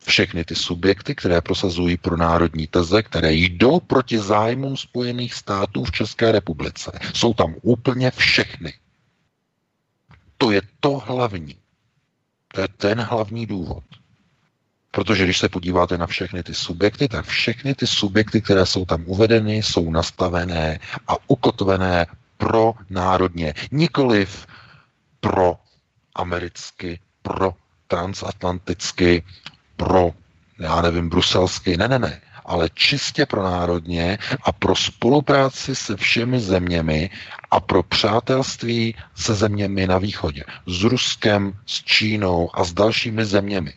všechny 0.05 0.45
ty 0.45 0.55
subjekty, 0.55 1.15
které 1.15 1.41
prosazují 1.41 1.97
pro 1.97 2.17
národní 2.17 2.67
teze, 2.67 3.03
které 3.03 3.33
jdou 3.33 3.79
proti 3.79 4.19
zájmům 4.19 4.77
Spojených 4.77 5.33
států 5.33 5.83
v 5.83 5.91
České 5.91 6.31
republice. 6.31 6.99
Jsou 7.13 7.33
tam 7.33 7.55
úplně 7.61 8.11
všechny. 8.11 8.73
To 10.37 10.51
je 10.51 10.61
to 10.79 10.97
hlavní. 11.05 11.55
To 12.53 12.61
je 12.61 12.67
ten 12.67 13.01
hlavní 13.01 13.45
důvod. 13.45 13.83
Protože 14.95 15.23
když 15.23 15.37
se 15.37 15.49
podíváte 15.49 15.97
na 15.97 16.07
všechny 16.07 16.43
ty 16.43 16.53
subjekty, 16.53 17.07
tak 17.07 17.25
všechny 17.25 17.75
ty 17.75 17.87
subjekty, 17.87 18.41
které 18.41 18.65
jsou 18.65 18.85
tam 18.85 19.03
uvedeny, 19.05 19.55
jsou 19.55 19.91
nastavené 19.91 20.79
a 21.07 21.13
ukotvené 21.27 22.07
pro 22.37 22.73
národně. 22.89 23.53
Nikoliv 23.71 24.47
pro 25.19 25.55
americky, 26.15 26.99
pro 27.21 27.53
transatlanticky, 27.87 29.23
pro, 29.75 30.11
já 30.59 30.81
nevím, 30.81 31.09
bruselsky, 31.09 31.77
ne, 31.77 31.87
ne, 31.87 31.99
ne, 31.99 32.21
ale 32.45 32.69
čistě 32.73 33.25
pro 33.25 33.43
národně 33.43 34.17
a 34.43 34.51
pro 34.51 34.75
spolupráci 34.75 35.75
se 35.75 35.95
všemi 35.95 36.39
zeměmi 36.39 37.09
a 37.51 37.59
pro 37.59 37.83
přátelství 37.83 38.95
se 39.15 39.35
zeměmi 39.35 39.87
na 39.87 39.97
východě. 39.97 40.43
S 40.67 40.83
Ruskem, 40.83 41.53
s 41.65 41.83
Čínou 41.83 42.49
a 42.53 42.63
s 42.63 42.73
dalšími 42.73 43.25
zeměmi. 43.25 43.73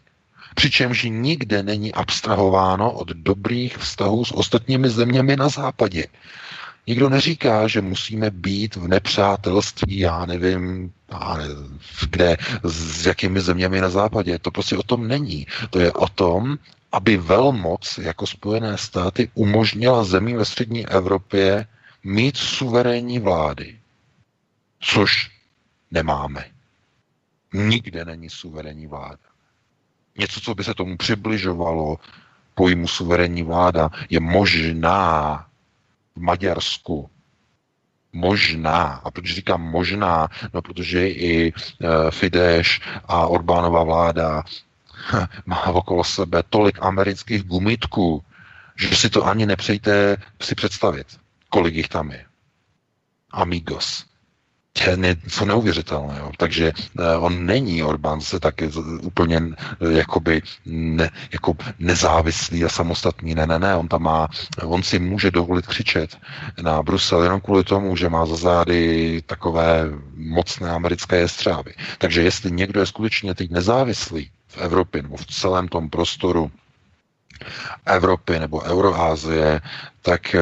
Přičemž 0.58 1.06
nikde 1.08 1.62
není 1.62 1.92
abstrahováno 1.92 2.92
od 2.92 3.08
dobrých 3.08 3.76
vztahů 3.78 4.24
s 4.24 4.32
ostatními 4.32 4.90
zeměmi 4.90 5.36
na 5.36 5.48
západě. 5.48 6.04
Nikdo 6.86 7.08
neříká, 7.08 7.68
že 7.68 7.80
musíme 7.80 8.30
být 8.30 8.76
v 8.76 8.88
nepřátelství, 8.88 9.98
já 9.98 10.26
nevím, 10.26 10.92
já 11.12 11.36
nevím, 11.36 11.80
kde, 12.10 12.36
s 12.62 13.06
jakými 13.06 13.40
zeměmi 13.40 13.80
na 13.80 13.90
západě. 13.90 14.38
To 14.38 14.50
prostě 14.50 14.76
o 14.76 14.82
tom 14.82 15.08
není. 15.08 15.46
To 15.70 15.78
je 15.78 15.92
o 15.92 16.08
tom, 16.08 16.58
aby 16.92 17.16
velmoc 17.16 17.98
jako 17.98 18.26
Spojené 18.26 18.78
státy 18.78 19.30
umožnila 19.34 20.04
zemí 20.04 20.34
ve 20.34 20.44
střední 20.44 20.86
Evropě 20.86 21.66
mít 22.04 22.36
suverénní 22.36 23.18
vlády. 23.18 23.78
Což 24.80 25.30
nemáme. 25.90 26.44
Nikde 27.52 28.04
není 28.04 28.30
suverénní 28.30 28.86
vláda. 28.86 29.27
Něco, 30.18 30.40
co 30.40 30.54
by 30.54 30.64
se 30.64 30.74
tomu 30.74 30.96
přibližovalo 30.96 31.96
pojmu 32.54 32.88
suverénní 32.88 33.42
vláda, 33.42 33.90
je 34.10 34.20
možná 34.20 35.46
v 36.16 36.20
Maďarsku, 36.20 37.10
Možná. 38.12 38.82
A 39.04 39.10
proč 39.10 39.34
říkám 39.34 39.62
možná? 39.62 40.28
No, 40.54 40.62
protože 40.62 41.08
i 41.08 41.48
e, 41.48 41.52
Fidesz 42.10 42.80
a 43.04 43.26
Orbánova 43.26 43.82
vláda 43.82 44.42
má 45.46 45.66
okolo 45.66 46.04
sebe 46.04 46.42
tolik 46.50 46.78
amerických 46.80 47.42
gumitků, 47.42 48.24
že 48.76 48.96
si 48.96 49.10
to 49.10 49.26
ani 49.26 49.46
nepřejte 49.46 50.16
si 50.42 50.54
představit, 50.54 51.06
kolik 51.48 51.74
jich 51.74 51.88
tam 51.88 52.10
je. 52.10 52.24
Amigos 53.30 54.04
je 54.86 54.96
něco 54.96 55.44
neuvěřitelného. 55.44 56.32
Takže 56.36 56.72
eh, 56.72 57.16
on 57.16 57.46
není 57.46 57.82
Orbán 57.82 58.20
se 58.20 58.40
taky 58.40 58.70
úplně 59.02 59.40
eh, 59.46 59.92
jakoby 59.98 60.42
ne, 60.66 61.10
jako 61.32 61.54
nezávislý 61.78 62.64
a 62.64 62.68
samostatný. 62.68 63.34
Ne, 63.34 63.46
ne, 63.46 63.58
ne, 63.58 63.76
on 63.76 63.88
tam 63.88 64.02
má, 64.02 64.28
on 64.64 64.82
si 64.82 64.98
může 64.98 65.30
dovolit 65.30 65.66
křičet 65.66 66.16
na 66.62 66.82
Brusel 66.82 67.22
jenom 67.22 67.40
kvůli 67.40 67.64
tomu, 67.64 67.96
že 67.96 68.08
má 68.08 68.26
za 68.26 68.36
zády 68.36 69.22
takové 69.26 69.84
mocné 70.16 70.70
americké 70.70 71.16
jestřáby. 71.16 71.74
Takže 71.98 72.22
jestli 72.22 72.50
někdo 72.50 72.80
je 72.80 72.86
skutečně 72.86 73.34
teď 73.34 73.50
nezávislý 73.50 74.30
v 74.48 74.58
Evropě 74.58 75.02
nebo 75.02 75.16
v 75.16 75.26
celém 75.26 75.68
tom 75.68 75.90
prostoru 75.90 76.50
Evropy 77.86 78.38
nebo 78.38 78.60
Euroázie, 78.62 79.60
tak 80.02 80.34
eh, 80.34 80.40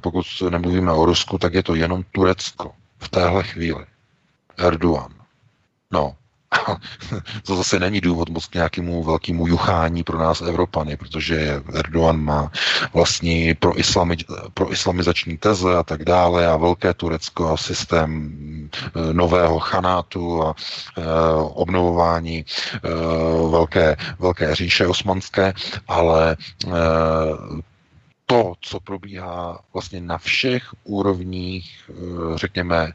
pokud 0.00 0.26
nemluvíme 0.50 0.92
o 0.92 1.04
Rusku, 1.06 1.38
tak 1.38 1.54
je 1.54 1.62
to 1.62 1.74
jenom 1.74 2.02
Turecko 2.12 2.72
v 2.98 3.08
téhle 3.08 3.42
chvíli. 3.42 3.84
Erdogan. 4.58 5.14
No, 5.90 6.16
to 7.46 7.56
zase 7.56 7.78
není 7.78 8.00
důvod 8.00 8.28
moc 8.28 8.46
k 8.46 8.54
nějakému 8.54 9.04
velkému 9.04 9.46
juchání 9.46 10.02
pro 10.02 10.18
nás 10.18 10.40
Evropany, 10.40 10.96
protože 10.96 11.62
Erdogan 11.74 12.20
má 12.24 12.50
vlastní 12.94 13.54
pro, 13.54 13.78
islami, 13.78 14.16
pro 14.54 14.72
islamizační 14.72 15.36
teze 15.38 15.76
a 15.76 15.82
tak 15.82 16.04
dále 16.04 16.46
a 16.46 16.56
velké 16.56 16.94
Turecko 16.94 17.48
a 17.48 17.56
systém 17.56 18.30
e, 19.10 19.12
nového 19.14 19.58
chanátu 19.58 20.42
a 20.42 20.54
e, 20.98 21.02
obnovování 21.42 22.38
e, 22.38 22.44
velké, 23.50 23.96
velké 24.18 24.54
říše 24.54 24.86
osmanské, 24.86 25.52
ale 25.88 26.36
e, 26.66 26.68
to, 28.30 28.54
co 28.60 28.80
probíhá 28.80 29.60
vlastně 29.72 30.00
na 30.00 30.18
všech 30.18 30.74
úrovních, 30.84 31.90
eh, 31.90 31.94
řekněme, 32.38 32.92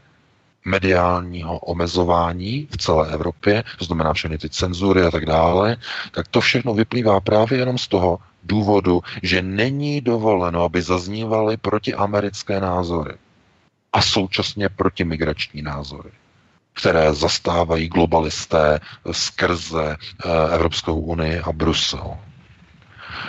mediálního 0.64 1.58
omezování 1.58 2.68
v 2.70 2.76
celé 2.76 3.12
Evropě, 3.12 3.64
to 3.78 3.84
znamená 3.84 4.12
všechny 4.12 4.38
ty 4.38 4.48
cenzury 4.48 5.02
a 5.02 5.10
tak 5.10 5.26
dále, 5.26 5.76
tak 6.12 6.28
to 6.28 6.40
všechno 6.40 6.74
vyplývá 6.74 7.20
právě 7.20 7.58
jenom 7.58 7.78
z 7.78 7.88
toho 7.88 8.18
důvodu, 8.42 9.02
že 9.22 9.42
není 9.42 10.00
dovoleno, 10.00 10.62
aby 10.64 10.82
zaznívaly 10.82 11.56
protiamerické 11.56 12.60
názory 12.60 13.14
a 13.92 14.02
současně 14.02 14.68
protimigrační 14.68 15.62
názory 15.62 16.10
které 16.74 17.14
zastávají 17.14 17.88
globalisté 17.88 18.80
skrze 19.10 19.96
eh, 19.96 20.54
Evropskou 20.54 21.00
unii 21.00 21.38
a 21.40 21.52
Brusel. 21.52 22.18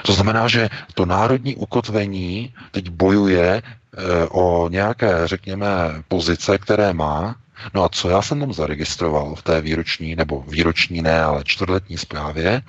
To 0.06 0.14
znamená, 0.14 0.48
že 0.48 0.70
to 0.94 1.06
národní 1.06 1.56
ukotvení 1.56 2.54
teď 2.72 2.90
bojuje 2.90 3.62
eh, 3.62 4.02
o 4.30 4.70
nějaké, 4.70 5.28
řekněme, 5.28 5.68
pozice, 6.08 6.58
které 6.58 6.94
má. 6.94 7.36
No 7.74 7.84
a 7.84 7.90
co 7.90 8.10
já 8.10 8.22
jsem 8.22 8.40
tam 8.40 8.54
zaregistroval 8.54 9.36
v 9.36 9.42
té 9.44 9.62
výroční, 9.62 10.16
nebo 10.16 10.44
výroční 10.48 11.02
ne, 11.02 11.24
ale 11.24 11.44
čtvrtletní 11.44 11.98
zprávě, 11.98 12.62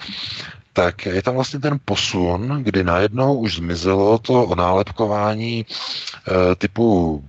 tak 0.73 1.07
je 1.07 1.23
tam 1.23 1.35
vlastně 1.35 1.61
ten 1.61 1.81
posun, 1.85 2.63
kdy 2.63 2.85
najednou 2.85 3.35
už 3.39 3.57
zmizelo 3.57 4.19
to 4.19 4.55
nálepkování 4.55 5.67
e, 5.67 6.55
typu 6.55 7.25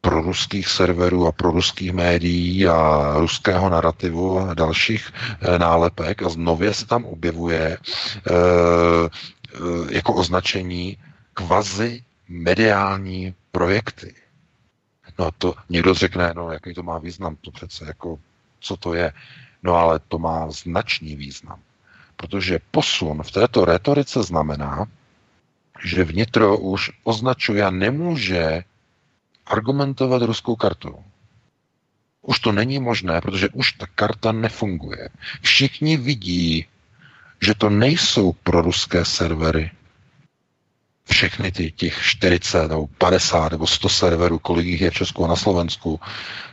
pro 0.00 0.22
ruských 0.22 0.68
serverů 0.68 1.26
a 1.26 1.32
pro 1.32 1.50
ruských 1.50 1.92
médií 1.92 2.66
a 2.66 3.14
ruského 3.18 3.70
narrativu 3.70 4.38
a 4.38 4.54
dalších 4.54 5.12
e, 5.40 5.58
nálepek 5.58 6.22
a 6.22 6.28
znově 6.28 6.74
se 6.74 6.86
tam 6.86 7.04
objevuje 7.04 7.60
e, 7.60 7.74
e, 7.74 7.78
jako 9.90 10.14
označení 10.14 10.96
kvazi 11.34 12.02
mediální 12.28 13.34
projekty. 13.52 14.14
No 15.18 15.26
a 15.26 15.30
to 15.38 15.54
někdo 15.68 15.94
řekne, 15.94 16.32
no 16.36 16.52
jaký 16.52 16.74
to 16.74 16.82
má 16.82 16.98
význam, 16.98 17.36
to 17.36 17.50
přece 17.50 17.84
jako, 17.86 18.18
co 18.60 18.76
to 18.76 18.94
je. 18.94 19.12
No 19.62 19.74
ale 19.74 20.00
to 20.08 20.18
má 20.18 20.50
značný 20.50 21.16
význam. 21.16 21.60
Protože 22.16 22.58
posun 22.70 23.22
v 23.22 23.30
této 23.30 23.64
retorice 23.64 24.22
znamená, 24.22 24.86
že 25.84 26.04
vnitro 26.04 26.58
už 26.58 26.90
označuje 27.04 27.64
a 27.64 27.70
nemůže 27.70 28.64
argumentovat 29.48 30.22
ruskou 30.22 30.56
kartou. 30.56 31.04
Už 32.22 32.38
to 32.38 32.52
není 32.52 32.78
možné, 32.78 33.20
protože 33.20 33.48
už 33.48 33.72
ta 33.72 33.86
karta 33.94 34.32
nefunguje. 34.32 35.08
Všichni 35.42 35.96
vidí, 35.96 36.66
že 37.40 37.54
to 37.54 37.70
nejsou 37.70 38.32
pro 38.32 38.62
ruské 38.62 39.04
servery. 39.04 39.70
Všechny 41.10 41.52
ty 41.52 41.72
těch 41.72 42.02
40 42.02 42.68
nebo 42.68 42.86
50 42.98 43.52
nebo 43.52 43.66
100 43.66 43.88
serverů, 43.88 44.38
kolik 44.38 44.66
jich 44.66 44.80
je 44.80 44.90
v 44.90 44.94
Česku 44.94 45.24
a 45.24 45.28
na 45.28 45.36
Slovensku, 45.36 46.00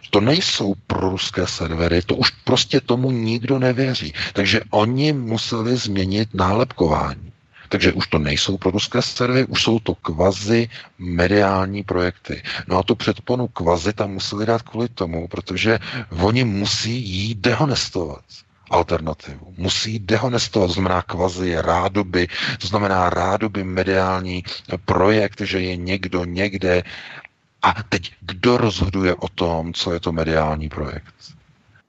to 0.10 0.22
nejsou 0.22 0.76
pro 0.88 1.10
ruské 1.10 1.48
servery, 1.48 2.02
to 2.02 2.16
už 2.16 2.30
prostě 2.30 2.82
tomu 2.82 3.12
nikdo 3.12 3.60
nevěří. 3.60 4.14
Takže 4.34 4.62
oni 4.70 5.14
museli 5.14 5.78
změnit 5.78 6.30
nálepkování. 6.34 7.32
Takže 7.76 7.94
už 7.94 8.08
to 8.08 8.20
nejsou 8.20 8.58
pro 8.58 8.72
ruské 8.72 9.02
servery, 9.02 9.46
už 9.46 9.64
jsou 9.64 9.80
to 9.80 9.96
kvazi 9.96 10.70
mediální 11.00 11.84
projekty. 11.84 12.44
No 12.68 12.78
a 12.80 12.84
tu 12.84 12.96
předponu 12.96 13.48
kvazi 13.48 13.94
tam 13.94 14.12
museli 14.12 14.46
dát 14.46 14.62
kvůli 14.62 14.88
tomu, 14.90 15.28
protože 15.28 15.80
oni 16.24 16.44
musí 16.44 16.96
jí 17.04 17.36
dehonestovat 17.36 18.24
alternativu. 18.72 19.54
Musí 19.58 20.00
dehonestovat, 20.00 20.68
to 20.68 20.74
znamená 20.74 21.02
kvazi 21.02 21.56
rádoby, 21.62 22.28
to 22.60 22.68
znamená 22.68 23.10
rádoby 23.10 23.64
mediální 23.64 24.44
projekt, 24.86 25.42
že 25.42 25.60
je 25.60 25.76
někdo 25.76 26.26
někde. 26.26 26.84
A 27.62 27.84
teď 27.84 28.12
kdo 28.22 28.58
rozhoduje 28.58 29.16
o 29.16 29.28
tom, 29.28 29.74
co 29.74 29.94
je 29.94 30.00
to 30.00 30.12
mediální 30.12 30.70
projekt? 30.70 31.16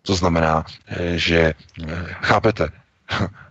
To 0.02 0.14
znamená, 0.14 0.64
eh, 0.86 1.18
že 1.18 1.54
eh, 1.88 2.06
chápete, 2.22 2.68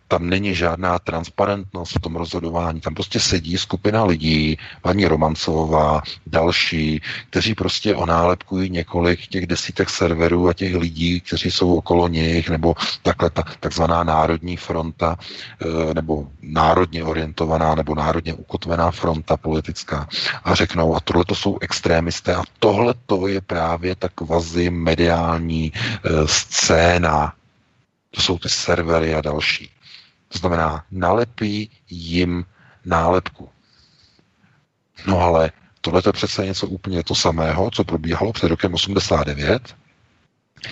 tam 0.08 0.30
není 0.30 0.56
žádná 0.56 1.00
transparentnost 1.00 1.96
v 1.96 2.00
tom 2.00 2.16
rozhodování. 2.16 2.82
Tam 2.82 2.94
prostě 2.94 3.20
sedí 3.20 3.58
skupina 3.58 4.04
lidí, 4.04 4.58
paní 4.82 5.06
Romancová, 5.06 6.02
další, 6.28 7.02
kteří 7.30 7.56
prostě 7.56 7.96
onálepkují 7.96 8.70
několik 8.70 9.28
těch 9.28 9.48
desítek 9.48 9.90
serverů 9.90 10.48
a 10.48 10.54
těch 10.54 10.76
lidí, 10.76 11.22
kteří 11.22 11.52
jsou 11.52 11.76
okolo 11.76 12.08
nich, 12.08 12.50
nebo 12.50 12.76
takhle 13.02 13.30
ta 13.30 13.44
takzvaná 13.60 14.04
národní 14.04 14.58
fronta, 14.58 15.18
eh, 15.62 15.94
nebo 15.94 16.28
národně 16.42 17.04
orientovaná, 17.04 17.76
nebo 17.76 17.96
národně 17.96 18.34
ukotvená 18.34 18.92
fronta 18.92 19.38
politická. 19.38 20.08
A 20.44 20.56
řeknou, 20.56 20.96
a 20.96 21.00
tohle 21.00 21.26
to 21.26 21.36
jsou 21.36 21.58
extrémisté 21.62 22.36
a 22.36 22.44
tohle 22.60 22.94
to 23.06 23.28
je 23.28 23.42
právě 23.42 23.96
ta 23.96 24.10
kvazi 24.10 24.70
mediální 24.70 25.74
eh, 25.76 26.10
scéna 26.26 27.34
to 28.16 28.22
jsou 28.22 28.38
ty 28.38 28.50
servery 28.50 29.16
a 29.16 29.22
další. 29.22 29.70
To 30.28 30.38
znamená, 30.38 30.86
nalepí 30.92 31.70
jim 31.90 32.46
nálepku. 32.86 33.50
No 35.08 35.20
ale 35.20 35.52
tohle 35.82 36.02
je 36.06 36.12
přece 36.12 36.46
něco 36.46 36.68
úplně 36.68 37.04
to 37.04 37.16
samého, 37.16 37.72
co 37.72 37.84
probíhalo 37.84 38.34
před 38.34 38.48
rokem 38.48 38.74
89, 38.74 39.76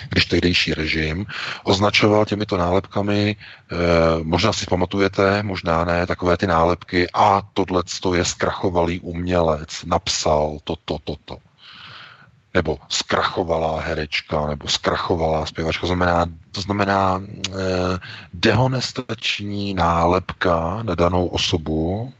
když 0.08 0.24
tehdejší 0.24 0.74
režim 0.74 1.26
označoval 1.64 2.24
těmito 2.24 2.56
nálepkami, 2.56 3.36
eh, 3.36 3.76
možná 4.22 4.52
si 4.52 4.66
pamatujete, 4.66 5.42
možná 5.42 5.84
ne, 5.84 6.06
takové 6.06 6.36
ty 6.36 6.46
nálepky 6.46 7.06
a 7.14 7.42
tohle 7.54 7.82
je 8.14 8.24
zkrachovalý 8.24 9.00
umělec, 9.00 9.84
napsal 9.84 10.58
toto, 10.64 10.98
toto. 11.04 11.16
To, 11.24 11.38
nebo 12.54 12.78
zkrachovalá 12.88 13.80
herečka, 13.80 14.46
nebo 14.46 14.68
zkrachovalá 14.68 15.46
zpěvačka, 15.46 15.86
znamená, 15.86 16.26
to 16.52 16.60
znamená 16.60 17.22
eh, 17.22 17.52
dehonestační 18.34 19.74
nálepka 19.74 20.82
na 20.82 20.94
danou 20.94 21.26
osobu, 21.26 22.12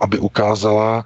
aby 0.00 0.18
ukázala, 0.18 1.04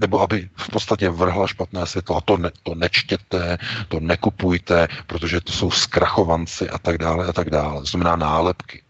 nebo 0.00 0.20
aby 0.20 0.48
v 0.56 0.68
podstatě 0.70 1.10
vrhla 1.10 1.46
špatné 1.46 1.86
světlo. 1.86 2.16
A 2.16 2.20
to, 2.20 2.36
ne, 2.36 2.50
to 2.62 2.74
nečtěte, 2.74 3.58
to 3.88 4.00
nekupujte, 4.00 4.88
protože 5.06 5.40
to 5.40 5.52
jsou 5.52 5.70
zkrachovanci 5.70 6.70
a 6.70 6.78
tak 6.78 6.98
dále 6.98 7.26
a 7.26 7.32
tak 7.32 7.50
dále. 7.50 7.80
To 7.80 7.86
znamená 7.86 8.16
nálepky. 8.16 8.82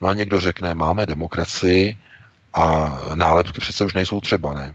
No 0.00 0.08
a 0.08 0.14
někdo 0.14 0.40
řekne, 0.40 0.74
máme 0.74 1.06
demokracii 1.06 1.98
a 2.54 2.98
nálepky 3.14 3.60
přece 3.60 3.84
už 3.84 3.94
nejsou 3.94 4.20
třeba, 4.20 4.54
ne? 4.54 4.74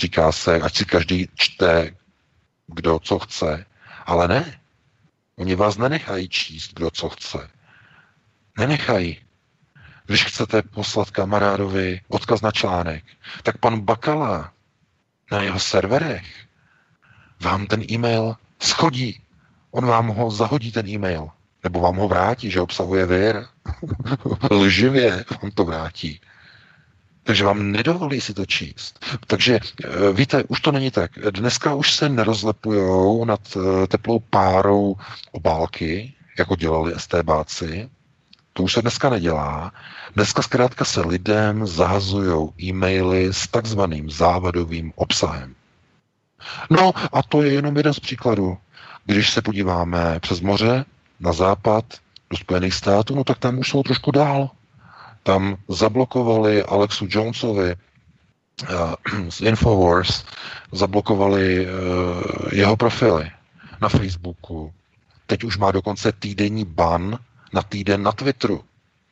Říká 0.00 0.32
se, 0.32 0.60
ať 0.60 0.76
si 0.76 0.84
každý 0.84 1.28
čte 1.34 1.90
kdo 2.68 2.98
co 2.98 3.18
chce. 3.18 3.64
Ale 4.06 4.28
ne. 4.28 4.60
Oni 5.36 5.54
vás 5.54 5.76
nenechají 5.76 6.28
číst, 6.28 6.74
kdo 6.74 6.90
co 6.90 7.08
chce. 7.08 7.50
Nenechají. 8.58 9.20
Když 10.06 10.24
chcete 10.24 10.62
poslat 10.62 11.10
kamarádovi 11.10 12.00
odkaz 12.08 12.40
na 12.40 12.50
článek, 12.50 13.04
tak 13.42 13.58
pan 13.58 13.80
Bakala 13.80 14.52
na 15.32 15.42
jeho 15.42 15.60
serverech 15.60 16.46
vám 17.40 17.66
ten 17.66 17.82
e-mail 17.90 18.36
Schodí. 18.62 19.20
On 19.70 19.86
vám 19.86 20.08
ho 20.08 20.30
zahodí 20.30 20.72
ten 20.72 20.88
e-mail. 20.88 21.28
Nebo 21.64 21.80
vám 21.80 21.96
ho 21.96 22.08
vrátí, 22.08 22.50
že 22.50 22.60
obsahuje 22.60 23.06
vir. 23.06 23.46
Lživě 24.50 25.24
vám 25.42 25.50
to 25.50 25.64
vrátí. 25.64 26.20
Takže 27.28 27.44
vám 27.44 27.72
nedovolí 27.72 28.20
si 28.20 28.34
to 28.34 28.46
číst. 28.46 29.04
Takže 29.26 29.60
eh, 29.60 30.12
víte, 30.12 30.44
už 30.48 30.60
to 30.60 30.72
není 30.72 30.90
tak. 30.90 31.10
Dneska 31.30 31.74
už 31.74 31.92
se 31.92 32.08
nerozlepujou 32.08 33.24
nad 33.24 33.40
eh, 33.56 33.86
teplou 33.86 34.18
párou 34.18 34.96
obálky, 35.32 36.14
jako 36.38 36.56
dělali 36.56 36.94
STBáci. 36.96 37.90
To 38.52 38.62
už 38.62 38.72
se 38.72 38.82
dneska 38.82 39.10
nedělá. 39.10 39.72
Dneska 40.14 40.42
zkrátka 40.42 40.84
se 40.84 41.00
lidem 41.00 41.66
zahazují 41.66 42.48
e-maily 42.62 43.28
s 43.32 43.48
takzvaným 43.48 44.10
závadovým 44.10 44.92
obsahem. 44.96 45.54
No 46.70 46.92
a 47.12 47.22
to 47.22 47.42
je 47.42 47.52
jenom 47.52 47.76
jeden 47.76 47.94
z 47.94 48.00
příkladů. 48.00 48.58
Když 49.04 49.30
se 49.30 49.42
podíváme 49.42 50.20
přes 50.20 50.40
moře 50.40 50.84
na 51.20 51.32
západ 51.32 51.84
do 52.30 52.36
Spojených 52.36 52.74
států, 52.74 53.14
no 53.14 53.24
tak 53.24 53.38
tam 53.38 53.58
už 53.58 53.68
jsou 53.68 53.82
trošku 53.82 54.10
dál. 54.10 54.50
Tam 55.28 55.60
zablokovali 55.68 56.64
Alexu 56.64 57.04
Jonesovi 57.04 57.76
uh, 57.76 58.96
z 59.36 59.40
Infowars, 59.44 60.24
zablokovali 60.72 61.68
uh, 61.68 61.72
jeho 62.56 62.76
profily 62.76 63.28
na 63.80 63.88
Facebooku. 63.88 64.72
Teď 65.26 65.44
už 65.44 65.60
má 65.60 65.68
dokonce 65.68 66.12
týdenní 66.12 66.64
ban 66.64 67.18
na 67.52 67.62
týden 67.62 68.02
na 68.02 68.12
Twitteru 68.12 68.64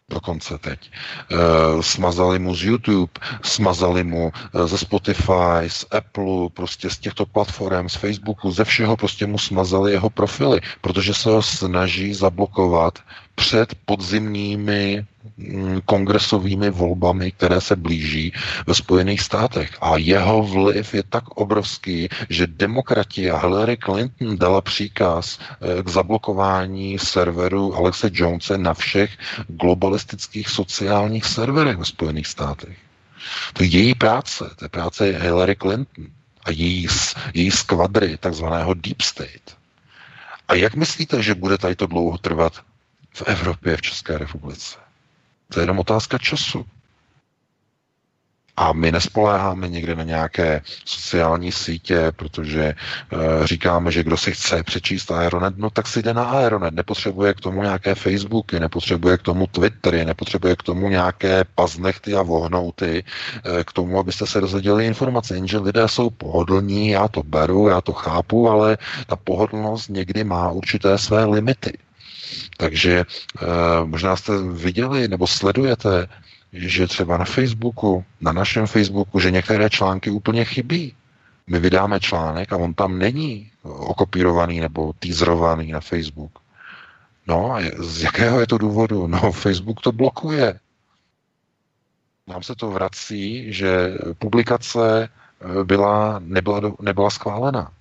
dokonce 0.09 0.59
teď. 0.59 0.91
E, 0.91 1.83
smazali 1.83 2.39
mu 2.39 2.55
z 2.55 2.63
YouTube, 2.63 3.13
smazali 3.43 4.05
mu 4.05 4.33
ze 4.65 4.79
Spotify, 4.79 5.67
z 5.69 5.85
Apple, 5.91 6.51
prostě 6.55 6.91
z 6.91 6.99
těchto 6.99 7.27
platform, 7.27 7.89
z 7.89 7.95
Facebooku, 7.95 8.51
ze 8.51 8.65
všeho 8.65 8.97
prostě 8.97 9.27
mu 9.27 9.39
smazali 9.39 9.93
jeho 9.93 10.11
profily, 10.11 10.61
protože 10.81 11.15
se 11.15 11.31
ho 11.31 11.43
snaží 11.43 12.15
zablokovat 12.15 12.99
před 13.37 13.75
podzimními 13.85 15.05
mm, 15.37 15.81
kongresovými 15.85 16.71
volbami, 16.71 17.33
které 17.33 17.61
se 17.61 17.77
blíží 17.77 18.33
ve 18.67 18.75
Spojených 18.75 19.21
státech. 19.21 19.71
A 19.81 19.97
jeho 19.97 20.43
vliv 20.43 20.95
je 20.95 21.03
tak 21.03 21.29
obrovský, 21.29 22.09
že 22.29 22.47
demokrati 22.47 23.31
a 23.31 23.39
Hillary 23.39 23.77
Clinton 23.77 24.39
dala 24.39 24.61
příkaz 24.61 25.39
eh, 25.39 25.83
k 25.83 25.89
zablokování 25.89 26.99
serveru 26.99 27.77
Alexe 27.77 28.11
Jonese 28.13 28.59
na 28.59 28.75
všech 28.75 29.11
globalistických 29.49 30.49
sociálních 30.49 31.25
serverech 31.25 31.77
ve 31.77 31.85
Spojených 31.85 32.27
státech. 32.27 32.77
To 33.53 33.63
je 33.63 33.69
její 33.69 33.95
práce, 33.95 34.51
to 34.57 34.65
je 34.65 34.69
práce 34.69 35.05
Hillary 35.05 35.57
Clinton 35.57 36.07
a 36.45 36.51
její, 36.51 36.87
její 37.35 37.51
skvadry, 37.51 38.17
takzvaného 38.17 38.75
Deep 38.75 39.01
State. 39.01 39.57
A 40.49 40.55
jak 40.55 40.75
myslíte, 40.75 41.23
že 41.23 41.35
bude 41.35 41.59
tady 41.59 41.75
to 41.77 41.87
dlouho 41.87 42.19
trvat 42.19 42.63
v 43.17 43.23
Evropě, 43.27 43.77
v 43.77 43.83
České 43.83 44.19
republice. 44.19 44.77
To 45.49 45.61
je 45.61 45.63
jenom 45.63 45.79
otázka 45.79 46.19
času. 46.19 46.67
A 48.57 48.73
my 48.73 48.93
nespoléháme 48.93 49.69
někde 49.69 49.95
na 49.95 50.03
nějaké 50.03 50.63
sociální 50.85 51.53
sítě, 51.53 52.13
protože 52.17 52.63
e, 52.63 52.77
říkáme, 53.47 53.93
že 53.93 54.05
kdo 54.05 54.17
si 54.17 54.33
chce 54.33 54.63
přečíst 54.63 55.11
Aeronet, 55.11 55.55
no 55.57 55.71
tak 55.71 55.87
si 55.87 56.03
jde 56.03 56.15
na 56.15 56.25
Aeronet. 56.25 56.75
Nepotřebuje 56.75 57.35
k 57.35 57.41
tomu 57.41 57.63
nějaké 57.63 57.95
Facebooky, 57.95 58.61
nepotřebuje 58.61 59.19
k 59.19 59.23
tomu 59.23 59.47
Twittery, 59.47 60.05
nepotřebuje 60.05 60.57
k 60.57 60.63
tomu 60.63 60.89
nějaké 60.89 61.45
paznechty 61.55 62.15
a 62.15 62.23
vohnouty, 62.23 63.05
e, 63.61 63.65
k 63.65 63.73
tomu, 63.73 63.99
abyste 63.99 64.27
se 64.27 64.41
dozvěděli 64.41 64.87
informace. 64.87 65.35
Jenže 65.35 65.59
lidé 65.59 65.89
jsou 65.89 66.11
pohodlní, 66.11 66.89
já 66.89 67.09
to 67.09 67.23
beru, 67.23 67.69
já 67.69 67.81
to 67.81 67.93
chápu, 67.93 68.49
ale 68.49 68.79
ta 69.07 69.17
pohodlnost 69.17 69.89
někdy 69.89 70.25
má 70.25 70.51
určité 70.51 70.99
své 70.99 71.25
limity. 71.25 71.86
Takže 72.57 72.99
e, 73.01 73.05
možná 73.85 74.17
jste 74.17 74.33
viděli 74.43 75.09
nebo 75.09 75.27
sledujete, 75.27 76.09
že 76.53 76.87
třeba 76.87 77.17
na 77.17 77.25
Facebooku, 77.25 78.05
na 78.21 78.33
našem 78.33 78.67
Facebooku, 78.67 79.21
že 79.21 79.31
některé 79.31 79.71
články 79.71 80.11
úplně 80.11 80.45
chybí. 80.45 80.95
My 81.47 81.59
vydáme 81.59 82.01
článek 82.01 82.53
a 82.53 82.57
on 82.57 82.75
tam 82.75 82.99
není 82.99 83.51
okopírovaný 83.63 84.61
nebo 84.61 84.93
teaserovaný 84.99 85.73
na 85.73 85.81
Facebook. 85.81 86.39
No 87.27 87.53
a 87.53 87.61
z 87.79 88.03
jakého 88.03 88.41
je 88.41 88.47
to 88.47 88.59
důvodu? 88.59 89.07
No 89.07 89.33
Facebook 89.33 89.81
to 89.81 89.93
blokuje. 89.93 90.61
Nám 92.27 92.43
se 92.43 92.55
to 92.55 92.71
vrací, 92.71 93.53
že 93.53 93.99
publikace 94.19 95.09
eh, 95.09 95.65
byla, 95.65 96.19
nebyla, 96.19 96.61
nebyla 96.81 97.11
schválena. 97.11 97.73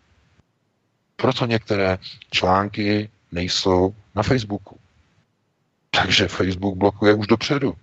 Proto 1.15 1.45
některé 1.45 1.97
články 2.31 3.09
nejsou 3.31 3.93
na 4.15 4.23
Facebooku. 4.23 4.77
Takže 5.91 6.27
Facebook 6.27 6.77
blokuje 6.77 7.13
už 7.13 7.27
dopředu. 7.27 7.73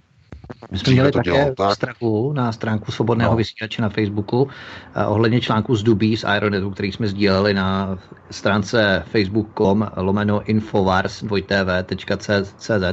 My 0.70 0.78
jsme 0.78 0.92
měli 0.92 1.12
také 1.12 1.52
tak. 1.56 1.74
strachu 1.74 2.32
na 2.32 2.52
stránku 2.52 2.92
Svobodného 2.92 3.30
no. 3.30 3.36
vysílače 3.36 3.82
na 3.82 3.88
Facebooku 3.88 4.48
eh, 4.94 5.06
ohledně 5.06 5.40
článku 5.40 5.76
z 5.76 5.82
Dubí 5.82 6.16
z 6.16 6.24
Ironetu, 6.36 6.70
který 6.70 6.92
jsme 6.92 7.08
sdíleli 7.08 7.54
na 7.54 7.98
stránce 8.30 9.02
facebook.com 9.06 9.90
lomeno 9.96 10.42
infovars. 10.42 11.22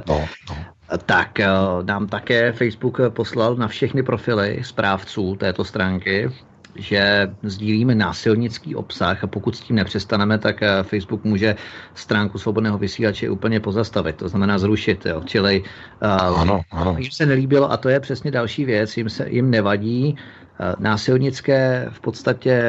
No, 0.07 0.27
no. 0.49 0.57
Tak 1.05 1.39
eh, 1.39 1.47
nám 1.83 2.07
také 2.07 2.51
Facebook 2.51 2.99
poslal 3.09 3.55
na 3.55 3.67
všechny 3.67 4.03
profily 4.03 4.61
správců 4.63 5.35
této 5.35 5.63
stránky 5.63 6.31
že 6.76 7.32
sdílíme 7.43 7.95
násilnický 7.95 8.76
obsah 8.76 9.24
a 9.24 9.28
pokud 9.28 9.55
s 9.55 9.59
tím 9.59 9.76
nepřestaneme, 9.76 10.38
tak 10.38 10.63
eh, 10.63 10.84
Facebook 10.84 11.24
může 11.24 11.55
stránku 11.95 12.38
svobodného 12.38 12.78
vysílače 12.78 13.30
úplně 13.30 13.59
pozastavit, 13.59 14.15
to 14.15 14.30
znamená 14.30 14.59
zrušit. 14.59 15.05
Jo. 15.05 15.22
Čili 15.26 15.61
uh, 15.61 16.39
ano, 16.39 16.61
ano. 16.72 16.95
jim 16.99 17.11
se 17.11 17.26
nelíbilo 17.26 17.72
a 17.72 17.78
to 17.78 17.89
je 17.89 17.99
přesně 17.99 18.32
další 18.32 18.65
věc, 18.65 18.97
jim, 18.97 19.09
se, 19.09 19.30
jim 19.30 19.49
nevadí 19.49 20.15
uh, 20.15 20.84
násilnické 20.84 21.88
v 21.89 21.99
podstatě 21.99 22.63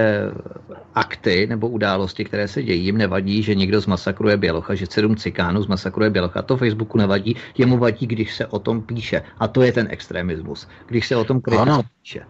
akty 0.94 1.46
nebo 1.46 1.68
události, 1.68 2.24
které 2.24 2.48
se 2.48 2.62
dějí, 2.62 2.84
jim 2.84 2.98
nevadí, 2.98 3.42
že 3.42 3.55
někdo 3.55 3.80
zmasakruje 3.80 4.36
Bělocha, 4.36 4.74
že 4.74 4.86
sedm 4.90 5.16
cikánů 5.16 5.62
zmasakruje 5.62 6.11
Bělocha. 6.11 6.42
To 6.42 6.57
Facebooku 6.57 6.98
nevadí, 6.98 7.36
jemu 7.59 7.78
vadí, 7.78 8.07
když 8.07 8.34
se 8.34 8.46
o 8.46 8.59
tom 8.59 8.82
píše. 8.82 9.22
A 9.38 9.48
to 9.48 9.62
je 9.62 9.72
ten 9.72 9.86
extremismus. 9.90 10.68
Když 10.86 11.07
se 11.07 11.16
o 11.16 11.24
tom 11.24 11.40
kriticky 11.40 11.88
píše. 12.03 12.20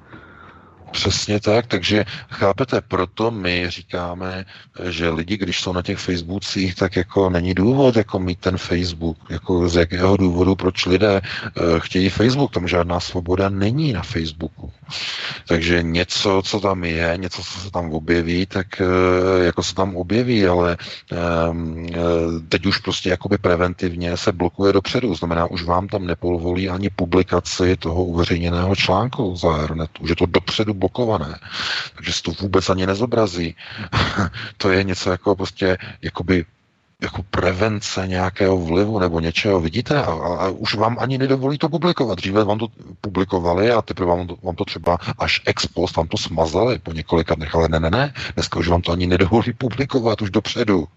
Přesně 0.91 1.41
tak, 1.41 1.67
takže 1.67 2.05
chápete, 2.31 2.81
proto 2.81 3.31
my 3.31 3.71
říkáme, 3.71 4.45
že 4.89 5.09
lidi, 5.09 5.37
když 5.37 5.61
jsou 5.61 5.73
na 5.73 5.83
těch 5.83 5.99
Facebookcích, 5.99 6.75
tak 6.75 6.97
jako 6.97 7.31
není 7.31 7.55
důvod 7.55 7.97
jako 7.97 8.19
mít 8.19 8.39
ten 8.39 8.59
Facebook, 8.59 9.19
jako 9.31 9.69
z 9.69 9.77
jakého 9.77 10.17
důvodu, 10.17 10.55
proč 10.55 10.87
lidé 10.87 11.21
uh, 11.21 11.79
chtějí 11.79 12.09
Facebook, 12.09 12.53
tam 12.53 12.69
žádná 12.69 13.01
svoboda 13.01 13.49
není 13.49 13.93
na 13.93 14.03
Facebooku. 14.03 14.73
Takže 15.49 15.83
něco, 15.83 16.43
co 16.45 16.61
tam 16.61 16.85
je, 16.85 17.15
něco, 17.17 17.43
co 17.43 17.61
se 17.61 17.71
tam 17.71 17.93
objeví, 17.93 18.47
tak 18.47 18.67
uh, 18.81 19.45
jako 19.45 19.63
se 19.63 19.75
tam 19.75 19.97
objeví, 19.97 20.47
ale 20.47 20.77
um, 21.51 21.87
teď 22.49 22.67
už 22.67 22.79
prostě 22.79 23.11
jakoby 23.11 23.39
preventivně 23.39 24.17
se 24.17 24.33
blokuje 24.33 24.73
dopředu, 24.73 25.15
znamená, 25.15 25.47
už 25.47 25.65
vám 25.65 25.89
tam 25.89 26.07
nepolvolí 26.07 26.69
ani 26.69 26.91
publikaci 26.91 27.77
toho 27.77 28.05
uveřejněného 28.05 28.77
článku 28.77 29.37
za 29.37 29.55
Aeronet, 29.55 29.91
už 30.01 30.11
je 30.11 30.17
to 30.17 30.27
dopředu 30.27 30.75
blokované. 30.81 31.39
Takže 31.95 32.13
se 32.13 32.23
to 32.23 32.33
vůbec 32.33 32.71
ani 32.71 32.87
nezobrazí. 32.87 33.57
to 34.57 34.71
je 34.71 34.85
něco 34.85 35.11
jako 35.11 35.37
prostě, 35.37 35.79
jakoby 36.03 36.45
jako 37.03 37.23
prevence 37.23 38.07
nějakého 38.07 38.61
vlivu 38.61 38.99
nebo 38.99 39.21
něčeho, 39.21 39.61
vidíte? 39.61 40.03
A, 40.03 40.13
a, 40.13 40.49
už 40.49 40.75
vám 40.75 40.97
ani 41.01 41.19
nedovolí 41.19 41.59
to 41.59 41.69
publikovat. 41.69 42.19
Dříve 42.19 42.45
vám 42.45 42.59
to 42.59 42.69
publikovali 43.01 43.71
a 43.71 43.83
teprve 43.83 44.11
vám 44.11 44.27
to, 44.27 44.37
vám 44.43 44.57
to 44.57 44.65
třeba 44.65 44.99
až 45.19 45.43
ex 45.47 45.67
post 45.67 45.97
vám 45.97 46.09
to 46.09 46.17
smazali 46.17 46.79
po 46.79 46.93
několika 46.93 47.35
dnech, 47.35 47.55
ale 47.55 47.69
ne, 47.69 47.81
ne, 47.81 47.91
ne, 47.91 48.15
dneska 48.35 48.59
už 48.59 48.69
vám 48.69 48.83
to 48.83 48.93
ani 48.93 49.07
nedovolí 49.07 49.53
publikovat 49.53 50.23
už 50.23 50.31
dopředu. 50.31 50.89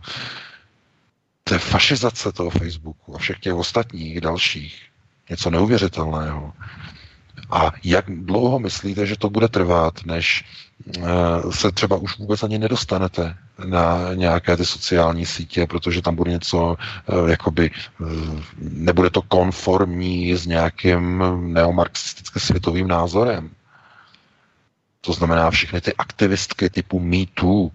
To 1.43 1.53
je 1.53 1.60
fašizace 1.60 2.31
toho 2.31 2.49
Facebooku 2.49 3.15
a 3.15 3.18
všech 3.18 3.39
těch 3.39 3.53
ostatních 3.53 4.22
dalších. 4.22 4.81
Něco 5.30 5.49
neuvěřitelného. 5.49 6.53
A 7.53 7.71
jak 7.84 8.05
dlouho 8.07 8.59
myslíte, 8.59 9.05
že 9.05 9.17
to 9.17 9.30
bude 9.30 9.47
trvat, 9.47 9.93
než 10.05 10.45
eh, 10.97 11.01
se 11.51 11.71
třeba 11.71 11.95
už 11.97 12.17
vůbec 12.17 12.43
ani 12.43 12.57
nedostanete 12.59 13.38
na 13.65 14.13
nějaké 14.13 14.57
ty 14.57 14.65
sociální 14.65 15.25
sítě, 15.25 15.67
protože 15.67 16.01
tam 16.01 16.15
bude 16.15 16.31
něco, 16.31 16.75
eh, 16.80 17.31
jakoby, 17.31 17.71
eh, 17.71 18.05
nebude 18.57 19.09
to 19.09 19.21
konformní 19.21 20.35
s 20.35 20.45
nějakým 20.45 21.23
neomarxistickým 21.53 22.41
světovým 22.41 22.88
názorem. 22.88 23.49
To 25.01 25.13
znamená 25.13 25.51
všechny 25.51 25.81
ty 25.81 25.93
aktivistky 25.93 26.69
typu 26.69 26.99
MeToo, 26.99 27.69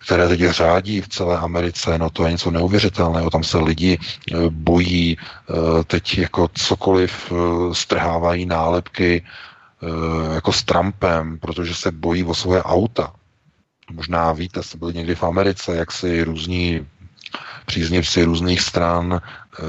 které 0.00 0.28
teď 0.28 0.40
řádí 0.40 1.00
v 1.00 1.08
celé 1.08 1.38
Americe, 1.38 1.98
no 1.98 2.10
to 2.10 2.24
je 2.24 2.30
něco 2.30 2.50
neuvěřitelného. 2.50 3.30
Tam 3.30 3.44
se 3.44 3.58
lidi 3.58 3.98
eh, 3.98 4.36
bojí, 4.48 5.16
eh, 5.18 5.84
teď 5.84 6.18
jako 6.18 6.48
cokoliv 6.54 7.32
eh, 7.32 7.74
strhávají 7.74 8.46
nálepky 8.46 9.24
jako 10.34 10.52
s 10.52 10.62
Trumpem, 10.62 11.38
protože 11.38 11.74
se 11.74 11.90
bojí 11.90 12.24
o 12.24 12.34
svoje 12.34 12.62
auta. 12.62 13.12
Možná 13.92 14.32
víte, 14.32 14.62
jste 14.62 14.78
byli 14.78 14.94
někdy 14.94 15.14
v 15.14 15.22
Americe, 15.22 15.76
jak 15.76 15.92
si 15.92 16.24
různí 16.24 16.86
příznivci 17.66 18.24
různých 18.24 18.60
stran, 18.60 19.20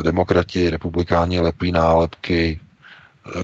demokrati, 0.02 0.70
republikáni 0.70 1.40
lepí 1.40 1.72
nálepky, 1.72 2.60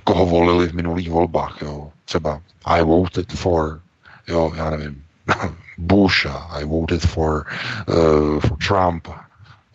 koho 0.03 0.25
volili 0.25 0.67
v 0.67 0.75
minulých 0.75 1.09
volbách. 1.09 1.57
Jo. 1.61 1.91
Třeba 2.05 2.41
I 2.65 2.83
voted 2.83 3.31
for, 3.31 3.81
jo, 4.27 4.51
já 4.55 4.69
nevím, 4.69 5.03
Bush, 5.77 6.25
I 6.49 6.63
voted 6.63 7.01
for, 7.01 7.45
uh, 7.87 8.39
for 8.39 8.57
Trump, 8.57 9.07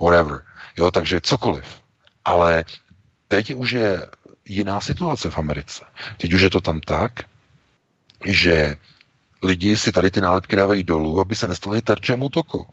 whatever. 0.00 0.42
Jo, 0.76 0.90
takže 0.90 1.20
cokoliv. 1.20 1.64
Ale 2.24 2.64
teď 3.28 3.54
už 3.54 3.70
je 3.72 4.06
jiná 4.48 4.80
situace 4.80 5.30
v 5.30 5.38
Americe. 5.38 5.84
Teď 6.16 6.32
už 6.32 6.40
je 6.40 6.50
to 6.50 6.60
tam 6.60 6.80
tak, 6.80 7.12
že 8.24 8.76
lidi 9.42 9.76
si 9.76 9.92
tady 9.92 10.10
ty 10.10 10.20
nálepky 10.20 10.56
dávají 10.56 10.82
dolů, 10.84 11.20
aby 11.20 11.34
se 11.34 11.48
nestali 11.48 11.82
terčem 11.82 12.22
útoku. 12.22 12.66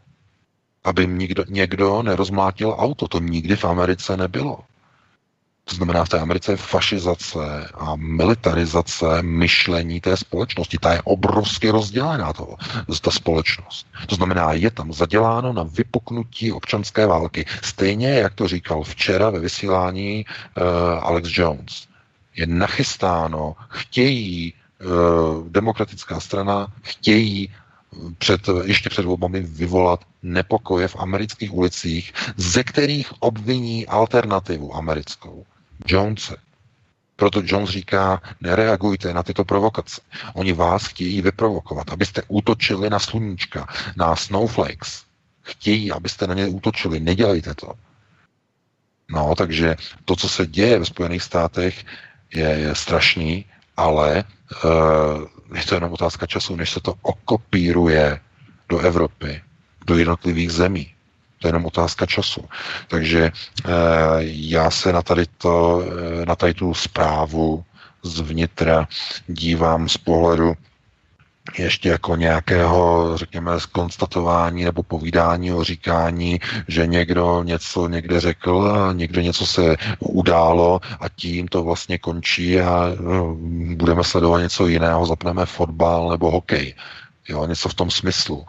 Aby 0.84 1.06
někdo, 1.06 1.44
někdo 1.48 2.02
nerozmlátil 2.02 2.74
auto. 2.78 3.08
To 3.08 3.18
nikdy 3.18 3.56
v 3.56 3.64
Americe 3.64 4.16
nebylo. 4.16 4.60
To 5.64 5.74
znamená, 5.74 6.04
v 6.04 6.08
té 6.08 6.18
Americe 6.18 6.52
je 6.52 6.56
fašizace 6.56 7.68
a 7.74 7.96
militarizace 7.96 9.22
myšlení 9.22 10.00
té 10.00 10.16
společnosti. 10.16 10.78
Ta 10.78 10.92
je 10.92 11.02
obrovsky 11.04 11.70
rozdělená, 11.70 12.32
to, 12.32 12.56
ta 13.02 13.10
společnost. 13.10 13.86
To 14.06 14.14
znamená, 14.14 14.52
je 14.52 14.70
tam 14.70 14.92
zaděláno 14.92 15.52
na 15.52 15.62
vypuknutí 15.62 16.52
občanské 16.52 17.06
války. 17.06 17.46
Stejně, 17.62 18.08
jak 18.08 18.34
to 18.34 18.48
říkal 18.48 18.82
včera 18.82 19.30
ve 19.30 19.38
vysílání 19.38 20.24
uh, 20.24 20.64
Alex 21.06 21.28
Jones. 21.32 21.88
Je 22.36 22.46
nachystáno, 22.46 23.56
chtějí 23.68 24.54
uh, 24.54 25.48
demokratická 25.48 26.20
strana, 26.20 26.66
chtějí 26.82 27.52
před, 28.18 28.40
ještě 28.64 28.90
před 28.90 29.04
volbami 29.04 29.40
vyvolat 29.40 30.00
nepokoje 30.22 30.88
v 30.88 30.96
amerických 30.96 31.54
ulicích, 31.54 32.12
ze 32.36 32.64
kterých 32.64 33.12
obviní 33.20 33.86
alternativu 33.86 34.74
americkou. 34.76 35.46
Jonese. 35.86 36.36
Proto 37.16 37.42
Jones 37.44 37.70
říká, 37.70 38.22
nereagujte 38.40 39.14
na 39.14 39.22
tyto 39.22 39.44
provokace. 39.44 40.00
Oni 40.34 40.52
vás 40.52 40.86
chtějí 40.86 41.22
vyprovokovat, 41.22 41.92
abyste 41.92 42.22
útočili 42.28 42.90
na 42.90 42.98
sluníčka, 42.98 43.66
na 43.96 44.16
snowflakes. 44.16 45.04
Chtějí, 45.42 45.92
abyste 45.92 46.26
na 46.26 46.34
ně 46.34 46.46
útočili. 46.46 47.00
Nedělejte 47.00 47.54
to. 47.54 47.72
No, 49.10 49.34
takže 49.34 49.76
to, 50.04 50.16
co 50.16 50.28
se 50.28 50.46
děje 50.46 50.78
ve 50.78 50.84
Spojených 50.84 51.22
státech, 51.22 51.84
je, 52.34 52.48
je 52.48 52.74
strašný, 52.74 53.44
ale 53.76 54.24
uh, 54.64 55.56
je 55.56 55.64
to 55.64 55.74
jenom 55.74 55.92
otázka 55.92 56.26
času, 56.26 56.56
než 56.56 56.70
se 56.70 56.80
to 56.80 56.94
okopíruje 57.02 58.20
do 58.68 58.78
Evropy, 58.78 59.42
do 59.86 59.98
jednotlivých 59.98 60.50
zemí. 60.52 60.94
To 61.40 61.48
je 61.48 61.48
jenom 61.48 61.66
otázka 61.66 62.06
času. 62.06 62.44
Takže 62.88 63.32
eh, 63.32 63.70
já 64.22 64.70
se 64.70 64.92
na 64.92 65.02
tady, 65.02 65.24
to, 65.38 65.82
eh, 66.22 66.26
na 66.26 66.36
tady 66.36 66.54
tu 66.54 66.74
zprávu 66.74 67.64
zvnitra 68.02 68.88
dívám 69.26 69.88
z 69.88 69.96
pohledu 69.96 70.54
ještě 71.58 71.88
jako 71.88 72.16
nějakého, 72.16 73.12
řekněme, 73.16 73.52
konstatování 73.72 74.64
nebo 74.64 74.82
povídání 74.82 75.52
o 75.52 75.64
říkání, 75.64 76.40
že 76.68 76.86
někdo 76.86 77.42
něco 77.42 77.88
někde 77.88 78.20
řekl 78.20 78.72
a 78.76 78.92
někdo 78.92 79.20
něco 79.20 79.46
se 79.46 79.76
událo 79.98 80.80
a 81.00 81.08
tím 81.08 81.48
to 81.48 81.64
vlastně 81.64 81.98
končí 81.98 82.60
a 82.60 82.96
no, 83.00 83.36
budeme 83.76 84.04
sledovat 84.04 84.40
něco 84.40 84.66
jiného, 84.66 85.06
zapneme 85.06 85.46
fotbal 85.46 86.10
nebo 86.10 86.30
hokej. 86.30 86.74
Jo, 87.28 87.46
něco 87.46 87.68
v 87.68 87.74
tom 87.74 87.90
smyslu. 87.90 88.46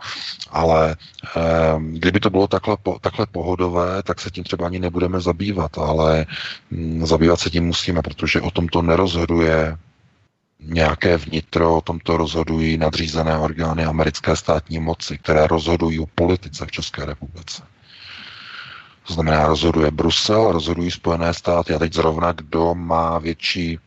Ale 0.49 0.95
eh, 1.37 1.41
kdyby 1.79 2.19
to 2.19 2.29
bylo 2.29 2.47
takhle, 2.47 2.77
po, 2.83 2.99
takhle 3.01 3.25
pohodové, 3.25 4.03
tak 4.03 4.21
se 4.21 4.31
tím 4.31 4.43
třeba 4.43 4.65
ani 4.65 4.79
nebudeme 4.79 5.21
zabývat, 5.21 5.77
ale 5.77 6.25
hm, 6.71 7.05
zabývat 7.05 7.39
se 7.39 7.49
tím 7.49 7.65
musíme, 7.65 8.01
protože 8.01 8.41
o 8.41 8.51
tom 8.51 8.67
to 8.67 8.81
nerozhoduje 8.81 9.77
nějaké 10.59 11.17
vnitro, 11.17 11.77
o 11.77 11.81
tomto 11.81 12.17
rozhodují 12.17 12.77
nadřízené 12.77 13.37
orgány 13.37 13.85
americké 13.85 14.35
státní 14.35 14.79
moci, 14.79 15.17
které 15.17 15.47
rozhodují 15.47 15.99
o 15.99 16.05
politice 16.15 16.65
v 16.65 16.71
České 16.71 17.05
republice. 17.05 17.63
To 19.07 19.13
znamená, 19.13 19.47
rozhoduje 19.47 19.91
Brusel, 19.91 20.51
rozhodují 20.51 20.91
Spojené 20.91 21.33
státy 21.33 21.73
a 21.73 21.79
teď 21.79 21.93
zrovna 21.93 22.31
kdo 22.31 22.75
má 22.75 23.19
větší 23.19 23.79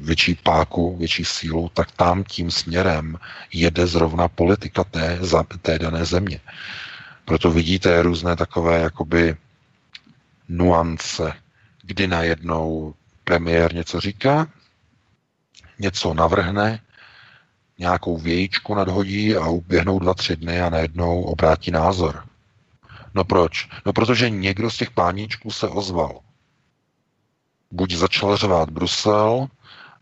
větší 0.00 0.34
páku, 0.34 0.96
větší 0.96 1.24
sílu, 1.24 1.70
tak 1.74 1.90
tam 1.90 2.24
tím 2.24 2.50
směrem 2.50 3.18
jede 3.52 3.86
zrovna 3.86 4.28
politika 4.28 4.84
té, 4.84 5.18
té 5.62 5.78
dané 5.78 6.04
země. 6.04 6.40
Proto 7.24 7.50
vidíte 7.50 8.02
různé 8.02 8.36
takové 8.36 8.80
jakoby 8.80 9.36
nuance, 10.48 11.32
kdy 11.82 12.06
najednou 12.06 12.94
premiér 13.24 13.74
něco 13.74 14.00
říká, 14.00 14.46
něco 15.78 16.14
navrhne, 16.14 16.80
nějakou 17.78 18.18
vějíčku 18.18 18.74
nadhodí 18.74 19.36
a 19.36 19.46
uběhnou 19.48 19.98
dva, 19.98 20.14
tři 20.14 20.36
dny 20.36 20.60
a 20.60 20.70
najednou 20.70 21.22
obrátí 21.22 21.70
názor. 21.70 22.24
No 23.14 23.24
proč? 23.24 23.68
No 23.86 23.92
protože 23.92 24.30
někdo 24.30 24.70
z 24.70 24.76
těch 24.76 24.90
páníčků 24.90 25.50
se 25.50 25.68
ozval. 25.68 26.20
Buď 27.72 27.94
začal 27.94 28.36
řvát 28.36 28.70
Brusel, 28.70 29.46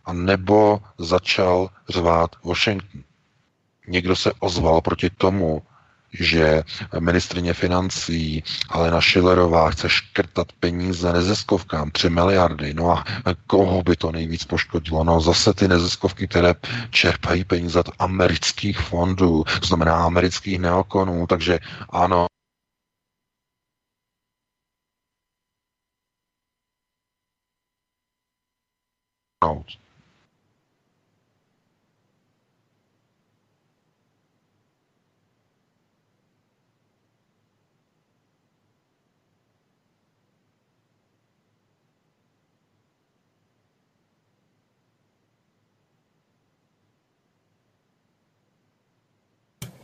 a 0.04 0.12
nebo 0.12 0.80
začal 0.98 1.68
řvát 1.88 2.30
Washington. 2.44 3.02
Někdo 3.88 4.16
se 4.16 4.32
ozval 4.40 4.80
proti 4.80 5.10
tomu, 5.10 5.62
že 6.12 6.62
ministrině 7.00 7.54
financí 7.54 8.42
Alena 8.68 9.00
Schillerová 9.00 9.70
chce 9.70 9.88
škrtat 9.88 10.52
peníze 10.60 11.12
neziskovkám, 11.12 11.90
3 11.90 12.10
miliardy. 12.10 12.74
No 12.74 12.90
a 12.90 13.04
koho 13.46 13.82
by 13.82 13.96
to 13.96 14.12
nejvíc 14.12 14.44
poškodilo? 14.44 15.04
No 15.04 15.20
zase 15.20 15.54
ty 15.54 15.68
neziskovky, 15.68 16.28
které 16.28 16.54
čerpají 16.90 17.44
peníze 17.44 17.80
od 17.80 17.88
amerických 17.98 18.78
fondů, 18.78 19.44
to 19.60 19.66
znamená 19.66 20.04
amerických 20.04 20.58
neokonů, 20.58 21.26
takže 21.26 21.58
ano, 21.90 22.26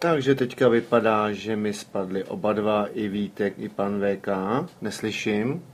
Takže 0.04 0.34
teďka 0.34 0.68
vypadá, 0.68 1.32
že 1.32 1.56
mi 1.56 1.72
spadli 1.72 2.24
oba 2.24 2.52
dva, 2.52 2.86
i 2.92 3.08
Vítek, 3.08 3.54
i 3.56 3.68
pan 3.68 4.00
VK. 4.00 4.28
Neslyším. 4.80 5.64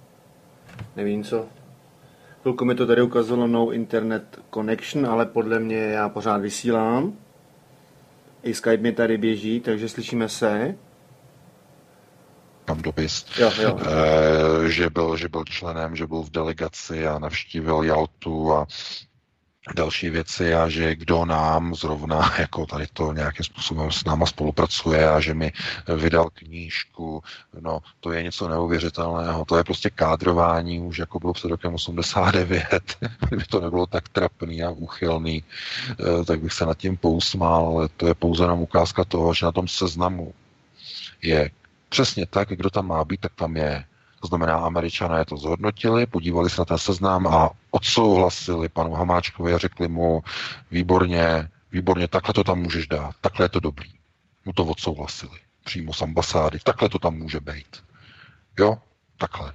Nevím 0.97 1.24
co. 1.24 1.47
Chvilku 2.43 2.65
mi 2.65 2.74
to 2.74 2.86
tady 2.86 3.02
ukazovalo 3.02 3.47
no 3.47 3.73
internet 3.73 4.39
connection, 4.55 5.07
ale 5.07 5.27
podle 5.27 5.59
mě 5.59 5.77
já 5.78 6.09
pořád 6.09 6.36
vysílám. 6.36 7.12
I 8.43 8.55
Skype 8.55 8.82
mi 8.82 8.93
tady 8.93 9.19
běží, 9.19 9.61
takže 9.61 9.89
slyšíme 9.89 10.28
se. 10.28 10.74
Tam 12.65 12.82
dopis, 12.82 13.27
jo, 13.39 13.51
jo. 13.62 13.78
E, 14.66 14.70
že, 14.70 14.90
byl, 14.90 15.16
že 15.16 15.28
byl 15.28 15.44
členem, 15.44 15.97
že 15.97 16.07
byl 16.07 16.23
v 16.23 16.31
delegaci 16.31 17.07
a 17.07 17.19
navštívil 17.19 17.82
Jaltu 17.82 18.52
a 18.52 18.66
další 19.77 20.11
věci 20.11 20.55
a 20.55 20.69
že 20.69 20.95
kdo 20.95 21.24
nám 21.24 21.74
zrovna 21.74 22.35
jako 22.39 22.66
tady 22.66 22.87
to 22.93 23.12
nějakým 23.12 23.45
způsobem 23.45 23.93
s 23.93 24.05
náma 24.05 24.27
spolupracuje 24.27 25.11
a 25.11 25.20
že 25.20 25.35
mi 25.35 25.53
vydal 25.97 26.31
knížku, 26.35 27.23
no 27.61 27.81
to 28.01 28.12
je 28.12 28.23
něco 28.23 28.49
neuvěřitelného, 28.49 29.45
to 29.45 29.57
je 29.57 29.65
prostě 29.65 29.91
kádrování 29.91 30.81
už 30.81 30.99
jako 30.99 31.20
bylo 31.20 31.32
před 31.32 31.49
rokem 31.49 31.74
89, 31.74 32.97
kdyby 33.28 33.45
to 33.45 33.61
nebylo 33.61 33.87
tak 33.87 34.09
trapný 34.09 34.62
a 34.62 34.70
úchylný, 34.70 35.45
eh, 35.91 36.24
tak 36.24 36.41
bych 36.41 36.53
se 36.53 36.66
nad 36.66 36.78
tím 36.78 36.97
pousmál, 36.97 37.66
ale 37.66 37.89
to 37.89 38.07
je 38.07 38.15
pouze 38.15 38.45
jenom 38.45 38.61
ukázka 38.61 39.05
toho, 39.05 39.35
že 39.35 39.47
na 39.47 39.53
tom 39.53 39.69
seznamu 39.69 40.35
je 41.23 41.51
přesně 41.89 42.27
tak, 42.27 42.49
kdo 42.49 42.70
tam 42.70 42.87
má 42.87 43.05
být, 43.05 43.20
tak 43.20 43.32
tam 43.35 43.57
je. 43.57 43.85
To 44.21 44.27
znamená, 44.27 44.57
američané 44.57 45.25
to 45.25 45.37
zhodnotili, 45.37 46.07
podívali 46.07 46.51
se 46.51 46.61
na 46.61 46.65
ten 46.65 46.79
seznam 46.79 47.27
a 47.27 47.51
odsouhlasili 47.71 48.69
panu 48.69 48.93
Hamáčkovi 48.93 49.55
a 49.55 49.59
řekli 49.59 49.89
mu, 49.89 50.23
výborně, 50.71 51.49
výborně, 51.73 52.09
takhle 52.09 52.35
to 52.35 52.45
tam 52.45 52.59
můžeš 52.59 52.87
dát, 52.87 53.15
takhle 53.21 53.45
je 53.45 53.49
to 53.49 53.61
dobrý. 53.61 53.91
Mu 54.45 54.53
to 54.53 54.65
odsouhlasili 54.65 55.39
přímo 55.65 55.93
z 55.93 56.03
ambasády, 56.03 56.59
takhle 56.65 56.89
to 56.89 56.99
tam 56.99 57.15
může 57.15 57.41
být. 57.41 57.85
Jo, 58.59 58.79
takhle. 59.19 59.53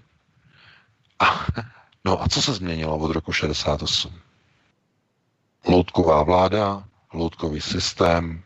A, 1.19 1.45
no 2.05 2.23
a 2.23 2.27
co 2.27 2.41
se 2.41 2.53
změnilo 2.53 2.97
od 2.97 3.11
roku 3.11 3.31
68? 3.33 4.13
Loutková 5.67 6.23
vláda, 6.23 6.83
loutkový 7.13 7.61
systém, 7.61 8.43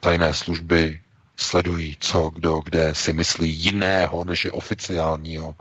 tajné 0.00 0.34
služby 0.34 1.00
sledují, 1.36 1.96
co, 2.00 2.30
kdo, 2.30 2.60
kde 2.64 2.94
si 2.94 3.12
myslí 3.12 3.50
jiného, 3.50 4.24
než 4.24 4.44
je 4.44 4.52
oficiálního. 4.52 5.54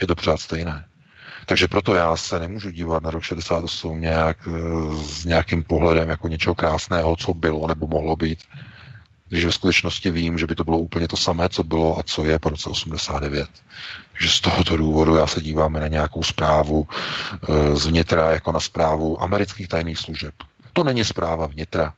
Je 0.00 0.06
to 0.06 0.14
pořád 0.14 0.40
stejné. 0.40 0.84
Takže 1.46 1.68
proto 1.68 1.94
já 1.94 2.16
se 2.16 2.38
nemůžu 2.38 2.70
dívat 2.70 3.02
na 3.02 3.10
rok 3.10 3.22
68 3.22 4.00
nějak, 4.00 4.48
s 5.02 5.24
nějakým 5.24 5.62
pohledem 5.62 6.08
jako 6.08 6.28
něčeho 6.28 6.54
krásného, 6.54 7.16
co 7.16 7.34
bylo 7.34 7.66
nebo 7.66 7.86
mohlo 7.86 8.16
být 8.16 8.38
když 9.30 9.44
ve 9.44 9.52
skutečnosti 9.52 10.10
vím, 10.10 10.38
že 10.38 10.46
by 10.46 10.54
to 10.54 10.64
bylo 10.64 10.78
úplně 10.78 11.08
to 11.08 11.16
samé, 11.16 11.48
co 11.48 11.64
bylo 11.64 11.98
a 11.98 12.02
co 12.02 12.24
je 12.24 12.38
po 12.38 12.48
roce 12.48 12.70
89. 12.70 13.48
Takže 14.12 14.28
z 14.28 14.40
tohoto 14.40 14.76
důvodu 14.76 15.16
já 15.16 15.26
se 15.26 15.40
díváme 15.40 15.80
na 15.80 15.88
nějakou 15.88 16.22
zprávu 16.22 16.88
e, 17.48 17.76
z 17.76 17.86
vnitra 17.86 18.30
jako 18.30 18.52
na 18.52 18.60
zprávu 18.60 19.22
amerických 19.22 19.68
tajných 19.68 19.98
služeb. 19.98 20.34
To 20.72 20.84
není 20.84 21.04
zpráva 21.04 21.46
vnitra. 21.46 21.94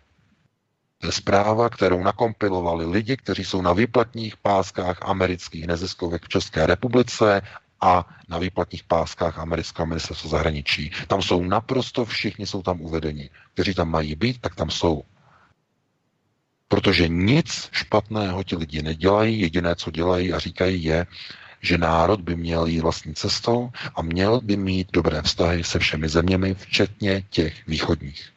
Zpráva, 1.10 1.68
kterou 1.68 2.02
nakompilovali 2.02 2.86
lidi, 2.86 3.16
kteří 3.16 3.44
jsou 3.44 3.62
na 3.62 3.72
výplatních 3.72 4.36
páskách 4.36 4.98
amerických 5.02 5.66
neziskovek 5.66 6.24
v 6.24 6.28
České 6.28 6.66
republice 6.66 7.42
a 7.80 8.06
na 8.28 8.38
výplatních 8.38 8.84
páskách 8.84 9.38
amerického 9.38 9.86
ministerstva 9.86 10.30
zahraničí. 10.30 10.90
Tam 11.06 11.22
jsou 11.22 11.44
naprosto 11.44 12.04
všichni, 12.04 12.46
jsou 12.46 12.62
tam 12.62 12.80
uvedeni. 12.80 13.30
Kteří 13.54 13.74
tam 13.74 13.90
mají 13.90 14.14
být, 14.14 14.40
tak 14.40 14.54
tam 14.54 14.70
jsou. 14.70 15.02
Protože 16.68 17.08
nic 17.08 17.68
špatného 17.72 18.44
ti 18.44 18.56
lidi 18.56 18.82
nedělají, 18.82 19.40
jediné, 19.40 19.74
co 19.76 19.90
dělají 19.90 20.32
a 20.32 20.38
říkají 20.38 20.84
je, 20.84 21.06
že 21.60 21.78
národ 21.78 22.20
by 22.20 22.36
měl 22.36 22.66
jít 22.66 22.80
vlastní 22.80 23.14
cestou 23.14 23.70
a 23.94 24.02
měl 24.02 24.40
by 24.40 24.56
mít 24.56 24.88
dobré 24.92 25.22
vztahy 25.22 25.64
se 25.64 25.78
všemi 25.78 26.08
zeměmi, 26.08 26.54
včetně 26.54 27.22
těch 27.30 27.66
východních. 27.66 28.31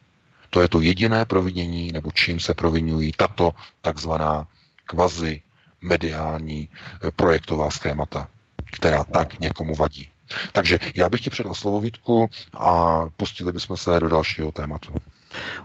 To 0.56 0.62
je 0.62 0.68
to 0.68 0.80
jediné 0.80 1.24
provinění, 1.24 1.92
nebo 1.92 2.10
čím 2.12 2.40
se 2.40 2.54
provinují 2.54 3.12
tato 3.12 3.52
takzvaná 3.80 4.46
kvazi 4.84 5.42
mediální 5.80 6.68
eh, 6.68 7.10
projektová 7.10 7.70
schémata, 7.70 8.28
která 8.72 9.04
tak 9.04 9.38
někomu 9.40 9.74
vadí. 9.74 10.08
Takže 10.52 10.78
já 10.94 11.08
bych 11.08 11.20
ti 11.20 11.30
předal 11.30 11.54
slovo 11.54 11.80
Vítku 11.80 12.30
a 12.54 13.00
pustili 13.16 13.52
bychom 13.52 13.76
se 13.76 14.00
do 14.00 14.08
dalšího 14.08 14.52
tématu. 14.52 14.94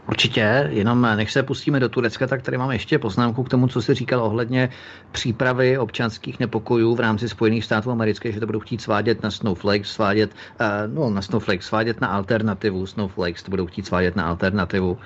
Určitě, 0.08 0.70
jenom 0.72 1.02
než 1.02 1.32
se 1.32 1.44
pustíme 1.44 1.80
do 1.80 1.90
Turecka, 1.90 2.28
tak 2.28 2.42
tady 2.42 2.58
mám 2.58 2.72
ještě 2.72 3.00
poznámku 3.00 3.44
k 3.44 3.50
tomu, 3.50 3.68
co 3.68 3.82
jsi 3.82 3.94
říkal 3.94 4.24
ohledně 4.24 4.70
přípravy 5.12 5.78
občanských 5.78 6.40
nepokojů 6.40 6.96
v 6.96 7.00
rámci 7.00 7.30
Spojených 7.30 7.66
států 7.66 7.92
amerických, 7.92 8.34
že 8.34 8.40
to 8.40 8.46
budou 8.46 8.60
chtít 8.60 8.82
svádět 8.82 9.24
na 9.24 9.32
Snowflake, 9.32 9.86
svádět, 9.86 10.32
uh, 10.60 10.94
no 10.96 11.10
na 11.10 11.22
Snowflake, 11.22 11.64
svádět 11.64 12.02
na 12.02 12.08
alternativu, 12.08 12.86
Snowflakes 12.86 13.44
to 13.44 13.50
budou 13.50 13.66
chtít 13.66 13.86
svádět 13.86 14.16
na 14.16 14.24
alternativu, 14.24 14.92
uh, 14.92 15.00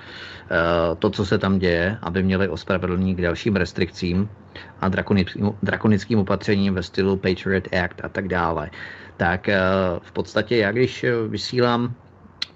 to, 0.98 1.10
co 1.10 1.26
se 1.26 1.38
tam 1.38 1.58
děje, 1.58 1.98
aby 2.02 2.22
měli 2.22 2.48
ospravedlnění 2.48 3.14
k 3.14 3.22
dalším 3.22 3.56
restrikcím 3.56 4.28
a 4.80 4.88
drakonickým, 4.88 5.52
drakonickým 5.62 6.18
opatřením 6.18 6.74
ve 6.74 6.82
stylu 6.82 7.16
Patriot 7.16 7.68
Act 7.84 8.04
a 8.04 8.08
tak 8.08 8.28
dále. 8.28 8.70
Tak 9.16 9.48
uh, 9.48 9.54
v 10.02 10.12
podstatě 10.12 10.56
já, 10.56 10.72
když 10.72 11.04
vysílám 11.28 11.94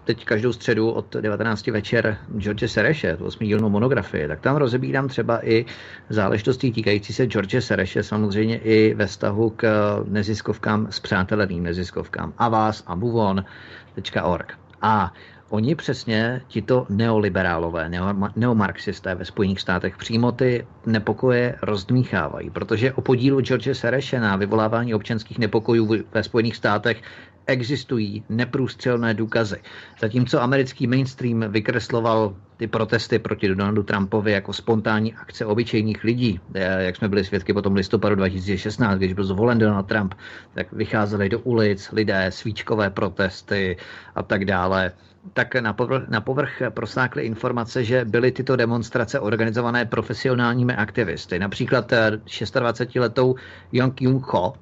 teď 0.05 0.24
každou 0.24 0.52
středu 0.52 0.90
od 0.90 1.16
19 1.20 1.66
večer 1.66 2.18
George 2.39 2.70
Sereše, 2.70 3.16
tu 3.16 3.24
osmidílnou 3.24 3.68
monografii, 3.68 4.28
tak 4.28 4.40
tam 4.40 4.56
rozebírám 4.56 5.09
třeba 5.09 5.47
i 5.47 5.64
záležitosti 6.09 6.72
týkající 6.72 7.12
se 7.12 7.27
George 7.27 7.60
Sereše, 7.60 8.02
samozřejmě 8.02 8.59
i 8.59 8.94
ve 8.94 9.06
vztahu 9.06 9.51
k 9.51 9.66
neziskovkám, 10.09 10.86
zpřáteleným 10.90 11.62
neziskovkám. 11.62 12.32
Avas 12.39 12.85
a 12.86 12.94
MoveOn.org. 12.94 14.59
A 14.82 15.12
Oni 15.51 15.74
přesně, 15.74 16.43
tito 16.48 16.86
neoliberálové, 16.89 17.90
neomarxisté 18.36 19.14
ve 19.14 19.24
Spojených 19.24 19.60
státech 19.60 19.97
přímo 19.97 20.32
ty 20.32 20.66
nepokoje 20.86 21.56
rozdmíchávají, 21.62 22.51
protože 22.51 22.93
o 22.93 23.01
podílu 23.01 23.40
George 23.40 23.77
Sereše 23.77 24.20
na 24.20 24.36
vyvolávání 24.36 24.94
občanských 24.94 25.39
nepokojů 25.39 26.05
ve 26.12 26.22
Spojených 26.22 26.56
státech 26.56 27.02
existují 27.47 28.24
neprůstřelné 28.28 29.14
důkazy. 29.14 29.56
Zatímco 30.01 30.43
americký 30.43 30.86
mainstream 30.86 31.44
vykresloval 31.48 32.36
ty 32.56 32.66
protesty 32.66 33.18
proti 33.18 33.48
Donaldu 33.48 33.82
Trumpovi 33.82 34.32
jako 34.32 34.52
spontánní 34.52 35.14
akce 35.14 35.47
obyčejných 35.47 36.05
lidí, 36.05 36.40
eh, 36.55 36.82
jak 36.82 36.97
jsme 36.97 37.09
byli 37.09 37.24
svědky 37.24 37.52
potom 37.52 37.74
listopadu 37.74 38.14
2016, 38.14 38.98
když 38.98 39.12
byl 39.12 39.24
zvolen 39.24 39.59
Donald 39.59 39.86
Trump, 39.86 40.14
tak 40.55 40.72
vycházeli 40.72 41.28
do 41.28 41.40
ulic 41.40 41.93
lidé, 41.93 42.27
svíčkové 42.31 42.90
protesty 42.90 43.77
a 44.14 44.22
tak 44.22 44.44
dále 44.44 44.93
tak 45.32 45.55
na 45.55 45.72
povrch, 45.72 46.09
na 46.09 46.20
povrch 46.20 46.62
prosákly 46.70 47.22
informace, 47.22 47.84
že 47.84 48.05
byly 48.05 48.32
tyto 48.32 48.56
demonstrace 48.56 49.20
organizované 49.20 49.84
profesionálními 49.84 50.74
aktivisty. 50.74 51.38
Například 51.38 51.92
26-letou 51.92 53.34
Young 53.72 53.94
Kyung 53.94 54.26
Ho, 54.26 54.55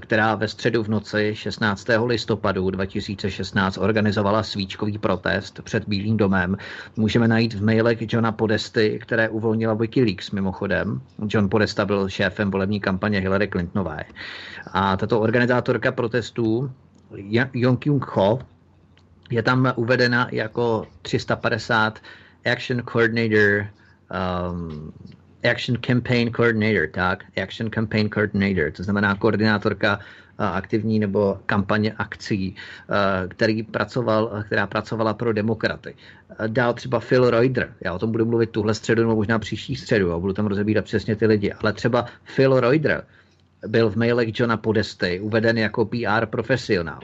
která 0.00 0.34
ve 0.34 0.48
středu 0.48 0.82
v 0.82 0.88
noci 0.88 1.30
16. 1.34 1.86
listopadu 2.04 2.70
2016 2.70 3.78
organizovala 3.78 4.42
svíčkový 4.42 4.98
protest 4.98 5.60
před 5.62 5.88
Bílým 5.88 6.16
domem. 6.16 6.56
Můžeme 6.96 7.28
najít 7.28 7.54
v 7.54 7.64
mailech 7.64 7.98
Johna 8.12 8.32
Podesty, 8.32 8.98
které 9.02 9.28
uvolnila 9.28 9.74
Wikileaks 9.74 10.30
mimochodem. 10.30 11.00
John 11.28 11.48
Podesta 11.48 11.84
byl 11.84 12.08
šéfem 12.08 12.50
volební 12.50 12.80
kampaně 12.80 13.20
Hillary 13.20 13.48
Clintonové. 13.48 14.04
A 14.72 14.96
tato 14.96 15.20
organizátorka 15.20 15.92
protestů 15.92 16.70
Yong 17.52 17.80
Kyung 17.80 18.06
Ho 18.06 18.38
je 19.30 19.42
tam 19.42 19.72
uvedena 19.76 20.28
jako 20.32 20.86
350 21.02 21.98
Action 22.52 22.82
Coordinator 22.92 23.66
um, 24.50 24.92
Action 25.50 25.76
Campaign 25.76 26.32
Coordinator, 26.32 26.88
tak, 26.90 27.24
Action 27.42 27.70
Campaign 27.70 28.08
Coordinator, 28.10 28.72
to 28.72 28.82
znamená 28.82 29.14
koordinátorka 29.14 29.98
aktivní 30.38 30.98
nebo 30.98 31.38
kampaně 31.46 31.92
akcí, 31.92 32.56
který 33.28 33.62
pracoval, 33.62 34.44
která 34.46 34.66
pracovala 34.66 35.14
pro 35.14 35.32
demokraty. 35.32 35.94
Dál 36.46 36.74
třeba 36.74 37.00
Phil 37.00 37.30
Reuter, 37.30 37.74
já 37.80 37.92
o 37.92 37.98
tom 37.98 38.12
budu 38.12 38.24
mluvit 38.26 38.50
tuhle 38.50 38.74
středu 38.74 39.02
nebo 39.02 39.16
možná 39.16 39.38
příští 39.38 39.76
středu 39.76 40.12
a 40.12 40.18
budu 40.18 40.32
tam 40.32 40.46
rozebírat 40.46 40.84
přesně 40.84 41.16
ty 41.16 41.26
lidi, 41.26 41.52
ale 41.52 41.72
třeba 41.72 42.06
Phil 42.36 42.60
Reuter 42.60 43.04
byl 43.66 43.90
v 43.90 43.96
mailech 43.96 44.40
Johna 44.40 44.56
Podesty 44.56 45.20
uveden 45.20 45.58
jako 45.58 45.84
PR 45.84 46.26
profesionál 46.26 47.00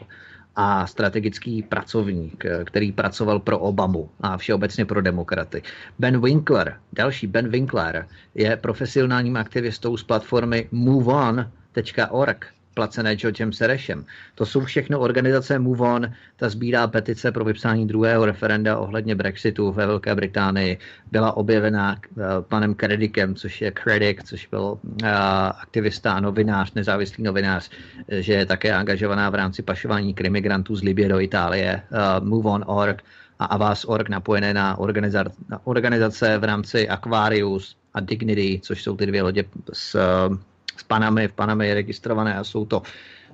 a 0.56 0.86
strategický 0.86 1.62
pracovník, 1.62 2.44
který 2.64 2.92
pracoval 2.92 3.38
pro 3.38 3.58
Obamu 3.58 4.10
a 4.20 4.36
všeobecně 4.36 4.84
pro 4.84 5.02
demokraty. 5.02 5.62
Ben 5.98 6.20
Winkler, 6.20 6.76
další 6.92 7.26
Ben 7.26 7.48
Winkler, 7.48 8.08
je 8.34 8.56
profesionálním 8.56 9.36
aktivistou 9.36 9.96
z 9.96 10.04
platformy 10.04 10.68
MoveOn.org, 10.72 12.46
placené 12.74 13.16
Georgem 13.16 13.52
Serešem. 13.52 14.04
To 14.34 14.46
jsou 14.46 14.60
všechno 14.64 15.00
organizace 15.00 15.58
Move 15.58 15.88
On, 15.88 16.12
ta 16.36 16.48
sbírá 16.48 16.86
petice 16.86 17.32
pro 17.32 17.44
vypsání 17.44 17.86
druhého 17.86 18.26
referenda 18.26 18.78
ohledně 18.78 19.14
Brexitu 19.14 19.72
ve 19.72 19.86
Velké 19.86 20.14
Británii. 20.14 20.78
Byla 21.12 21.36
objevena 21.36 21.96
uh, 21.96 22.24
panem 22.48 22.74
Kredikem, 22.74 23.34
což 23.34 23.60
je 23.60 23.70
Kredic, 23.70 24.18
což 24.24 24.46
byl 24.46 24.62
uh, 24.62 25.08
aktivista 25.60 26.12
a 26.12 26.20
novinář, 26.20 26.74
nezávislý 26.74 27.24
novinář, 27.24 27.70
že 28.08 28.32
je 28.32 28.46
také 28.46 28.74
angažovaná 28.74 29.30
v 29.30 29.34
rámci 29.34 29.62
pašování 29.62 30.14
krimigrantů 30.14 30.76
z 30.76 30.82
Libie 30.82 31.08
do 31.08 31.20
Itálie. 31.20 31.82
Move 32.20 32.50
On.org 32.50 33.02
a 33.38 33.44
Avas.org 33.44 34.08
napojené 34.08 34.54
na, 34.54 34.78
na 35.48 35.66
organizace 35.66 36.38
v 36.38 36.44
rámci 36.44 36.88
Aquarius 36.88 37.76
a 37.94 38.00
Dignity, 38.00 38.60
což 38.62 38.82
jsou 38.82 38.96
ty 38.96 39.06
dvě 39.06 39.22
lodě 39.22 39.44
s 39.72 39.96
s 40.82 40.84
Panamy, 40.84 41.28
v 41.28 41.32
Panamy 41.32 41.68
je 41.68 41.74
registrované 41.74 42.34
a 42.34 42.44
jsou 42.44 42.66
to 42.66 42.82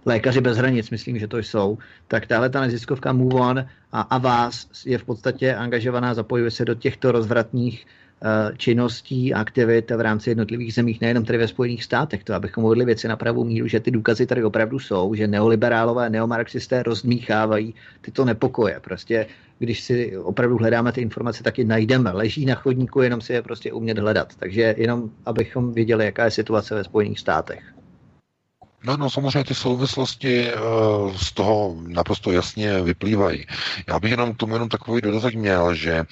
lékaři 0.05 0.41
bez 0.41 0.57
hranic, 0.57 0.91
myslím, 0.91 1.19
že 1.19 1.29
to 1.29 1.39
jsou, 1.39 1.79
tak 2.09 2.27
tahle 2.27 2.51
ta 2.51 2.61
neziskovka 2.61 3.13
Move 3.13 3.41
On 3.41 3.59
a, 3.93 4.01
a 4.01 4.19
vás 4.19 4.69
je 4.85 4.99
v 4.99 5.05
podstatě 5.05 5.55
angažovaná, 5.55 6.15
zapojuje 6.15 6.51
se 6.51 6.65
do 6.65 6.75
těchto 6.75 7.13
rozvratných 7.13 7.87
činností, 8.57 9.35
aktivit 9.35 9.91
v 9.91 10.01
rámci 10.01 10.31
jednotlivých 10.31 10.75
zemích, 10.75 11.01
nejenom 11.01 11.25
tady 11.25 11.39
ve 11.39 11.49
Spojených 11.49 11.85
státech, 11.85 12.25
to 12.25 12.35
abychom 12.35 12.63
mohli 12.63 12.85
věci 12.85 13.09
na 13.09 13.17
pravou 13.17 13.45
míru, 13.45 13.69
že 13.69 13.81
ty 13.81 13.91
důkazy 13.91 14.27
tady 14.27 14.45
opravdu 14.45 14.79
jsou, 14.79 15.15
že 15.15 15.27
neoliberálové, 15.27 16.11
neomarxisté 16.11 16.83
rozmíchávají 16.83 17.75
tyto 18.01 18.25
nepokoje. 18.25 18.81
Prostě 18.81 19.27
když 19.59 19.81
si 19.81 20.17
opravdu 20.17 20.57
hledáme 20.57 20.93
ty 20.93 21.01
informace, 21.01 21.43
tak 21.43 21.59
je 21.59 21.65
najdeme. 21.65 22.11
Leží 22.11 22.47
na 22.47 22.55
chodníku, 22.55 23.01
jenom 23.01 23.21
si 23.21 23.33
je 23.33 23.43
prostě 23.43 23.73
umět 23.73 23.99
hledat. 23.99 24.35
Takže 24.37 24.75
jenom, 24.79 25.11
abychom 25.27 25.73
věděli, 25.73 26.05
jaká 26.05 26.25
je 26.25 26.31
situace 26.31 26.75
ve 26.75 26.85
Spojených 26.85 27.21
státech. 27.21 27.78
No, 28.85 28.97
no, 28.97 29.11
samozřejmě 29.11 29.45
ty 29.45 29.55
souvislosti 29.55 30.53
uh, 30.55 31.17
z 31.17 31.33
toho 31.33 31.77
naprosto 31.87 32.33
jasně 32.33 32.83
vyplývají. 32.83 33.47
Já 33.89 34.01
bych 34.01 34.11
jenom 34.11 34.35
tomu 34.35 34.55
jenom 34.55 34.69
takový 34.69 35.01
dodatek 35.01 35.35
měl, 35.35 35.75
že 35.75 36.05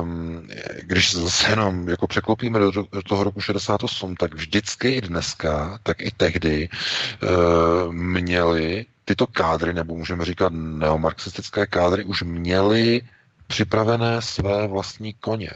um, 0.00 0.48
když 0.82 1.10
se 1.12 1.50
jenom 1.50 1.88
jako 1.88 2.06
překlopíme 2.06 2.58
do, 2.58 2.70
do 2.70 3.02
toho 3.08 3.24
roku 3.24 3.40
68, 3.40 4.16
tak 4.16 4.34
vždycky 4.34 4.90
i 4.90 5.00
dneska, 5.00 5.78
tak 5.82 6.00
i 6.02 6.10
tehdy 6.16 6.68
uh, 7.22 7.92
měli 7.92 8.86
tyto 9.04 9.26
kádry, 9.26 9.74
nebo 9.74 9.96
můžeme 9.96 10.24
říkat 10.24 10.52
neomarxistické 10.52 11.66
kádry, 11.66 12.04
už 12.04 12.22
měly 12.22 13.02
připravené 13.46 14.22
své 14.22 14.66
vlastní 14.66 15.14
koně. 15.14 15.50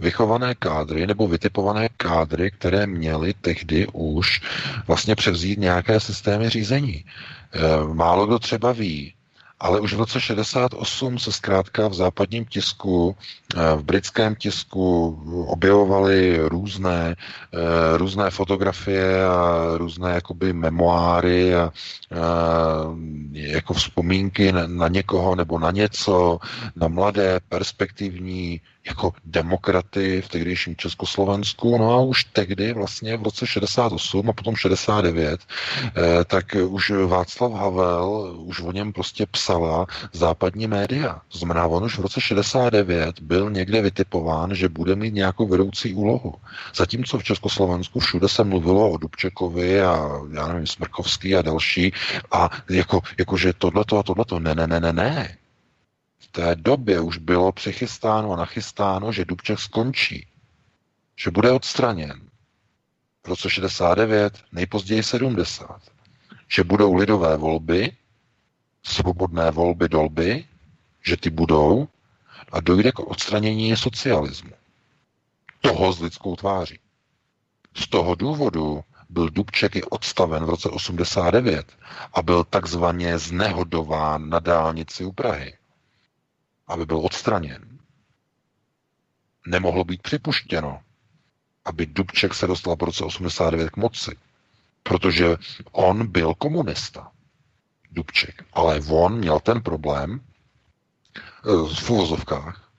Vychované 0.00 0.54
kádry 0.54 1.06
nebo 1.06 1.28
vytipované 1.28 1.88
kádry, 1.96 2.50
které 2.50 2.86
měly 2.86 3.34
tehdy 3.34 3.86
už 3.92 4.40
vlastně 4.86 5.14
převzít 5.14 5.58
nějaké 5.58 6.00
systémy 6.00 6.48
řízení. 6.48 7.04
E, 7.04 7.04
málo 7.94 8.26
kdo 8.26 8.38
třeba 8.38 8.72
ví, 8.72 9.14
ale 9.60 9.80
už 9.80 9.94
v 9.94 9.98
roce 9.98 10.20
68 10.20 11.18
se 11.18 11.32
zkrátka 11.32 11.88
v 11.88 11.94
západním 11.94 12.44
tisku, 12.44 13.16
eh, 13.56 13.76
v 13.76 13.82
britském 13.82 14.36
tisku 14.36 15.18
objevovaly 15.48 16.38
různé, 16.48 17.16
eh, 17.54 17.96
různé 17.98 18.30
fotografie 18.30 19.24
a 19.26 19.64
různé 19.76 20.10
jakoby 20.14 20.52
memoáry 20.52 21.54
a, 21.54 21.60
a 21.60 21.70
jako 23.32 23.74
vzpomínky 23.74 24.52
na 24.52 24.88
někoho 24.88 25.34
nebo 25.34 25.58
na 25.58 25.70
něco, 25.70 26.38
na 26.76 26.88
mladé, 26.88 27.40
perspektivní, 27.48 28.60
jako 28.88 29.12
demokraty 29.24 30.22
v 30.22 30.28
tehdejším 30.28 30.76
Československu. 30.76 31.78
No 31.78 31.92
a 31.92 32.00
už 32.00 32.24
tehdy, 32.24 32.72
vlastně 32.72 33.16
v 33.16 33.22
roce 33.22 33.46
68 33.46 34.30
a 34.30 34.32
potom 34.32 34.56
69, 34.56 35.40
eh, 35.40 36.24
tak 36.24 36.56
už 36.68 36.90
Václav 36.90 37.52
Havel 37.52 38.36
už 38.38 38.60
o 38.60 38.72
něm 38.72 38.92
prostě 38.92 39.26
psala 39.26 39.86
západní 40.12 40.66
média. 40.66 41.20
To 41.28 41.38
znamená, 41.38 41.66
on 41.66 41.84
už 41.84 41.98
v 41.98 42.02
roce 42.02 42.20
69 42.20 43.20
byl 43.20 43.50
někde 43.50 43.82
vytipován, 43.82 44.54
že 44.54 44.68
bude 44.68 44.96
mít 44.96 45.14
nějakou 45.14 45.46
vedoucí 45.46 45.94
úlohu. 45.94 46.34
Zatímco 46.74 47.18
v 47.18 47.24
Československu 47.24 48.00
všude 48.00 48.28
se 48.28 48.44
mluvilo 48.44 48.90
o 48.90 48.96
Dubčekovi 48.96 49.82
a 49.82 50.10
já 50.32 50.48
nevím, 50.48 50.66
Smrkovský 50.66 51.36
a 51.36 51.42
další 51.42 51.92
a 52.32 52.50
jako, 52.70 53.00
jako 53.18 53.36
že 53.36 53.52
tohleto 53.52 53.98
a 53.98 54.02
tohleto. 54.02 54.40
Ne, 54.40 54.54
ne, 54.54 54.66
ne, 54.66 54.80
ne, 54.80 54.92
ne 54.92 55.36
té 56.38 56.56
době 56.56 57.00
už 57.00 57.18
bylo 57.18 57.52
přichystáno 57.52 58.32
a 58.32 58.36
nachystáno, 58.36 59.12
že 59.12 59.24
Dubček 59.24 59.58
skončí, 59.58 60.26
že 61.16 61.30
bude 61.30 61.52
odstraněn 61.52 62.20
v 63.24 63.28
roce 63.28 63.50
69, 63.50 64.44
nejpozději 64.52 65.02
70, 65.02 65.80
že 66.48 66.64
budou 66.64 66.94
lidové 66.94 67.36
volby, 67.36 67.92
svobodné 68.82 69.50
volby 69.50 69.88
dolby, 69.88 70.44
že 71.04 71.16
ty 71.16 71.30
budou 71.30 71.88
a 72.52 72.60
dojde 72.60 72.92
k 72.92 72.98
odstranění 72.98 73.76
socialismu. 73.76 74.52
Toho 75.60 75.92
s 75.92 76.00
lidskou 76.00 76.36
tváří. 76.36 76.78
Z 77.74 77.88
toho 77.88 78.14
důvodu 78.14 78.84
byl 79.08 79.30
Dubček 79.30 79.76
i 79.76 79.82
odstaven 79.82 80.44
v 80.44 80.48
roce 80.48 80.68
89 80.68 81.66
a 82.12 82.22
byl 82.22 82.44
takzvaně 82.44 83.18
znehodován 83.18 84.28
na 84.28 84.38
dálnici 84.38 85.04
u 85.04 85.12
Prahy 85.12 85.57
aby 86.68 86.86
byl 86.86 86.98
odstraněn. 86.98 87.78
Nemohlo 89.46 89.84
být 89.84 90.02
připuštěno, 90.02 90.80
aby 91.64 91.86
Dubček 91.86 92.34
se 92.34 92.46
dostal 92.46 92.76
v 92.76 92.82
roce 92.82 93.04
89 93.04 93.70
k 93.70 93.76
moci, 93.76 94.16
protože 94.82 95.36
on 95.72 96.06
byl 96.06 96.34
komunista. 96.34 97.12
Dubček. 97.90 98.44
Ale 98.52 98.80
on 98.88 99.18
měl 99.18 99.40
ten 99.40 99.62
problém 99.62 100.20
eh, 100.20 101.74
v 101.74 101.90
uvozovkách, 101.90 102.70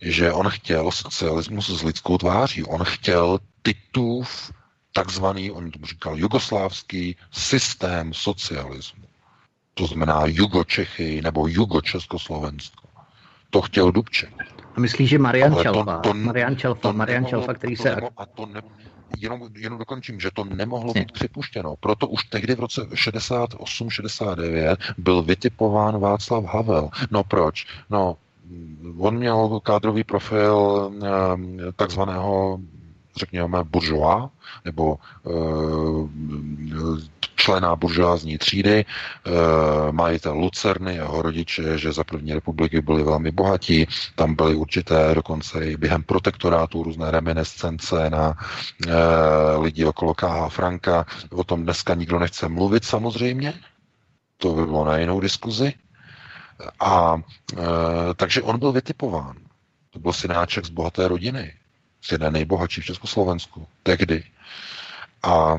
že 0.00 0.32
on 0.32 0.48
chtěl 0.50 0.90
socialismus 0.90 1.70
s 1.70 1.82
lidskou 1.82 2.18
tváří. 2.18 2.64
On 2.64 2.84
chtěl 2.84 3.38
Titův 3.62 4.52
takzvaný, 4.92 5.50
on 5.50 5.70
tomu 5.70 5.86
říkal, 5.86 6.18
jugoslávský 6.18 7.16
systém 7.32 8.14
socialismu. 8.14 9.04
To 9.74 9.86
znamená 9.86 10.22
Jugočechy 10.26 11.22
nebo 11.22 11.48
Jugočeskoslovensko 11.48 12.83
to 13.54 13.62
chtěl 13.62 13.92
Dubček. 13.92 14.34
A 14.76 14.80
myslíš, 14.80 15.10
že 15.10 15.18
Marian 15.18 15.54
Čalfa, 15.62 15.98
to, 15.98 16.08
to, 16.08 16.14
Marian 16.14 16.56
Čalfa, 16.56 16.80
to 16.80 16.92
Marian 16.92 17.22
nemohlo, 17.22 17.30
Čalfa, 17.30 17.54
který 17.54 17.76
to 17.76 17.82
se... 17.82 17.88
Nemohlo, 17.88 18.10
a 18.16 18.26
to 18.26 18.46
ne, 18.46 18.60
jenom, 19.18 19.48
jenom 19.56 19.78
dokončím, 19.78 20.20
že 20.20 20.30
to 20.34 20.44
nemohlo 20.44 20.92
být 20.92 21.12
připuštěno. 21.12 21.74
Proto 21.80 22.08
už 22.08 22.24
tehdy 22.24 22.54
v 22.54 22.60
roce 22.60 22.82
68-69 22.82 24.76
byl 24.98 25.22
vytipován 25.22 26.00
Václav 26.00 26.44
Havel. 26.44 26.90
No 27.10 27.24
proč? 27.24 27.66
No, 27.90 28.16
on 28.98 29.16
měl 29.16 29.60
kádrový 29.62 30.04
profil 30.04 30.90
eh, 31.02 31.08
takzvaného 31.76 32.58
řekněme, 33.16 33.64
buržoa, 33.64 34.30
nebo 34.64 34.98
e, 35.26 35.30
člena 37.44 37.76
buržoázní 37.76 38.38
třídy, 38.38 38.84
e, 38.84 38.84
majitel 39.92 40.32
Lucerny, 40.34 40.94
jeho 40.94 41.22
rodiče, 41.22 41.78
že 41.78 41.92
za 41.92 42.04
první 42.04 42.34
republiky 42.34 42.80
byli 42.80 43.02
velmi 43.02 43.30
bohatí, 43.30 43.86
tam 44.14 44.34
byly 44.34 44.54
určité 44.54 45.14
dokonce 45.14 45.66
i 45.66 45.76
během 45.76 46.02
protektorátu 46.02 46.82
různé 46.82 47.10
reminiscence 47.10 48.10
na 48.10 48.32
e, 48.32 48.92
lidi 49.60 49.84
okolo 49.84 50.14
K.H. 50.14 50.48
Franka. 50.48 51.06
O 51.30 51.44
tom 51.44 51.62
dneska 51.62 51.94
nikdo 51.94 52.18
nechce 52.18 52.48
mluvit 52.48 52.84
samozřejmě, 52.84 53.54
to 54.38 54.52
by 54.54 54.64
bylo 54.64 54.84
na 54.84 54.96
jinou 54.98 55.20
diskuzi. 55.20 55.72
A 56.80 57.16
e, 57.52 57.56
takže 58.16 58.42
on 58.42 58.58
byl 58.58 58.72
vytipován. 58.72 59.36
To 59.90 59.98
byl 59.98 60.12
synáček 60.12 60.64
z 60.64 60.70
bohaté 60.70 61.08
rodiny 61.08 61.52
jeden 62.12 62.32
nejbohatší 62.32 62.80
v 62.80 62.84
Československu 62.84 63.66
tehdy. 63.82 64.24
A 65.22 65.56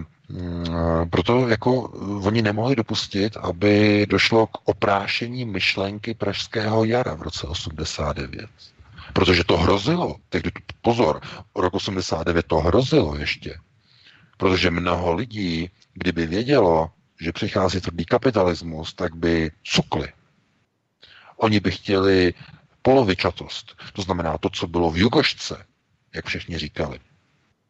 proto 1.09 1.47
jako 1.47 1.81
oni 2.25 2.41
nemohli 2.41 2.75
dopustit, 2.75 3.37
aby 3.37 4.05
došlo 4.09 4.47
k 4.47 4.57
oprášení 4.63 5.45
myšlenky 5.45 6.13
Pražského 6.13 6.85
jara 6.85 7.13
v 7.13 7.21
roce 7.21 7.47
89. 7.47 8.49
Protože 9.13 9.43
to 9.43 9.57
hrozilo. 9.57 10.15
Tehdy, 10.29 10.51
pozor, 10.81 11.21
rok 11.55 11.73
89 11.73 12.47
to 12.47 12.59
hrozilo 12.59 13.15
ještě. 13.15 13.59
Protože 14.37 14.71
mnoho 14.71 15.13
lidí, 15.13 15.69
kdyby 15.93 16.27
vědělo, 16.27 16.91
že 17.21 17.31
přichází 17.31 17.81
tvrdý 17.81 18.05
kapitalismus, 18.05 18.93
tak 18.93 19.15
by 19.15 19.51
cukli. 19.63 20.07
Oni 21.37 21.59
by 21.59 21.71
chtěli 21.71 22.33
polovičatost. 22.81 23.75
To 23.93 24.01
znamená 24.01 24.37
to, 24.37 24.49
co 24.49 24.67
bylo 24.67 24.91
v 24.91 24.97
Jugošce, 24.97 25.65
jak 26.15 26.25
všichni 26.25 26.57
říkali. 26.57 26.99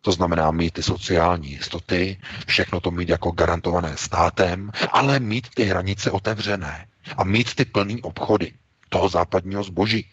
To 0.05 0.11
znamená 0.11 0.51
mít 0.51 0.73
ty 0.73 0.83
sociální 0.83 1.51
jistoty, 1.51 2.17
všechno 2.47 2.79
to 2.79 2.91
mít 2.91 3.09
jako 3.09 3.31
garantované 3.31 3.97
státem, 3.97 4.71
ale 4.91 5.19
mít 5.19 5.49
ty 5.49 5.63
hranice 5.63 6.11
otevřené 6.11 6.87
a 7.17 7.23
mít 7.23 7.55
ty 7.55 7.65
plný 7.65 8.01
obchody 8.01 8.53
toho 8.89 9.09
západního 9.09 9.63
zboží. 9.63 10.09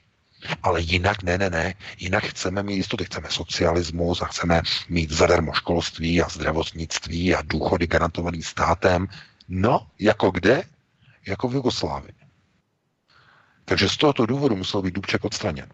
Ale 0.62 0.80
jinak 0.80 1.22
ne, 1.22 1.38
ne, 1.38 1.50
ne. 1.50 1.74
Jinak 1.98 2.24
chceme 2.24 2.62
mít 2.62 2.76
jistoty, 2.76 3.04
chceme 3.04 3.28
socialismus 3.30 4.22
a 4.22 4.24
chceme 4.24 4.62
mít 4.88 5.10
zadarmo 5.10 5.52
školství 5.52 6.22
a 6.22 6.28
zdravotnictví 6.28 7.34
a 7.34 7.42
důchody 7.42 7.86
garantovaný 7.86 8.42
státem. 8.42 9.08
No, 9.48 9.86
jako 9.98 10.30
kde? 10.30 10.62
Jako 11.26 11.48
v 11.48 11.54
Jugoslávii. 11.54 12.14
Takže 13.64 13.88
z 13.88 13.96
tohoto 13.96 14.26
důvodu 14.26 14.56
musel 14.56 14.82
být 14.82 14.94
Dubček 14.94 15.24
odstraněn. 15.24 15.68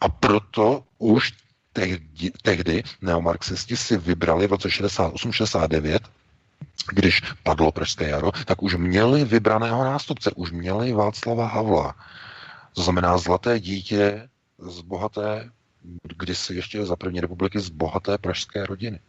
A 0.00 0.08
proto 0.08 0.84
už 0.98 1.32
tehdy, 1.72 2.32
tehdy 2.42 2.82
neomarxisti 3.00 3.76
si 3.76 3.96
vybrali 3.96 4.46
v 4.46 4.50
roce 4.50 4.68
68-69 4.68 5.98
když 6.92 7.20
padlo 7.42 7.72
Pražské 7.72 8.08
jaro, 8.08 8.32
tak 8.32 8.62
už 8.62 8.74
měli 8.74 9.24
vybraného 9.24 9.84
nástupce, 9.84 10.30
už 10.36 10.50
měli 10.50 10.92
Václava 10.92 11.46
Havla. 11.46 11.94
To 12.74 12.82
znamená 12.82 13.18
zlaté 13.18 13.60
dítě 13.60 14.28
z 14.58 14.80
bohaté, 14.80 15.50
kdysi 16.16 16.54
ještě 16.54 16.84
za 16.84 16.96
první 16.96 17.20
republiky 17.20 17.60
z 17.60 17.68
bohaté 17.68 18.18
pražské 18.18 18.66
rodiny. 18.66 19.00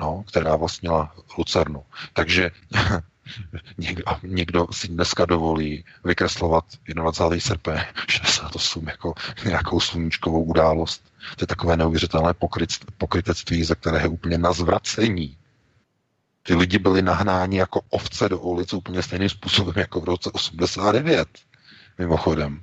No, 0.00 0.24
která 0.28 0.56
vlastnila 0.56 1.14
Lucernu. 1.38 1.84
Takže 2.12 2.50
někdo, 3.78 4.04
někdo 4.22 4.66
si 4.72 4.88
dneska 4.88 5.24
dovolí 5.26 5.84
vykreslovat 6.04 6.64
21. 6.94 7.40
srpen 7.40 7.84
68 8.08 8.88
jako 8.88 9.14
nějakou 9.44 9.80
sluníčkovou 9.80 10.42
událost. 10.42 11.12
To 11.36 11.42
je 11.42 11.46
takové 11.46 11.76
neuvěřitelné 11.76 12.34
pokrytectví, 12.98 13.64
za 13.64 13.74
které 13.74 14.00
je 14.00 14.08
úplně 14.08 14.38
na 14.38 14.52
zvracení. 14.52 15.36
Ty 16.42 16.54
lidi 16.54 16.78
byli 16.78 17.02
nahnáni 17.02 17.58
jako 17.58 17.80
ovce 17.90 18.28
do 18.28 18.38
ulic 18.38 18.72
úplně 18.72 19.02
stejným 19.02 19.28
způsobem 19.28 19.74
jako 19.76 20.00
v 20.00 20.04
roce 20.04 20.30
89. 20.30 21.28
Mimochodem. 21.98 22.62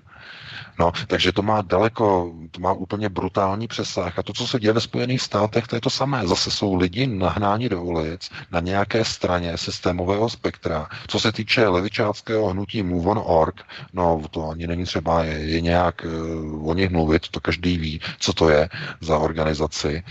No, 0.80 0.92
takže 1.08 1.32
to 1.32 1.42
má 1.42 1.62
daleko, 1.62 2.34
to 2.52 2.60
má 2.60 2.74
úplně 2.74 3.10
brutální 3.10 3.68
přesah. 3.68 4.20
A 4.20 4.24
to, 4.24 4.34
co 4.34 4.48
se 4.48 4.60
děje 4.60 4.74
ve 4.74 4.82
Spojených 4.82 5.22
státech, 5.22 5.68
to 5.68 5.76
je 5.76 5.82
to 5.82 5.90
samé. 5.90 6.28
Zase 6.28 6.52
jsou 6.52 6.76
lidi 6.76 7.08
nahnáni 7.08 7.70
do 7.70 7.82
ulic 7.82 8.30
na 8.52 8.60
nějaké 8.60 9.06
straně 9.06 9.58
systémového 9.58 10.30
spektra. 10.30 10.88
Co 11.08 11.20
se 11.20 11.32
týče 11.32 11.68
levičáckého 11.68 12.48
hnutí 12.48 12.84
Move 12.84 13.12
on 13.12 13.22
Org, 13.26 13.62
no 13.94 14.22
to 14.32 14.50
ani 14.50 14.68
není 14.68 14.84
třeba 14.84 15.24
je, 15.24 15.34
je 15.34 15.62
nějak 15.62 16.06
uh, 16.06 16.70
o 16.70 16.74
nich 16.74 16.90
mluvit, 16.90 17.28
to 17.28 17.40
každý 17.40 17.78
ví, 17.78 18.02
co 18.20 18.34
to 18.34 18.50
je 18.50 18.70
za 19.02 19.18
organizaci. 19.18 20.04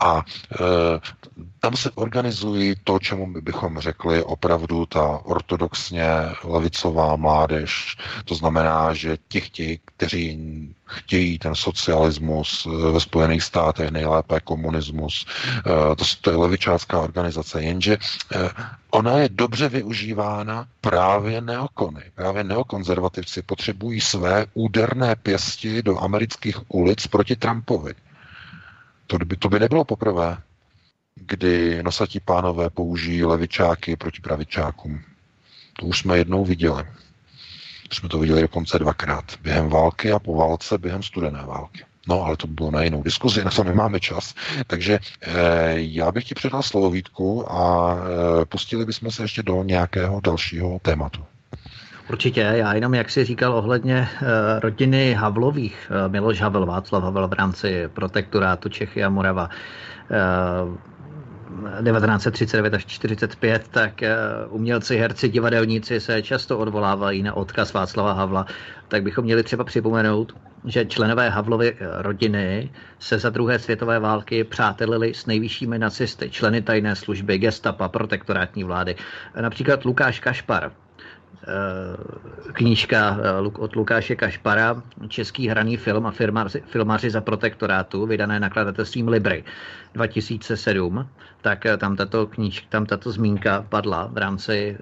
A 0.00 0.14
uh, 0.14 0.22
tam 1.60 1.76
se 1.76 1.90
organizují 1.94 2.74
to, 2.84 2.98
čemu 2.98 3.26
my 3.26 3.40
bychom 3.40 3.78
řekli 3.80 4.22
opravdu 4.22 4.86
ta 4.86 5.20
ortodoxně 5.24 6.06
levicová 6.44 7.16
mládež. 7.16 7.96
To 8.24 8.34
znamená, 8.34 8.94
že 8.94 9.18
těch, 9.28 9.50
těch 9.50 9.78
kteří 9.84 10.09
chtějí 10.84 11.38
ten 11.38 11.54
socialismus 11.54 12.66
eh, 12.66 12.92
ve 12.92 13.00
Spojených 13.00 13.42
státech, 13.42 13.90
nejlépe 13.90 14.40
komunismus. 14.40 15.26
Eh, 15.58 15.96
to, 15.96 16.04
to 16.20 16.30
je 16.30 16.36
levičácká 16.36 17.00
organizace, 17.00 17.62
jenže 17.62 17.98
ona 18.90 19.18
je 19.18 19.28
dobře 19.28 19.68
využívána 19.68 20.66
právě 20.80 21.40
neokony. 21.40 22.02
Právě 22.14 22.44
neokonzervativci 22.44 23.42
potřebují 23.42 24.00
své 24.00 24.46
úderné 24.54 25.16
pěsti 25.16 25.82
do 25.82 25.98
amerických 25.98 26.56
ulic 26.74 27.06
proti 27.06 27.36
Trumpovi. 27.36 27.94
To 29.06 29.18
by, 29.18 29.36
to 29.36 29.48
by 29.48 29.58
nebylo 29.60 29.84
poprvé, 29.84 30.36
kdy 31.14 31.82
nosatí 31.82 32.20
pánové 32.20 32.70
použijí 32.70 33.24
levičáky 33.24 33.96
proti 33.96 34.20
pravičákům. 34.20 35.00
To 35.80 35.86
už 35.86 35.98
jsme 35.98 36.18
jednou 36.18 36.44
viděli. 36.44 36.84
Jsme 37.92 38.08
to 38.08 38.18
viděli 38.18 38.42
dokonce 38.42 38.78
dvakrát. 38.78 39.24
Během 39.42 39.68
války 39.68 40.12
a 40.12 40.18
po 40.18 40.34
válce 40.34 40.78
během 40.78 41.02
studené 41.02 41.42
války. 41.46 41.84
No, 42.08 42.22
ale 42.22 42.36
to 42.36 42.46
bylo 42.46 42.70
na 42.70 42.82
jinou 42.82 43.02
diskuzi, 43.02 43.44
na 43.44 43.50
to 43.50 43.64
nemáme 43.64 44.00
čas. 44.00 44.34
Takže 44.66 44.98
e, 45.20 45.30
já 45.76 46.12
bych 46.12 46.24
ti 46.24 46.34
předal 46.34 46.62
slovo 46.62 46.90
Vítku 46.90 47.52
a 47.52 47.94
e, 48.42 48.44
pustili 48.44 48.84
bychom 48.84 49.10
se 49.10 49.22
ještě 49.22 49.42
do 49.42 49.62
nějakého 49.62 50.20
dalšího 50.20 50.78
tématu. 50.82 51.24
Určitě, 52.10 52.40
já 52.40 52.74
jenom, 52.74 52.94
jak 52.94 53.10
si 53.10 53.24
říkal 53.24 53.54
ohledně 53.54 53.96
e, 53.96 54.60
rodiny 54.60 55.14
Havlových, 55.14 55.92
Miloš 56.08 56.40
Havel, 56.40 56.66
Václav 56.66 57.02
Havel 57.02 57.28
v 57.28 57.32
rámci 57.32 57.88
protektorátu 57.88 58.68
Čechy 58.68 59.04
a 59.04 59.08
Morava, 59.08 59.48
1939 61.82 62.74
až 62.74 62.86
45, 62.86 63.68
tak 63.68 64.02
eh, 64.02 64.16
umělci, 64.48 64.96
herci, 64.96 65.28
divadelníci 65.28 66.00
se 66.00 66.22
často 66.22 66.58
odvolávají 66.58 67.22
na 67.22 67.34
odkaz 67.34 67.72
Václava 67.72 68.12
Havla, 68.12 68.46
tak 68.88 69.02
bychom 69.02 69.24
měli 69.24 69.42
třeba 69.42 69.64
připomenout, 69.64 70.36
že 70.64 70.86
členové 70.86 71.30
Havlovy 71.30 71.72
eh, 71.72 71.86
rodiny 72.02 72.70
se 72.98 73.18
za 73.18 73.30
druhé 73.30 73.58
světové 73.58 73.98
války 73.98 74.44
přátelili 74.44 75.14
s 75.14 75.26
nejvyššími 75.26 75.78
nacisty, 75.78 76.30
členy 76.30 76.62
tajné 76.62 76.96
služby, 76.96 77.38
gestapa, 77.38 77.88
protektorátní 77.88 78.64
vlády. 78.64 78.96
Například 79.40 79.84
Lukáš 79.84 80.20
Kašpar, 80.20 80.72
knížka 82.52 83.18
eh, 83.20 83.50
od 83.58 83.76
Lukáše 83.76 84.16
Kašpara, 84.16 84.82
český 85.08 85.48
hraný 85.48 85.76
film 85.76 86.06
a 86.06 86.10
filmaři, 86.10 86.62
filmaři 86.66 87.10
za 87.10 87.20
protektorátu, 87.20 88.06
vydané 88.06 88.40
nakladatelstvím 88.40 89.08
Libry 89.08 89.44
2007, 89.94 91.06
tak 91.40 91.66
eh, 91.66 91.76
tam 91.76 91.96
tato 91.96 92.26
knížka, 92.26 92.66
tam 92.68 92.86
tato 92.86 93.12
zmínka 93.12 93.64
padla 93.68 94.08
v 94.12 94.18
rámci 94.18 94.78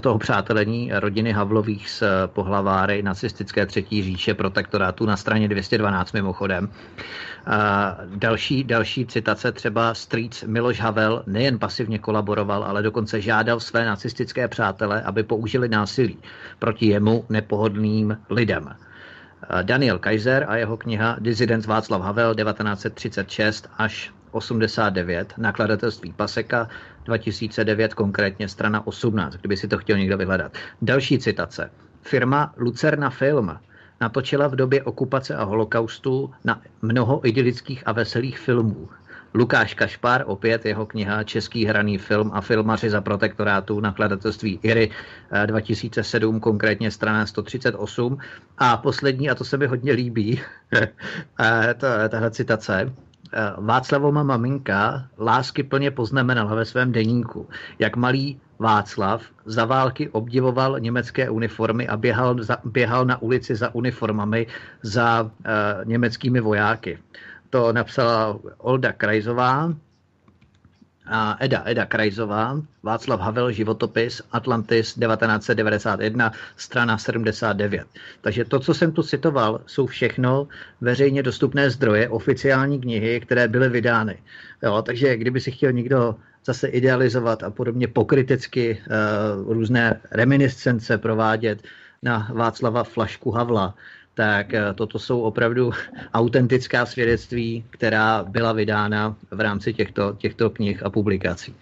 toho 0.00 0.18
přátelení 0.18 0.90
rodiny 0.92 1.32
Havlových 1.32 1.90
s 1.90 2.26
pohlaváry 2.26 3.02
nacistické 3.02 3.66
třetí 3.66 4.02
říše 4.02 4.34
protektorátu 4.34 5.06
na 5.06 5.16
straně 5.16 5.48
212 5.48 6.12
mimochodem. 6.12 6.68
A 7.46 7.96
další, 8.14 8.64
další 8.64 9.06
citace 9.06 9.52
třeba 9.52 9.94
Streets 9.94 10.42
Miloš 10.42 10.80
Havel 10.80 11.22
nejen 11.26 11.58
pasivně 11.58 11.98
kolaboroval, 11.98 12.64
ale 12.64 12.82
dokonce 12.82 13.20
žádal 13.20 13.60
své 13.60 13.84
nacistické 13.84 14.48
přátele, 14.48 15.02
aby 15.02 15.22
použili 15.22 15.68
násilí 15.68 16.18
proti 16.58 16.86
jemu 16.86 17.24
nepohodlným 17.28 18.18
lidem. 18.30 18.74
Daniel 19.62 19.98
Kaiser 19.98 20.46
a 20.48 20.56
jeho 20.56 20.76
kniha 20.76 21.16
Disident 21.20 21.66
Václav 21.66 22.02
Havel 22.02 22.34
1936 22.34 23.68
až 23.78 24.12
89, 24.30 25.34
nakladatelství 25.38 26.12
Paseka 26.12 26.68
2009, 27.04 27.94
konkrétně 27.94 28.48
strana 28.48 28.86
18, 28.86 29.34
kdyby 29.34 29.56
si 29.56 29.68
to 29.68 29.78
chtěl 29.78 29.98
někdo 29.98 30.16
vyhledat. 30.18 30.52
Další 30.82 31.18
citace. 31.18 31.70
Firma 32.02 32.54
Lucerna 32.56 33.10
Film 33.10 33.58
natočila 34.04 34.48
v 34.52 34.56
době 34.56 34.82
okupace 34.84 35.32
a 35.36 35.44
holokaustu 35.44 36.30
na 36.44 36.60
mnoho 36.82 37.24
idylických 37.24 37.82
a 37.86 37.92
veselých 37.92 38.38
filmů. 38.38 38.88
Lukáš 39.34 39.74
Kašpar, 39.74 40.24
opět 40.26 40.66
jeho 40.66 40.86
kniha 40.86 41.24
Český 41.24 41.64
hraný 41.64 41.98
film 41.98 42.30
a 42.34 42.40
filmaři 42.40 42.90
za 42.90 43.00
protektorátu 43.00 43.80
nakladatelství 43.80 44.60
IRY 44.62 44.90
2007, 45.46 46.40
konkrétně 46.40 46.90
strana 46.90 47.26
138. 47.26 48.18
A 48.58 48.76
poslední, 48.76 49.30
a 49.30 49.34
to 49.34 49.44
se 49.44 49.56
mi 49.56 49.66
hodně 49.66 49.92
líbí, 49.92 50.40
tahle 52.08 52.30
citace, 52.30 52.92
Václavova 53.58 54.22
maminka 54.22 55.08
lásky 55.18 55.62
plně 55.62 55.90
poznamenala 55.90 56.54
ve 56.54 56.64
svém 56.64 56.92
deníku, 56.92 57.48
jak 57.78 57.96
malý 57.96 58.40
Václav 58.58 59.22
za 59.44 59.64
války 59.64 60.08
obdivoval 60.08 60.80
německé 60.80 61.30
uniformy 61.30 61.88
a 61.88 61.96
běhal, 61.96 62.42
za, 62.42 62.56
běhal 62.64 63.04
na 63.04 63.22
ulici 63.22 63.56
za 63.56 63.74
uniformami 63.74 64.46
za 64.82 65.22
uh, 65.22 65.30
německými 65.84 66.40
vojáky. 66.40 66.98
To 67.50 67.72
napsala 67.72 68.38
Olda 68.58 68.92
Krajzová, 68.92 69.74
a 71.06 71.36
Eda, 71.40 71.62
Eda 71.66 71.86
Krajzová, 71.86 72.60
Václav 72.82 73.20
Havel, 73.20 73.52
životopis, 73.52 74.22
Atlantis 74.32 74.94
1991, 74.94 76.32
strana 76.56 76.98
79. 76.98 77.86
Takže 78.20 78.44
to, 78.44 78.60
co 78.60 78.74
jsem 78.74 78.92
tu 78.92 79.02
citoval, 79.02 79.60
jsou 79.66 79.86
všechno 79.86 80.48
veřejně 80.80 81.22
dostupné 81.22 81.70
zdroje, 81.70 82.08
oficiální 82.08 82.80
knihy, 82.80 83.20
které 83.20 83.48
byly 83.48 83.68
vydány. 83.68 84.18
Jo, 84.62 84.82
takže 84.82 85.16
kdyby 85.16 85.40
si 85.40 85.50
chtěl 85.50 85.72
někdo 85.72 86.16
zase 86.44 86.68
idealizovat 86.68 87.42
a 87.42 87.50
podobně 87.50 87.88
pokrytecky 87.88 88.78
uh, 88.78 89.52
různé 89.52 90.00
reminiscence 90.10 90.98
provádět 90.98 91.62
na 92.02 92.28
Václava 92.32 92.84
Flašku 92.84 93.30
Havla, 93.30 93.74
tak 94.14 94.46
uh, 94.52 94.74
toto 94.74 94.98
jsou 94.98 95.20
opravdu 95.20 95.72
autentická 96.14 96.86
svědectví, 96.86 97.64
která 97.70 98.24
byla 98.24 98.52
vydána 98.52 99.16
v 99.30 99.40
rámci 99.40 99.74
těchto, 99.74 100.12
těchto 100.12 100.50
knih 100.50 100.82
a 100.82 100.90
publikací. 100.90 101.54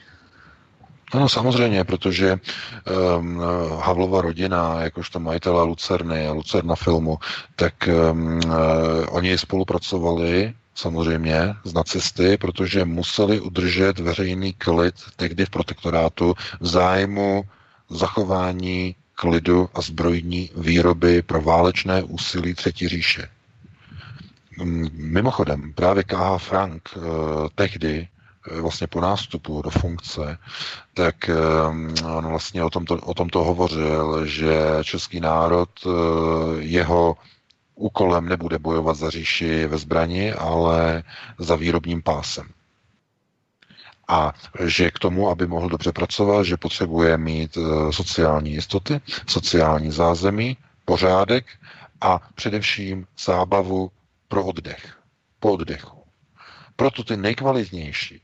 No 1.15 1.29
samozřejmě, 1.29 1.85
protože 1.85 2.37
um, 3.19 3.41
Havlova 3.81 4.23
rodina, 4.23 4.81
jakožto 4.81 5.20
majitele 5.20 5.62
Lucerny 5.62 6.27
a 6.27 6.33
Lucerna 6.33 6.74
filmu, 6.74 7.19
tak 7.57 7.74
um, 7.89 8.41
uh, 8.47 8.53
oni 9.11 9.39
spolupracovali 9.39 10.55
samozřejmě 10.74 11.55
z 11.65 11.73
nacisty, 11.74 12.37
protože 12.37 12.85
museli 12.85 13.41
udržet 13.41 13.99
veřejný 13.99 14.53
klid 14.53 14.95
tehdy 15.16 15.47
v 15.47 15.51
protektorátu 15.51 16.35
v 16.61 16.66
zájmu 16.66 17.45
zachování 17.91 18.97
klidu 19.14 19.68
a 19.74 19.80
zbrojní 19.82 20.51
výroby 20.56 21.22
pro 21.22 21.40
válečné 21.43 22.02
úsilí 22.02 22.55
Třetí 22.55 22.89
říše. 22.89 23.28
Mm, 24.59 24.89
mimochodem, 24.94 25.72
právě 25.72 26.05
K.H. 26.05 26.39
Frank 26.39 26.89
eh, 26.97 27.01
tehdy 27.55 28.09
eh, 28.51 28.60
vlastně 28.60 28.86
po 28.86 29.01
nástupu 29.01 29.62
do 29.62 29.70
funkce, 29.70 30.39
tak 30.94 31.28
eh, 31.28 31.34
on 32.06 32.26
vlastně 32.28 32.64
o 32.64 32.70
tomto, 32.70 32.97
o 32.97 33.14
tomto 33.14 33.44
hovořil, 33.44 34.26
že 34.26 34.59
český 34.82 35.20
národ, 35.20 35.68
jeho 36.59 37.16
úkolem 37.74 38.28
nebude 38.28 38.59
bojovat 38.59 38.97
za 38.97 39.10
říši 39.10 39.66
ve 39.66 39.78
zbrani, 39.78 40.32
ale 40.32 41.02
za 41.39 41.56
výrobním 41.56 42.02
pásem. 42.02 42.47
A 44.09 44.33
že 44.65 44.91
k 44.91 44.99
tomu, 44.99 45.29
aby 45.31 45.47
mohl 45.47 45.69
dobře 45.69 45.93
pracovat, 45.93 46.43
že 46.43 46.57
potřebuje 46.57 47.19
mít 47.19 47.57
eh, 47.57 47.93
sociální 47.93 48.51
jistoty, 48.53 49.01
sociální 49.27 49.91
zázemí, 49.91 50.57
pořádek 50.85 51.47
a 52.01 52.19
především 52.35 53.07
zábavu 53.24 53.91
pro 54.29 54.45
oddech, 54.45 54.99
po 55.41 55.53
oddechu. 55.53 56.03
Proto 56.77 57.05
ty 57.05 57.16
nejkvalitnější, 57.16 58.20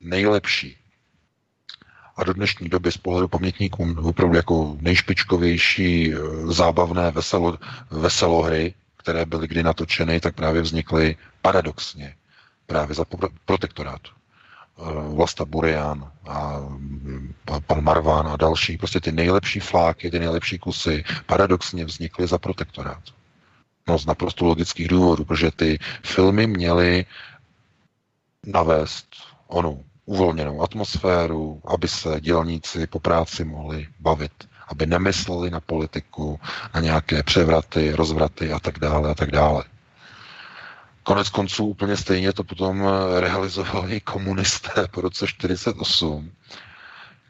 nejlepší 0.00 0.76
a 2.16 2.24
do 2.24 2.32
dnešní 2.32 2.68
doby 2.68 2.92
z 2.92 2.96
pohledu 2.96 3.28
pamětníků 3.28 3.96
opravdu 4.02 4.36
jako 4.36 4.76
nejšpičkovější 4.80 6.14
eh, 6.14 6.18
zábavné 6.52 7.10
veselo, 7.10 7.58
veselohry, 7.90 8.74
které 8.96 9.24
byly 9.24 9.48
kdy 9.48 9.62
natočeny, 9.62 10.20
tak 10.20 10.34
právě 10.34 10.62
vznikly 10.62 11.16
paradoxně 11.42 12.14
právě 12.66 12.94
za 12.94 13.04
protektorátu. 13.44 14.10
Eh, 14.78 15.14
Vlasta 15.14 15.44
Burian 15.44 16.12
a 16.26 16.58
mm, 16.58 17.34
pan 17.66 17.84
Marván 17.84 18.28
a 18.28 18.36
další, 18.36 18.76
prostě 18.76 19.00
ty 19.00 19.12
nejlepší 19.12 19.60
fláky, 19.60 20.10
ty 20.10 20.18
nejlepší 20.18 20.58
kusy 20.58 21.04
paradoxně 21.26 21.84
vznikly 21.84 22.26
za 22.26 22.38
protektorát. 22.38 23.02
No 23.88 23.98
z 23.98 24.06
naprosto 24.06 24.44
logických 24.44 24.88
důvodů, 24.88 25.24
protože 25.24 25.50
ty 25.50 25.78
filmy 26.04 26.46
měly 26.46 27.06
navést 28.46 29.06
onu 29.46 29.84
uvolněnou 30.04 30.62
atmosféru, 30.62 31.60
aby 31.64 31.88
se 31.88 32.20
dělníci 32.20 32.86
po 32.86 33.00
práci 33.00 33.44
mohli 33.44 33.88
bavit, 34.00 34.32
aby 34.68 34.86
nemysleli 34.86 35.50
na 35.50 35.60
politiku, 35.60 36.40
na 36.74 36.80
nějaké 36.80 37.22
převraty, 37.22 37.92
rozvraty 37.92 38.52
a 38.52 38.58
tak 38.58 38.78
dále 38.78 39.10
a 39.10 39.14
tak 39.14 39.30
dále. 39.30 39.64
Konec 41.08 41.28
konců 41.28 41.66
úplně 41.66 41.96
stejně 41.96 42.32
to 42.32 42.44
potom 42.44 42.88
realizovali 43.20 44.00
komunisté 44.00 44.88
po 44.90 45.00
roce 45.00 45.26
1948, 45.26 46.32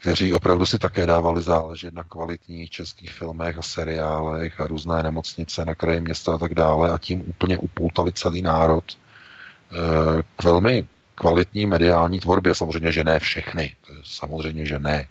kteří 0.01 0.33
opravdu 0.33 0.67
si 0.67 0.79
také 0.79 1.07
dávali 1.07 1.43
záležet 1.43 1.95
na 1.95 2.05
kvalitních 2.05 2.71
českých 2.71 3.13
filmech 3.13 3.59
a 3.59 3.63
seriálech 3.63 4.61
a 4.61 4.67
různé 4.67 5.03
nemocnice 5.03 5.65
na 5.65 5.75
kraji 5.75 6.01
města 6.01 6.35
a 6.35 6.39
tak 6.39 6.55
dále 6.55 6.91
a 6.91 6.99
tím 6.99 7.25
úplně 7.27 7.59
upoutali 7.59 8.13
celý 8.13 8.43
národ 8.43 8.85
eh, 8.93 10.23
k 10.37 10.45
velmi 10.45 10.87
kvalitní 11.15 11.67
mediální 11.67 12.21
tvorbě. 12.21 12.55
Samozřejmě, 12.55 12.93
že 12.93 13.05
ne 13.05 13.19
všechny. 13.19 13.77
Samozřejmě, 14.05 14.67
že 14.67 14.79
ne. 14.79 15.09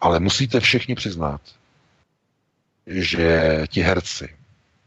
Ale 0.00 0.20
musíte 0.20 0.60
všichni 0.60 0.94
přiznat, 0.94 1.40
že 2.86 3.60
ti 3.68 3.80
herci, 3.80 4.36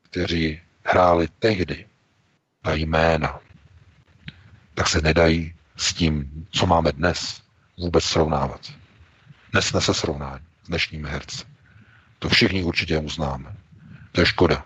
kteří 0.04 0.62
hráli 0.84 1.28
tehdy 1.40 1.86
ta 2.62 2.74
jména, 2.74 3.40
tak 4.74 4.88
se 4.90 5.02
nedají 5.02 5.54
s 5.78 5.94
tím, 5.94 6.48
co 6.52 6.66
máme 6.66 6.92
dnes, 6.92 7.42
vůbec 7.78 8.04
srovnávat. 8.04 8.62
Nesnese 9.54 9.94
srovnání 9.94 10.46
s 10.64 10.68
dnešními 10.68 11.10
herci. 11.10 11.44
To 12.20 12.30
všichni 12.30 12.64
určitě 12.64 13.00
uznáme. 13.00 13.56
To 14.12 14.22
je 14.22 14.26
škoda. 14.26 14.66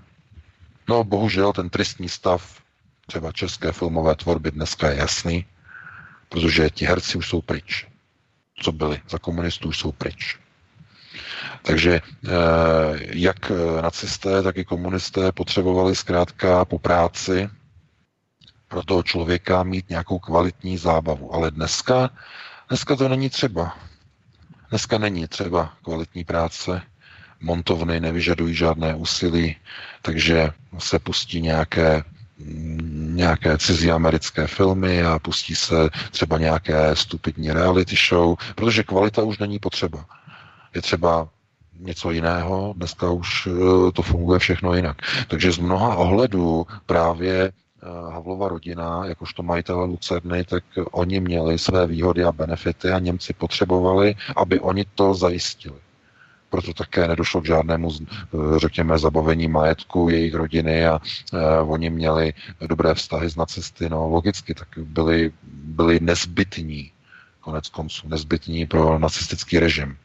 No, 0.90 1.04
bohužel 1.04 1.54
ten 1.54 1.70
tristní 1.70 2.10
stav 2.10 2.62
třeba 3.08 3.32
české 3.32 3.72
filmové 3.72 4.16
tvorby 4.16 4.52
dneska 4.52 4.90
je 4.90 4.98
jasný, 4.98 5.46
protože 6.30 6.70
ti 6.70 6.86
herci 6.86 7.18
už 7.18 7.30
jsou 7.30 7.42
pryč. 7.42 7.88
Co 8.62 8.72
byli 8.72 9.02
za 9.10 9.20
komunistů, 9.20 9.68
už 9.70 9.78
jsou 9.78 9.92
pryč. 9.92 10.40
Takže 11.62 12.02
eh, 12.02 12.30
jak 13.00 13.52
nacisté, 13.82 14.42
tak 14.42 14.58
i 14.58 14.66
komunisté 14.66 15.32
potřebovali 15.32 15.96
zkrátka 15.96 16.66
po 16.66 16.80
práci 16.80 17.50
pro 18.68 18.84
toho 18.84 19.04
člověka 19.04 19.64
mít 19.64 19.90
nějakou 19.90 20.20
kvalitní 20.20 20.78
zábavu. 20.78 21.34
Ale 21.34 21.52
dneska, 21.52 22.10
dneska 22.68 22.96
to 22.96 23.10
není 23.10 23.30
třeba. 23.30 23.78
Dneska 24.70 24.98
není 24.98 25.28
třeba 25.28 25.74
kvalitní 25.84 26.24
práce, 26.24 26.82
montovny 27.40 28.00
nevyžadují 28.00 28.56
žádné 28.56 28.96
úsilí, 28.96 29.56
takže 30.02 30.52
se 30.78 31.00
pustí 31.00 31.42
nějaké 31.42 32.04
nějaké 33.16 33.58
cizí 33.58 33.92
americké 33.92 34.48
filmy 34.48 35.04
a 35.04 35.20
pustí 35.20 35.56
se 35.56 35.90
třeba 36.12 36.38
nějaké 36.38 36.96
stupidní 36.96 37.52
reality 37.52 37.96
show, 38.10 38.36
protože 38.56 38.84
kvalita 38.84 39.24
už 39.24 39.38
není 39.38 39.60
potřeba. 39.60 40.06
Je 40.74 40.82
třeba 40.82 41.30
něco 41.80 42.12
jiného, 42.12 42.74
dneska 42.78 43.12
už 43.12 43.48
eh, 43.48 43.92
to 43.92 44.02
funguje 44.02 44.40
všechno 44.40 44.74
jinak. 44.74 44.98
Takže 45.28 45.52
z 45.52 45.58
mnoha 45.58 45.96
ohledů 45.96 46.68
právě 46.86 47.52
Havlova 48.10 48.50
rodina, 48.50 49.06
jakožto 49.06 49.44
majitele 49.44 49.86
Lucerny, 49.86 50.44
tak 50.44 50.64
oni 50.92 51.20
měli 51.20 51.58
své 51.58 51.88
výhody 51.88 52.24
a 52.24 52.32
benefity 52.32 52.90
a 52.90 53.00
Němci 53.00 53.34
potřebovali, 53.34 54.16
aby 54.36 54.60
oni 54.60 54.86
to 54.96 55.14
zajistili 55.14 55.80
proto 56.50 56.74
také 56.74 57.08
nedošlo 57.08 57.42
k 57.42 57.46
žádnému, 57.46 57.90
eh, 57.92 58.60
řekněme, 58.60 59.00
zabavení 59.00 59.48
majetku 59.48 60.10
jejich 60.10 60.34
rodiny 60.34 60.88
a 60.88 61.00
uh, 61.02 61.72
oni 61.72 61.90
měli 61.90 62.34
dobré 62.68 62.94
vztahy 62.94 63.30
s 63.30 63.36
nacisty, 63.36 63.90
no 63.90 64.08
logicky, 64.08 64.54
tak 64.54 64.68
byli, 64.78 65.32
byli 65.76 66.00
nezbytní 66.00 66.92
konec 67.40 67.70
konců 67.70 68.08
nezbytní 68.08 68.66
pro 68.66 69.00
nacistický 69.00 69.60
režim 69.60 69.98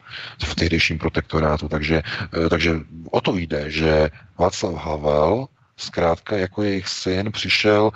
v 0.45 0.55
tehdejším 0.55 0.99
protektorátu. 0.99 1.69
Takže, 1.69 2.03
takže 2.51 2.81
o 3.11 3.21
to 3.21 3.37
jde, 3.37 3.71
že 3.71 4.11
Václav 4.39 4.75
Havel 4.75 5.47
zkrátka 5.81 6.37
jako 6.37 6.63
jejich 6.63 6.89
syn 6.89 7.33
přišel 7.33 7.91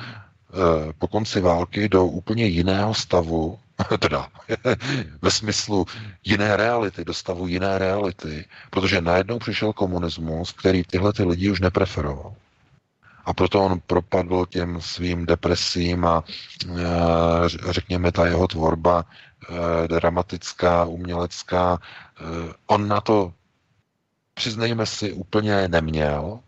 po 0.98 1.08
konci 1.08 1.40
války 1.40 1.88
do 1.88 2.04
úplně 2.04 2.46
jiného 2.46 2.94
stavu, 2.94 3.58
teda 3.98 4.28
ve 5.22 5.30
smyslu 5.30 5.86
jiné 6.24 6.56
reality, 6.56 7.04
do 7.04 7.14
stavu 7.14 7.46
jiné 7.46 7.78
reality, 7.78 8.44
protože 8.70 9.00
najednou 9.00 9.38
přišel 9.38 9.72
komunismus, 9.72 10.52
který 10.52 10.84
tyhle 10.84 11.12
ty 11.12 11.24
lidi 11.24 11.50
už 11.50 11.60
nepreferoval. 11.60 12.34
A 13.24 13.34
proto 13.34 13.64
on 13.64 13.80
propadl 13.86 14.46
těm 14.46 14.80
svým 14.80 15.26
depresím 15.26 16.04
a 16.04 16.24
e, 16.68 16.82
řekněme 17.70 18.12
ta 18.12 18.26
jeho 18.26 18.48
tvorba 18.48 19.04
e, 19.04 19.88
dramatická, 19.88 20.84
umělecká, 20.84 21.78
on 22.66 22.88
na 22.88 23.00
to, 23.00 23.32
přiznejme 24.34 24.86
si, 24.86 25.12
úplně 25.12 25.68
neměl, 25.68 26.40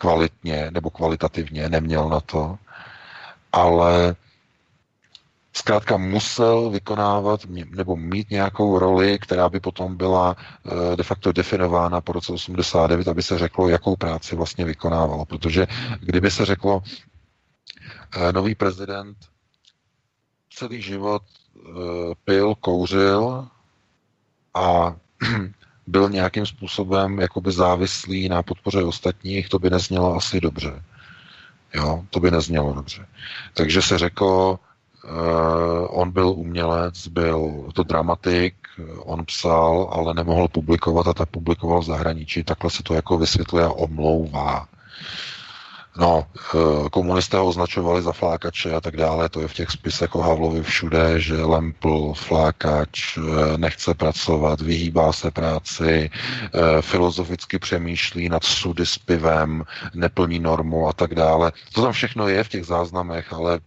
kvalitně 0.00 0.70
nebo 0.70 0.90
kvalitativně 0.90 1.68
neměl 1.68 2.08
na 2.08 2.20
to, 2.20 2.58
ale 3.52 4.16
zkrátka 5.52 5.96
musel 5.96 6.70
vykonávat 6.70 7.40
nebo 7.70 7.96
mít 7.96 8.30
nějakou 8.30 8.78
roli, 8.78 9.18
která 9.18 9.48
by 9.48 9.60
potom 9.60 9.96
byla 9.96 10.36
eh, 10.36 10.96
de 10.96 11.02
facto 11.02 11.32
definována 11.32 12.00
po 12.00 12.12
roce 12.12 12.32
89, 12.32 13.08
aby 13.08 13.22
se 13.22 13.38
řeklo, 13.38 13.68
jakou 13.68 13.96
práci 13.96 14.36
vlastně 14.36 14.64
vykonávalo. 14.64 15.24
Protože 15.24 15.66
kdyby 16.00 16.30
se 16.30 16.44
řeklo, 16.44 16.82
eh, 18.16 18.32
nový 18.32 18.54
prezident 18.54 19.16
celý 20.50 20.82
život 20.82 21.22
eh, 21.22 21.70
pil, 22.24 22.54
kouřil 22.54 23.48
a 24.54 24.96
byl 25.90 26.10
nějakým 26.10 26.46
způsobem 26.46 27.18
jakoby 27.18 27.52
závislý 27.52 28.28
na 28.28 28.42
podpoře 28.42 28.84
ostatních, 28.84 29.48
to 29.48 29.58
by 29.58 29.70
neznělo 29.70 30.16
asi 30.16 30.40
dobře. 30.40 30.82
Jo, 31.74 32.04
to 32.10 32.20
by 32.20 32.30
neznělo 32.30 32.72
dobře. 32.72 33.06
Takže 33.54 33.82
se 33.82 33.98
řeklo, 33.98 34.58
Uh, 35.04 35.86
on 35.90 36.10
byl 36.10 36.28
umělec, 36.28 37.08
byl 37.08 37.68
to 37.74 37.82
dramatik, 37.82 38.54
on 38.98 39.24
psal, 39.24 39.88
ale 39.92 40.14
nemohl 40.14 40.48
publikovat 40.48 41.06
a 41.06 41.14
tak 41.14 41.28
publikoval 41.28 41.80
v 41.80 41.84
zahraničí. 41.84 42.44
Takhle 42.44 42.70
se 42.70 42.82
to 42.82 42.94
jako 42.94 43.18
vysvětluje 43.18 43.64
a 43.64 43.70
omlouvá. 43.70 44.68
No, 46.00 46.26
uh, 46.54 46.88
komunisté 46.88 47.36
ho 47.36 47.46
označovali 47.46 48.02
za 48.02 48.12
flákače 48.12 48.74
a 48.74 48.80
tak 48.80 48.96
dále, 48.96 49.28
to 49.28 49.40
je 49.40 49.48
v 49.48 49.54
těch 49.54 49.70
spisech 49.70 50.14
o 50.14 50.20
Havlovi 50.20 50.62
všude, 50.62 51.20
že 51.20 51.42
lempl, 51.42 52.12
flákač, 52.16 53.16
uh, 53.16 53.24
nechce 53.56 53.94
pracovat, 53.94 54.60
vyhýbá 54.60 55.12
se 55.12 55.30
práci, 55.30 56.10
filozoficky 56.80 57.58
přemýšlí 57.58 58.28
nad 58.28 58.44
sudy 58.44 58.86
s 58.86 58.98
pivem, 58.98 59.64
neplní 59.94 60.38
normu 60.38 60.88
a 60.88 60.92
tak 60.92 61.14
dále. 61.14 61.52
To 61.72 61.82
tam 61.82 61.92
všechno 61.92 62.28
je 62.28 62.44
v 62.44 62.48
těch 62.48 62.64
záznamech, 62.64 63.32
ale 63.32 63.60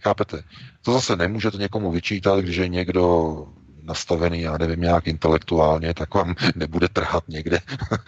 chápete, 0.00 0.42
to 0.82 0.92
zase 0.92 1.16
nemůžete 1.16 1.58
někomu 1.58 1.90
vyčítat, 1.90 2.40
když 2.40 2.56
je 2.56 2.68
někdo 2.68 3.36
nastavený, 3.86 4.40
já 4.40 4.58
nevím, 4.58 4.80
nějak 4.80 5.06
intelektuálně, 5.06 5.94
tak 5.94 6.14
vám 6.14 6.34
nebude 6.54 6.88
trhat 6.88 7.28
někde 7.28 7.60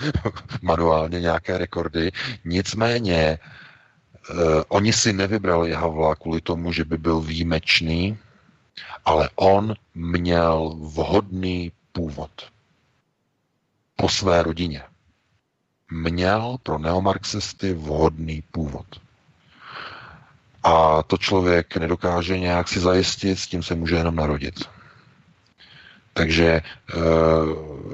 manuálně 0.62 1.20
nějaké 1.20 1.58
rekordy. 1.58 2.10
Nicméně, 2.44 3.38
oni 4.68 4.92
si 4.92 5.12
nevybrali 5.12 5.72
Havla 5.72 6.14
kvůli 6.14 6.40
tomu, 6.40 6.72
že 6.72 6.84
by 6.84 6.98
byl 6.98 7.20
výjimečný, 7.20 8.18
ale 9.04 9.30
on 9.34 9.74
měl 9.94 10.76
vhodný 10.80 11.72
původ 11.92 12.30
po 13.96 14.08
své 14.08 14.42
rodině. 14.42 14.82
Měl 15.90 16.56
pro 16.62 16.78
neomarxisty 16.78 17.72
vhodný 17.74 18.42
původ 18.52 18.86
a 20.62 21.02
to 21.02 21.16
člověk 21.16 21.76
nedokáže 21.76 22.38
nějak 22.38 22.68
si 22.68 22.80
zajistit, 22.80 23.38
s 23.38 23.46
tím 23.46 23.62
se 23.62 23.74
může 23.74 23.96
jenom 23.96 24.16
narodit. 24.16 24.77
Takže 26.18 26.46
e, 26.46 26.62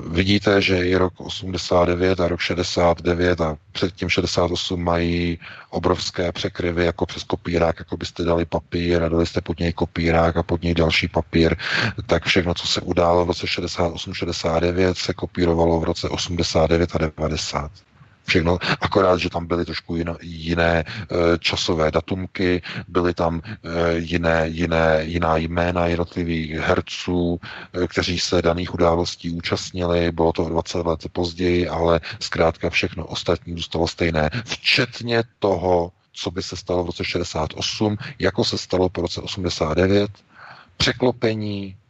vidíte, 0.09 0.61
že 0.61 0.87
i 0.87 0.97
rok 0.97 1.13
89 1.17 2.21
a 2.21 2.29
rok 2.29 2.41
69 2.41 3.41
a 3.41 3.57
předtím 3.73 4.09
68 4.09 4.85
mají 4.85 5.39
obrovské 5.71 6.33
překryvy 6.33 6.85
jako 6.85 7.07
přes 7.07 7.23
kopírák, 7.23 7.79
jako 7.79 7.97
byste 7.97 8.25
dali 8.25 8.45
papír 8.45 9.03
a 9.03 9.09
dali 9.09 9.27
jste 9.27 9.41
pod 9.41 9.61
něj 9.61 9.73
kopírák 9.73 10.37
a 10.37 10.43
pod 10.43 10.63
něj 10.63 10.75
další 10.75 11.09
papír, 11.09 11.57
tak 12.07 12.25
všechno, 12.25 12.55
co 12.55 12.67
se 12.67 12.81
událo 12.81 13.25
v 13.25 13.29
roce 13.29 13.47
68-69, 13.47 14.95
se 14.95 15.15
kopírovalo 15.15 15.81
v 15.81 15.85
roce 15.85 16.09
89 16.09 16.91
a 16.95 16.99
90 16.99 17.71
všechno, 18.25 18.59
akorát, 18.81 19.17
že 19.17 19.31
tam 19.31 19.47
byly 19.47 19.65
trošku 19.65 19.97
jiné, 19.97 20.15
jiné 20.23 20.85
časové 21.39 21.91
datumky, 21.91 22.63
byly 22.89 23.15
tam 23.15 23.41
e, 23.45 23.99
jiné, 23.99 24.49
jiné, 24.49 24.99
jiná 25.03 25.37
jména 25.37 25.87
jednotlivých 25.87 26.51
herců, 26.51 27.41
e, 27.73 27.87
kteří 27.87 28.19
se 28.19 28.43
daných 28.43 28.75
událostí 28.75 29.31
účastnili, 29.31 30.13
bylo 30.13 30.33
to 30.33 30.49
20 30.49 30.87
let 30.87 31.01
později, 31.13 31.69
ale 31.69 32.01
zkrátka 32.21 32.71
všechno 32.71 33.07
ostatní 33.07 33.55
zůstalo 33.55 33.89
stejné, 33.89 34.31
včetně 34.45 35.23
toho, 35.39 35.93
co 36.13 36.31
by 36.31 36.43
se 36.43 36.57
stalo 36.57 36.83
v 36.83 36.87
roce 36.87 37.05
68, 37.05 37.97
jako 38.19 38.45
se 38.45 38.59
stalo 38.59 38.89
po 38.89 39.01
roce 39.01 39.21
89, 39.21 40.11
překlopení 40.77 41.77
Eh, 41.77 41.84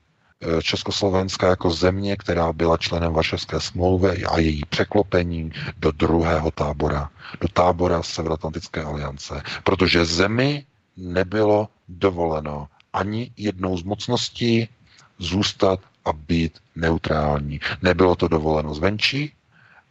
Československa 0.63 1.49
jako 1.49 1.71
země, 1.71 2.17
která 2.17 2.53
byla 2.53 2.77
členem 2.77 3.13
Varšavské 3.13 3.61
smlouvy 3.61 4.25
a 4.25 4.39
její 4.39 4.63
překlopení 4.69 5.53
do 5.77 5.91
druhého 5.91 6.51
tábora, 6.51 7.11
do 7.41 7.49
tábora 7.49 8.03
Severoatlantické 8.03 8.83
aliance, 8.83 9.43
protože 9.65 10.05
zemi 10.05 10.67
nebylo 10.97 11.69
dovoleno 11.89 12.69
ani 12.93 13.31
jednou 13.37 13.79
z 13.79 13.83
mocností 13.83 14.69
zůstat 15.19 15.81
a 16.05 16.13
být 16.13 16.59
neutrální. 16.77 17.61
Nebylo 17.83 18.17
to 18.17 18.29
dovoleno 18.29 18.75
zvenčí 18.75 19.33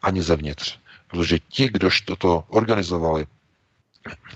ani 0.02 0.22
zevnitř. 0.22 0.78
Protože 1.08 1.40
ti, 1.40 1.70
kdož 1.70 2.02
toto 2.02 2.44
organizovali, 2.48 3.26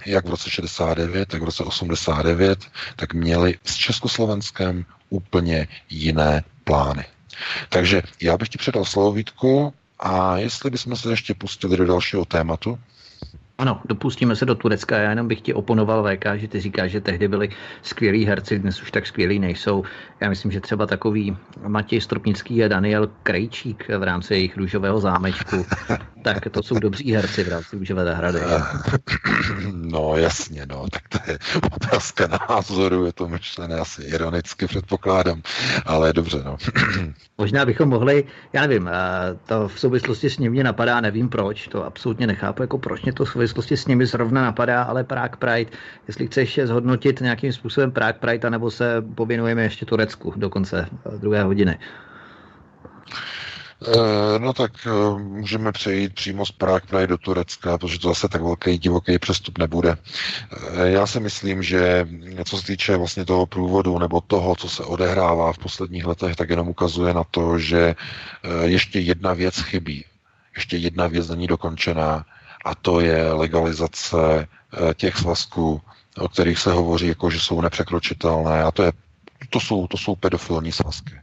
jak 0.05 0.25
v 0.25 0.29
roce 0.29 0.49
69, 0.49 1.29
tak 1.29 1.41
v 1.41 1.45
roce 1.45 1.63
89, 1.63 2.67
tak 2.95 3.13
měli 3.13 3.59
s 3.63 3.75
Československem 3.75 4.85
úplně 5.09 5.67
jiné 5.89 6.43
plány. 6.63 7.05
Takže 7.69 8.01
já 8.21 8.37
bych 8.37 8.49
ti 8.49 8.57
předal 8.57 8.85
slovo 8.85 9.11
Vítku 9.11 9.73
a 9.99 10.37
jestli 10.37 10.69
bychom 10.69 10.95
se 10.95 11.09
ještě 11.09 11.33
pustili 11.33 11.77
do 11.77 11.85
dalšího 11.85 12.25
tématu, 12.25 12.79
ano, 13.57 13.81
dopustíme 13.85 14.35
se 14.35 14.45
do 14.45 14.55
Turecka. 14.55 14.97
Já 14.97 15.09
jenom 15.09 15.27
bych 15.27 15.41
ti 15.41 15.53
oponoval 15.53 16.03
VK, 16.03 16.25
že 16.35 16.47
ty 16.47 16.59
říkáš, 16.59 16.91
že 16.91 17.01
tehdy 17.01 17.27
byli 17.27 17.49
skvělí 17.81 18.25
herci, 18.25 18.59
dnes 18.59 18.81
už 18.81 18.91
tak 18.91 19.07
skvělí 19.07 19.39
nejsou. 19.39 19.83
Já 20.21 20.29
myslím, 20.29 20.51
že 20.51 20.61
třeba 20.61 20.85
takový 20.85 21.37
Matěj 21.67 22.01
Stropnický 22.01 22.63
a 22.63 22.67
Daniel 22.67 23.09
Krejčík 23.23 23.87
v 23.97 24.03
rámci 24.03 24.33
jejich 24.33 24.57
růžového 24.57 24.99
zámečku, 24.99 25.65
tak 26.21 26.49
to 26.51 26.63
jsou 26.63 26.79
dobří 26.79 27.13
herci 27.13 27.43
v 27.43 27.47
rámci 27.47 27.75
růžové 27.75 28.05
zahrady. 28.05 28.39
No 29.71 30.17
jasně, 30.17 30.65
no, 30.69 30.85
tak 30.91 31.07
to 31.07 31.31
je 31.31 31.37
otázka 31.71 32.27
názoru, 32.49 33.05
je 33.05 33.13
to 33.13 33.27
myšlené 33.27 33.75
asi 33.75 34.03
ironicky 34.03 34.67
předpokládám, 34.67 35.41
ale 35.85 36.13
dobře, 36.13 36.41
no. 36.45 36.57
Možná 37.37 37.65
bychom 37.65 37.89
mohli, 37.89 38.23
já 38.53 38.61
nevím, 38.61 38.89
to 39.45 39.67
v 39.67 39.79
souvislosti 39.79 40.29
s 40.29 40.37
ním 40.37 40.51
mě 40.51 40.63
napadá, 40.63 41.01
nevím 41.01 41.29
proč, 41.29 41.67
to 41.67 41.85
absolutně 41.85 42.27
nechápu, 42.27 42.63
jako 42.63 42.77
proč 42.77 43.01
mě 43.01 43.13
to 43.13 43.25
v 43.25 43.29
souvislosti 43.29 43.77
s 43.77 43.87
nimi 43.87 44.05
zrovna 44.05 44.41
napadá, 44.41 44.83
ale 44.83 45.03
Prague 45.03 45.37
Pride, 45.39 45.71
jestli 46.07 46.27
chceš 46.27 46.59
zhodnotit 46.63 47.21
nějakým 47.21 47.53
způsobem 47.53 47.91
Prague 47.91 48.19
Pride, 48.19 48.47
anebo 48.47 48.71
se 48.71 49.03
pověnujeme 49.15 49.63
ještě 49.63 49.85
Turecku 50.07 50.33
do 50.35 50.49
konce 50.49 50.87
druhé 51.17 51.43
hodiny. 51.43 51.79
Eh, 53.87 54.39
no 54.39 54.53
tak 54.53 54.71
eh, 54.87 55.19
můžeme 55.19 55.71
přejít 55.71 56.13
přímo 56.13 56.45
z 56.45 56.51
Prague 56.51 57.07
do 57.07 57.17
Turecka, 57.17 57.77
protože 57.77 57.99
to 57.99 58.07
zase 58.07 58.27
tak 58.29 58.41
velký 58.41 58.77
divoký 58.77 59.19
přestup 59.19 59.57
nebude. 59.57 59.97
Eh, 59.97 60.89
já 60.89 61.07
si 61.07 61.19
myslím, 61.19 61.63
že 61.63 62.07
co 62.45 62.57
se 62.57 62.65
týče 62.65 62.97
vlastně 62.97 63.25
toho 63.25 63.45
průvodu 63.45 63.99
nebo 63.99 64.21
toho, 64.21 64.55
co 64.55 64.69
se 64.69 64.83
odehrává 64.83 65.53
v 65.53 65.57
posledních 65.57 66.05
letech, 66.05 66.35
tak 66.35 66.49
jenom 66.49 66.69
ukazuje 66.69 67.13
na 67.13 67.23
to, 67.23 67.59
že 67.59 67.95
ještě 68.63 68.99
jedna 68.99 69.33
věc 69.33 69.59
chybí. 69.61 70.05
Ještě 70.55 70.77
jedna 70.77 71.07
věc 71.07 71.29
není 71.29 71.47
dokončená 71.47 72.25
a 72.65 72.75
to 72.75 72.99
je 72.99 73.33
legalizace 73.33 74.47
těch 74.95 75.17
svazků, 75.17 75.81
o 76.17 76.29
kterých 76.29 76.59
se 76.59 76.71
hovoří, 76.71 77.07
jako 77.07 77.29
že 77.29 77.39
jsou 77.39 77.61
nepřekročitelné 77.61 78.63
a 78.63 78.71
to, 78.71 78.83
je, 78.83 78.91
to, 79.49 79.59
jsou, 79.59 79.87
to 79.87 79.97
jsou 79.97 80.15
pedofilní 80.15 80.71
svazky. 80.71 81.13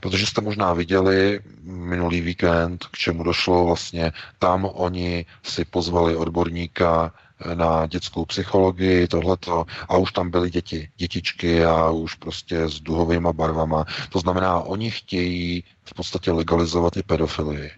Protože 0.00 0.26
jste 0.26 0.40
možná 0.40 0.72
viděli 0.72 1.40
minulý 1.62 2.20
víkend, 2.20 2.84
k 2.86 2.96
čemu 2.96 3.22
došlo 3.22 3.64
vlastně. 3.64 4.12
Tam 4.38 4.64
oni 4.64 5.26
si 5.42 5.64
pozvali 5.64 6.16
odborníka 6.16 7.12
na 7.54 7.86
dětskou 7.86 8.24
psychologii, 8.24 9.08
tohleto, 9.08 9.64
a 9.88 9.96
už 9.96 10.12
tam 10.12 10.30
byly 10.30 10.50
děti, 10.50 10.88
dětičky 10.96 11.64
a 11.64 11.90
už 11.90 12.14
prostě 12.14 12.68
s 12.68 12.80
duhovými 12.80 13.28
barvama. 13.32 13.84
To 14.10 14.18
znamená, 14.18 14.60
oni 14.60 14.90
chtějí 14.90 15.64
v 15.84 15.94
podstatě 15.94 16.32
legalizovat 16.32 16.96
i 16.96 17.02
pedofilii. 17.02 17.70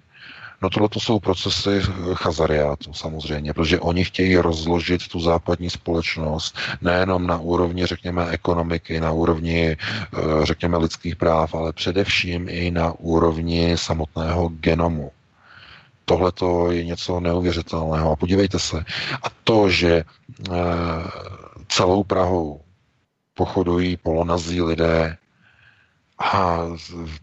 No 0.62 0.70
tohle 0.70 0.88
to 0.88 1.00
jsou 1.00 1.20
procesy 1.20 1.82
chazariátu 2.14 2.92
samozřejmě, 2.92 3.54
protože 3.54 3.80
oni 3.80 4.04
chtějí 4.04 4.36
rozložit 4.36 5.08
tu 5.08 5.20
západní 5.20 5.70
společnost 5.70 6.56
nejenom 6.82 7.26
na 7.26 7.38
úrovni, 7.38 7.86
řekněme, 7.86 8.26
ekonomiky, 8.30 9.00
na 9.00 9.12
úrovni, 9.12 9.76
eh, 9.76 10.16
řekněme, 10.42 10.76
lidských 10.76 11.16
práv, 11.16 11.54
ale 11.54 11.72
především 11.72 12.48
i 12.48 12.70
na 12.70 12.92
úrovni 12.92 13.78
samotného 13.78 14.48
genomu. 14.48 15.10
Tohle 16.04 16.32
to 16.32 16.70
je 16.70 16.84
něco 16.84 17.20
neuvěřitelného. 17.20 18.12
A 18.12 18.16
podívejte 18.16 18.58
se. 18.58 18.84
A 19.22 19.26
to, 19.44 19.70
že 19.70 19.92
eh, 19.94 20.04
celou 21.68 22.04
Prahou 22.04 22.60
pochodují 23.34 23.96
polonazí 23.96 24.62
lidé 24.62 25.16
a 26.18 26.60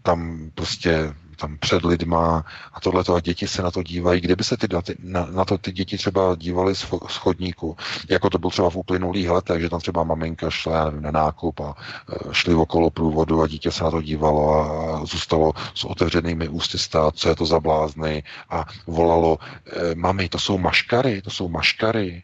tam 0.02 0.50
prostě 0.54 1.14
tam 1.36 1.58
před 1.58 1.84
lidma 1.84 2.44
a 2.72 2.80
tohleto 2.80 3.14
a 3.14 3.20
děti 3.20 3.48
se 3.48 3.62
na 3.62 3.70
to 3.70 3.82
dívají. 3.82 4.20
Kdyby 4.20 4.44
se 4.44 4.56
ty, 4.56 4.68
na, 5.02 5.26
na 5.30 5.44
to 5.44 5.58
ty 5.58 5.72
děti 5.72 5.96
třeba 5.96 6.36
dívaly 6.36 6.74
z, 6.74 6.86
z 7.08 7.16
chodníku, 7.16 7.76
jako 8.08 8.30
to 8.30 8.38
bylo 8.38 8.50
třeba 8.50 8.70
v 8.70 8.76
uplynulých 8.76 9.30
letech, 9.30 9.60
že 9.60 9.70
tam 9.70 9.80
třeba 9.80 10.04
maminka 10.04 10.50
šla 10.50 10.76
já 10.76 10.84
nevím, 10.84 11.02
na 11.02 11.10
nákup 11.10 11.60
a 11.60 11.74
e, 11.74 12.34
šli 12.34 12.54
okolo 12.54 12.90
průvodu 12.90 13.42
a 13.42 13.46
dítě 13.46 13.70
se 13.70 13.84
na 13.84 13.90
to 13.90 14.02
dívalo 14.02 14.54
a 14.54 15.04
zůstalo 15.04 15.52
s 15.74 15.84
otevřenými 15.84 16.48
ústy 16.48 16.78
stát, 16.78 17.16
co 17.16 17.28
je 17.28 17.36
to 17.36 17.46
za 17.46 17.60
blázny 17.60 18.22
a 18.50 18.64
volalo, 18.86 19.38
e, 19.66 19.94
mami, 19.94 20.28
to 20.28 20.38
jsou 20.38 20.58
maškary, 20.58 21.22
to 21.22 21.30
jsou 21.30 21.48
maškary. 21.48 22.22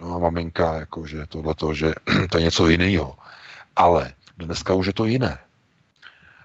No 0.00 0.14
a 0.14 0.18
maminka, 0.18 0.74
jako, 0.74 1.06
že 1.06 1.26
tohleto, 1.26 1.74
že 1.74 1.94
to 2.30 2.38
je 2.38 2.44
něco 2.44 2.68
jiného. 2.68 3.16
Ale 3.76 4.12
dneska 4.38 4.74
už 4.74 4.86
je 4.86 4.92
to 4.92 5.04
jiné. 5.04 5.38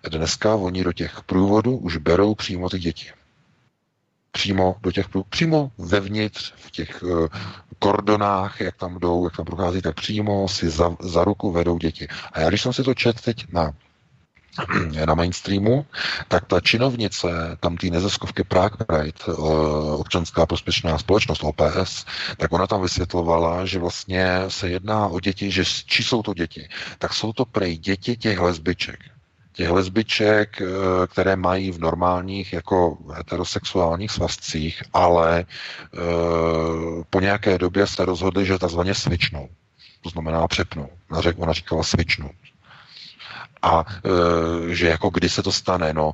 Dneska 0.09 0.55
oni 0.55 0.83
do 0.83 0.93
těch 0.93 1.23
průvodů 1.23 1.77
už 1.77 1.97
berou 1.97 2.35
přímo 2.35 2.69
ty 2.69 2.79
děti. 2.79 3.11
Přímo 4.31 4.75
do 4.81 4.91
těch 4.91 5.09
průvodů, 5.09 5.29
přímo 5.29 5.71
vevnitř, 5.77 6.53
v 6.55 6.71
těch 6.71 7.03
uh, 7.03 7.27
kordonách, 7.79 8.61
jak 8.61 8.75
tam 8.75 8.99
jdou, 8.99 9.23
jak 9.25 9.37
tam 9.37 9.45
prochází, 9.45 9.81
tak 9.81 9.95
přímo 9.95 10.47
si 10.47 10.69
za, 10.69 10.95
za 10.99 11.23
ruku 11.23 11.51
vedou 11.51 11.77
děti. 11.77 12.07
A 12.31 12.39
já 12.39 12.49
když 12.49 12.61
jsem 12.61 12.73
si 12.73 12.83
to 12.83 12.93
čet 12.93 13.21
teď 13.21 13.45
na 13.53 13.73
na 15.05 15.15
mainstreamu, 15.15 15.85
tak 16.27 16.45
ta 16.45 16.61
činovnice, 16.61 17.57
tam 17.59 17.77
ty 17.77 17.89
neziskovky 17.89 18.43
Prague 18.43 18.85
Pride, 18.87 19.19
eh, 19.27 19.31
občanská 19.97 20.45
prospěšná 20.45 20.97
společnost 20.97 21.43
OPS, 21.43 22.05
tak 22.37 22.53
ona 22.53 22.67
tam 22.67 22.81
vysvětlovala, 22.81 23.65
že 23.65 23.79
vlastně 23.79 24.27
se 24.47 24.69
jedná 24.69 25.07
o 25.07 25.19
děti, 25.19 25.51
že 25.51 25.65
či 25.65 26.03
jsou 26.03 26.21
to 26.21 26.33
děti, 26.33 26.69
tak 26.99 27.13
jsou 27.13 27.33
to 27.33 27.45
prej 27.45 27.77
děti 27.77 28.17
těch 28.17 28.39
lesbiček 28.39 28.99
těch 29.53 29.69
lesbiček, 29.69 30.61
eh, 30.61 30.65
které 31.07 31.35
mají 31.35 31.71
v 31.71 31.79
normálních 31.79 32.53
jako 32.53 32.97
heterosexuálních 33.13 34.11
svazcích, 34.11 34.83
ale 34.93 35.39
e, 35.39 35.45
po 37.09 37.19
nějaké 37.19 37.57
době 37.57 37.87
se 37.87 38.05
rozhodli, 38.05 38.45
že 38.45 38.59
takzvaně 38.59 38.93
svičnou. 38.95 39.49
To 40.01 40.09
znamená 40.09 40.47
přepnou. 40.47 40.89
Ona 41.37 41.53
říkala 41.53 41.83
svičnout. 41.83 42.35
A 43.61 43.85
e, 44.69 44.75
že 44.75 44.87
jako 44.87 45.09
kdy 45.09 45.29
se 45.29 45.43
to 45.43 45.51
stane, 45.51 45.93
no, 45.93 46.13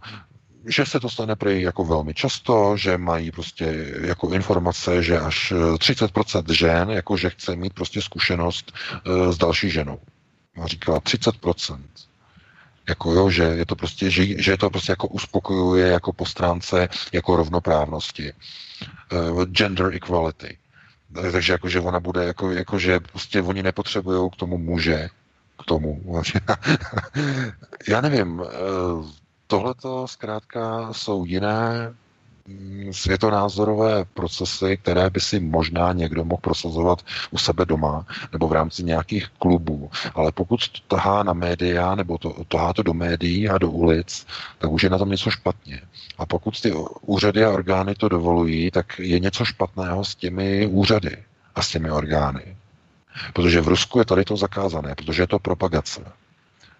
že 0.68 0.86
se 0.86 1.00
to 1.00 1.10
stane 1.10 1.36
prý 1.36 1.62
jako 1.62 1.84
velmi 1.84 2.14
často, 2.14 2.78
že 2.78 2.98
mají 2.98 3.32
prostě 3.32 3.94
jako 4.02 4.30
informace, 4.30 5.04
že 5.04 5.20
až 5.20 5.54
30% 5.54 6.54
žen, 6.54 6.90
jako 6.90 7.18
že 7.18 7.30
chce 7.30 7.56
mít 7.56 7.74
prostě 7.74 8.02
zkušenost 8.02 8.72
s 9.30 9.38
další 9.38 9.70
ženou. 9.70 10.00
A 10.64 10.68
říkala 10.68 11.00
30%. 11.00 11.80
Jako 12.90 13.14
jo, 13.14 13.30
že 13.30 13.44
je 13.44 13.66
to 13.66 13.76
prostě, 13.76 14.10
že, 14.10 14.42
že 14.44 14.58
to 14.58 14.70
prostě 14.70 14.92
jako 14.92 15.08
uspokojuje 15.08 15.88
jako 15.88 16.14
po 16.14 16.26
stránce 16.26 16.90
jako 17.12 17.36
rovnoprávnosti. 17.36 18.34
Uh, 19.14 19.44
gender 19.46 19.94
equality. 19.94 20.58
Takže 21.14 21.54
jako, 21.54 21.70
že 21.70 21.80
ona 21.80 22.00
bude, 22.00 22.26
jako, 22.26 22.52
jako 22.52 22.80
že 22.80 23.00
prostě 23.00 23.42
oni 23.42 23.64
nepotřebují 23.64 24.30
k 24.30 24.36
tomu 24.36 24.58
muže, 24.58 25.10
k 25.62 25.64
tomu. 25.66 26.02
Já 27.88 28.02
nevím, 28.02 28.42
eh, 28.46 28.50
tohle 29.48 29.74
to 29.74 30.08
zkrátka 30.08 30.94
jsou 30.94 31.26
jiné 31.26 31.94
světonázorové 32.92 34.06
procesy, 34.06 34.78
které 34.78 35.10
by 35.10 35.20
si 35.20 35.40
možná 35.40 35.94
někdo 35.94 36.26
mohl 36.26 36.42
prosazovat 36.42 37.06
u 37.32 37.38
sebe 37.38 37.66
doma 37.66 38.06
nebo 38.32 38.48
v 38.48 38.52
rámci 38.52 38.84
nějakých 38.84 39.28
klubů. 39.40 39.92
Ale 40.16 40.32
pokud 40.32 40.68
to 40.70 40.80
tahá 40.96 41.24
na 41.24 41.34
média 41.34 41.96
nebo 41.96 42.18
to, 42.18 42.36
tahá 42.48 42.74
to 42.74 42.84
do 42.84 42.94
médií 42.94 43.50
a 43.50 43.58
do 43.58 43.72
ulic, 43.72 44.28
tak 44.58 44.72
už 44.72 44.84
je 44.84 44.90
na 44.90 44.98
tom 44.98 45.10
něco 45.10 45.30
špatně. 45.30 45.82
A 46.18 46.26
pokud 46.26 46.62
ty 46.62 46.74
úřady 47.02 47.46
a 47.46 47.52
orgány 47.52 47.96
to 47.96 48.10
dovolují, 48.10 48.72
tak 48.72 49.00
je 49.00 49.20
něco 49.20 49.46
špatného 49.46 50.06
s 50.06 50.16
těmi 50.16 50.68
úřady 50.68 51.18
a 51.56 51.62
s 51.62 51.70
těmi 51.70 51.92
orgány. 51.92 52.58
Protože 53.34 53.62
v 53.62 53.68
Rusku 53.68 54.00
je 54.00 54.06
tady 54.06 54.26
to 54.26 54.38
zakázané, 54.38 54.96
protože 54.96 55.24
je 55.24 55.28
to 55.28 55.40
propagace. 55.40 56.02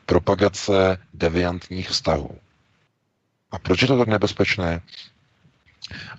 Propagace 0.06 0.98
deviantních 1.14 1.90
vztahů. 1.90 2.38
A 3.52 3.60
proč 3.60 3.82
je 3.82 3.88
to 3.88 3.98
tak 3.98 4.08
nebezpečné? 4.08 4.82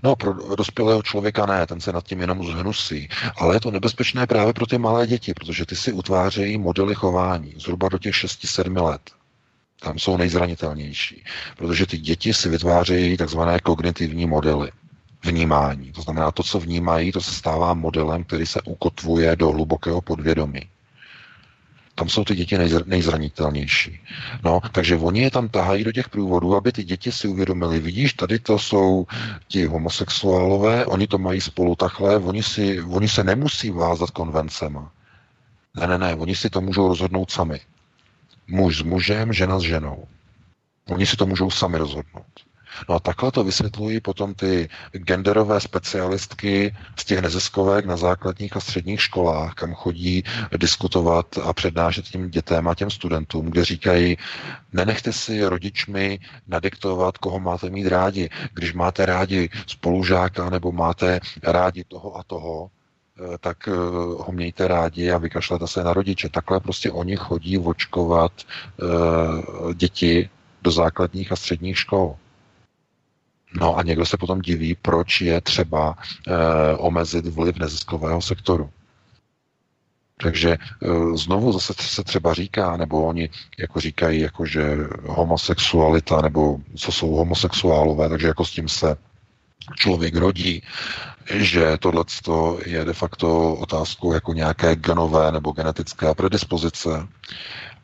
No, 0.02 0.16
pro 0.16 0.56
dospělého 0.56 1.02
člověka 1.02 1.46
ne, 1.46 1.66
ten 1.66 1.80
se 1.80 1.92
nad 1.92 2.04
tím 2.04 2.20
jenom 2.20 2.46
zhnusí. 2.46 3.08
Ale 3.36 3.56
je 3.56 3.60
to 3.60 3.70
nebezpečné 3.70 4.26
právě 4.26 4.52
pro 4.52 4.66
ty 4.66 4.78
malé 4.78 5.06
děti, 5.06 5.34
protože 5.34 5.66
ty 5.66 5.76
si 5.76 5.92
utvářejí 5.92 6.58
modely 6.58 6.94
chování 6.94 7.54
zhruba 7.56 7.88
do 7.88 7.98
těch 7.98 8.14
6-7 8.14 8.84
let. 8.84 9.00
Tam 9.80 9.98
jsou 9.98 10.16
nejzranitelnější, 10.16 11.24
protože 11.56 11.86
ty 11.86 11.98
děti 11.98 12.34
si 12.34 12.48
vytvářejí 12.48 13.16
takzvané 13.16 13.58
kognitivní 13.60 14.26
modely 14.26 14.72
vnímání. 15.24 15.92
To 15.92 16.02
znamená, 16.02 16.30
to, 16.30 16.42
co 16.42 16.60
vnímají, 16.60 17.12
to 17.12 17.20
se 17.20 17.34
stává 17.34 17.74
modelem, 17.74 18.24
který 18.24 18.46
se 18.46 18.62
ukotvuje 18.62 19.36
do 19.36 19.50
hlubokého 19.50 20.00
podvědomí. 20.00 20.60
Tam 22.00 22.08
jsou 22.08 22.24
ty 22.24 22.34
děti 22.34 22.58
nejzranitelnější. 22.86 24.00
No, 24.44 24.60
takže 24.72 24.96
oni 24.96 25.20
je 25.20 25.30
tam 25.30 25.48
tahají 25.48 25.84
do 25.84 25.92
těch 25.92 26.08
průvodů, 26.08 26.56
aby 26.56 26.72
ty 26.72 26.84
děti 26.84 27.12
si 27.12 27.28
uvědomili, 27.28 27.78
vidíš, 27.78 28.12
tady 28.12 28.38
to 28.38 28.58
jsou 28.58 29.06
ti 29.48 29.64
homosexuálové, 29.66 30.86
oni 30.86 31.06
to 31.06 31.18
mají 31.18 31.40
spolu 31.40 31.76
takhle, 31.76 32.16
oni, 32.16 32.42
si, 32.42 32.82
oni 32.82 33.08
se 33.08 33.24
nemusí 33.24 33.70
vázat 33.70 34.10
konvencema. 34.10 34.92
Ne, 35.76 35.86
ne, 35.86 35.98
ne, 35.98 36.14
oni 36.14 36.36
si 36.36 36.50
to 36.50 36.60
můžou 36.60 36.88
rozhodnout 36.88 37.30
sami. 37.30 37.60
Muž 38.48 38.78
s 38.78 38.82
mužem, 38.82 39.32
žena 39.32 39.58
s 39.58 39.62
ženou. 39.62 40.04
Oni 40.88 41.06
si 41.06 41.16
to 41.16 41.26
můžou 41.26 41.50
sami 41.50 41.78
rozhodnout. 41.78 42.49
No 42.88 42.94
a 42.94 43.00
takhle 43.00 43.32
to 43.32 43.44
vysvětlují 43.44 44.00
potom 44.00 44.34
ty 44.34 44.68
genderové 44.92 45.60
specialistky 45.60 46.76
z 46.96 47.04
těch 47.04 47.20
neziskovek 47.20 47.86
na 47.86 47.96
základních 47.96 48.56
a 48.56 48.60
středních 48.60 49.02
školách, 49.02 49.54
kam 49.54 49.74
chodí 49.74 50.24
diskutovat 50.56 51.26
a 51.42 51.52
přednášet 51.52 52.04
těm 52.04 52.30
dětem 52.30 52.68
a 52.68 52.74
těm 52.74 52.90
studentům, 52.90 53.46
kde 53.46 53.64
říkají, 53.64 54.16
nenechte 54.72 55.12
si 55.12 55.44
rodičmi 55.44 56.18
nadiktovat, 56.48 57.18
koho 57.18 57.40
máte 57.40 57.70
mít 57.70 57.88
rádi. 57.88 58.30
Když 58.54 58.72
máte 58.72 59.06
rádi 59.06 59.48
spolužáka 59.66 60.50
nebo 60.50 60.72
máte 60.72 61.20
rádi 61.42 61.84
toho 61.84 62.16
a 62.16 62.22
toho, 62.22 62.70
eh, 62.70 63.38
tak 63.40 63.68
eh, 63.68 63.72
ho 64.24 64.28
mějte 64.30 64.68
rádi 64.68 65.10
a 65.10 65.18
vykašlete 65.18 65.66
se 65.66 65.84
na 65.84 65.92
rodiče. 65.92 66.28
Takhle 66.28 66.60
prostě 66.60 66.90
oni 66.90 67.16
chodí 67.16 67.58
očkovat 67.58 68.32
uh, 68.82 69.74
děti 69.74 70.28
do 70.62 70.70
základních 70.70 71.32
a 71.32 71.36
středních 71.36 71.78
škol. 71.78 72.16
No 73.54 73.76
a 73.78 73.82
někdo 73.82 74.06
se 74.06 74.16
potom 74.16 74.40
diví, 74.40 74.74
proč 74.82 75.20
je 75.20 75.40
třeba 75.40 75.94
e, 76.26 76.76
omezit 76.76 77.26
vliv 77.26 77.56
neziskového 77.56 78.22
sektoru. 78.22 78.70
Takže 80.22 80.50
e, 80.50 80.58
znovu 81.16 81.52
zase 81.52 81.74
se 81.78 82.04
třeba 82.04 82.34
říká, 82.34 82.76
nebo 82.76 83.04
oni 83.06 83.30
jako 83.58 83.80
říkají, 83.80 84.20
jako 84.20 84.46
že 84.46 84.76
homosexualita, 85.06 86.20
nebo 86.20 86.58
co 86.76 86.92
jsou 86.92 87.10
homosexuálové, 87.10 88.08
takže 88.08 88.26
jako 88.26 88.44
s 88.44 88.50
tím 88.50 88.68
se 88.68 88.96
člověk 89.76 90.16
rodí, 90.16 90.62
že 91.34 91.78
tohle 91.78 92.04
je 92.66 92.84
de 92.84 92.92
facto 92.92 93.54
otázkou 93.54 94.12
jako 94.12 94.32
nějaké 94.32 94.76
genové 94.76 95.32
nebo 95.32 95.52
genetické 95.52 96.14
predispozice, 96.14 97.08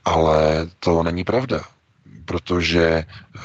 ale 0.04 0.66
to 0.78 1.02
není 1.02 1.24
pravda 1.24 1.75
protože 2.26 2.82
eh, 2.86 3.40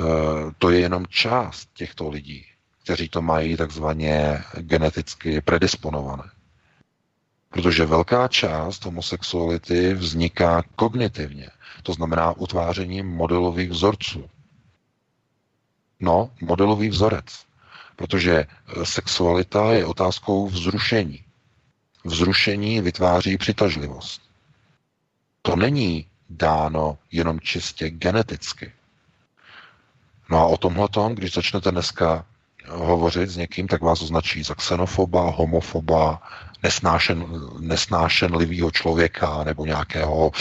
to 0.57 0.69
je 0.69 0.79
jenom 0.79 1.05
část 1.07 1.69
těchto 1.73 2.09
lidí, 2.09 2.45
kteří 2.83 3.09
to 3.09 3.21
mají 3.21 3.57
takzvaně 3.57 4.43
geneticky 4.57 5.41
predisponované. 5.41 6.23
Protože 7.49 7.85
velká 7.85 8.27
část 8.27 8.85
homosexuality 8.85 9.93
vzniká 9.93 10.63
kognitivně, 10.75 11.49
to 11.83 11.93
znamená 11.93 12.31
utvářením 12.37 13.07
modelových 13.07 13.69
vzorců. 13.69 14.29
No, 15.99 16.31
modelový 16.41 16.89
vzorec. 16.89 17.45
Protože 17.95 18.33
eh, 18.45 18.85
sexualita 18.85 19.73
je 19.73 19.85
otázkou 19.85 20.47
vzrušení. 20.47 21.23
Vzrušení 22.05 22.81
vytváří 22.81 23.37
přitažlivost. 23.37 24.21
To 25.41 25.55
není 25.55 26.10
dáno 26.31 26.97
jenom 27.11 27.39
čistě 27.39 27.89
geneticky. 27.89 28.71
No 30.29 30.37
a 30.37 30.45
o 30.45 30.57
tomhle 30.57 30.87
tom, 30.89 31.15
když 31.15 31.33
začnete 31.33 31.71
dneska 31.71 32.25
hovořit 32.67 33.29
s 33.29 33.37
někým, 33.37 33.67
tak 33.67 33.81
vás 33.81 34.01
označí 34.01 34.43
za 34.43 34.55
xenofoba, 34.55 35.29
homofoba, 35.29 36.21
nesnášen, 36.63 37.25
nesnášenlivého 37.59 38.71
člověka 38.71 39.43
nebo 39.43 39.65
nějakého 39.65 40.31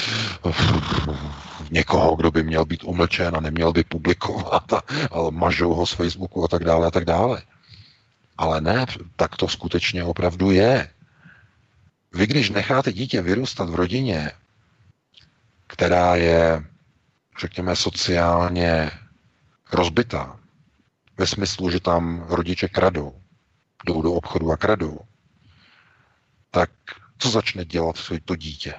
někoho, 1.71 2.17
kdo 2.17 2.31
by 2.31 2.43
měl 2.43 2.65
být 2.65 2.85
umlčen 2.85 3.37
a 3.37 3.41
neměl 3.41 3.73
by 3.73 3.85
publikovat 3.85 4.73
a, 4.73 4.83
a 5.11 5.31
mažou 5.31 5.75
ho 5.75 5.87
z 5.87 5.93
Facebooku 5.93 6.45
a 6.45 6.49
tak 6.49 6.65
dále 6.65 6.87
a 6.87 6.91
tak 6.91 7.05
dále. 7.05 7.43
Ale 8.39 8.61
ne, 8.61 8.87
tak 9.17 9.37
to 9.37 9.49
skutečně 9.49 10.05
opravdu 10.05 10.51
je. 10.51 10.89
Vy, 12.15 12.27
když 12.27 12.51
necháte 12.51 12.93
dítě 12.93 13.23
vyrůstat 13.23 13.71
v 13.71 13.75
rodině, 13.75 14.33
která 15.70 16.16
je, 16.16 16.64
řekněme, 17.40 17.76
sociálně 17.76 18.90
rozbitá, 19.72 20.40
ve 21.16 21.26
smyslu, 21.26 21.70
že 21.70 21.80
tam 21.80 22.22
rodiče 22.28 22.68
kradou, 22.68 23.22
jdou 23.86 24.02
do 24.02 24.12
obchodu 24.12 24.52
a 24.52 24.56
kradou, 24.56 24.98
tak 26.51 26.70
co 27.18 27.30
začne 27.30 27.64
dělat 27.64 27.97
to 28.24 28.36
dítě? 28.36 28.74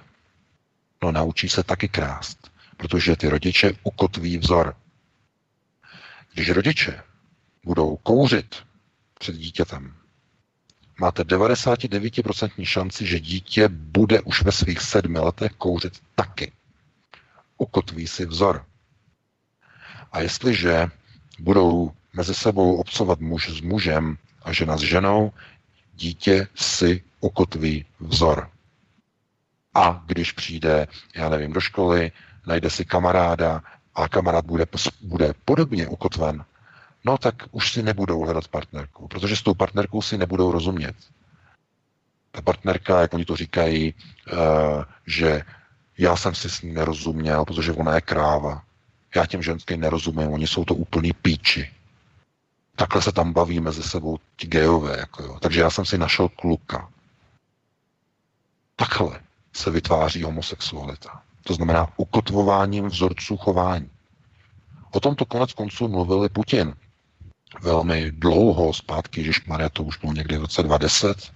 No 1.03 1.11
naučí 1.11 1.49
se 1.49 1.63
taky 1.63 1.88
krást, 1.88 2.51
protože 2.77 3.15
ty 3.15 3.30
rodiče 3.30 3.73
ukotví 3.84 4.38
vzor. 4.38 4.76
Když 6.34 6.49
rodiče 6.49 7.03
budou 7.63 7.97
kouřit 7.97 8.55
před 9.19 9.35
dítětem, 9.35 9.95
máte 10.99 11.23
99% 11.23 12.65
šanci, 12.65 13.05
že 13.05 13.19
dítě 13.19 13.68
bude 13.68 14.22
už 14.22 14.43
ve 14.43 14.51
svých 14.51 14.81
sedmi 14.81 15.19
letech 15.19 15.51
kouřit 15.51 16.01
taky 16.15 16.51
ukotví 17.62 18.08
si 18.08 18.26
vzor. 18.26 18.66
A 20.12 20.20
jestliže 20.20 20.90
budou 21.40 21.92
mezi 22.14 22.34
sebou 22.34 22.76
obcovat 22.76 23.20
muž 23.20 23.50
s 23.50 23.62
mužem 23.62 24.18
a 24.42 24.54
žena 24.54 24.78
s 24.78 24.82
ženou, 24.82 25.32
dítě 25.94 26.48
si 26.56 27.04
ukotví 27.20 27.86
vzor. 28.00 28.50
A 29.74 30.04
když 30.06 30.32
přijde, 30.32 30.88
já 31.16 31.30
nevím, 31.30 31.54
do 31.54 31.62
školy, 31.62 32.12
najde 32.48 32.70
si 32.70 32.86
kamaráda 32.86 33.62
a 33.96 34.10
kamarád 34.10 34.46
bude, 34.46 34.66
bude 35.02 35.34
podobně 35.46 35.88
ukotven, 35.88 36.46
no 37.06 37.18
tak 37.18 37.36
už 37.52 37.74
si 37.74 37.84
nebudou 37.84 38.24
hledat 38.26 38.48
partnerku, 38.48 39.08
protože 39.08 39.36
s 39.36 39.42
tou 39.42 39.54
partnerkou 39.54 40.02
si 40.02 40.18
nebudou 40.18 40.52
rozumět. 40.52 40.96
Ta 42.32 42.42
partnerka, 42.42 43.02
jak 43.02 43.14
oni 43.14 43.26
to 43.26 43.36
říkají, 43.36 43.94
uh, 43.94 44.38
že 45.08 45.42
já 45.97 46.15
jsem 46.15 46.35
si 46.35 46.49
s 46.49 46.61
ní 46.61 46.73
nerozuměl, 46.73 47.45
protože 47.45 47.73
ona 47.73 47.95
je 47.95 48.01
kráva. 48.01 48.63
Já 49.15 49.26
těm 49.26 49.43
ženským 49.43 49.80
nerozumím, 49.80 50.30
oni 50.30 50.47
jsou 50.47 50.65
to 50.65 50.76
úplný 50.76 51.13
píči. 51.13 51.72
Takhle 52.76 53.01
se 53.01 53.11
tam 53.11 53.34
baví 53.34 53.59
mezi 53.59 53.84
sebou 53.84 54.19
ti 54.35 54.47
gejové. 54.47 54.99
Jako 54.99 55.23
jo. 55.23 55.38
Takže 55.41 55.61
já 55.61 55.69
jsem 55.69 55.85
si 55.85 55.97
našel 55.97 56.30
kluka. 56.30 56.89
Takhle 58.76 59.19
se 59.53 59.72
vytváří 59.72 60.23
homosexualita. 60.23 61.22
To 61.43 61.53
znamená 61.53 61.88
ukotvováním 61.97 62.85
vzorců 62.85 63.38
chování. 63.38 63.89
O 64.91 64.99
tomto 64.99 65.26
konec 65.26 65.53
konců 65.53 65.88
mluvili 65.88 66.30
Putin 66.30 66.73
velmi 67.61 68.11
dlouho 68.11 68.73
zpátky, 68.73 69.23
že 69.23 69.31
Maria 69.47 69.69
to 69.69 69.84
už 69.84 69.97
bylo 69.97 70.13
někdy 70.13 70.38
v 70.38 70.41
roce 70.41 70.63
2010, 70.63 71.31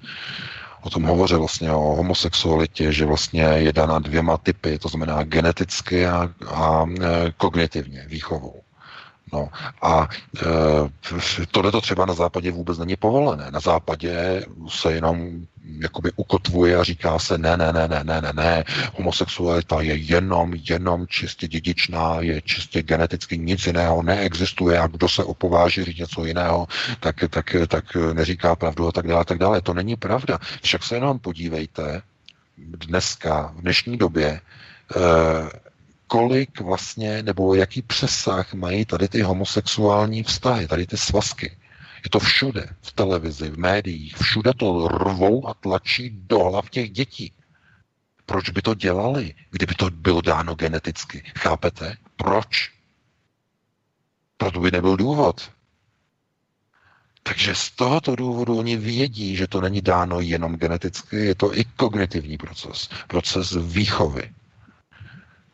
o 0.86 0.90
tom 0.90 1.04
hovořil 1.04 1.40
vlastně 1.40 1.72
o 1.72 1.80
homosexualitě, 1.80 2.92
že 2.92 3.06
vlastně 3.06 3.44
je 3.44 3.74
daná 3.74 4.00
dvěma 4.00 4.38
typy, 4.38 4.80
to 4.80 4.90
znamená 4.90 5.24
geneticky 5.24 6.08
a, 6.08 6.30
a 6.48 6.86
e, 6.86 7.32
kognitivně, 7.38 8.06
výchovou. 8.08 8.65
No 9.34 9.50
a 9.82 10.10
e, 10.42 11.48
tohle 11.52 11.72
to 11.72 11.82
třeba 11.82 12.06
na 12.06 12.14
západě 12.14 12.52
vůbec 12.52 12.78
není 12.78 12.96
povolené. 12.96 13.52
Na 13.52 13.60
západě 13.60 14.46
se 14.70 14.94
jenom 14.94 15.46
jakoby 15.80 16.12
ukotvuje 16.16 16.78
a 16.78 16.84
říká 16.84 17.20
se 17.20 17.38
ne, 17.38 17.58
ne, 17.58 17.74
ne, 17.74 17.88
ne, 17.88 18.04
ne, 18.04 18.22
ne, 18.22 18.34
ne, 18.34 18.64
homosexualita 18.94 19.82
je 19.82 19.96
jenom, 19.96 20.54
jenom 20.70 21.08
čistě 21.08 21.48
dědičná, 21.48 22.18
je 22.20 22.42
čistě 22.42 22.84
geneticky 22.84 23.38
nic 23.38 23.68
jiného 23.68 24.04
neexistuje 24.04 24.80
a 24.80 24.88
kdo 24.88 25.10
se 25.10 25.24
opováží 25.24 25.84
říct 25.84 25.98
něco 25.98 26.26
jiného, 26.26 26.68
tak, 27.00 27.16
tak, 27.30 27.56
tak 27.68 27.86
neříká 28.14 28.56
pravdu 28.56 28.88
a 28.88 28.92
tak 28.92 29.08
dále, 29.08 29.26
tak 29.26 29.38
dále. 29.38 29.62
To 29.62 29.74
není 29.74 29.96
pravda. 29.96 30.40
Však 30.62 30.84
se 30.84 30.96
jenom 30.96 31.20
podívejte, 31.20 32.02
dneska, 32.58 33.54
v 33.56 33.62
dnešní 33.62 33.98
době, 33.98 34.42
eh, 34.96 35.65
kolik 36.08 36.62
vlastně, 36.62 37.24
nebo 37.24 37.56
jaký 37.56 37.82
přesah 37.82 38.54
mají 38.54 38.86
tady 38.86 39.08
ty 39.08 39.22
homosexuální 39.22 40.24
vztahy, 40.24 40.68
tady 40.68 40.88
ty 40.88 40.98
svazky. 40.98 41.58
Je 42.04 42.10
to 42.10 42.20
všude, 42.20 42.70
v 42.82 42.94
televizi, 42.94 43.50
v 43.50 43.58
médiích, 43.58 44.18
všude 44.18 44.52
to 44.58 44.88
rvou 44.88 45.48
a 45.48 45.54
tlačí 45.54 46.10
do 46.10 46.40
hlav 46.40 46.70
těch 46.70 46.92
dětí. 46.92 47.34
Proč 48.26 48.50
by 48.50 48.62
to 48.62 48.74
dělali, 48.74 49.34
kdyby 49.52 49.76
to 49.76 49.90
bylo 49.90 50.22
dáno 50.22 50.56
geneticky? 50.56 51.24
Chápete? 51.38 51.98
Proč? 52.16 52.72
Proto 54.38 54.60
by 54.60 54.72
nebyl 54.72 54.98
důvod. 54.98 55.52
Takže 57.24 57.56
z 57.56 57.72
tohoto 57.72 58.16
důvodu 58.16 58.58
oni 58.58 58.78
vědí, 58.78 59.36
že 59.36 59.48
to 59.48 59.62
není 59.62 59.82
dáno 59.82 60.20
jenom 60.20 60.56
geneticky, 60.56 61.16
je 61.18 61.36
to 61.36 61.58
i 61.58 61.64
kognitivní 61.66 62.38
proces, 62.38 62.90
proces 63.08 63.58
výchovy. 63.62 64.34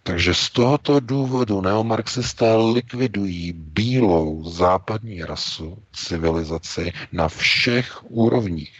Takže 0.03 0.33
z 0.33 0.49
tohoto 0.49 0.99
důvodu 0.99 1.61
neomarxisté 1.61 2.55
likvidují 2.55 3.53
bílou 3.53 4.49
západní 4.49 5.23
rasu, 5.23 5.77
civilizaci 5.93 6.93
na 7.11 7.27
všech 7.27 8.11
úrovních. 8.11 8.73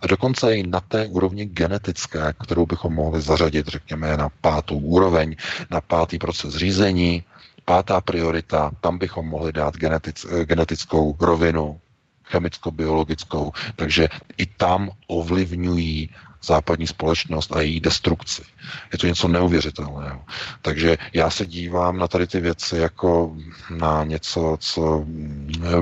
A 0.00 0.06
dokonce 0.06 0.56
i 0.56 0.66
na 0.66 0.80
té 0.80 1.06
úrovni 1.06 1.44
genetické, 1.44 2.34
kterou 2.44 2.66
bychom 2.66 2.94
mohli 2.94 3.20
zařadit, 3.20 3.68
řekněme, 3.68 4.16
na 4.16 4.28
pátou 4.40 4.78
úroveň, 4.78 5.36
na 5.70 5.80
pátý 5.80 6.18
proces 6.18 6.54
řízení, 6.54 7.22
pátá 7.64 8.00
priorita, 8.00 8.70
tam 8.80 8.98
bychom 8.98 9.26
mohli 9.26 9.52
dát 9.52 9.76
genetic, 9.76 10.26
genetickou 10.44 11.16
rovinu, 11.20 11.80
chemicko-biologickou, 12.24 13.52
takže 13.76 14.08
i 14.36 14.46
tam 14.46 14.90
ovlivňují 15.06 16.10
západní 16.44 16.86
společnost 16.86 17.52
a 17.56 17.60
její 17.60 17.80
destrukci. 17.80 18.42
Je 18.92 18.98
to 18.98 19.06
něco 19.06 19.28
neuvěřitelného. 19.28 20.24
Takže 20.62 20.98
já 21.12 21.30
se 21.30 21.46
dívám 21.46 21.98
na 21.98 22.08
tady 22.08 22.26
ty 22.26 22.40
věci 22.40 22.76
jako 22.76 23.36
na 23.70 24.04
něco, 24.04 24.56
co 24.60 25.04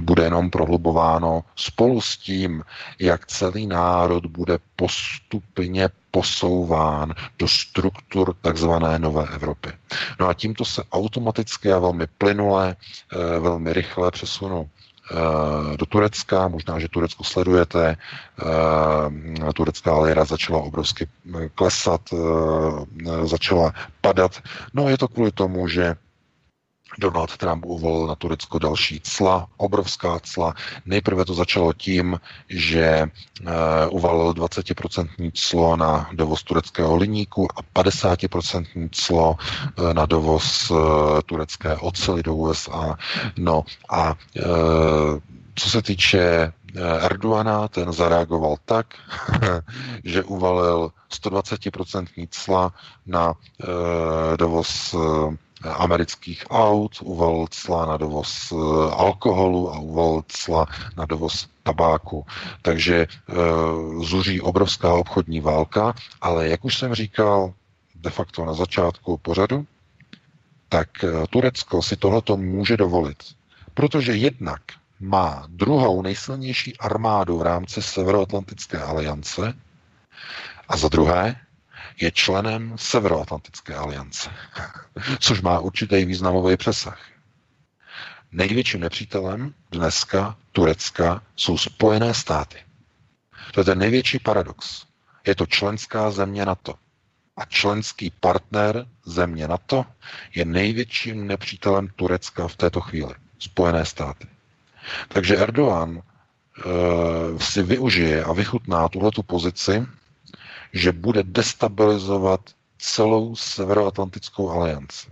bude 0.00 0.24
jenom 0.24 0.50
prohlubováno 0.50 1.44
spolu 1.56 2.00
s 2.00 2.16
tím, 2.16 2.62
jak 2.98 3.26
celý 3.26 3.66
národ 3.66 4.26
bude 4.26 4.58
postupně 4.76 5.88
posouván 6.10 7.14
do 7.38 7.48
struktur 7.48 8.34
takzvané 8.40 8.98
nové 8.98 9.26
Evropy. 9.34 9.68
No 10.20 10.28
a 10.28 10.34
tímto 10.34 10.64
se 10.64 10.82
automaticky 10.92 11.72
a 11.72 11.78
velmi 11.78 12.06
plynule, 12.06 12.76
eh, 13.12 13.40
velmi 13.40 13.72
rychle 13.72 14.10
přesunu 14.10 14.70
Eh, 14.79 14.79
do 15.76 15.86
Turecka, 15.86 16.48
možná, 16.48 16.78
že 16.78 16.88
Turecko 16.88 17.24
sledujete, 17.24 17.96
eh, 17.96 19.52
turecká 19.52 20.00
lira 20.00 20.24
začala 20.24 20.62
obrovsky 20.62 21.06
eh, 21.06 21.48
klesat, 21.54 22.00
začala 23.24 23.74
padat. 24.00 24.38
No 24.74 24.88
je 24.88 24.98
to 24.98 25.08
kvůli 25.08 25.30
tomu, 25.30 25.68
že 25.68 25.96
Donald 27.00 27.36
Trump 27.36 27.64
uvolil 27.66 28.06
na 28.06 28.14
Turecko 28.14 28.58
další 28.58 29.00
cla, 29.00 29.48
obrovská 29.56 30.20
cla. 30.20 30.54
Nejprve 30.86 31.24
to 31.24 31.34
začalo 31.34 31.72
tím, 31.72 32.20
že 32.48 33.08
uh, 33.08 33.48
uvalil 33.90 34.32
20% 34.32 35.08
clo 35.34 35.76
na 35.76 36.10
dovoz 36.12 36.42
tureckého 36.42 36.96
liníku 36.96 37.48
a 37.56 37.82
50% 37.82 38.88
clo 38.92 39.36
uh, 39.36 39.92
na 39.92 40.06
dovoz 40.06 40.70
uh, 40.70 40.78
turecké 41.26 41.76
ocely 41.76 42.22
do 42.22 42.34
USA. 42.36 42.96
No 43.38 43.64
a 43.88 44.14
co 45.54 45.70
se 45.70 45.82
týče 45.82 46.52
Erdoana, 47.00 47.68
ten 47.68 47.92
zareagoval 47.92 48.56
tak, 48.64 48.94
že 50.04 50.22
uvalil 50.24 50.90
120% 51.10 52.28
cla 52.30 52.72
na 53.06 53.34
dovoz 54.36 54.94
amerických 55.64 56.44
aut, 56.50 56.98
uvalil 57.02 57.46
cla 57.50 57.86
na 57.86 57.96
dovoz 57.96 58.52
eh, 58.52 58.56
alkoholu 58.94 59.74
a 59.74 59.78
uvalil 59.78 60.24
cla 60.28 60.66
na 60.96 61.04
dovoz 61.06 61.48
tabáku. 61.62 62.26
Takže 62.62 62.96
e, 62.96 63.06
zuří 64.04 64.40
obrovská 64.40 64.94
obchodní 64.94 65.40
válka, 65.40 65.94
ale 66.20 66.48
jak 66.48 66.64
už 66.64 66.78
jsem 66.78 66.94
říkal 66.94 67.52
de 67.94 68.10
facto 68.10 68.44
na 68.44 68.54
začátku 68.54 69.18
pořadu, 69.18 69.66
tak 70.68 71.04
eh, 71.04 71.26
Turecko 71.30 71.82
si 71.82 71.96
tohleto 71.96 72.36
může 72.36 72.76
dovolit, 72.76 73.16
protože 73.74 74.12
jednak 74.12 74.60
má 75.00 75.46
druhou 75.48 76.02
nejsilnější 76.02 76.76
armádu 76.76 77.38
v 77.38 77.42
rámci 77.42 77.82
Severoatlantické 77.82 78.78
aliance 78.78 79.54
a 80.68 80.76
za 80.76 80.88
druhé 80.88 81.36
je 82.00 82.10
členem 82.10 82.72
Severoatlantické 82.76 83.74
aliance, 83.74 84.30
což 85.18 85.40
má 85.40 85.58
určitý 85.58 86.04
významový 86.04 86.56
přesah. 86.56 87.00
Největším 88.32 88.80
nepřítelem 88.80 89.54
dneska 89.70 90.36
Turecka 90.52 91.22
jsou 91.36 91.58
Spojené 91.58 92.14
státy. 92.14 92.58
To 93.52 93.60
je 93.60 93.64
ten 93.64 93.78
největší 93.78 94.18
paradox. 94.18 94.86
Je 95.26 95.34
to 95.34 95.46
členská 95.46 96.10
země 96.10 96.46
NATO. 96.46 96.74
A 97.36 97.44
členský 97.44 98.12
partner 98.20 98.86
země 99.06 99.48
NATO 99.48 99.84
je 100.34 100.44
největším 100.44 101.26
nepřítelem 101.26 101.88
Turecka 101.96 102.48
v 102.48 102.56
této 102.56 102.80
chvíli. 102.80 103.14
Spojené 103.38 103.84
státy. 103.84 104.26
Takže 105.08 105.36
Erdogan 105.36 105.98
e, 105.98 106.02
si 107.38 107.62
využije 107.62 108.24
a 108.24 108.32
vychutná 108.32 108.88
tuhletu 108.88 109.22
pozici 109.22 109.86
že 110.72 110.92
bude 110.92 111.22
destabilizovat 111.22 112.40
celou 112.78 113.36
Severoatlantickou 113.36 114.50
alianci. 114.50 115.08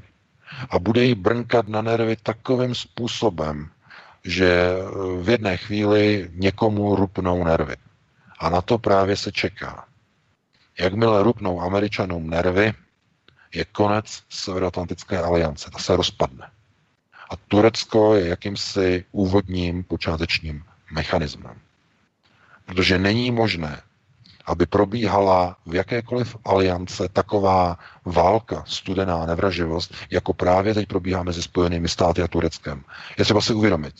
A 0.70 0.78
bude 0.78 1.05
jí 1.05 1.14
brnkat 1.14 1.68
na 1.68 1.82
nervy 1.82 2.16
takovým 2.16 2.74
způsobem, 2.74 3.70
že 4.24 4.72
v 5.20 5.28
jedné 5.28 5.56
chvíli 5.56 6.30
někomu 6.35 6.97
rupnou 6.97 7.44
nervy. 7.44 7.76
A 8.39 8.51
na 8.51 8.62
to 8.62 8.78
právě 8.78 9.16
se 9.16 9.32
čeká. 9.32 9.85
Jakmile 10.78 11.22
rupnou 11.22 11.60
američanům 11.60 12.30
nervy, 12.30 12.72
je 13.55 13.64
konec 13.64 14.22
Severoatlantické 14.28 15.18
aliance. 15.18 15.70
Ta 15.70 15.78
se 15.78 15.97
rozpadne. 15.97 16.51
A 17.30 17.36
Turecko 17.36 18.14
je 18.14 18.26
jakýmsi 18.26 19.05
úvodním 19.12 19.85
počátečním 19.85 20.64
mechanismem. 20.90 21.59
Protože 22.66 22.98
není 22.98 23.30
možné, 23.30 23.82
aby 24.48 24.66
probíhala 24.66 25.56
v 25.66 25.74
jakékoliv 25.74 26.36
aliance 26.44 27.08
taková 27.08 27.78
válka, 28.04 28.64
studená 28.66 29.26
nevraživost, 29.26 29.94
jako 30.10 30.34
právě 30.34 30.74
teď 30.74 30.88
probíhá 30.88 31.22
mezi 31.22 31.42
Spojenými 31.42 31.88
státy 31.88 32.22
a 32.22 32.28
Tureckem. 32.28 32.84
Je 33.18 33.24
třeba 33.24 33.40
si 33.40 33.54
uvědomit. 33.54 33.94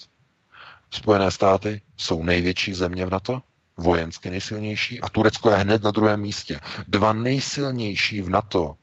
Spojené 0.91 1.31
státy 1.31 1.83
jsou 1.97 2.23
největší 2.23 2.75
země 2.75 3.07
v 3.07 3.11
NATO, 3.11 3.43
vojensky 3.77 4.31
nejsilnější, 4.31 5.01
a 5.01 5.09
Turecko 5.09 5.51
je 5.51 5.57
hned 5.57 5.83
na 5.83 5.91
druhém 5.91 6.21
místě. 6.21 6.61
Dva 6.89 7.13
nejsilnější 7.13 8.23
v 8.23 8.31
NATO 8.31 8.77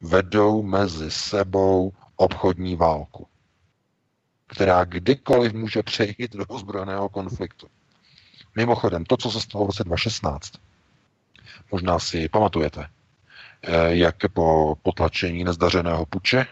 vedou 0.00 0.62
mezi 0.62 1.10
sebou 1.10 1.92
obchodní 2.16 2.76
válku, 2.76 3.26
která 4.46 4.84
kdykoliv 4.84 5.52
může 5.52 5.82
přejít 5.82 6.36
do 6.36 6.44
ozbrojeného 6.48 7.08
konfliktu. 7.08 7.66
Mimochodem, 8.56 9.04
to, 9.04 9.16
co 9.16 9.30
se 9.30 9.40
stalo 9.40 9.64
v 9.64 9.68
roce 9.68 9.84
2016, 9.84 10.52
Možná 11.72 11.98
si 11.98 12.28
pamatujete, 12.28 12.86
eh, 13.62 13.96
jak 13.96 14.16
po 14.32 14.76
potlačení 14.82 15.44
nezdařeného 15.44 16.06
puče 16.06 16.46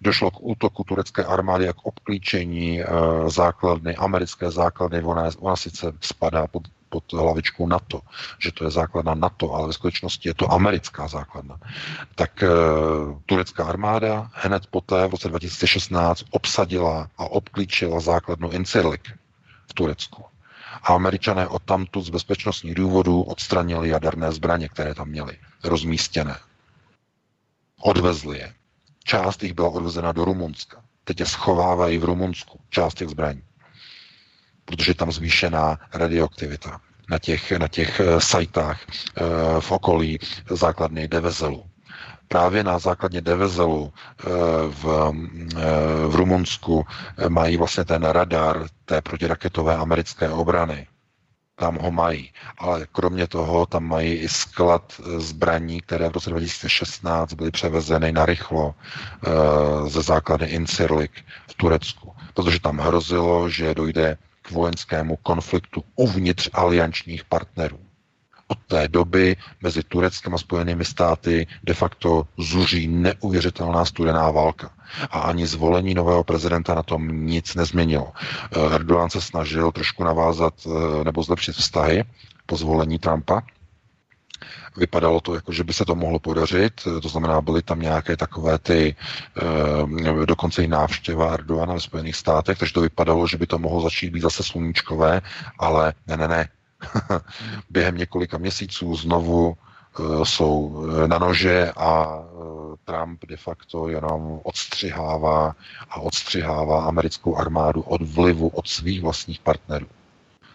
došlo 0.00 0.30
k 0.30 0.38
útoku 0.40 0.84
turecké 0.84 1.24
armády 1.24 1.68
a 1.68 1.72
k 1.72 1.86
obklíčení 1.86 2.82
eh, 2.82 2.86
základny, 3.26 3.96
americké 3.96 4.50
základny. 4.50 5.02
Ona, 5.02 5.30
ona 5.38 5.56
sice 5.56 5.92
spadá 6.00 6.46
pod, 6.46 6.62
pod 6.88 7.12
hlavičkou 7.12 7.66
NATO, 7.66 8.02
že 8.38 8.52
to 8.52 8.64
je 8.64 8.70
základna 8.70 9.14
NATO, 9.14 9.54
ale 9.54 9.66
ve 9.66 9.72
skutečnosti 9.72 10.28
je 10.28 10.34
to 10.34 10.52
americká 10.52 11.08
základna. 11.08 11.56
Tak 12.14 12.42
e, 12.42 12.46
turecká 13.26 13.64
armáda 13.64 14.28
hned 14.44 14.66
poté 14.68 15.08
v 15.08 15.10
roce 15.10 15.28
2016 15.28 16.24
obsadila 16.30 17.08
a 17.16 17.24
obklíčila 17.24 18.00
základnu 18.00 18.52
Incirlik 18.52 19.08
v 19.66 19.72
Turecku 19.74 20.31
a 20.82 20.94
američané 20.94 21.48
odtamtud 21.48 22.02
z 22.02 22.10
bezpečnostních 22.10 22.74
důvodů 22.74 23.22
odstranili 23.22 23.88
jaderné 23.88 24.32
zbraně, 24.32 24.68
které 24.68 24.94
tam 24.94 25.08
měli 25.08 25.38
rozmístěné. 25.64 26.36
Odvezli 27.80 28.38
je. 28.38 28.54
Část 29.04 29.42
jich 29.42 29.52
byla 29.52 29.68
odvezena 29.68 30.12
do 30.12 30.24
Rumunska. 30.24 30.82
Teď 31.04 31.20
je 31.20 31.26
schovávají 31.26 31.98
v 31.98 32.04
Rumunsku, 32.04 32.60
část 32.70 32.94
těch 32.94 33.08
zbraní. 33.08 33.42
Protože 34.64 34.90
je 34.90 34.94
tam 34.94 35.12
zvýšená 35.12 35.78
radioaktivita 35.94 36.80
na 37.08 37.18
těch, 37.18 37.52
na 37.52 37.68
těch 37.68 38.00
eh, 38.00 38.20
sajtách 38.20 38.80
eh, 38.86 39.22
v 39.60 39.70
okolí 39.72 40.18
základny 40.50 41.08
Devezelu 41.08 41.71
právě 42.32 42.64
na 42.64 42.78
základně 42.78 43.20
Devezelu 43.20 43.92
eh, 43.92 44.24
v, 44.68 45.12
eh, 45.56 46.08
v 46.08 46.14
Rumunsku 46.14 46.86
eh, 47.18 47.28
mají 47.28 47.56
vlastně 47.56 47.84
ten 47.84 48.02
radar 48.04 48.66
té 48.84 49.00
protiraketové 49.02 49.76
americké 49.76 50.28
obrany. 50.30 50.86
Tam 51.56 51.76
ho 51.78 51.90
mají. 51.92 52.32
Ale 52.58 52.86
kromě 52.92 53.26
toho 53.26 53.66
tam 53.66 53.84
mají 53.84 54.12
i 54.14 54.28
sklad 54.28 54.92
zbraní, 55.16 55.80
které 55.80 56.08
v 56.08 56.12
roce 56.12 56.30
2016 56.30 57.32
byly 57.34 57.50
převezeny 57.50 58.12
na 58.12 58.26
rychlo 58.26 58.74
ze 59.86 60.02
základy 60.02 60.46
Incirlik 60.46 61.12
v 61.50 61.54
Turecku. 61.54 62.12
Protože 62.34 62.60
tam 62.60 62.78
hrozilo, 62.78 63.48
že 63.50 63.74
dojde 63.74 64.16
k 64.42 64.50
vojenskému 64.50 65.16
konfliktu 65.16 65.84
uvnitř 65.96 66.48
aliančních 66.52 67.24
partnerů. 67.24 67.78
Od 68.52 68.58
té 68.66 68.88
doby 68.88 69.36
mezi 69.62 69.82
Tureckem 69.82 70.34
a 70.34 70.38
Spojenými 70.38 70.84
státy 70.84 71.46
de 71.64 71.74
facto 71.74 72.28
zuří 72.38 72.88
neuvěřitelná 72.88 73.84
studená 73.84 74.30
válka. 74.30 74.70
A 75.10 75.20
ani 75.20 75.46
zvolení 75.46 75.94
nového 75.94 76.24
prezidenta 76.24 76.74
na 76.74 76.82
tom 76.82 77.26
nic 77.26 77.54
nezměnilo. 77.54 78.12
Eh, 78.12 78.74
Erdogan 78.74 79.10
se 79.10 79.20
snažil 79.20 79.72
trošku 79.72 80.04
navázat 80.04 80.54
eh, 80.66 81.04
nebo 81.04 81.22
zlepšit 81.22 81.56
vztahy 81.56 82.04
po 82.46 82.56
zvolení 82.56 82.98
Trumpa, 82.98 83.42
Vypadalo 84.76 85.20
to 85.20 85.34
jako, 85.34 85.52
že 85.52 85.64
by 85.64 85.72
se 85.72 85.84
to 85.84 85.94
mohlo 85.94 86.18
podařit, 86.18 86.72
to 87.02 87.08
znamená, 87.08 87.40
byly 87.40 87.62
tam 87.62 87.80
nějaké 87.80 88.16
takové 88.16 88.58
ty, 88.58 88.96
dokonce 90.24 90.64
i 90.64 90.68
návštěva 90.68 91.34
Erdogana 91.34 91.74
ve 91.74 91.80
Spojených 91.80 92.16
státech, 92.16 92.58
takže 92.58 92.74
to 92.74 92.80
vypadalo, 92.80 93.26
že 93.26 93.38
by 93.38 93.46
to 93.46 93.58
mohlo 93.58 93.80
začít 93.80 94.10
být 94.10 94.20
zase 94.20 94.42
sluníčkové, 94.42 95.20
ale 95.58 95.94
ne, 96.06 96.16
ne, 96.16 96.28
ne, 96.28 96.48
během 97.70 97.96
několika 97.96 98.38
měsíců 98.38 98.96
znovu 98.96 99.56
Eh, 100.00 100.24
jsou 100.24 100.84
eh, 101.04 101.08
na 101.08 101.18
nože 101.18 101.72
a 101.76 102.18
eh, 102.18 102.76
Trump 102.84 103.24
de 103.26 103.36
facto 103.36 103.88
jenom 103.88 104.40
odstřihává 104.42 105.54
a 105.90 106.00
odstřihává 106.00 106.84
americkou 106.84 107.36
armádu 107.36 107.80
od 107.82 108.02
vlivu 108.02 108.48
od 108.48 108.68
svých 108.68 109.02
vlastních 109.02 109.40
partnerů. 109.40 109.86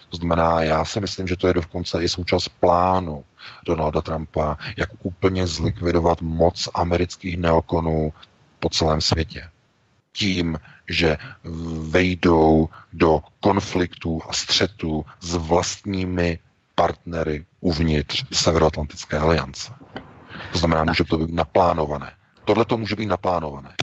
To 0.10 0.18
znamená, 0.18 0.62
já 0.62 0.86
si 0.86 1.00
myslím, 1.02 1.28
že 1.28 1.36
to 1.38 1.48
je 1.48 1.54
dokonce 1.54 2.04
i 2.04 2.10
součást 2.10 2.48
plánu 2.50 3.24
Donalda 3.66 4.02
Trumpa, 4.02 4.58
jak 4.78 4.90
úplně 5.04 5.48
zlikvidovat 5.48 6.22
moc 6.22 6.70
amerických 6.74 7.38
neokonů 7.38 8.14
po 8.60 8.70
celém 8.70 9.02
světě. 9.02 9.50
Tím, 10.12 10.60
že 10.90 11.18
vejdou 11.90 12.70
do 12.94 13.22
konfliktů 13.40 14.22
a 14.30 14.34
střetů 14.34 15.06
s 15.20 15.36
vlastními 15.36 16.40
partnery 16.76 17.46
uvnitř 17.60 18.26
Severoatlantické 18.32 19.18
aliance. 19.18 19.74
To 20.52 20.58
znamená, 20.58 20.84
může 20.84 21.04
to 21.04 21.18
být 21.18 21.34
naplánované. 21.34 22.12
Tohle 22.46 22.66
to 22.66 22.78
může 22.78 22.96
být 22.96 23.06
naplánované. 23.06 23.74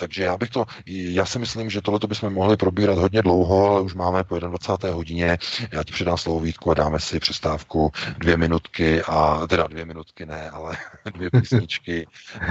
Takže 0.00 0.24
já 0.24 0.36
bych 0.36 0.50
to, 0.50 0.66
já 0.86 1.26
si 1.26 1.38
myslím, 1.38 1.70
že 1.70 1.82
tohle 1.82 2.00
bychom 2.08 2.32
mohli 2.32 2.56
probírat 2.56 2.98
hodně 2.98 3.22
dlouho, 3.22 3.70
ale 3.70 3.80
už 3.80 3.94
máme 3.94 4.24
po 4.24 4.38
21. 4.38 4.96
hodině. 4.96 5.38
Já 5.72 5.84
ti 5.84 5.92
předám 5.92 6.18
slovo 6.18 6.40
Vítku 6.40 6.70
a 6.70 6.74
dáme 6.74 7.00
si 7.00 7.20
přestávku 7.20 7.92
dvě 8.18 8.36
minutky 8.36 9.02
a 9.02 9.46
teda 9.46 9.66
dvě 9.66 9.84
minutky 9.84 10.26
ne, 10.26 10.50
ale 10.50 10.76
dvě 11.14 11.30
písničky 11.30 12.06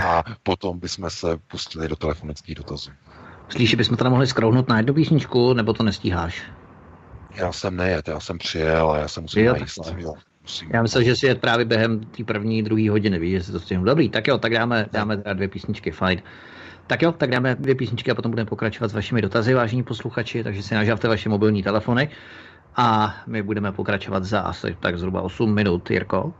a 0.06 0.24
potom 0.44 0.80
bychom 0.80 1.10
se 1.10 1.38
pustili 1.38 1.88
do 1.88 1.96
telefonických 1.96 2.56
dotazů. 2.56 2.92
Že 3.58 3.78
bychom 3.78 3.98
teda 3.98 4.10
mohli 4.10 4.28
skrouhnout 4.28 4.70
na 4.70 4.78
jednu 4.78 4.94
písničku, 4.94 5.54
nebo 5.54 5.74
to 5.74 5.84
nestíháš? 5.84 6.44
Já 7.36 7.52
jsem 7.52 7.76
nejet, 7.76 8.08
já 8.08 8.20
jsem 8.20 8.38
přijel 8.38 8.92
a 8.92 8.98
já 8.98 9.08
jsem 9.08 9.24
musel 9.24 9.44
najíst. 9.44 9.80
Musím. 10.42 10.70
Já 10.74 10.82
myslím, 10.82 11.04
že 11.04 11.16
si 11.16 11.26
je 11.26 11.36
právě 11.36 11.66
během 11.66 12.00
té 12.00 12.24
první, 12.24 12.64
druhé 12.64 12.90
hodiny, 12.90 13.20
víš, 13.20 13.32
že 13.32 13.44
si 13.44 13.52
to 13.52 13.60
stihnu. 13.60 13.84
Dobrý, 13.84 14.10
tak 14.10 14.28
jo, 14.28 14.38
tak 14.38 14.54
dáme, 14.54 14.86
dáme 14.92 15.18
teda 15.18 15.34
dvě 15.34 15.48
písničky, 15.48 15.92
fajn. 15.92 16.22
Tak 16.88 17.02
jo, 17.02 17.12
tak 17.12 17.30
dáme 17.30 17.56
dvě 17.56 17.76
písničky 17.76 18.12
a 18.12 18.16
potom 18.16 18.32
budeme 18.32 18.50
pokračovat 18.50 18.88
s 18.88 18.94
vašimi 18.94 19.22
dotazy, 19.22 19.54
vážení 19.54 19.84
posluchači, 19.84 20.44
takže 20.44 20.64
si 20.64 20.76
nažávte 20.76 21.08
vaše 21.08 21.30
mobilní 21.30 21.64
telefony 21.64 22.10
a 22.76 23.16
my 23.28 23.44
budeme 23.44 23.72
pokračovat 23.72 24.24
za 24.24 24.40
asi 24.40 24.78
tak 24.80 25.00
zhruba 25.00 25.22
8 25.22 25.54
minut, 25.54 25.92
Jirko. 25.92 26.34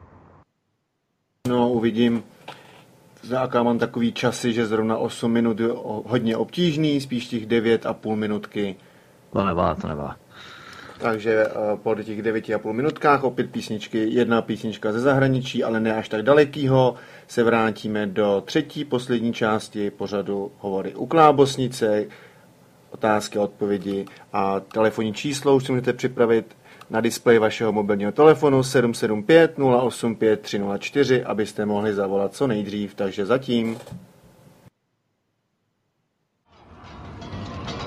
No, 1.48 1.70
uvidím. 1.70 2.24
Záka 3.24 3.64
mám 3.64 3.80
takový 3.80 4.14
časy, 4.14 4.54
že 4.54 4.66
zrovna 4.66 4.98
8 4.98 5.32
minut 5.32 5.60
je 5.60 5.68
hodně 6.06 6.38
obtížný, 6.38 7.02
spíš 7.02 7.28
těch 7.28 7.46
9 7.46 7.86
a 7.86 7.94
půl 7.94 8.16
minutky. 8.16 8.76
To 9.34 9.46
nevá, 9.46 9.76
to 9.76 9.88
nevá. 9.88 10.16
Takže 11.00 11.46
eh, 11.48 11.78
po 11.84 11.96
těch 11.96 12.24
9,5 12.24 12.74
minutkách 12.74 13.24
opět 13.24 13.52
písničky, 13.52 14.10
jedna 14.10 14.42
písnička 14.42 14.92
ze 14.92 15.00
zahraničí, 15.00 15.64
ale 15.64 15.80
ne 15.80 15.96
až 15.96 16.10
tak 16.10 16.22
dalekýho, 16.22 16.96
se 17.28 17.44
vrátíme 17.44 18.06
do 18.06 18.44
třetí, 18.46 18.86
poslední 18.86 19.34
části 19.34 19.92
pořadu 19.92 20.52
Hovory 20.60 20.96
u 20.96 21.06
Klábosnice, 21.06 22.06
otázky 22.92 23.40
a 23.40 23.42
odpovědi 23.42 24.06
a 24.34 24.60
telefonní 24.60 25.14
číslo 25.14 25.56
už 25.56 25.66
si 25.66 25.72
můžete 25.72 25.94
připravit 25.94 26.56
na 26.90 27.02
displeji 27.02 27.40
vašeho 27.40 27.72
mobilního 27.72 28.12
telefonu 28.12 28.64
775 28.64 29.60
085 29.60 30.42
304, 30.42 31.24
abyste 31.24 31.66
mohli 31.66 31.94
zavolat 31.94 32.34
co 32.36 32.48
nejdřív, 32.48 32.94
takže 32.96 33.26
zatím. 33.26 33.78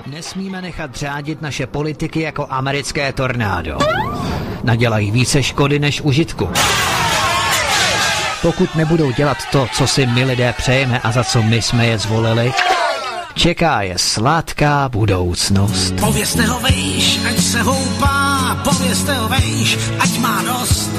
Nesmíme 0.07 0.61
nechat 0.61 0.95
řádit 0.95 1.41
naše 1.41 1.67
politiky 1.67 2.21
jako 2.21 2.47
americké 2.49 3.13
tornádo. 3.13 3.77
Nadělají 4.63 5.11
více 5.11 5.43
škody 5.43 5.79
než 5.79 6.01
užitku. 6.01 6.49
Pokud 8.41 8.75
nebudou 8.75 9.11
dělat 9.11 9.37
to, 9.51 9.67
co 9.73 9.87
si 9.87 10.05
my 10.05 10.23
lidé 10.23 10.53
přejeme 10.57 10.99
a 10.99 11.11
za 11.11 11.23
co 11.23 11.43
my 11.43 11.61
jsme 11.61 11.85
je 11.85 11.97
zvolili, 11.97 12.53
čeká 13.35 13.81
je 13.81 13.97
sladká 13.97 14.89
budoucnost. 14.89 15.93
Povězte 15.99 16.41
ho 16.41 16.59
vejš, 16.59 17.19
ať 17.29 17.37
se 17.39 17.61
houpá, 17.61 18.30
povězte 18.63 19.13
ho 19.13 19.27
vejš, 19.27 19.77
ať 19.99 20.17
má 20.17 20.41
dost. 20.41 20.89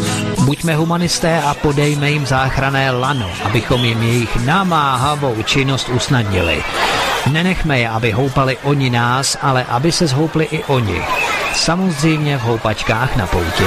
Buďme 0.45 0.75
humanisté 0.75 1.43
a 1.43 1.55
podejme 1.55 2.11
jim 2.11 2.27
záchrané 2.27 2.91
lano, 2.91 3.31
abychom 3.45 3.85
jim 3.85 4.03
jejich 4.03 4.37
namáhavou 4.37 5.43
činnost 5.43 5.89
usnadnili. 5.89 6.65
Nenechme 7.31 7.79
je, 7.79 7.89
aby 7.89 8.11
houpali 8.11 8.57
oni 8.63 8.91
nás, 8.91 9.37
ale 9.43 9.65
aby 9.65 9.93
se 9.93 10.07
zhoupli 10.07 10.45
i 10.45 10.65
oni. 10.65 11.03
Samozřejmě 11.55 12.39
v 12.39 12.43
houpačkách 12.43 13.17
na 13.17 13.27
pouti. 13.27 13.65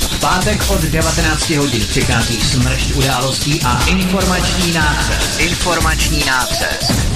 V 0.00 0.20
pátek 0.20 0.70
od 0.70 0.80
19 0.80 1.50
hodin 1.50 1.86
přichází 1.88 2.40
smršť 2.40 2.92
událostí 2.92 3.60
a 3.64 3.86
informační 3.86 4.72
nácest. 4.72 5.40
Informační 5.40 6.24
nácest. 6.24 7.15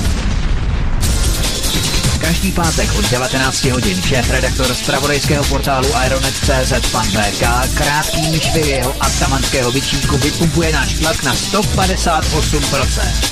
Každý 2.21 2.53
pátek 2.53 2.89
od 2.99 3.11
19 3.11 3.65
hodin 3.65 4.03
šéf-redaktor 4.03 4.75
z 4.75 4.87
pravodejského 4.87 5.45
portálu 5.49 5.89
Ironet.cz 6.07 6.73
pan 6.93 7.07
VK 7.09 7.43
krátkým 7.75 8.41
švy 8.41 8.69
jeho 8.69 8.95
atamanského 9.01 9.73
vyčínku 9.73 10.17
vypumpuje 10.17 10.73
náš 10.73 10.93
tlak 11.01 11.23
na 11.25 11.33
158% 11.33 13.31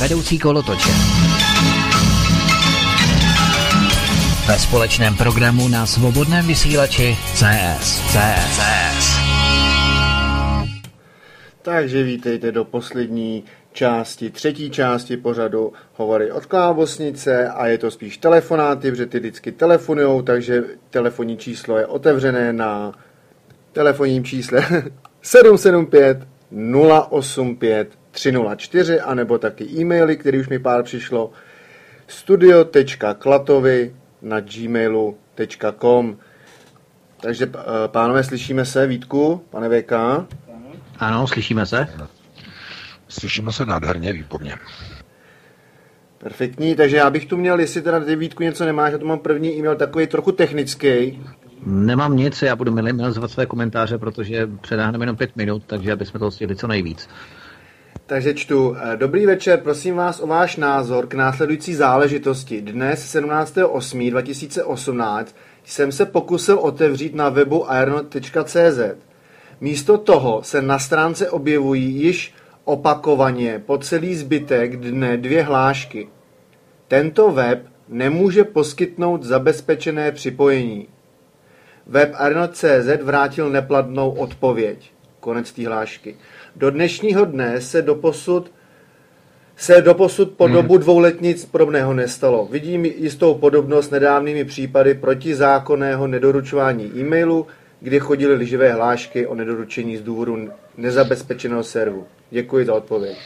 vedoucí 0.00 0.38
kolotoče. 0.38 0.90
Ve 4.48 4.58
společném 4.58 5.16
programu 5.16 5.68
na 5.68 5.86
svobodném 5.86 6.46
vysílači 6.46 7.16
CS. 7.34 8.00
CS. 8.12 8.56
CS. 8.56 9.18
Takže 11.62 12.02
vítejte 12.02 12.52
do 12.52 12.64
poslední 12.64 13.44
části, 13.74 14.30
třetí 14.30 14.70
části 14.70 15.16
pořadu 15.16 15.72
Hovory 15.94 16.32
od 16.32 16.46
Klábosnice 16.46 17.48
a 17.48 17.66
je 17.66 17.78
to 17.78 17.90
spíš 17.90 18.18
telefonáty, 18.18 18.90
protože 18.90 19.06
ty 19.06 19.18
vždycky 19.18 19.52
telefonujou, 19.52 20.22
takže 20.22 20.64
telefonní 20.90 21.36
číslo 21.36 21.78
je 21.78 21.86
otevřené 21.86 22.52
na 22.52 22.92
telefonním 23.72 24.24
čísle 24.24 24.66
775 25.22 26.18
085 27.10 27.88
304, 28.10 29.00
anebo 29.00 29.38
taky 29.38 29.64
e-maily, 29.64 30.16
který 30.16 30.40
už 30.40 30.48
mi 30.48 30.58
pár 30.58 30.82
přišlo, 30.82 31.30
studio.klatovy 32.06 33.96
na 34.22 34.40
gmailu.com. 34.40 36.18
Takže 37.20 37.50
eh, 37.54 37.62
pánové, 37.86 38.24
slyšíme 38.24 38.64
se, 38.64 38.86
Vítku, 38.86 39.42
pane 39.50 39.68
VK? 39.68 39.92
Ano, 40.98 41.26
slyšíme 41.26 41.66
se. 41.66 41.88
Slyšíme 43.18 43.52
se 43.52 43.66
nádherně, 43.66 44.12
výborně. 44.12 44.56
Perfektní, 46.18 46.74
takže 46.74 46.96
já 46.96 47.10
bych 47.10 47.26
tu 47.26 47.36
měl, 47.36 47.60
jestli 47.60 47.82
teda 47.82 48.00
ty 48.00 48.16
Vítku 48.16 48.42
něco 48.42 48.64
nemáš, 48.64 48.92
já 48.92 48.98
tu 48.98 49.06
mám 49.06 49.18
první 49.18 49.58
e-mail 49.58 49.76
takový 49.76 50.06
trochu 50.06 50.32
technický. 50.32 51.22
Nemám 51.66 52.16
nic, 52.16 52.42
já 52.42 52.56
budu 52.56 52.72
minimalizovat 52.72 53.30
své 53.30 53.46
komentáře, 53.46 53.98
protože 53.98 54.48
předáhneme 54.60 55.02
jenom 55.02 55.16
pět 55.16 55.36
minut, 55.36 55.62
takže 55.66 55.92
aby 55.92 56.06
jsme 56.06 56.20
to 56.20 56.30
stihli 56.30 56.56
co 56.56 56.66
nejvíc. 56.66 57.08
Takže 58.06 58.34
čtu. 58.34 58.76
Eh, 58.76 58.96
dobrý 58.96 59.26
večer, 59.26 59.60
prosím 59.60 59.96
vás 59.96 60.20
o 60.20 60.26
váš 60.26 60.56
názor 60.56 61.06
k 61.06 61.14
následující 61.14 61.74
záležitosti. 61.74 62.60
Dnes 62.60 63.14
17.8.2018 63.14 65.24
jsem 65.64 65.92
se 65.92 66.06
pokusil 66.06 66.58
otevřít 66.58 67.14
na 67.14 67.28
webu 67.28 67.70
aeronaut.cz. 67.70 68.80
Místo 69.60 69.98
toho 69.98 70.42
se 70.42 70.62
na 70.62 70.78
stránce 70.78 71.30
objevují 71.30 71.94
již 71.94 72.34
opakovaně 72.64 73.62
po 73.66 73.78
celý 73.78 74.14
zbytek 74.14 74.76
dne 74.76 75.16
dvě 75.16 75.42
hlášky. 75.42 76.08
Tento 76.88 77.30
web 77.30 77.66
nemůže 77.88 78.44
poskytnout 78.44 79.22
zabezpečené 79.22 80.12
připojení. 80.12 80.88
Web 81.86 82.12
Aeronaut.cz 82.14 83.02
vrátil 83.02 83.50
nepladnou 83.50 84.10
odpověď. 84.10 84.92
Konec 85.20 85.52
té 85.52 85.66
hlášky. 85.66 86.16
Do 86.56 86.70
dnešního 86.70 87.24
dne 87.24 87.60
se 87.60 87.82
doposud 87.82 88.50
se 89.56 89.80
doposud 89.80 90.30
po 90.30 90.44
hmm. 90.44 90.52
dobu 90.52 90.78
dvouletnic 90.78 91.36
nic 91.36 91.50
podobného 91.50 91.94
nestalo. 91.94 92.48
Vidím 92.50 92.84
jistou 92.84 93.34
podobnost 93.34 93.86
s 93.86 93.90
nedávnými 93.90 94.44
případy 94.44 94.94
protizákonného 94.94 96.06
nedoručování 96.06 96.92
e-mailu, 96.96 97.46
kdy 97.80 98.00
chodily 98.00 98.34
liživé 98.34 98.72
hlášky 98.72 99.26
o 99.26 99.34
nedoručení 99.34 99.96
z 99.96 100.02
důvodu 100.02 100.48
nezabezpečeného 100.76 101.62
servu. 101.62 102.06
Děkuji 102.34 102.66
za 102.66 102.74
odpověď. 102.74 103.18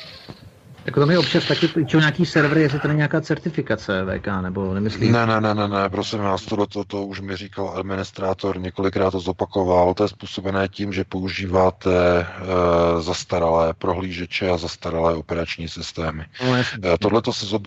Jako 0.86 1.00
to 1.00 1.06
mi 1.06 1.18
občas 1.18 1.48
taky 1.48 1.68
píčou 1.68 1.98
nějaký 1.98 2.26
server, 2.26 2.58
jestli 2.58 2.80
to 2.80 2.88
není 2.88 2.96
nějaká 2.96 3.20
certifikace 3.20 4.04
VK, 4.04 4.26
nebo 4.42 4.74
nemyslíš? 4.74 5.10
Ne, 5.10 5.26
ne, 5.26 5.40
ne, 5.40 5.54
ne, 5.54 5.68
ne, 5.68 5.88
prosím 5.88 6.18
vás, 6.18 6.44
tohle 6.44 6.66
to, 6.66 6.84
to 6.84 7.04
už 7.04 7.20
mi 7.20 7.36
říkal 7.36 7.72
administrátor, 7.76 8.60
několikrát 8.60 9.10
to 9.10 9.20
zopakoval, 9.20 9.94
to 9.94 10.02
je 10.02 10.08
způsobené 10.08 10.68
tím, 10.68 10.92
že 10.92 11.04
používáte 11.04 11.90
e, 12.20 12.26
zastaralé 13.02 13.74
prohlížeče 13.74 14.50
a 14.50 14.56
zastaralé 14.56 15.14
operační 15.14 15.68
systémy. 15.68 16.24
No, 16.46 16.56
e, 16.56 16.98
tohle 16.98 17.22
to 17.22 17.32
se, 17.32 17.46
zob, 17.46 17.66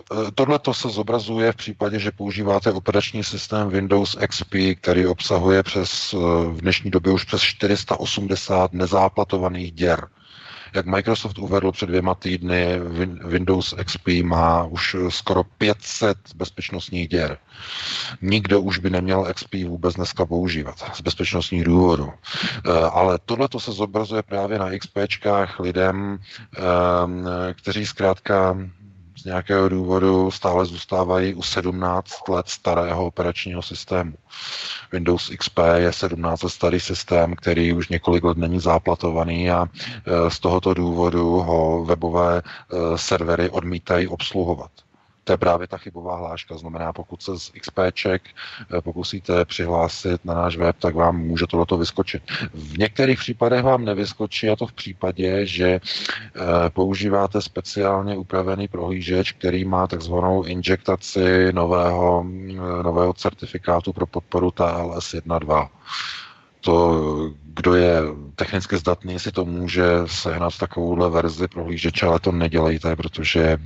e, 0.70 0.74
se 0.74 0.88
zobrazuje 0.88 1.52
v 1.52 1.56
případě, 1.56 1.98
že 1.98 2.10
používáte 2.10 2.72
operační 2.72 3.24
systém 3.24 3.68
Windows 3.68 4.16
XP, 4.28 4.54
který 4.80 5.06
obsahuje 5.06 5.62
přes 5.62 6.12
v 6.48 6.60
dnešní 6.60 6.90
době 6.90 7.12
už 7.12 7.24
přes 7.24 7.42
480 7.42 8.72
nezáplatovaných 8.72 9.72
děr. 9.72 10.06
Jak 10.74 10.86
Microsoft 10.86 11.38
uvedl 11.38 11.72
před 11.72 11.86
dvěma 11.86 12.14
týdny, 12.14 12.80
Windows 13.24 13.74
XP 13.84 14.08
má 14.22 14.64
už 14.64 14.96
skoro 15.08 15.44
500 15.44 16.18
bezpečnostních 16.34 17.08
děr. 17.08 17.38
Nikdo 18.22 18.60
už 18.60 18.78
by 18.78 18.90
neměl 18.90 19.26
XP 19.34 19.54
vůbec 19.54 19.94
dneska 19.94 20.26
používat 20.26 20.78
z 20.94 21.00
bezpečnostních 21.00 21.64
důvodů. 21.64 22.12
Eh, 22.12 22.70
ale 22.92 23.18
tohle 23.24 23.48
to 23.48 23.60
se 23.60 23.72
zobrazuje 23.72 24.22
právě 24.22 24.58
na 24.58 24.70
XPčkách 24.78 25.60
lidem, 25.60 26.18
eh, 26.56 26.60
kteří 27.54 27.86
zkrátka 27.86 28.56
z 29.16 29.24
nějakého 29.24 29.68
důvodu 29.68 30.30
stále 30.30 30.64
zůstávají 30.64 31.34
u 31.34 31.42
17 31.42 32.28
let 32.28 32.48
starého 32.48 33.06
operačního 33.06 33.62
systému. 33.62 34.12
Windows 34.92 35.30
XP 35.38 35.58
je 35.76 35.92
17 35.92 36.42
let 36.42 36.50
starý 36.50 36.80
systém, 36.80 37.36
který 37.36 37.72
už 37.72 37.88
několik 37.88 38.24
let 38.24 38.36
není 38.38 38.60
záplatovaný 38.60 39.50
a 39.50 39.66
e, 39.66 40.30
z 40.30 40.38
tohoto 40.38 40.74
důvodu 40.74 41.28
ho 41.30 41.84
webové 41.84 42.38
e, 42.38 42.42
servery 42.98 43.50
odmítají 43.50 44.08
obsluhovat. 44.08 44.70
To 45.24 45.32
je 45.32 45.36
právě 45.36 45.68
ta 45.68 45.76
chybová 45.78 46.16
hláška. 46.16 46.56
Znamená, 46.56 46.92
pokud 46.92 47.22
se 47.22 47.38
z 47.38 47.50
XPček 47.60 48.22
eh, 48.28 48.80
pokusíte 48.80 49.44
přihlásit 49.44 50.24
na 50.24 50.34
náš 50.34 50.56
web, 50.56 50.76
tak 50.78 50.94
vám 50.94 51.18
může 51.18 51.46
tohleto 51.46 51.78
vyskočit. 51.78 52.22
V 52.54 52.78
některých 52.78 53.18
případech 53.18 53.62
vám 53.62 53.84
nevyskočí, 53.84 54.48
a 54.48 54.56
to 54.56 54.66
v 54.66 54.72
případě, 54.72 55.46
že 55.46 55.68
eh, 55.68 55.80
používáte 56.70 57.42
speciálně 57.42 58.16
upravený 58.16 58.68
prohlížeč, 58.68 59.32
který 59.32 59.64
má 59.64 59.86
takzvanou 59.86 60.42
injektaci 60.42 61.52
nového, 61.52 62.26
eh, 62.50 62.82
nového 62.82 63.12
certifikátu 63.12 63.92
pro 63.92 64.06
podporu 64.06 64.50
TLS 64.50 65.14
1.2 65.14 65.68
to, 66.62 67.32
kdo 67.54 67.74
je 67.74 67.94
technicky 68.34 68.76
zdatný, 68.76 69.18
si 69.18 69.32
to 69.32 69.44
může 69.44 69.84
sehnat 70.06 70.58
takovouhle 70.58 71.10
verzi 71.10 71.48
prohlížeče, 71.48 72.06
ale 72.06 72.20
to 72.20 72.32
nedělejte, 72.32 72.96
protože 72.96 73.42
eh, 73.42 73.58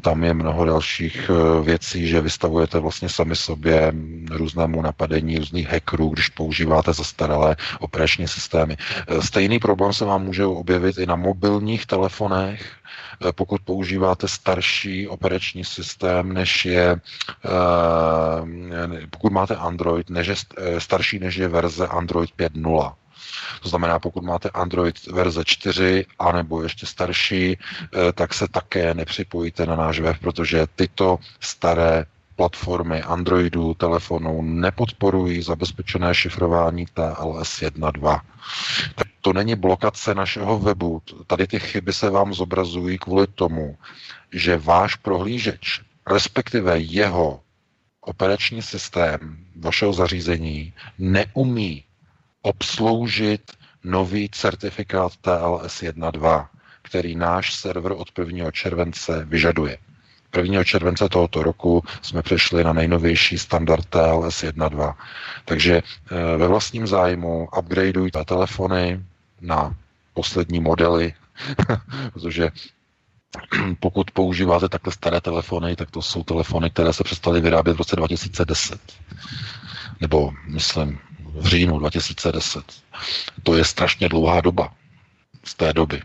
tam 0.00 0.24
je 0.24 0.34
mnoho 0.34 0.64
dalších 0.64 1.30
eh, 1.30 1.62
věcí, 1.62 2.08
že 2.08 2.20
vystavujete 2.20 2.78
vlastně 2.78 3.08
sami 3.08 3.36
sobě 3.36 3.92
různému 4.30 4.82
napadení 4.82 5.38
různých 5.38 5.68
hackerů, 5.68 6.08
když 6.08 6.28
používáte 6.28 6.92
zastaralé 6.92 7.56
operační 7.80 8.28
systémy. 8.28 8.76
Eh, 9.08 9.22
stejný 9.22 9.58
problém 9.58 9.92
se 9.92 10.04
vám 10.04 10.24
může 10.24 10.44
objevit 10.44 10.98
i 10.98 11.06
na 11.06 11.16
mobilních 11.16 11.86
telefonech, 11.86 12.66
pokud 13.34 13.60
používáte 13.62 14.28
starší 14.28 15.08
operační 15.08 15.64
systém, 15.64 16.32
než 16.32 16.64
je, 16.64 17.00
eh, 17.44 19.06
pokud 19.10 19.32
máte 19.32 19.56
Android, 19.56 20.10
než 20.10 20.26
je 20.26 20.34
eh, 20.56 20.80
starší, 20.80 21.18
než 21.18 21.36
je 21.36 21.48
verze 21.48 21.86
Android 21.86 22.30
5.0. 22.36 22.94
To 23.62 23.68
znamená, 23.68 23.98
pokud 23.98 24.24
máte 24.24 24.50
Android 24.50 25.06
verze 25.06 25.44
4 25.44 26.06
anebo 26.18 26.62
ještě 26.62 26.86
starší, 26.86 27.58
tak 28.14 28.34
se 28.34 28.48
také 28.48 28.94
nepřipojíte 28.94 29.66
na 29.66 29.76
náš 29.76 30.00
web, 30.00 30.16
protože 30.20 30.66
tyto 30.76 31.18
staré 31.40 32.04
platformy 32.36 33.02
Androidu, 33.02 33.74
telefonů 33.74 34.42
nepodporují 34.42 35.42
zabezpečené 35.42 36.14
šifrování 36.14 36.86
TLS 36.94 37.60
1.2. 37.62 38.20
To 39.24 39.32
není 39.32 39.54
blokace 39.54 40.14
našeho 40.14 40.58
webu. 40.58 41.02
Tady 41.26 41.46
ty 41.46 41.60
chyby 41.60 41.92
se 41.92 42.10
vám 42.10 42.34
zobrazují 42.34 42.98
kvůli 42.98 43.26
tomu, 43.26 43.76
že 44.32 44.56
váš 44.56 44.94
prohlížeč, 44.96 45.80
respektive 46.06 46.78
jeho 46.78 47.40
operační 48.00 48.62
systém 48.62 49.38
vašeho 49.56 49.92
zařízení 49.92 50.72
neumí 50.98 51.84
obsloužit 52.42 53.52
nový 53.84 54.28
certifikát 54.28 55.12
TLS 55.16 55.82
1.2, 55.82 56.48
který 56.82 57.16
náš 57.16 57.54
server 57.54 57.92
od 57.92 58.18
1. 58.18 58.50
července 58.50 59.24
vyžaduje. 59.24 59.78
1. 60.36 60.64
července 60.64 61.08
tohoto 61.08 61.42
roku 61.42 61.84
jsme 62.02 62.22
přešli 62.22 62.64
na 62.64 62.72
nejnovější 62.72 63.38
standard 63.38 63.86
TLS 63.86 64.42
1.2. 64.42 64.94
Takže 65.44 65.82
eh, 65.82 66.36
ve 66.36 66.46
vlastním 66.48 66.86
zájmu 66.86 67.48
upgradeujte 67.58 68.24
telefony 68.24 69.04
na 69.42 69.76
poslední 70.14 70.60
modely, 70.60 71.14
protože 72.12 72.50
pokud 73.80 74.10
používáte 74.10 74.68
takhle 74.68 74.92
staré 74.92 75.20
telefony, 75.20 75.76
tak 75.76 75.90
to 75.90 76.02
jsou 76.02 76.22
telefony, 76.24 76.70
které 76.70 76.92
se 76.92 77.04
přestaly 77.04 77.40
vyrábět 77.40 77.74
v 77.74 77.78
roce 77.78 77.96
2010. 77.96 78.80
Nebo, 80.00 80.32
myslím, 80.46 80.98
v 81.34 81.46
říjnu 81.46 81.78
2010. 81.78 82.64
To 83.42 83.56
je 83.56 83.64
strašně 83.64 84.08
dlouhá 84.08 84.40
doba 84.40 84.74
z 85.44 85.54
té 85.54 85.72
doby. 85.72 86.02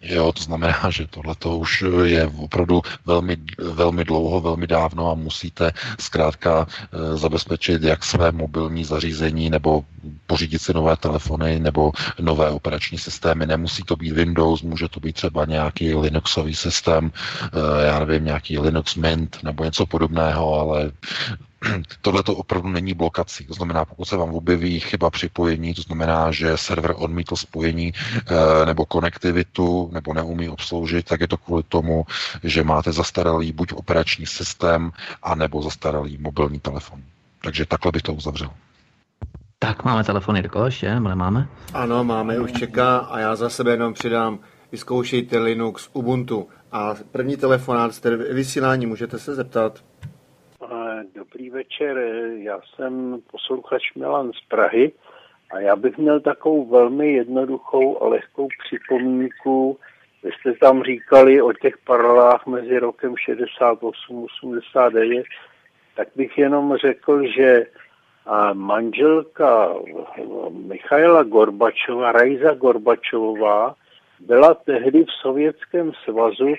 Jo, 0.00 0.32
to 0.32 0.42
znamená, 0.42 0.80
že 0.90 1.06
tohle 1.06 1.34
to 1.34 1.58
už 1.58 1.84
je 2.04 2.26
opravdu 2.26 2.82
velmi, 3.06 3.36
velmi 3.58 4.04
dlouho, 4.04 4.40
velmi 4.40 4.66
dávno 4.66 5.10
a 5.10 5.14
musíte 5.14 5.72
zkrátka 5.98 6.66
e, 6.92 7.16
zabezpečit 7.16 7.82
jak 7.82 8.04
své 8.04 8.32
mobilní 8.32 8.84
zařízení 8.84 9.50
nebo 9.50 9.84
pořídit 10.26 10.62
si 10.62 10.74
nové 10.74 10.96
telefony 10.96 11.60
nebo 11.60 11.92
nové 12.20 12.50
operační 12.50 12.98
systémy. 12.98 13.46
Nemusí 13.46 13.82
to 13.82 13.96
být 13.96 14.12
Windows, 14.12 14.62
může 14.62 14.88
to 14.88 15.00
být 15.00 15.12
třeba 15.12 15.44
nějaký 15.44 15.94
Linuxový 15.94 16.54
systém, 16.54 17.12
e, 17.52 17.86
já 17.86 17.98
nevím, 17.98 18.24
nějaký 18.24 18.58
Linux 18.58 18.94
Mint 18.94 19.38
nebo 19.42 19.64
něco 19.64 19.86
podobného, 19.86 20.54
ale 20.54 20.92
tohle 22.00 22.22
to 22.22 22.34
opravdu 22.34 22.68
není 22.68 22.94
blokací. 22.94 23.46
To 23.46 23.54
znamená, 23.54 23.84
pokud 23.84 24.04
se 24.04 24.16
vám 24.16 24.34
objeví 24.34 24.80
chyba 24.80 25.10
připojení, 25.10 25.74
to 25.74 25.82
znamená, 25.82 26.30
že 26.32 26.56
server 26.56 26.94
odmítl 26.96 27.36
spojení 27.36 27.92
e, 27.92 28.66
nebo 28.66 28.86
konektivitu 28.86 29.90
nebo 29.92 30.14
neumí 30.14 30.48
obsloužit, 30.48 31.06
tak 31.06 31.20
je 31.20 31.28
to 31.28 31.36
kvůli 31.36 31.62
tomu, 31.62 32.06
že 32.42 32.64
máte 32.64 32.92
zastaralý 32.92 33.52
buď 33.52 33.72
operační 33.72 34.26
systém, 34.26 34.92
anebo 35.22 35.62
zastaralý 35.62 36.18
mobilní 36.20 36.60
telefon. 36.60 37.02
Takže 37.42 37.66
takhle 37.66 37.92
bych 37.92 38.02
to 38.02 38.14
uzavřel. 38.14 38.50
Tak 39.58 39.84
máme 39.84 40.04
telefony 40.04 40.42
do 40.42 40.48
koho 40.48 40.64
ještě, 40.64 41.00
máme? 41.00 41.48
Ano, 41.74 42.04
máme, 42.04 42.38
už 42.40 42.52
čeká 42.52 42.98
a 42.98 43.18
já 43.18 43.36
za 43.36 43.50
sebe 43.50 43.70
jenom 43.70 43.94
přidám, 43.94 44.38
vyzkoušejte 44.72 45.38
Linux, 45.38 45.88
Ubuntu 45.92 46.48
a 46.72 46.94
první 47.10 47.36
telefonát 47.36 47.92
vysílání, 48.32 48.86
můžete 48.86 49.18
se 49.18 49.34
zeptat. 49.34 49.80
Dobrý 51.14 51.50
večer, 51.50 51.98
já 52.36 52.60
jsem 52.60 53.22
posluchač 53.30 53.94
Milan 53.94 54.32
z 54.32 54.40
Prahy 54.48 54.92
a 55.50 55.60
já 55.60 55.76
bych 55.76 55.98
měl 55.98 56.20
takovou 56.20 56.66
velmi 56.66 57.12
jednoduchou 57.12 58.02
a 58.02 58.08
lehkou 58.08 58.48
připomínku. 58.64 59.78
Vy 60.22 60.30
jste 60.32 60.52
tam 60.52 60.82
říkali 60.82 61.42
o 61.42 61.52
těch 61.52 61.78
paralelách 61.78 62.46
mezi 62.46 62.78
rokem 62.78 63.16
68 63.16 64.24
89, 64.24 65.26
tak 65.96 66.08
bych 66.16 66.38
jenom 66.38 66.76
řekl, 66.76 67.26
že 67.26 67.66
manželka 68.52 69.74
Michaila 70.50 71.22
Gorbačova, 71.22 72.12
Rajza 72.12 72.54
Gorbačová, 72.54 73.74
byla 74.20 74.54
tehdy 74.54 75.04
v 75.04 75.10
Sovětském 75.22 75.92
svazu 76.04 76.54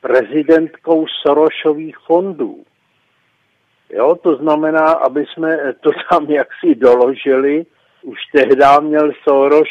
prezidentkou 0.00 1.06
Sorošových 1.06 1.98
fondů. 1.98 2.64
Jo, 3.92 4.14
to 4.22 4.36
znamená, 4.36 4.92
aby 4.92 5.26
jsme 5.26 5.74
to 5.80 5.90
tam 6.10 6.24
jaksi 6.24 6.74
doložili. 6.74 7.66
Už 8.02 8.18
tehdy 8.32 8.64
měl 8.80 9.12
Soros 9.22 9.68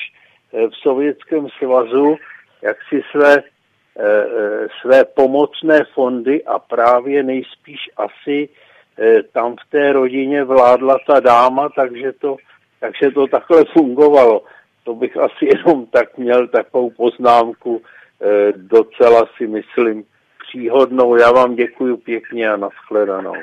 eh, 0.54 0.68
v 0.68 0.76
Sovětském 0.76 1.48
svazu 1.50 2.16
jaksi 2.62 3.02
své, 3.12 3.38
eh, 3.38 3.44
eh, 4.04 4.68
své 4.82 5.06
pomocné 5.06 5.84
fondy 5.94 6.44
a 6.44 6.60
právě 6.60 7.24
nejspíš 7.24 7.90
asi 7.98 8.50
tam 9.34 9.56
v 9.56 9.70
té 9.70 9.94
rodině 9.94 10.44
vládla 10.44 10.98
ta 11.08 11.20
dáma, 11.20 11.70
takže 11.70 12.14
to, 12.14 12.36
takže 12.80 13.12
to 13.12 13.28
takhle 13.28 13.66
fungovalo. 13.74 14.44
To 14.84 14.96
bych 14.96 15.18
asi 15.18 15.46
jenom 15.46 15.86
tak 15.86 16.18
měl 16.18 16.48
takovou 16.48 16.90
poznámku, 16.90 17.82
docela 18.56 19.26
si 19.38 19.48
myslím 19.48 20.04
příhodnou. 20.48 21.16
Já 21.16 21.32
vám 21.32 21.56
děkuji 21.56 21.98
pěkně 21.98 22.50
a 22.50 22.58
nashledanou. 22.58 23.36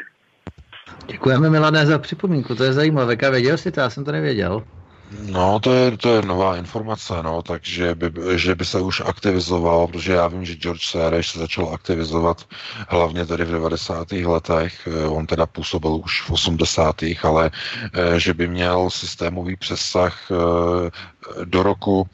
Děkujeme 1.06 1.50
Milané 1.50 1.86
za 1.86 1.98
připomínku, 1.98 2.54
to 2.54 2.64
je 2.64 2.72
zajímavé. 2.72 3.16
A 3.16 3.30
věděl 3.30 3.58
jsi 3.58 3.72
to, 3.72 3.80
já 3.80 3.90
jsem 3.90 4.04
to 4.04 4.12
nevěděl. 4.12 4.62
No, 5.10 5.60
to 5.60 5.72
je, 5.72 5.96
to 5.96 6.14
je 6.14 6.22
nová 6.22 6.56
informace, 6.56 7.14
no, 7.22 7.42
takže 7.42 7.94
by, 7.94 8.12
že 8.34 8.54
by 8.54 8.64
se 8.64 8.80
už 8.80 9.00
aktivizoval, 9.00 9.86
protože 9.86 10.12
já 10.12 10.28
vím, 10.28 10.44
že 10.44 10.54
George 10.54 10.82
Soros 10.82 11.26
se 11.26 11.38
začal 11.38 11.74
aktivizovat 11.74 12.44
hlavně 12.88 13.26
tady 13.26 13.44
v 13.44 13.50
90. 13.50 14.12
letech, 14.12 14.86
eh, 14.86 15.06
on 15.06 15.26
teda 15.26 15.46
působil 15.46 16.00
už 16.04 16.22
v 16.22 16.30
80. 16.30 17.02
ale 17.22 17.50
eh, 17.92 18.20
že 18.20 18.34
by 18.34 18.48
měl 18.48 18.90
systémový 18.90 19.56
přesah 19.56 20.18
eh, 20.30 20.90
do 21.44 21.62
roku, 21.62 22.08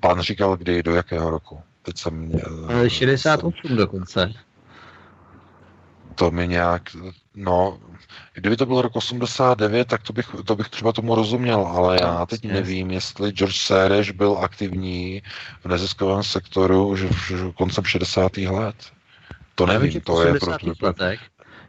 pán 0.00 0.20
říkal 0.20 0.56
kdy, 0.56 0.82
do 0.82 0.94
jakého 0.94 1.30
roku? 1.30 1.60
Teď 1.82 1.98
jsem 1.98 2.14
měl... 2.14 2.88
68 2.88 3.76
dokonce. 3.76 4.32
To 6.14 6.30
mi 6.30 6.48
nějak, 6.48 6.82
no, 7.34 7.78
Kdyby 8.36 8.56
to 8.56 8.66
bylo 8.66 8.82
rok 8.82 8.96
89, 8.96 9.88
tak 9.88 10.02
to 10.02 10.12
bych, 10.12 10.26
to 10.44 10.56
bych 10.56 10.68
třeba 10.68 10.92
tomu 10.92 11.14
rozuměl, 11.14 11.60
ale 11.60 11.98
já 12.00 12.26
teď 12.26 12.44
nevím, 12.44 12.90
jestli 12.90 13.30
George 13.30 13.56
Soros 13.56 14.10
byl 14.10 14.38
aktivní 14.40 15.22
v 15.64 15.68
neziskovém 15.68 16.22
sektoru 16.22 16.88
už 16.88 17.02
v 17.02 17.52
koncem 17.52 17.84
60. 17.84 18.36
let. 18.36 18.76
To 19.54 19.66
nevím, 19.66 20.00
to 20.00 20.22
je 20.22 20.34
prostě... 20.34 20.72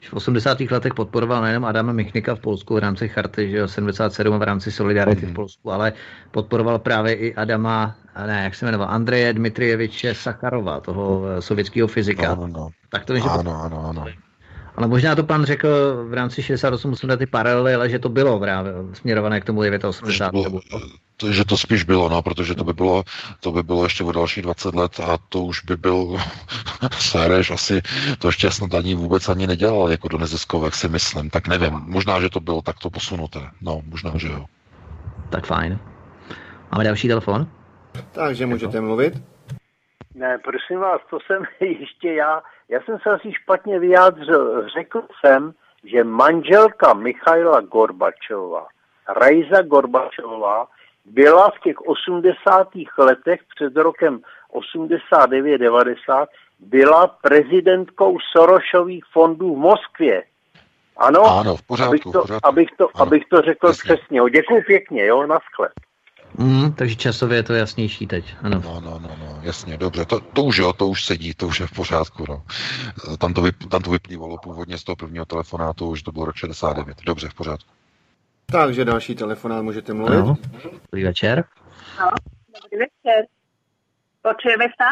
V 0.09 0.13
80. 0.13 0.61
letech 0.61 0.93
podporoval 0.93 1.41
nejenom 1.41 1.65
Adama 1.65 1.91
Michnika 1.91 2.35
v 2.35 2.39
Polsku 2.39 2.75
v 2.75 2.79
rámci 2.79 3.09
charty, 3.09 3.51
že 3.51 3.67
77 3.67 4.39
v 4.39 4.41
rámci 4.41 4.71
Solidarity 4.71 5.21
mm. 5.21 5.25
v 5.25 5.25
mhm. 5.25 5.35
Polsku, 5.35 5.71
ale 5.71 5.93
podporoval 6.31 6.79
právě 6.79 7.13
i 7.13 7.35
Adama, 7.35 7.95
ne, 8.27 8.43
jak 8.43 8.55
se 8.55 8.65
jmenoval, 8.65 8.87
Andreje 8.89 9.33
Dmitrieviče 9.33 10.15
Sakarova, 10.15 10.79
toho 10.79 11.23
eh, 11.27 11.41
sovětského 11.41 11.87
fyzika. 11.87 12.35
No, 12.35 12.35
no, 12.35 12.47
no. 12.47 12.69
Tak 12.89 13.05
to 13.05 13.13
je, 13.13 13.21
že 13.21 13.29
ano, 13.29 13.61
ano, 13.63 13.85
ano. 13.89 14.05
Ale 14.77 14.87
možná 14.87 15.15
to 15.15 15.23
pan 15.23 15.45
řekl 15.45 15.67
v 16.09 16.13
rámci 16.13 16.43
68 16.43 16.89
musím 16.89 17.09
dát 17.09 17.17
ty 17.17 17.25
paralely, 17.25 17.75
ale 17.75 17.89
že 17.89 17.99
to 17.99 18.09
bylo 18.09 18.39
právě 18.39 18.73
směrované 18.93 19.41
k 19.41 19.45
tomu 19.45 19.59
89. 19.87 20.53
Že 20.53 20.69
to, 20.69 20.79
to, 21.17 21.31
že 21.31 21.45
to 21.45 21.57
spíš 21.57 21.83
bylo, 21.83 22.09
no, 22.09 22.21
protože 22.21 22.55
to 22.55 22.63
by 22.63 22.73
bylo, 22.73 23.03
to 23.39 23.51
by 23.51 23.63
bylo 23.63 23.83
ještě 23.83 24.03
o 24.03 24.11
další 24.11 24.41
20 24.41 24.75
let 24.75 24.99
a 24.99 25.17
to 25.29 25.43
už 25.43 25.63
by 25.63 25.77
byl 25.77 26.17
Séreš 26.99 27.51
asi 27.51 27.81
to 28.19 28.27
ještě 28.27 28.51
snad 28.51 28.73
ani 28.73 28.95
vůbec 28.95 29.29
ani 29.29 29.47
nedělal 29.47 29.91
jako 29.91 30.07
do 30.07 30.17
neziskovek, 30.17 30.75
si 30.75 30.89
myslím. 30.89 31.29
Tak 31.29 31.47
nevím, 31.47 31.73
možná, 31.73 32.21
že 32.21 32.29
to 32.29 32.39
bylo 32.39 32.61
takto 32.61 32.89
posunuté. 32.89 33.41
No, 33.61 33.81
možná, 33.85 34.11
že 34.15 34.27
jo. 34.27 34.45
Tak 35.29 35.45
fajn. 35.45 35.79
Máme 36.71 36.83
další 36.83 37.07
telefon? 37.07 37.47
Takže 38.11 38.45
můžete 38.45 38.81
mluvit. 38.81 39.23
Ne, 40.15 40.37
prosím 40.37 40.79
vás, 40.79 41.01
to 41.09 41.19
jsem 41.19 41.43
ještě 41.59 42.13
já. 42.13 42.43
Já 42.69 42.81
jsem 42.81 42.97
se 42.99 43.09
asi 43.09 43.33
špatně 43.33 43.79
vyjádřil. 43.79 44.69
Řekl 44.69 45.03
jsem, 45.19 45.53
že 45.83 46.03
manželka 46.03 46.93
Michaila 46.93 47.61
Gorbačova, 47.61 48.67
Rajza 49.07 49.61
Gorbačová, 49.61 50.67
byla 51.05 51.49
v 51.49 51.59
těch 51.59 51.81
80. 51.81 52.67
letech 52.97 53.41
před 53.55 53.75
rokem 53.75 54.21
89-90 54.53 56.27
byla 56.59 57.07
prezidentkou 57.07 58.17
Sorošových 58.31 59.03
fondů 59.13 59.55
v 59.55 59.57
Moskvě. 59.57 60.23
Ano, 60.97 61.23
ano 61.39 61.55
v 61.55 61.67
pořádku, 61.67 61.89
abych, 61.89 62.03
to, 62.03 62.09
v 62.09 62.21
pořádku. 62.21 62.47
abych 62.47 62.69
to, 62.77 62.87
ano. 62.95 63.07
abych 63.07 63.23
to 63.29 63.41
řekl 63.41 63.67
Jasně. 63.67 63.95
přesně. 63.95 64.21
Děkuji 64.31 64.61
pěkně, 64.61 65.05
jo, 65.05 65.27
na 65.27 65.39
sklep. 65.51 65.71
Mm, 66.37 66.73
takže 66.73 66.95
časově 66.95 67.37
je 67.37 67.43
to 67.43 67.53
jasnější 67.53 68.07
teď, 68.07 68.35
ano. 68.43 68.61
No, 68.65 68.81
no, 68.81 68.99
no, 68.99 69.17
no 69.19 69.39
jasně, 69.41 69.77
dobře, 69.77 70.05
to, 70.05 70.19
to 70.19 70.43
už 70.43 70.57
jo, 70.57 70.73
to 70.73 70.87
už 70.87 71.05
sedí, 71.05 71.33
to 71.33 71.47
už 71.47 71.59
je 71.59 71.67
v 71.67 71.71
pořádku, 71.71 72.25
no. 72.29 72.43
Tam 73.17 73.33
to, 73.33 73.41
vyp, 73.41 73.55
tam 73.69 73.81
to 73.81 73.91
vyplývalo 73.91 74.37
původně 74.37 74.77
z 74.77 74.83
toho 74.83 74.95
prvního 74.95 75.25
telefonátu, 75.25 75.89
už 75.89 76.03
to 76.03 76.11
bylo 76.11 76.25
rok 76.25 76.35
69, 76.35 76.97
dobře, 77.05 77.29
v 77.29 77.33
pořádku. 77.33 77.69
Takže 78.51 78.85
další 78.85 79.15
telefonát 79.15 79.63
můžete 79.63 79.93
mluvit. 79.93 80.15
Ano. 80.15 80.35
Dobrý 80.91 81.03
večer. 81.03 81.43
No, 81.99 82.09
dobrý 82.63 82.79
večer. 82.79 83.25
Počujeme 84.21 84.65
se? 84.65 84.87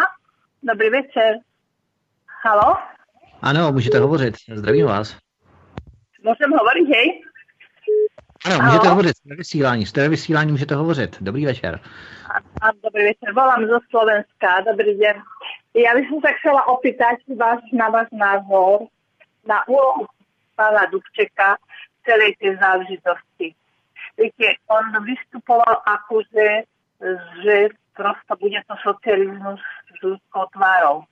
Dobrý 0.63 0.89
večer. 0.89 1.35
Halo? 2.45 2.77
Ano, 3.41 3.71
můžete 3.71 3.99
hovořit, 3.99 4.35
zdravím 4.55 4.85
vás. 4.85 5.17
Můžem 6.23 6.51
hovořit, 6.51 6.95
hej? 6.95 7.21
Ano, 8.45 8.55
můžete 8.63 8.77
Halo? 8.77 8.89
hovořit, 8.89 9.17
jste 9.17 9.35
vysílání, 9.35 9.85
jste 9.85 10.09
vysílání, 10.09 10.51
můžete 10.51 10.75
hovořit. 10.75 11.21
Dobrý 11.21 11.45
večer. 11.45 11.79
A, 12.29 12.37
a 12.67 12.71
dobrý 12.83 13.03
večer, 13.03 13.33
volám 13.33 13.67
zo 13.67 13.79
Slovenska, 13.89 14.61
dobrý 14.71 14.97
den. 14.97 15.21
Já 15.73 15.93
bych 15.93 16.07
se 16.09 16.33
chtěla 16.39 16.67
opýtať 16.67 17.15
vás 17.37 17.59
na 17.73 17.89
váš 17.89 18.07
názor 18.11 18.79
na 19.47 19.67
úlohu 19.67 20.05
pana 20.55 20.85
Dubčeka 20.91 21.55
v 21.55 22.05
celé 22.05 22.25
té 22.41 22.57
záležitosti. 22.65 23.55
Víte, 24.17 24.47
on 24.67 25.05
vystupoval 25.05 25.81
akože, 25.85 26.47
že 27.43 27.67
prostě 27.95 28.33
bude 28.39 28.61
to 28.67 28.75
socialismus 28.83 29.59
s 29.99 30.03
ľudskou 30.03 30.45
tvárou. 30.53 31.03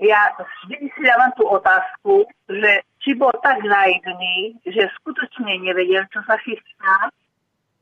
Já 0.00 0.22
vždy 0.64 0.90
si 0.94 1.02
dávám 1.06 1.32
tu 1.32 1.48
otázku, 1.48 2.26
že 2.48 2.80
či 3.08 3.16
bol 3.16 3.32
tak 3.40 3.64
naivný, 3.64 4.60
že 4.68 4.92
skutočne 5.00 5.64
nevedel, 5.64 6.04
čo 6.12 6.20
sa 6.28 6.36
chystá, 6.44 7.08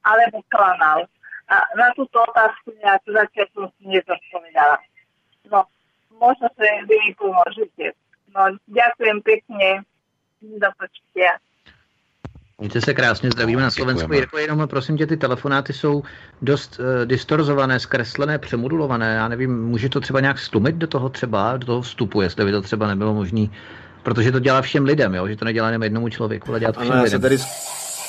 alebo 0.06 0.38
klamal. 0.46 1.10
A 1.50 1.58
na 1.74 1.90
túto 1.98 2.22
otázku 2.22 2.70
ja 2.78 2.94
tu 3.02 3.10
zatiaľ 3.10 3.46
som 3.50 3.66
si 3.74 3.90
nezodpovedala. 3.90 4.78
No, 5.50 5.66
možno 6.14 6.46
sa 6.54 6.62
vy 6.62 6.94
mi 6.94 7.10
pomôžete. 7.18 7.90
No, 8.30 8.54
ďakujem 8.70 9.18
pekne. 9.26 9.82
Do 10.46 10.70
počutia. 10.78 11.42
Mějte 12.58 12.80
se 12.80 12.94
krásně, 12.94 13.30
zdravíme 13.30 13.62
na 13.62 13.70
Slovensku. 13.70 14.12
Jirko, 14.12 14.38
jenom 14.38 14.68
prosím 14.68 14.96
tě, 14.96 15.06
ty 15.06 15.16
telefonáty 15.16 15.72
jsou 15.72 16.02
dost 16.42 16.78
uh, 16.78 17.06
distorzované, 17.06 17.80
zkreslené, 17.80 18.38
přemodulované. 18.38 19.14
Já 19.14 19.28
nevím, 19.28 19.64
může 19.64 19.88
to 19.88 20.00
třeba 20.00 20.20
nějak 20.20 20.38
stlumit 20.38 20.74
do 20.76 20.86
toho 20.86 21.08
třeba, 21.08 21.56
do 21.56 21.66
toho 21.66 21.80
vstupu, 21.82 22.20
jestli 22.20 22.44
by 22.44 22.52
to 22.52 22.62
třeba 22.62 22.86
nebylo 22.86 23.14
možné 23.14 23.46
Protože 24.06 24.32
to 24.32 24.38
dělá 24.38 24.62
všem 24.62 24.84
lidem, 24.84 25.14
jo? 25.14 25.28
že 25.28 25.36
to 25.36 25.44
nedělá 25.44 25.68
jenom 25.68 25.82
jednomu 25.82 26.08
člověku, 26.08 26.50
ale 26.50 26.60
dělá 26.60 26.72
to 26.72 26.80
všem 26.80 26.92
ano, 26.92 27.02
lidem. 27.02 27.12
Já 27.14 27.18
se 27.18 27.22
tady, 27.22 27.38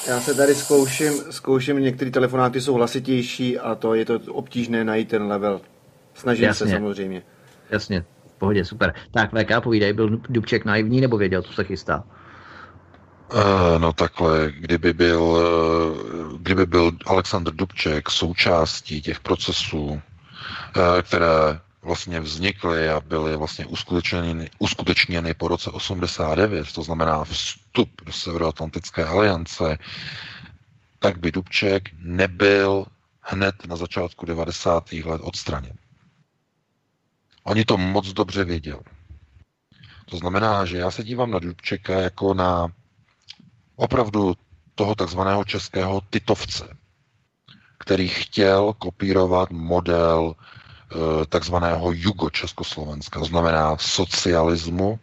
já 0.07 0.19
se 0.19 0.33
tady 0.33 0.55
zkouším, 0.55 1.13
zkouším, 1.29 1.79
některé 1.79 2.11
telefonáty 2.11 2.61
jsou 2.61 2.73
hlasitější 2.73 3.59
a 3.59 3.75
to 3.75 3.93
je 3.93 4.05
to 4.05 4.19
obtížné 4.27 4.83
najít 4.83 5.09
ten 5.09 5.23
level. 5.23 5.61
Snažím 6.13 6.45
Jasně. 6.45 6.65
se 6.67 6.73
samozřejmě. 6.73 7.21
Jasně, 7.69 8.05
v 8.27 8.33
pohodě, 8.37 8.65
super. 8.65 8.93
Tak 9.11 9.29
VK, 9.29 9.63
povídej, 9.63 9.93
byl 9.93 10.09
Dubček 10.29 10.65
naivní 10.65 11.01
nebo 11.01 11.17
věděl, 11.17 11.41
co 11.41 11.53
se 11.53 11.63
chystá? 11.63 12.03
Uh, 13.33 13.41
no 13.77 13.93
takhle, 13.93 14.51
kdyby 14.51 14.93
byl, 14.93 15.21
uh, 15.21 16.39
kdyby 16.39 16.65
byl 16.65 16.91
Aleksandr 17.05 17.51
Dubček 17.51 18.09
součástí 18.09 19.01
těch 19.01 19.19
procesů, 19.19 19.83
uh, 19.85 19.99
které 21.01 21.59
vlastně 21.87 22.19
vznikly 22.19 22.89
a 22.89 22.99
byly 22.99 23.37
vlastně 23.37 23.65
uskutečněny, 23.65 24.49
uskutečněny 24.59 25.33
po 25.33 25.47
roce 25.47 25.71
89, 25.71 26.73
to 26.73 26.83
znamená 26.83 27.23
vstup 27.23 27.89
do 28.05 28.11
Severoatlantické 28.11 29.05
aliance, 29.05 29.77
tak 30.99 31.17
by 31.19 31.31
Dubček 31.31 31.89
nebyl 31.99 32.85
hned 33.21 33.55
na 33.67 33.75
začátku 33.75 34.25
90. 34.25 34.91
let 34.91 35.21
odstraněn. 35.23 35.73
Oni 37.43 37.65
to 37.65 37.77
moc 37.77 38.13
dobře 38.13 38.43
věděli. 38.43 38.81
To 40.05 40.17
znamená, 40.17 40.65
že 40.65 40.77
já 40.77 40.91
se 40.91 41.03
dívám 41.03 41.31
na 41.31 41.39
Dubčeka 41.39 41.93
jako 41.93 42.33
na 42.33 42.67
opravdu 43.75 44.35
toho 44.75 44.95
takzvaného 44.95 45.45
českého 45.45 46.01
titovce, 46.09 46.77
který 47.79 48.07
chtěl 48.07 48.73
kopírovat 48.73 49.51
model 49.51 50.35
Eh, 50.35 50.56
takzvaného 51.29 51.91
jugo-československa, 51.91 53.23
znamená 53.23 53.77
socialismu, 53.77 54.99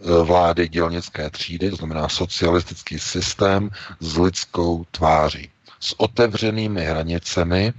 eh, 0.00 0.24
vlády 0.24 0.68
dělnické 0.68 1.30
třídy, 1.30 1.70
to 1.70 1.76
znamená 1.76 2.08
socialistický 2.08 2.98
systém 2.98 3.70
s 4.00 4.16
lidskou 4.18 4.84
tváří, 4.90 5.50
s 5.80 6.00
otevřenými 6.00 6.84
hranicemi, 6.84 7.72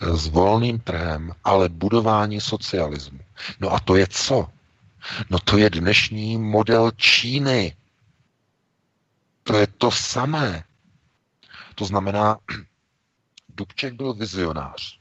eh, 0.00 0.16
s 0.16 0.26
volným 0.26 0.78
trhem, 0.78 1.32
ale 1.44 1.68
budování 1.68 2.40
socialismu. 2.40 3.18
No 3.60 3.72
a 3.72 3.80
to 3.80 3.96
je 3.96 4.06
co? 4.06 4.48
No 5.30 5.38
to 5.38 5.58
je 5.58 5.70
dnešní 5.70 6.38
model 6.38 6.90
Číny. 6.96 7.76
To 9.42 9.56
je 9.56 9.66
to 9.66 9.90
samé. 9.90 10.64
To 11.74 11.84
znamená, 11.84 12.38
Dubček 13.56 13.94
byl 13.94 14.14
vizionář. 14.14 14.97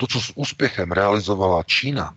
To, 0.00 0.06
co 0.06 0.20
s 0.20 0.32
úspěchem 0.34 0.92
realizovala 0.92 1.62
Čína, 1.62 2.14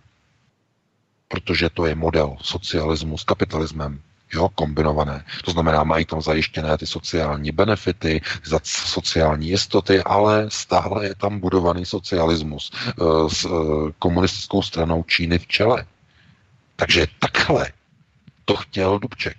protože 1.28 1.70
to 1.70 1.86
je 1.86 1.94
model 1.94 2.36
socialismu 2.40 3.18
s 3.18 3.24
kapitalismem, 3.24 4.00
jo, 4.32 4.48
kombinované. 4.48 5.24
To 5.44 5.50
znamená, 5.50 5.84
mají 5.84 6.04
tam 6.04 6.22
zajištěné 6.22 6.78
ty 6.78 6.86
sociální 6.86 7.52
benefity, 7.52 8.20
za 8.44 8.60
sociální 8.64 9.48
jistoty, 9.48 10.02
ale 10.02 10.46
stále 10.48 11.06
je 11.06 11.14
tam 11.14 11.40
budovaný 11.40 11.86
socialismus 11.86 12.72
e, 12.72 12.94
s 13.28 13.44
e, 13.44 13.48
komunistickou 13.98 14.62
stranou 14.62 15.02
Číny 15.02 15.38
v 15.38 15.46
čele. 15.46 15.86
Takže 16.76 17.06
takhle 17.18 17.72
to 18.44 18.56
chtěl 18.56 18.98
Dubček. 18.98 19.36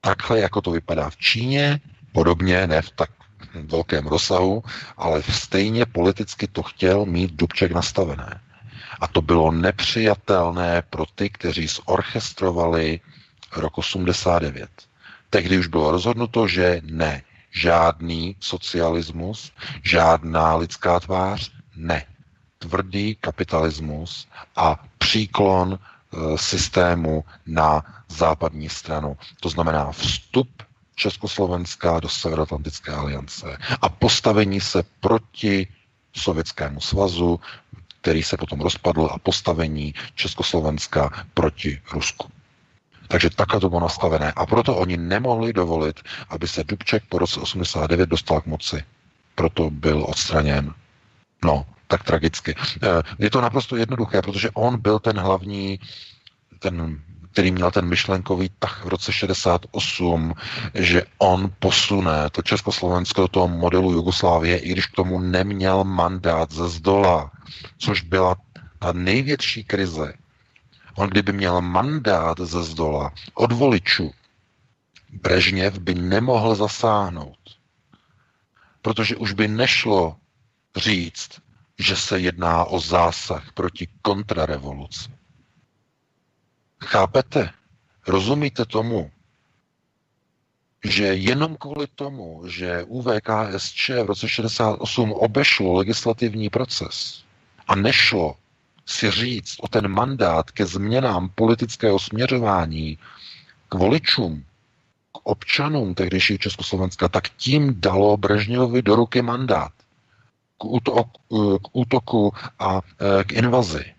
Takhle, 0.00 0.40
jako 0.40 0.60
to 0.60 0.70
vypadá 0.70 1.10
v 1.10 1.16
Číně, 1.16 1.80
podobně, 2.12 2.66
ne 2.66 2.82
v 2.82 2.90
tak 2.90 3.10
velkém 3.54 4.06
rozsahu, 4.06 4.64
ale 4.96 5.22
stejně 5.22 5.86
politicky 5.86 6.46
to 6.46 6.62
chtěl 6.62 7.06
mít 7.06 7.32
Dubček 7.32 7.72
nastavené. 7.72 8.40
A 9.00 9.06
to 9.08 9.22
bylo 9.22 9.52
nepřijatelné 9.52 10.82
pro 10.90 11.04
ty, 11.14 11.30
kteří 11.30 11.66
zorchestrovali 11.66 13.00
rok 13.56 13.78
89. 13.78 14.70
Tehdy 15.30 15.58
už 15.58 15.66
bylo 15.66 15.90
rozhodnuto, 15.90 16.48
že 16.48 16.80
ne, 16.84 17.22
žádný 17.50 18.36
socialismus, 18.40 19.52
žádná 19.82 20.56
lidská 20.56 21.00
tvář, 21.00 21.50
ne. 21.76 22.04
Tvrdý 22.58 23.16
kapitalismus 23.20 24.28
a 24.56 24.84
příklon 24.98 25.78
e, 25.78 26.38
systému 26.38 27.24
na 27.46 27.82
západní 28.08 28.68
stranu. 28.68 29.16
To 29.40 29.48
znamená 29.48 29.92
vstup 29.92 30.48
Československa 30.96 32.00
do 32.00 32.08
Severoatlantické 32.08 32.92
aliance 32.92 33.58
a 33.80 33.88
postavení 33.88 34.60
se 34.60 34.82
proti 35.00 35.68
Sovětskému 36.16 36.80
svazu, 36.80 37.40
který 38.00 38.22
se 38.22 38.36
potom 38.36 38.60
rozpadl 38.60 39.08
a 39.12 39.18
postavení 39.18 39.94
Československa 40.14 41.24
proti 41.34 41.80
Rusku. 41.92 42.28
Takže 43.08 43.30
takhle 43.30 43.60
to 43.60 43.68
bylo 43.68 43.80
nastavené. 43.80 44.32
A 44.32 44.46
proto 44.46 44.76
oni 44.76 44.96
nemohli 44.96 45.52
dovolit, 45.52 46.00
aby 46.28 46.48
se 46.48 46.64
Dubček 46.64 47.02
po 47.08 47.18
roce 47.18 47.40
89 47.40 48.08
dostal 48.08 48.40
k 48.40 48.46
moci. 48.46 48.84
Proto 49.34 49.70
byl 49.70 50.04
odstraněn. 50.08 50.74
No, 51.44 51.66
tak 51.86 52.04
tragicky. 52.04 52.54
Eh, 52.82 53.02
je 53.18 53.30
to 53.30 53.40
naprosto 53.40 53.76
jednoduché, 53.76 54.22
protože 54.22 54.50
on 54.50 54.80
byl 54.80 54.98
ten 54.98 55.18
hlavní, 55.18 55.80
ten 56.58 57.00
který 57.36 57.50
měl 57.50 57.70
ten 57.70 57.84
myšlenkový 57.84 58.50
tah 58.58 58.84
v 58.84 58.88
roce 58.88 59.12
68, 59.12 60.34
že 60.74 61.02
on 61.18 61.52
posune 61.58 62.30
to 62.32 62.42
Československo 62.42 63.20
do 63.20 63.28
toho 63.28 63.48
modelu 63.48 63.92
Jugoslávie, 63.92 64.58
i 64.58 64.68
když 64.72 64.86
k 64.86 64.96
tomu 64.96 65.20
neměl 65.20 65.84
mandát 65.84 66.52
ze 66.52 66.68
zdola, 66.68 67.30
což 67.78 68.02
byla 68.02 68.36
ta 68.78 68.92
největší 68.92 69.64
krize. 69.64 70.12
On 70.94 71.08
kdyby 71.08 71.32
měl 71.32 71.60
mandát 71.60 72.40
ze 72.40 72.62
zdola 72.62 73.12
od 73.34 73.52
voličů, 73.52 74.10
Brežněv 75.12 75.78
by 75.78 75.94
nemohl 75.94 76.54
zasáhnout, 76.54 77.38
protože 78.82 79.16
už 79.16 79.32
by 79.32 79.48
nešlo 79.48 80.16
říct, 80.76 81.30
že 81.78 81.96
se 81.96 82.20
jedná 82.20 82.64
o 82.64 82.80
zásah 82.80 83.52
proti 83.52 83.88
kontrarevoluci. 84.02 85.15
Chápete? 86.86 87.50
Rozumíte 88.06 88.64
tomu? 88.64 89.10
Že 90.84 91.04
jenom 91.04 91.56
kvůli 91.56 91.86
tomu, 91.94 92.42
že 92.48 92.84
UVKSČ 92.84 93.88
v 93.88 94.06
roce 94.06 94.28
68 94.28 95.12
obešlo 95.12 95.72
legislativní 95.74 96.50
proces 96.50 97.22
a 97.68 97.74
nešlo 97.74 98.36
si 98.86 99.10
říct 99.10 99.56
o 99.60 99.68
ten 99.68 99.88
mandát 99.88 100.50
ke 100.50 100.66
změnám 100.66 101.28
politického 101.34 101.98
směřování 101.98 102.98
k 103.68 103.74
voličům, 103.74 104.44
k 105.12 105.18
občanům 105.22 105.94
tehdejšího 105.94 106.38
Československa, 106.38 107.08
tak 107.08 107.28
tím 107.28 107.80
dalo 107.80 108.16
Brežňovi 108.16 108.82
do 108.82 108.96
ruky 108.96 109.22
mandát 109.22 109.72
k 110.58 110.64
útoku, 110.64 111.58
k 111.58 111.68
útoku 111.72 112.32
a 112.58 112.80
e, 113.20 113.24
k 113.24 113.32
invazi. 113.32 113.95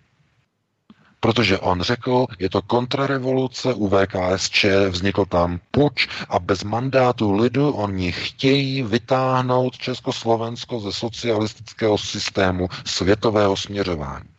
Protože 1.19 1.59
on 1.59 1.81
řekl, 1.81 2.25
je 2.39 2.49
to 2.49 2.61
kontrarevoluce 2.61 3.73
u 3.73 3.87
VKSČ, 3.87 4.65
vznikl 4.89 5.25
tam 5.25 5.59
puč 5.71 6.07
a 6.29 6.39
bez 6.39 6.63
mandátu 6.63 7.31
lidu 7.31 7.71
oni 7.71 8.11
chtějí 8.11 8.83
vytáhnout 8.83 9.77
Československo 9.77 10.79
ze 10.79 10.93
socialistického 10.93 11.97
systému 11.97 12.69
světového 12.85 13.57
směřování. 13.57 14.29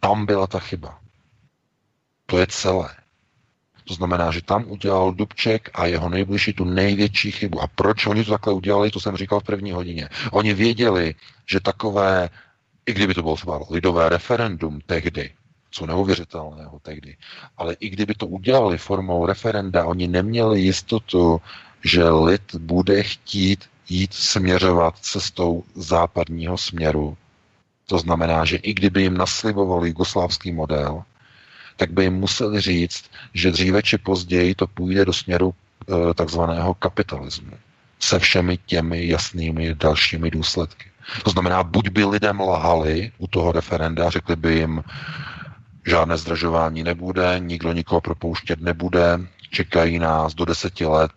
Tam 0.00 0.26
byla 0.26 0.46
ta 0.46 0.58
chyba. 0.58 0.98
To 2.26 2.38
je 2.38 2.46
celé. 2.46 2.88
To 3.84 3.94
znamená, 3.94 4.30
že 4.30 4.42
tam 4.42 4.64
udělal 4.68 5.12
Dubček 5.12 5.70
a 5.74 5.86
jeho 5.86 6.08
nejbližší 6.08 6.52
tu 6.52 6.64
největší 6.64 7.30
chybu. 7.30 7.60
A 7.60 7.66
proč 7.66 8.06
oni 8.06 8.24
to 8.24 8.30
takhle 8.30 8.52
udělali, 8.52 8.90
to 8.90 9.00
jsem 9.00 9.16
říkal 9.16 9.40
v 9.40 9.44
první 9.44 9.72
hodině. 9.72 10.08
Oni 10.32 10.54
věděli, 10.54 11.14
že 11.50 11.60
takové, 11.60 12.28
i 12.86 12.92
kdyby 12.92 13.14
to 13.14 13.22
bylo 13.22 13.36
třeba 13.36 13.60
lidové 13.70 14.08
referendum 14.08 14.80
tehdy, 14.86 15.30
co 15.78 15.86
neuvěřitelného 15.86 16.78
tehdy. 16.82 17.16
Ale 17.56 17.74
i 17.80 17.88
kdyby 17.88 18.14
to 18.14 18.26
udělali 18.26 18.78
formou 18.78 19.26
referenda, 19.26 19.86
oni 19.86 20.08
neměli 20.08 20.60
jistotu, 20.60 21.40
že 21.84 22.10
lid 22.10 22.54
bude 22.58 23.02
chtít 23.02 23.64
jít 23.88 24.14
směřovat 24.14 24.98
cestou 24.98 25.64
západního 25.74 26.58
směru. 26.58 27.16
To 27.86 27.98
znamená, 27.98 28.44
že 28.44 28.56
i 28.56 28.74
kdyby 28.74 29.02
jim 29.02 29.16
naslibovali 29.16 29.88
jugoslávský 29.88 30.52
model, 30.52 31.02
tak 31.76 31.90
by 31.92 32.04
jim 32.04 32.14
museli 32.14 32.60
říct, 32.60 33.04
že 33.34 33.50
dříve 33.50 33.82
či 33.82 33.98
později 33.98 34.54
to 34.54 34.66
půjde 34.66 35.04
do 35.04 35.12
směru 35.12 35.54
e, 35.54 36.14
takzvaného 36.14 36.74
kapitalismu. 36.74 37.52
Se 37.98 38.18
všemi 38.18 38.58
těmi 38.66 39.08
jasnými 39.08 39.74
dalšími 39.74 40.30
důsledky. 40.30 40.90
To 41.24 41.30
znamená, 41.30 41.62
buď 41.62 41.88
by 41.88 42.04
lidem 42.04 42.40
lhali 42.40 43.12
u 43.18 43.26
toho 43.26 43.52
referenda, 43.52 44.10
řekli 44.10 44.36
by 44.36 44.54
jim, 44.54 44.82
Žádné 45.88 46.16
zdražování 46.16 46.82
nebude, 46.82 47.36
nikdo 47.38 47.72
nikoho 47.72 48.00
propouštět 48.00 48.60
nebude, 48.60 49.20
čekají 49.50 49.98
nás 49.98 50.34
do 50.34 50.44
deseti 50.44 50.86
let 50.86 51.12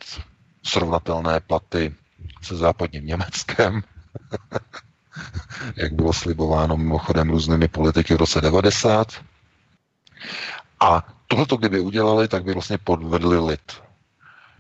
srovnatelné 0.64 1.40
platy 1.40 1.96
se 2.42 2.56
západním 2.56 3.06
Německem, 3.06 3.82
jak 5.76 5.94
bylo 5.94 6.14
slibováno 6.14 6.78
mimochodem 6.78 7.30
různými 7.30 7.68
politiky 7.68 8.14
v 8.14 8.18
roce 8.18 8.42
90. 8.42 9.08
A 10.80 11.08
tohleto, 11.28 11.58
kdyby 11.58 11.80
udělali, 11.80 12.28
tak 12.28 12.44
by 12.44 12.54
vlastně 12.54 12.78
podvedli 12.78 13.40
lid. 13.40 13.72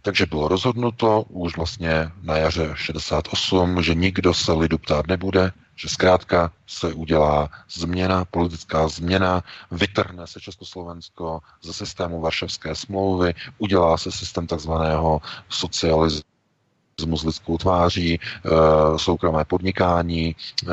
Takže 0.01 0.25
bylo 0.25 0.47
rozhodnuto 0.47 1.21
už 1.21 1.57
vlastně 1.57 2.11
na 2.21 2.37
jaře 2.37 2.71
68, 2.75 3.83
že 3.83 3.95
nikdo 3.95 4.33
se 4.33 4.53
lidu 4.53 4.77
ptát 4.77 5.07
nebude, 5.07 5.51
že 5.81 5.89
zkrátka 5.89 6.51
se 6.67 6.93
udělá 6.93 7.49
změna, 7.69 8.25
politická 8.25 8.87
změna, 8.87 9.43
vytrhne 9.71 10.27
se 10.27 10.39
Československo 10.39 11.39
ze 11.61 11.73
systému 11.73 12.21
Varšavské 12.21 12.75
smlouvy, 12.75 13.33
udělá 13.57 13.97
se 13.97 14.11
systém 14.11 14.47
takzvaného 14.47 15.21
socialismu 15.49 16.21
s 17.17 17.23
lidskou 17.23 17.57
tváří, 17.57 18.19
eh, 18.19 18.49
soukromé 18.97 19.45
podnikání, 19.45 20.35
eh, 20.35 20.67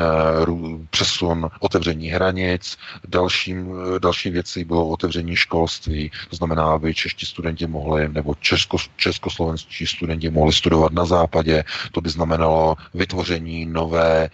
přesun, 0.89 1.49
otevření 1.59 2.07
hranic, 2.07 2.77
dalším, 3.07 3.73
eh, 3.95 3.99
další 3.99 4.29
věci 4.29 4.65
bylo 4.65 4.87
otevření 4.89 5.35
školství, 5.35 6.11
to 6.29 6.35
znamená, 6.35 6.63
aby 6.71 6.95
čeští 6.95 7.25
studenti 7.25 7.67
mohli, 7.67 8.09
nebo 8.09 8.35
česko, 8.35 8.77
českoslovenští 8.95 9.87
studenti 9.87 10.29
mohli 10.29 10.53
studovat 10.53 10.93
na 10.93 11.05
západě, 11.05 11.63
to 11.91 12.01
by 12.01 12.09
znamenalo 12.09 12.75
vytvoření 12.93 13.65
nové 13.65 14.29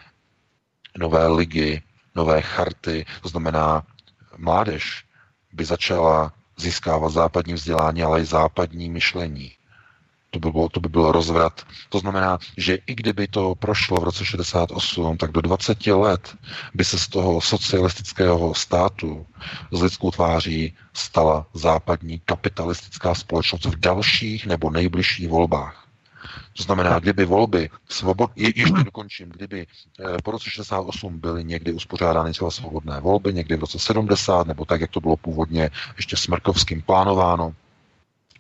nové 0.98 1.28
ligy, 1.28 1.82
nové 2.16 2.42
charty, 2.42 3.06
to 3.22 3.30
znamená 3.30 3.84
mládež 4.38 5.06
by 5.54 5.66
začala 5.66 6.34
získávat 6.58 7.10
západní 7.10 7.54
vzdělání, 7.54 8.04
ale 8.04 8.22
i 8.22 8.26
západní 8.26 8.90
myšlení. 8.90 9.52
To 10.30 10.40
by, 10.40 10.52
bylo, 10.52 10.70
to 10.70 10.80
by 10.80 10.90
byl 10.90 11.12
rozvrat. 11.12 11.62
To 11.90 12.00
znamená, 12.00 12.40
že 12.58 12.78
i 12.88 12.96
kdyby 12.96 13.28
to 13.28 13.56
prošlo 13.56 13.98
v 13.98 14.04
roce 14.04 14.26
68, 14.26 15.18
tak 15.18 15.32
do 15.32 15.42
20 15.42 15.88
let 15.88 16.36
by 16.74 16.86
se 16.86 17.00
z 17.00 17.08
toho 17.08 17.42
socialistického 17.42 18.54
státu 18.54 19.26
s 19.72 19.82
lidskou 19.82 20.12
tváří 20.12 20.74
stala 20.94 21.46
západní 21.54 22.20
kapitalistická 22.26 23.16
společnost 23.16 23.66
v 23.66 23.80
dalších 23.80 24.46
nebo 24.46 24.70
nejbližších 24.70 25.30
volbách. 25.30 25.85
To 26.58 26.64
znamená, 26.64 27.00
kdyby 27.00 27.26
volby 27.26 27.70
svobod, 27.90 28.32
je, 28.36 28.48
ještě 28.56 28.84
dokončím, 28.84 29.30
kdyby 29.30 29.68
eh, 30.00 30.18
po 30.24 30.32
roce 30.32 30.50
68 30.50 31.20
byly 31.20 31.44
někdy 31.44 31.74
uspořádány 31.74 32.32
třeba 32.32 32.52
svobodné 32.52 33.00
volby, 33.00 33.34
někdy 33.34 33.56
v 33.56 33.60
roce 33.60 33.80
70, 33.80 34.48
nebo 34.48 34.66
tak, 34.66 34.82
jak 34.82 34.92
to 34.92 35.02
bylo 35.02 35.18
původně 35.18 35.70
ještě 35.98 36.18
Smrkovským 36.18 36.82
plánováno, 36.82 37.54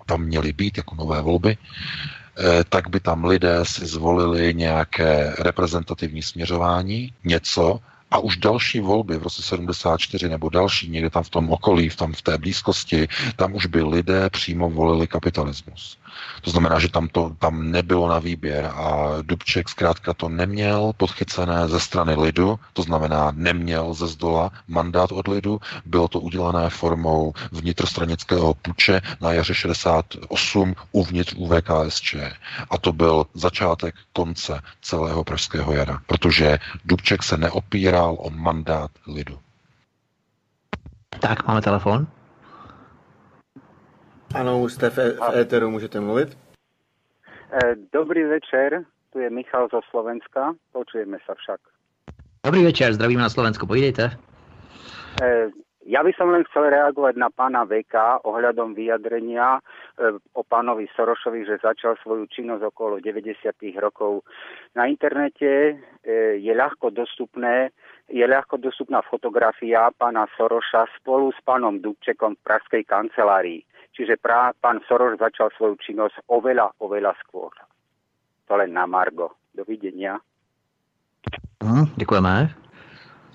tam 0.06 0.22
měly 0.22 0.53
být 0.53 0.78
jako 0.78 0.95
nové 0.95 1.22
volby, 1.22 1.57
eh, 1.57 2.64
tak 2.70 2.90
by 2.90 2.99
tam 2.99 3.26
lidé 3.26 3.66
si 3.66 3.86
zvolili 3.86 4.53
nějaké 4.53 5.36
reprezentativní 5.40 6.22
směřování, 6.22 7.14
něco, 7.24 7.80
a 8.12 8.20
už 8.20 8.38
další 8.38 8.80
volby 8.80 9.18
v 9.18 9.24
roce 9.24 9.41
74 9.41 10.30
nebo 10.30 10.49
další, 10.49 10.90
někde 10.90 11.10
tam 11.10 11.24
v 11.24 11.30
tom 11.30 11.49
okolí, 11.49 11.90
v, 11.90 11.95
tam 11.95 12.14
v 12.14 12.22
té 12.22 12.38
blízkosti, 12.38 13.07
tam 13.36 13.56
už 13.56 13.66
by 13.66 13.84
lidé 13.84 14.30
přímo 14.30 14.70
volili 14.70 15.07
kapitalismus. 15.07 15.98
To 16.42 16.50
znamená, 16.52 16.80
že 16.80 16.90
tam 16.90 17.08
to 17.08 17.36
tam 17.40 17.72
nebylo 17.72 18.10
na 18.10 18.20
výběr 18.20 18.66
a 18.66 19.08
Dubček 19.22 19.70
zkrátka 19.70 20.14
to 20.14 20.30
neměl 20.30 20.94
podchycené 20.98 21.68
ze 21.68 21.80
strany 21.80 22.16
lidu, 22.16 22.60
to 22.74 22.82
znamená 22.82 23.32
neměl 23.36 23.94
ze 23.94 24.08
zdola 24.08 24.52
mandát 24.68 25.12
od 25.12 25.28
lidu, 25.28 25.60
bylo 25.86 26.08
to 26.08 26.20
udělané 26.20 26.70
formou 26.70 27.34
vnitrostranického 27.52 28.54
puče 28.54 29.02
na 29.22 29.32
jaře 29.32 29.54
68 29.54 30.76
uvnitř 30.92 31.34
UVKSČ. 31.38 32.16
A 32.70 32.78
to 32.78 32.94
byl 32.94 33.26
začátek 33.34 33.96
konce 34.14 34.62
celého 34.82 35.24
pražského 35.24 35.74
jara, 35.74 36.00
protože 36.08 36.60
Dubček 36.86 37.24
se 37.24 37.38
neopíral 37.38 38.18
o 38.20 38.30
mandát 38.30 38.92
lidu. 39.08 39.40
Tak, 41.20 41.48
máme 41.48 41.62
telefon. 41.62 42.08
Ano, 44.36 44.70
jste 44.70 44.90
v, 44.90 44.98
v 44.98 45.36
éteru, 45.36 45.70
můžete 45.70 45.99
mluvit. 45.99 46.38
E, 47.64 47.76
dobrý 47.94 48.24
večer, 48.24 48.84
tu 49.14 49.20
je 49.20 49.30
Michal 49.30 49.68
zo 49.72 49.80
Slovenska, 49.90 50.53
počujeme 50.76 51.18
sa 51.24 51.34
však. 51.40 51.60
Dobrý 52.45 52.68
večer, 52.68 52.94
zdravíme 52.94 53.22
na 53.22 53.30
Slovensko, 53.30 53.64
pojdejte. 53.64 54.12
E, 55.24 55.48
ja 55.88 56.03
by 56.03 56.12
som 56.20 56.36
len 56.36 56.44
chcel 56.52 56.68
reagovať 56.68 57.16
na 57.16 57.32
pána 57.32 57.64
VK 57.64 58.28
ohľadom 58.28 58.76
vyjadrenia 58.76 59.56
e, 59.56 59.62
o 60.36 60.44
pánovi 60.44 60.91
Sorošovi, 60.91 61.48
že 61.48 61.64
začal 61.64 61.95
svoju 62.03 62.28
činnosť 62.28 62.76
okolo 62.76 62.99
90. 62.99 63.56
rokov. 63.80 64.28
Na 64.76 64.91
internete 64.91 65.48
e, 65.48 65.74
je 66.44 66.52
ľahko 66.52 66.91
dostupné 66.91 67.72
je 68.06 68.22
ľahko 68.22 68.62
dostupná 68.62 69.02
fotografia 69.02 69.90
pána 69.98 70.30
Soroša 70.38 70.86
spolu 71.02 71.34
s 71.34 71.40
pánom 71.41 71.82
Dubčekom 71.82 72.38
v 72.38 72.44
pražskej 72.45 72.84
kancelárii. 72.86 73.66
Čiže 73.96 74.20
pra, 74.20 74.52
pán 74.60 74.84
Soroš 74.84 75.16
začal 75.16 75.48
svoju 75.56 75.80
činnosť 75.80 76.28
oveľa, 76.28 76.76
oveľa 76.84 77.16
skôr. 77.24 77.56
To 78.46 78.54
len 78.60 78.76
na 78.76 78.84
Margo. 78.86 79.40
Dovidenia. 79.56 80.20
Mm, 81.64 81.86
děkujeme. 81.96 82.56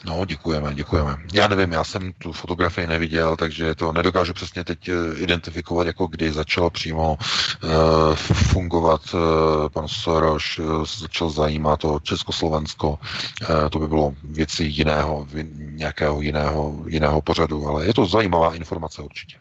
No, 0.06 0.24
děkujeme, 0.24 0.74
děkujeme. 0.74 1.16
Já 1.32 1.48
nevím, 1.48 1.72
já 1.72 1.84
jsem 1.84 2.12
tu 2.12 2.32
fotografii 2.32 2.86
neviděl, 2.86 3.36
takže 3.36 3.74
to 3.74 3.92
nedokážu 3.92 4.32
přesně 4.32 4.64
teď 4.64 4.88
eh, 4.88 4.92
identifikovat, 5.16 5.86
jako 5.86 6.06
kdy 6.06 6.32
začal 6.32 6.70
přímo 6.70 7.16
uh, 7.16 8.14
fungovat 8.52 9.00
uh, 9.14 9.20
pan 9.68 9.88
Soros, 9.88 10.58
uh, 10.58 10.84
začal 10.84 11.30
zajímat 11.30 11.80
to 11.80 12.00
Československo. 12.02 12.88
Uh, 12.90 13.68
to 13.70 13.78
by 13.78 13.88
bylo 13.88 14.14
věci 14.24 14.64
jiného, 14.64 15.26
nějakého 15.58 16.20
jiného, 16.20 16.84
jiného 16.86 17.22
pořadu, 17.22 17.66
ale 17.66 17.86
je 17.86 17.94
to 17.94 18.06
zajímavá 18.06 18.54
informace 18.54 19.02
určitě. 19.02 19.36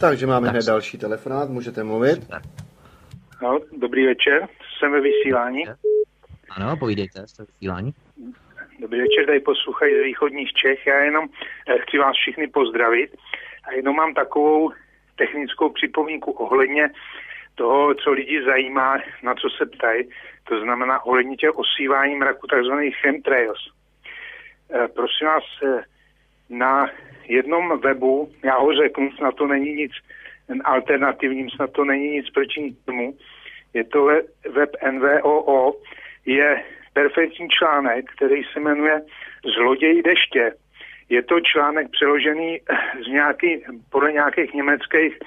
Takže 0.00 0.26
máme 0.26 0.46
tak. 0.46 0.54
hned 0.54 0.66
další 0.66 0.98
telefonát, 0.98 1.48
můžete 1.48 1.84
mluvit. 1.84 2.18
No, 3.42 3.60
dobrý 3.78 4.06
večer, 4.06 4.48
jsem 4.78 4.92
ve 4.92 5.00
vysílání. 5.00 5.64
Ano, 6.50 6.76
povídejte, 6.76 7.26
jste 7.26 7.42
ve 7.42 7.46
vysílání. 7.46 7.94
Dobrý 8.80 9.00
večer, 9.00 9.26
tady 9.26 9.40
posluchají 9.40 9.94
z 9.94 10.04
východních 10.04 10.52
Čech. 10.52 10.86
Já 10.86 10.98
jenom 10.98 11.28
eh, 11.68 11.78
chci 11.78 11.98
vás 11.98 12.16
všichni 12.16 12.46
pozdravit 12.46 13.16
a 13.64 13.72
jenom 13.72 13.96
mám 13.96 14.14
takovou 14.14 14.70
technickou 15.16 15.68
připomínku 15.68 16.30
ohledně 16.30 16.90
toho, 17.54 17.94
co 17.94 18.12
lidi 18.12 18.44
zajímá, 18.44 18.98
na 19.22 19.34
co 19.34 19.48
se 19.58 19.66
ptají. 19.66 20.08
To 20.48 20.60
znamená 20.60 21.04
ohledně 21.04 21.36
těch 21.36 21.50
osívání 21.54 22.16
mraku, 22.16 22.46
takzvaných 22.46 22.96
chemtrails. 22.96 23.58
E, 24.74 24.88
prosím 24.88 25.26
vás, 25.26 25.44
e, 25.62 25.84
na 26.50 26.90
jednom 27.28 27.80
webu, 27.80 28.32
já 28.44 28.58
ho 28.58 28.74
řeknu, 28.74 29.10
snad 29.10 29.34
to 29.34 29.46
není 29.46 29.74
nic 29.74 29.92
alternativním, 30.64 31.50
snad 31.50 31.72
to 31.72 31.84
není 31.84 32.10
nic 32.10 32.30
proti 32.30 32.76
tomu, 32.84 33.14
je 33.74 33.84
to 33.84 34.04
web 34.54 34.70
NVOO, 34.90 35.72
je 36.26 36.62
perfektní 36.92 37.48
článek, 37.48 38.04
který 38.16 38.42
se 38.52 38.60
jmenuje 38.60 39.02
Zloděj 39.56 40.02
deště. 40.02 40.52
Je 41.08 41.22
to 41.22 41.40
článek 41.40 41.90
přeložený 41.90 42.60
z 43.04 43.06
nějaký, 43.08 43.64
podle 43.90 44.12
nějakých 44.12 44.54
německých 44.54 45.18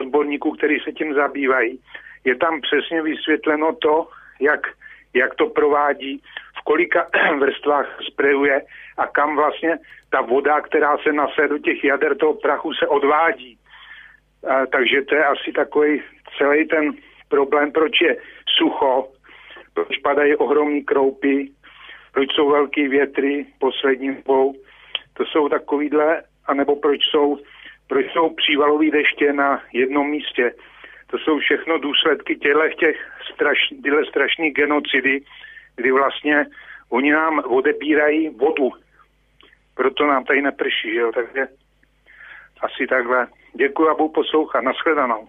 odborníků, 0.00 0.50
kteří 0.50 0.78
se 0.84 0.92
tím 0.92 1.14
zabývají. 1.14 1.80
Je 2.24 2.36
tam 2.36 2.60
přesně 2.60 3.02
vysvětleno 3.02 3.74
to, 3.74 4.08
jak, 4.40 4.66
jak 5.14 5.34
to 5.34 5.46
provádí, 5.46 6.22
v 6.60 6.64
kolika 6.64 7.06
vrstvách 7.38 7.98
sprejuje 8.12 8.62
a 8.98 9.06
kam 9.06 9.36
vlastně 9.36 9.78
ta 10.10 10.20
voda, 10.20 10.60
která 10.60 10.96
se 10.98 11.12
nase 11.12 11.48
do 11.48 11.58
těch 11.58 11.84
jader 11.84 12.16
toho 12.16 12.34
prachu, 12.34 12.72
se 12.74 12.86
odvádí. 12.86 13.58
A, 14.48 14.66
takže 14.66 15.02
to 15.02 15.14
je 15.14 15.24
asi 15.24 15.52
takový 15.52 16.02
celý 16.38 16.68
ten 16.68 16.92
problém, 17.28 17.72
proč 17.72 18.00
je 18.00 18.16
sucho, 18.58 19.08
proč 19.74 19.98
padají 19.98 20.36
ohromní 20.36 20.84
kroupy, 20.84 21.50
proč 22.12 22.32
jsou 22.32 22.50
velký 22.50 22.88
větry 22.88 23.46
poslední 23.58 24.14
dobou. 24.14 24.54
To 25.14 25.24
jsou 25.24 25.48
takovýhle, 25.48 26.22
anebo 26.46 26.76
proč 26.76 27.00
jsou, 27.10 27.38
proč 27.88 28.06
jsou 28.12 28.34
přívalové 28.34 28.90
deště 28.90 29.32
na 29.32 29.62
jednom 29.72 30.10
místě. 30.10 30.52
To 31.10 31.18
jsou 31.18 31.38
všechno 31.38 31.78
důsledky 31.78 32.36
těchto 32.36 32.68
těch 32.80 32.96
straš, 33.34 33.58
tyhle 33.82 34.04
strašné 34.06 34.50
genocidy, 34.50 35.20
kdy 35.76 35.92
vlastně 35.92 36.46
oni 36.88 37.12
nám 37.12 37.38
odebírají 37.38 38.28
vodu. 38.28 38.70
Proto 39.74 40.06
nám 40.06 40.24
tady 40.24 40.42
neprší, 40.42 40.92
že 40.94 41.00
jo? 41.00 41.12
takže 41.14 41.46
asi 42.60 42.86
takhle. 42.86 43.26
Děkuji 43.54 43.88
a 43.88 43.94
budu 43.94 44.08
poslouchat. 44.08 44.60
Naschledanou. 44.60 45.28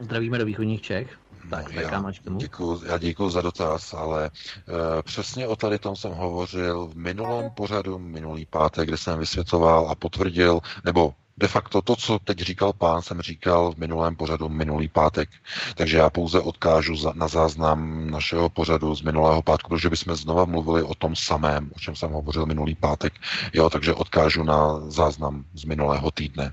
Zdravíme 0.00 0.38
do 0.38 0.44
východních 0.44 0.82
Čech. 0.82 1.18
Tak, 1.50 1.72
no, 1.72 1.80
já, 1.80 2.04
děkuji, 2.36 2.80
já 2.86 2.98
děkuji 2.98 3.30
za 3.30 3.40
dotaz, 3.40 3.94
ale 3.94 4.30
uh, 4.30 5.02
přesně 5.02 5.48
o 5.48 5.56
tady 5.56 5.78
tom 5.78 5.96
jsem 5.96 6.12
hovořil 6.12 6.86
v 6.86 6.96
minulém 6.96 7.50
pořadu, 7.50 7.98
minulý 7.98 8.46
pátek, 8.46 8.88
kde 8.88 8.96
jsem 8.96 9.18
vysvětloval 9.18 9.88
a 9.90 9.94
potvrdil, 9.94 10.60
nebo 10.84 11.14
de 11.36 11.48
facto 11.48 11.82
to, 11.82 11.96
co 11.96 12.18
teď 12.18 12.38
říkal 12.38 12.72
pán, 12.72 13.02
jsem 13.02 13.20
říkal 13.20 13.72
v 13.72 13.76
minulém 13.76 14.16
pořadu 14.16 14.48
minulý 14.48 14.88
pátek. 14.88 15.28
Takže 15.74 15.98
já 15.98 16.10
pouze 16.10 16.40
odkážu 16.40 16.96
za, 16.96 17.12
na 17.14 17.28
záznam 17.28 18.10
našeho 18.10 18.50
pořadu 18.50 18.94
z 18.94 19.02
minulého 19.02 19.42
pátku, 19.42 19.68
protože 19.68 19.90
bychom 19.90 20.16
znova 20.16 20.44
mluvili 20.44 20.82
o 20.82 20.94
tom 20.94 21.16
samém, 21.16 21.70
o 21.76 21.78
čem 21.78 21.96
jsem 21.96 22.10
hovořil 22.10 22.46
minulý 22.46 22.74
pátek. 22.74 23.12
Jo, 23.52 23.70
takže 23.70 23.94
odkážu 23.94 24.44
na 24.44 24.80
záznam 24.90 25.44
z 25.54 25.64
minulého 25.64 26.10
týdne. 26.10 26.52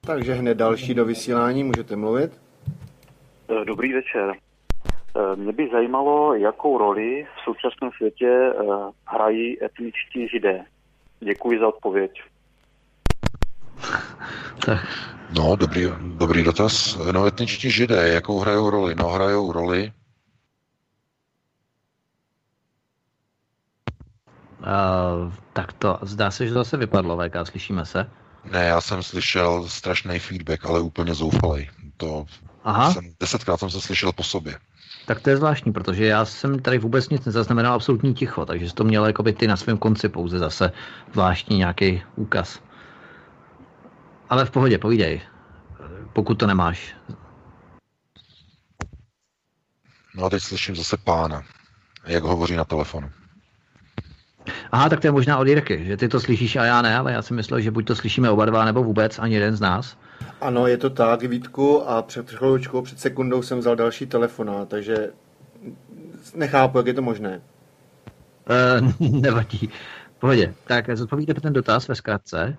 Takže 0.00 0.34
hned 0.34 0.54
další 0.54 0.94
do 0.94 1.04
vysílání, 1.04 1.64
můžete 1.64 1.96
mluvit. 1.96 2.49
Eh, 3.50 3.64
dobrý 3.64 3.92
večer. 3.92 4.34
Eh, 5.16 5.36
mě 5.36 5.52
by 5.52 5.68
zajímalo, 5.72 6.34
jakou 6.34 6.78
roli 6.78 7.26
v 7.36 7.44
současném 7.44 7.90
světě 7.96 8.28
eh, 8.28 8.64
hrají 9.06 9.64
etničtí 9.64 10.28
židé. 10.28 10.64
Děkuji 11.20 11.58
za 11.58 11.68
odpověď. 11.68 12.22
No, 15.36 15.56
dobrý, 15.56 15.86
dobrý 16.02 16.44
dotaz. 16.44 16.98
No, 17.12 17.26
etničtí 17.26 17.70
židé, 17.70 18.08
jakou 18.08 18.38
hrajou 18.38 18.70
roli? 18.70 18.94
No, 18.94 19.08
hrajou 19.08 19.52
roli 19.52 19.92
Uh, 24.60 25.32
tak 25.52 25.72
to 25.72 25.98
zdá 26.02 26.30
se, 26.30 26.46
že 26.46 26.52
zase 26.52 26.76
vypadlo, 26.76 27.16
VK, 27.16 27.34
slyšíme 27.44 27.86
se? 27.86 28.10
Ne, 28.52 28.64
já 28.64 28.80
jsem 28.80 29.02
slyšel 29.02 29.68
strašný 29.68 30.18
feedback, 30.18 30.66
ale 30.66 30.80
úplně 30.80 31.14
zoufalej. 31.14 31.68
To 31.96 32.26
Aha. 32.64 32.92
Jsem, 32.92 33.04
desetkrát 33.20 33.60
jsem 33.60 33.70
se 33.70 33.80
slyšel 33.80 34.12
po 34.12 34.22
sobě. 34.22 34.58
Tak 35.06 35.20
to 35.20 35.30
je 35.30 35.36
zvláštní, 35.36 35.72
protože 35.72 36.06
já 36.06 36.24
jsem 36.24 36.58
tady 36.58 36.78
vůbec 36.78 37.08
nic 37.08 37.24
nezaznamenal, 37.24 37.74
absolutní 37.74 38.14
ticho, 38.14 38.46
takže 38.46 38.74
to 38.74 38.84
mělo 38.84 39.06
jako 39.06 39.22
by 39.22 39.32
ty 39.32 39.46
na 39.46 39.56
svém 39.56 39.78
konci 39.78 40.08
pouze 40.08 40.38
zase 40.38 40.72
zvláštní 41.12 41.58
nějaký 41.58 42.02
úkaz. 42.16 42.60
Ale 44.28 44.44
v 44.44 44.50
pohodě, 44.50 44.78
povídej, 44.78 45.20
pokud 46.12 46.34
to 46.34 46.46
nemáš. 46.46 46.94
No 50.14 50.24
a 50.24 50.30
teď 50.30 50.42
slyším 50.42 50.76
zase 50.76 50.96
pána, 50.96 51.42
jak 52.06 52.22
hovoří 52.22 52.56
na 52.56 52.64
telefonu. 52.64 53.10
Aha, 54.72 54.88
tak 54.88 55.00
to 55.00 55.06
je 55.06 55.12
možná 55.12 55.38
od 55.38 55.48
Jirky, 55.48 55.84
že 55.84 55.96
ty 55.96 56.08
to 56.08 56.20
slyšíš 56.20 56.56
a 56.56 56.64
já 56.64 56.82
ne, 56.82 56.98
ale 56.98 57.12
já 57.12 57.22
si 57.22 57.34
myslel, 57.34 57.60
že 57.60 57.70
buď 57.70 57.86
to 57.86 57.96
slyšíme 57.96 58.30
oba 58.30 58.44
dva, 58.44 58.64
nebo 58.64 58.82
vůbec 58.82 59.18
ani 59.18 59.34
jeden 59.34 59.56
z 59.56 59.60
nás. 59.60 59.96
Ano, 60.40 60.66
je 60.66 60.76
to 60.76 60.90
tak, 60.90 61.22
Vítku, 61.22 61.88
a 61.88 62.02
před 62.02 62.30
chvíličkou, 62.30 62.82
před 62.82 63.00
sekundou 63.00 63.42
jsem 63.42 63.58
vzal 63.58 63.76
další 63.76 64.06
telefonát, 64.06 64.68
takže 64.68 65.10
nechápu, 66.34 66.78
jak 66.78 66.86
je 66.86 66.94
to 66.94 67.02
možné. 67.02 67.40
Uh, 69.00 69.10
nevadí. 69.20 69.70
Pohodě. 70.18 70.54
Tak 70.66 70.96
zodpovíte 70.96 71.34
ten 71.34 71.52
dotaz 71.52 71.88
ve 71.88 71.94
zkratce. 71.94 72.56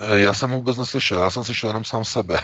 Eh, 0.00 0.18
já 0.18 0.34
jsem 0.34 0.50
vůbec 0.50 0.76
neslyšel, 0.76 1.22
já 1.22 1.30
jsem 1.30 1.44
slyšel 1.44 1.70
jenom 1.70 1.84
sám 1.84 2.04
sebe. 2.04 2.40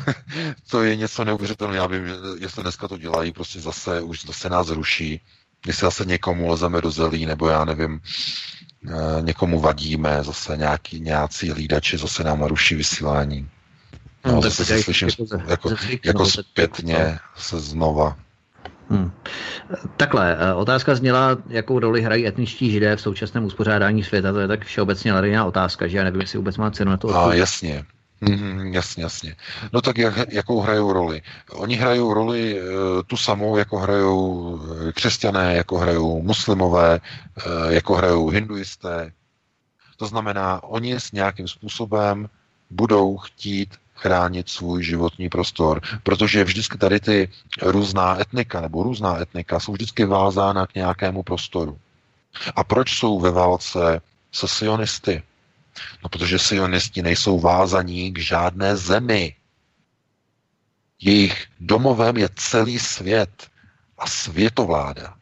to 0.70 0.82
je 0.82 0.96
něco 0.96 1.24
neuvěřitelného, 1.24 1.82
já 1.82 1.86
vím, 1.86 2.04
jestli 2.40 2.62
dneska 2.62 2.88
to 2.88 2.98
dělají, 2.98 3.32
prostě 3.32 3.60
zase, 3.60 4.00
už 4.00 4.26
zase 4.26 4.50
nás 4.50 4.68
ruší, 4.68 5.20
jestli 5.66 5.84
zase 5.84 6.04
někomu 6.04 6.48
lezeme 6.48 6.80
do 6.80 6.90
zelí, 6.90 7.26
nebo 7.26 7.48
já 7.48 7.64
nevím, 7.64 8.00
někomu 9.20 9.60
vadíme, 9.60 10.18
zase 10.22 10.56
nějaký, 10.56 11.00
nějací 11.00 11.52
lídači 11.52 11.98
zase 11.98 12.24
nám 12.24 12.42
ruší 12.42 12.74
vysílání. 12.74 13.48
No, 14.24 14.32
no 14.32 14.42
zase 14.42 14.64
se 14.64 14.82
slyším 14.82 15.08
jako, 15.08 15.36
jako, 15.46 15.74
jako 16.04 16.26
zpětně 16.26 17.18
se 17.36 17.60
znova. 17.60 18.16
Hmm. 18.90 19.12
Takhle, 19.96 20.36
eh, 20.40 20.54
otázka 20.54 20.94
zněla, 20.94 21.36
jakou 21.48 21.78
roli 21.78 22.02
hrají 22.02 22.26
etničtí 22.26 22.70
židé 22.70 22.96
v 22.96 23.00
současném 23.00 23.44
uspořádání 23.44 24.04
světa. 24.04 24.32
To 24.32 24.40
je 24.40 24.48
tak 24.48 24.64
všeobecně 24.64 25.12
ladená 25.12 25.44
otázka, 25.44 25.86
že 25.86 25.98
já 25.98 26.04
nevím, 26.04 26.20
jestli 26.20 26.38
vůbec 26.38 26.56
má 26.56 26.70
cenu 26.70 26.90
na 26.90 26.96
to 26.96 27.08
odpovědět. 27.08 27.32
A 27.32 27.40
jasně. 27.40 27.84
Mm, 28.28 28.74
jasně, 28.74 29.02
jasně. 29.02 29.36
No 29.72 29.80
tak 29.80 29.98
jak, 29.98 30.14
jakou 30.28 30.60
hrajou 30.60 30.92
roli? 30.92 31.22
Oni 31.50 31.76
hrajou 31.76 32.14
roli 32.14 32.58
e, 32.58 32.62
tu 33.06 33.16
samou, 33.16 33.56
jako 33.56 33.78
hrajou 33.78 34.60
eh, 34.88 34.92
křesťané, 34.92 35.54
jako 35.54 35.78
hrajou 35.78 36.22
muslimové, 36.22 36.94
e, 36.96 37.74
jako 37.74 37.94
hrajou 37.94 38.28
hinduisté. 38.28 39.12
To 39.96 40.06
znamená, 40.06 40.62
oni 40.62 40.94
s 40.94 41.12
nějakým 41.12 41.48
způsobem 41.48 42.28
budou 42.70 43.16
chtít 43.16 43.74
chránit 43.94 44.48
svůj 44.48 44.84
životní 44.84 45.28
prostor, 45.28 45.80
protože 46.02 46.44
vždycky 46.44 46.78
tady 46.78 47.00
ty 47.00 47.28
různá 47.62 48.20
etnika 48.20 48.60
nebo 48.60 48.82
různá 48.82 49.20
etnika 49.20 49.60
jsou 49.60 49.72
vždycky 49.72 50.04
vázána 50.04 50.66
k 50.66 50.74
nějakému 50.74 51.22
prostoru. 51.22 51.78
A 52.56 52.64
proč 52.64 52.98
jsou 52.98 53.20
ve 53.20 53.30
válce 53.30 54.00
se 54.32 54.48
sionisty? 54.48 55.22
No, 56.02 56.08
protože 56.08 56.38
sionisti 56.38 57.02
nejsou 57.02 57.40
vázaní 57.40 58.12
k 58.12 58.18
žádné 58.18 58.76
zemi. 58.76 59.34
Jejich 61.00 61.46
domovem 61.60 62.16
je 62.16 62.28
celý 62.34 62.78
svět 62.78 63.48
a 63.98 64.06
světovláda. 64.06 65.14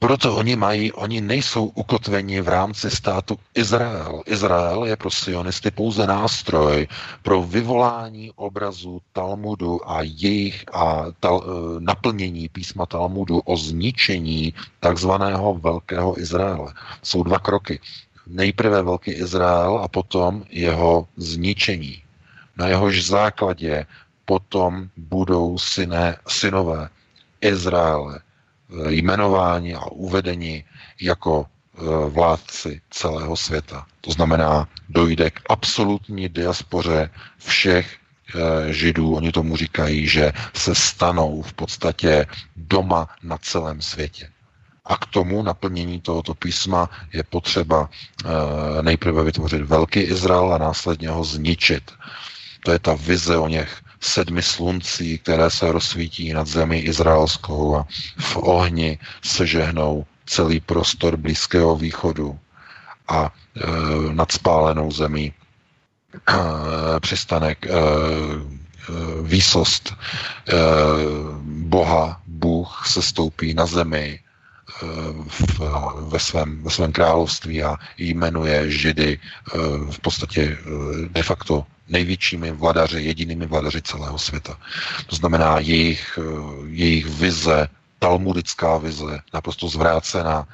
Proto 0.00 0.36
oni 0.36 0.56
mají, 0.56 0.92
oni 0.92 1.20
nejsou 1.20 1.64
ukotveni 1.66 2.40
v 2.40 2.48
rámci 2.48 2.90
státu 2.90 3.38
Izrael. 3.54 4.22
Izrael 4.26 4.84
je 4.84 4.96
pro 4.96 5.10
sionisty 5.10 5.70
pouze 5.70 6.06
nástroj 6.06 6.88
pro 7.22 7.42
vyvolání 7.42 8.32
obrazu 8.36 9.00
Talmudu 9.12 9.90
a 9.90 10.02
jejich 10.02 10.64
a 10.72 11.04
tal, 11.20 11.44
e, 11.44 11.80
naplnění 11.80 12.48
písma 12.48 12.86
Talmudu 12.86 13.38
o 13.38 13.56
zničení 13.56 14.54
takzvaného 14.80 15.54
Velkého 15.54 16.20
Izraele. 16.20 16.72
Jsou 17.02 17.22
dva 17.22 17.38
kroky. 17.38 17.80
Nejprve 18.30 18.82
Velký 18.82 19.10
Izrael 19.10 19.78
a 19.78 19.88
potom 19.88 20.44
jeho 20.50 21.08
zničení. 21.16 22.02
Na 22.56 22.68
jehož 22.68 23.06
základě 23.06 23.86
potom 24.24 24.88
budou 24.96 25.58
syné, 25.58 26.16
synové 26.28 26.88
Izraele 27.40 28.20
Eh, 28.70 28.92
jmenováni 28.92 29.74
a 29.74 29.86
uvedeni 29.90 30.64
jako 31.00 31.46
eh, 31.46 31.80
vládci 32.10 32.80
celého 32.90 33.36
světa. 33.36 33.86
To 34.00 34.10
znamená, 34.10 34.68
dojde 34.88 35.30
k 35.30 35.40
absolutní 35.48 36.28
diaspoře 36.28 37.10
všech 37.38 37.96
eh, 37.96 38.72
židů. 38.72 39.14
Oni 39.14 39.32
tomu 39.32 39.56
říkají, 39.56 40.06
že 40.06 40.32
se 40.54 40.74
stanou 40.74 41.42
v 41.42 41.52
podstatě 41.52 42.26
doma 42.56 43.08
na 43.22 43.38
celém 43.38 43.82
světě. 43.82 44.30
A 44.90 44.96
k 44.96 45.06
tomu 45.06 45.42
naplnění 45.42 46.00
tohoto 46.00 46.34
písma 46.34 46.90
je 47.12 47.22
potřeba 47.22 47.88
nejprve 48.82 49.24
vytvořit 49.24 49.62
velký 49.62 50.00
Izrael 50.00 50.54
a 50.54 50.58
následně 50.58 51.08
ho 51.08 51.24
zničit. 51.24 51.90
To 52.64 52.72
je 52.72 52.78
ta 52.78 52.94
vize 52.94 53.36
o 53.36 53.48
něch 53.48 53.80
sedmi 54.00 54.42
sluncí, 54.42 55.18
které 55.18 55.50
se 55.50 55.72
rozsvítí 55.72 56.32
nad 56.32 56.46
zemi 56.46 56.78
izraelskou 56.78 57.76
a 57.76 57.86
v 58.18 58.36
ohni 58.36 58.98
se 59.22 59.46
žehnou 59.46 60.06
celý 60.26 60.60
prostor 60.60 61.16
Blízkého 61.16 61.76
východu 61.76 62.38
a 63.08 63.30
e, 63.30 63.60
nad 64.14 64.32
spálenou 64.32 64.90
zemí 64.92 65.32
e, 65.32 67.00
přistanek 67.00 67.66
e, 67.66 67.70
e, 67.70 67.74
výsost 69.22 69.92
e, 69.92 69.94
Boha, 71.42 72.20
Bůh 72.26 72.84
se 72.86 73.02
stoupí 73.02 73.54
na 73.54 73.66
zemi 73.66 74.20
e, 74.24 74.29
v, 75.28 75.60
ve, 76.08 76.18
svém, 76.18 76.62
ve 76.62 76.70
svém 76.70 76.92
království 76.92 77.62
a 77.62 77.76
jmenuje 77.98 78.70
Židy 78.70 79.18
e, 79.18 79.58
v 79.90 79.98
podstatě 80.00 80.58
de 81.10 81.22
facto 81.22 81.66
největšími 81.90 82.52
vladaři, 82.52 83.02
jedinými 83.02 83.46
vladaři 83.46 83.82
celého 83.82 84.18
světa. 84.18 84.58
To 85.06 85.16
znamená 85.16 85.58
jejich, 85.58 86.18
eh, 86.18 86.66
jejich 86.66 87.06
vize, 87.06 87.68
talmudická 87.98 88.78
vize, 88.78 89.20
naprosto 89.34 89.68
zvrácená. 89.68 90.46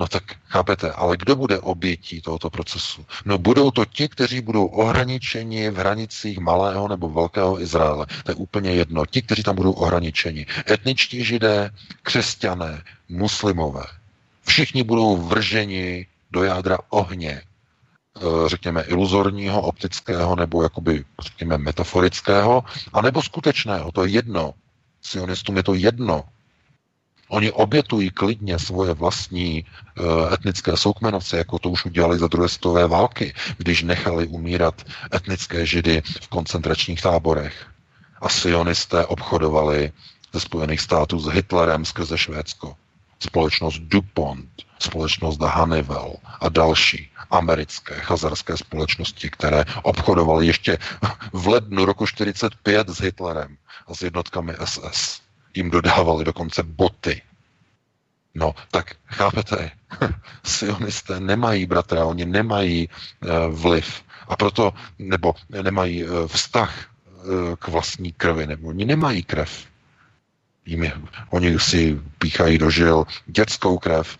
No 0.00 0.08
tak 0.08 0.22
chápete, 0.48 0.92
ale 0.92 1.16
kdo 1.16 1.36
bude 1.36 1.58
obětí 1.58 2.20
tohoto 2.20 2.50
procesu? 2.50 3.06
No 3.24 3.38
budou 3.38 3.70
to 3.70 3.84
ti, 3.84 4.08
kteří 4.08 4.40
budou 4.40 4.66
ohraničeni 4.66 5.70
v 5.70 5.76
hranicích 5.76 6.38
malého 6.38 6.88
nebo 6.88 7.08
velkého 7.08 7.60
Izraele. 7.60 8.06
To 8.24 8.30
je 8.30 8.34
úplně 8.34 8.70
jedno. 8.70 9.06
Ti, 9.06 9.22
kteří 9.22 9.42
tam 9.42 9.56
budou 9.56 9.72
ohraničeni. 9.72 10.46
Etničtí 10.70 11.24
židé, 11.24 11.70
křesťané, 12.02 12.82
muslimové. 13.08 13.84
Všichni 14.46 14.82
budou 14.82 15.16
vrženi 15.16 16.06
do 16.30 16.44
jádra 16.44 16.78
ohně, 16.88 17.42
Eh, 18.16 18.48
řekněme, 18.48 18.82
iluzorního, 18.82 19.62
optického 19.62 20.36
nebo 20.36 20.62
jakoby, 20.62 21.04
řekněme, 21.22 21.58
metaforického, 21.58 22.64
anebo 22.92 23.22
skutečného, 23.22 23.92
to 23.92 24.04
je 24.04 24.10
jedno. 24.10 24.54
Sionistům 25.02 25.56
je 25.56 25.62
to 25.62 25.74
jedno. 25.74 26.24
Oni 27.30 27.52
obětují 27.52 28.10
klidně 28.10 28.58
svoje 28.58 28.94
vlastní 28.94 29.64
uh, 29.64 30.32
etnické 30.34 30.76
soukmenovce, 30.76 31.36
jako 31.36 31.58
to 31.58 31.70
už 31.70 31.84
udělali 31.84 32.18
za 32.18 32.26
druhé 32.26 32.48
světové 32.48 32.86
války, 32.86 33.34
když 33.58 33.82
nechali 33.82 34.26
umírat 34.26 34.82
etnické 35.14 35.66
židy 35.66 36.02
v 36.22 36.28
koncentračních 36.28 37.02
táborech. 37.02 37.66
A 38.20 38.28
sionisté 38.28 39.06
obchodovali 39.06 39.92
ze 40.32 40.40
Spojených 40.40 40.80
států 40.80 41.20
s 41.20 41.26
Hitlerem 41.26 41.84
skrze 41.84 42.18
Švédsko. 42.18 42.74
Společnost 43.20 43.78
DuPont, 43.78 44.50
společnost 44.78 45.40
Honeywell 45.40 46.14
a 46.40 46.48
další 46.48 47.10
americké 47.30 47.94
chazarské 47.94 48.56
společnosti, 48.56 49.30
které 49.30 49.64
obchodovaly 49.82 50.46
ještě 50.46 50.78
v 51.32 51.46
lednu 51.46 51.84
roku 51.84 52.06
45 52.06 52.88
s 52.88 53.00
Hitlerem 53.00 53.56
a 53.86 53.94
s 53.94 54.02
jednotkami 54.02 54.54
SS. 54.64 55.29
Jim 55.54 55.70
dodávali 55.70 56.24
dokonce 56.24 56.62
boty. 56.62 57.22
No, 58.34 58.54
tak 58.70 58.94
chápete, 59.06 59.70
sionisté 60.44 61.20
nemají, 61.20 61.66
bratra, 61.66 62.04
oni 62.04 62.24
nemají 62.24 62.88
e, 62.88 62.88
vliv 63.48 64.02
a 64.28 64.36
proto, 64.36 64.74
nebo 64.98 65.34
nemají 65.62 66.04
e, 66.04 66.06
vztah 66.26 66.78
e, 66.80 66.86
k 67.56 67.68
vlastní 67.68 68.12
krvi, 68.12 68.46
nebo 68.46 68.68
oni 68.68 68.84
nemají 68.84 69.22
krev. 69.22 69.66
Jimi, 70.66 70.92
oni 71.30 71.58
si 71.58 72.00
píchají 72.18 72.58
do 72.58 72.70
žil 72.70 73.06
dětskou 73.26 73.78
krev, 73.78 74.16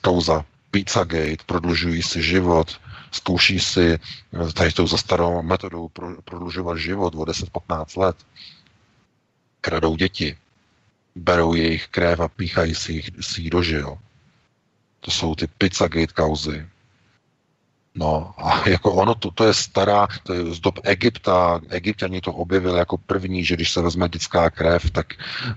kauza 0.00 0.44
Pizzagate, 0.70 1.44
prodlužují 1.46 2.02
si 2.02 2.22
život, 2.22 2.80
zkouší 3.10 3.60
si 3.60 3.98
tady 4.54 4.72
tou 4.72 4.86
zastarou 4.86 5.42
metodou 5.42 5.90
prodlužovat 6.24 6.78
život 6.78 7.14
o 7.14 7.18
10-15 7.18 8.00
let. 8.00 8.16
Kradou 9.64 9.96
děti, 9.96 10.36
berou 11.14 11.54
jejich 11.54 11.88
krev 11.88 12.20
a 12.20 12.28
píchají 12.28 12.74
si, 12.74 13.02
si 13.20 13.42
ji 13.42 13.50
do 13.50 13.62
žil. 13.62 13.98
To 15.00 15.10
jsou 15.10 15.34
ty 15.34 15.46
Pizzagate 15.46 16.12
kauzy. 16.12 16.66
No 17.94 18.34
a 18.38 18.68
jako 18.68 18.92
ono, 18.92 19.14
to, 19.14 19.30
to 19.30 19.44
je 19.44 19.54
stará, 19.54 20.08
to 20.22 20.34
je 20.34 20.54
z 20.54 20.60
dob 20.60 20.78
Egypta, 20.84 21.60
egyptiani 21.68 22.20
to 22.20 22.32
objevili 22.32 22.78
jako 22.78 22.98
první, 22.98 23.44
že 23.44 23.54
když 23.54 23.72
se 23.72 23.82
vezme 23.82 24.08
dětská 24.08 24.50
krev, 24.50 24.90
tak 24.90 25.06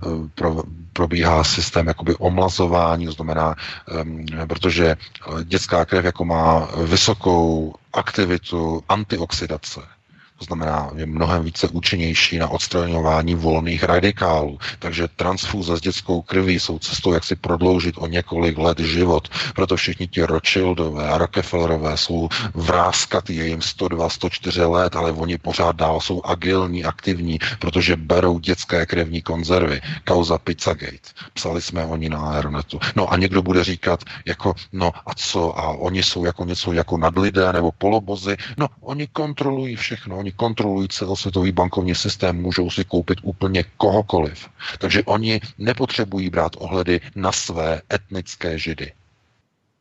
uh, 0.05 0.27
pro, 0.35 0.63
probíhá 0.93 1.43
systém 1.43 1.87
jakoby 1.87 2.15
omlazování, 2.15 3.05
to 3.05 3.11
znamená, 3.11 3.55
um, 4.03 4.25
protože 4.47 4.85
eh, 4.85 5.43
dětská 5.43 5.85
krev 5.85 6.05
jako 6.05 6.25
má 6.25 6.69
vysokou 6.83 7.75
aktivitu 7.93 8.83
antioxidace. 8.89 9.94
To 10.39 10.45
znamená, 10.45 10.91
je 10.95 11.05
mnohem 11.05 11.43
více 11.43 11.67
účinnější 11.67 12.37
na 12.37 12.47
odstraňování 12.47 13.35
volných 13.35 13.83
radikálů. 13.83 14.59
Takže 14.79 15.07
transfuze 15.15 15.77
s 15.77 15.81
dětskou 15.81 16.21
krví 16.21 16.59
jsou 16.59 16.79
cestou, 16.79 17.13
jak 17.13 17.23
si 17.23 17.35
prodloužit 17.35 17.95
o 17.97 18.07
několik 18.07 18.57
let 18.57 18.79
život. 18.79 19.29
Proto 19.55 19.75
všichni 19.75 20.07
ti 20.07 20.23
Rothschildové 20.23 21.09
a 21.09 21.17
Rockefellerové 21.17 21.97
jsou 21.97 22.29
vrázkatý, 22.53 23.35
je 23.35 23.47
jim 23.47 23.61
102, 23.61 24.09
104 24.09 24.61
let, 24.61 24.95
ale 24.95 25.11
oni 25.11 25.37
pořád 25.37 25.75
dál 25.75 26.01
jsou 26.01 26.21
agilní, 26.25 26.85
aktivní, 26.85 27.39
protože 27.59 27.95
berou 27.95 28.39
dětské 28.39 28.85
krevní 28.85 29.21
konzervy. 29.21 29.81
Kauza 30.03 30.37
Pizzagate. 30.37 31.09
Psali 31.33 31.61
jsme 31.61 31.85
oni 31.85 32.09
na 32.09 32.19
Aeronetu. 32.19 32.79
No 32.95 33.13
a 33.13 33.17
někdo 33.17 33.41
bude 33.41 33.63
říkat, 33.63 34.03
jako, 34.25 34.53
no 34.73 34.91
a 35.05 35.13
co, 35.15 35.59
a 35.59 35.67
oni 35.67 36.03
jsou 36.03 36.25
jako 36.25 36.45
něco 36.45 36.73
jako 36.73 36.97
nadlidé 36.97 37.53
nebo 37.53 37.71
polobozy. 37.71 38.37
No, 38.57 38.67
oni 38.81 39.07
kontrolují 39.07 39.75
všechno, 39.75 40.24
oni 40.25 40.31
kontrolují 40.31 40.87
celosvětový 40.87 41.51
bankovní 41.51 41.95
systém, 41.95 42.41
můžou 42.41 42.69
si 42.69 42.85
koupit 42.85 43.19
úplně 43.21 43.63
kohokoliv. 43.77 44.49
Takže 44.79 45.03
oni 45.03 45.41
nepotřebují 45.57 46.29
brát 46.29 46.51
ohledy 46.57 47.01
na 47.15 47.31
své 47.31 47.81
etnické 47.93 48.59
židy, 48.59 48.93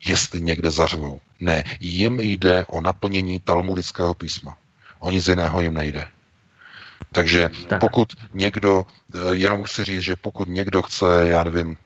jestli 0.07 0.41
někde 0.41 0.71
zařvou. 0.71 1.21
Ne, 1.41 1.65
jim 1.81 2.21
jde 2.21 2.65
o 2.69 2.81
naplnění 2.81 3.41
talmudického 3.41 4.15
písma. 4.15 4.57
O 4.99 5.11
nic 5.11 5.29
jiného 5.29 5.61
jim 5.61 5.75
nejde. 5.75 6.07
Takže 7.13 7.51
tak. 7.69 7.81
pokud 7.81 8.13
někdo, 8.35 8.87
eh, 9.15 9.19
jenom 9.35 9.65
chci 9.65 9.85
říct, 9.85 10.03
že 10.03 10.17
pokud 10.17 10.49
někdo 10.49 10.83
chce, 10.83 11.07
já 11.25 11.45
nevím, 11.45 11.77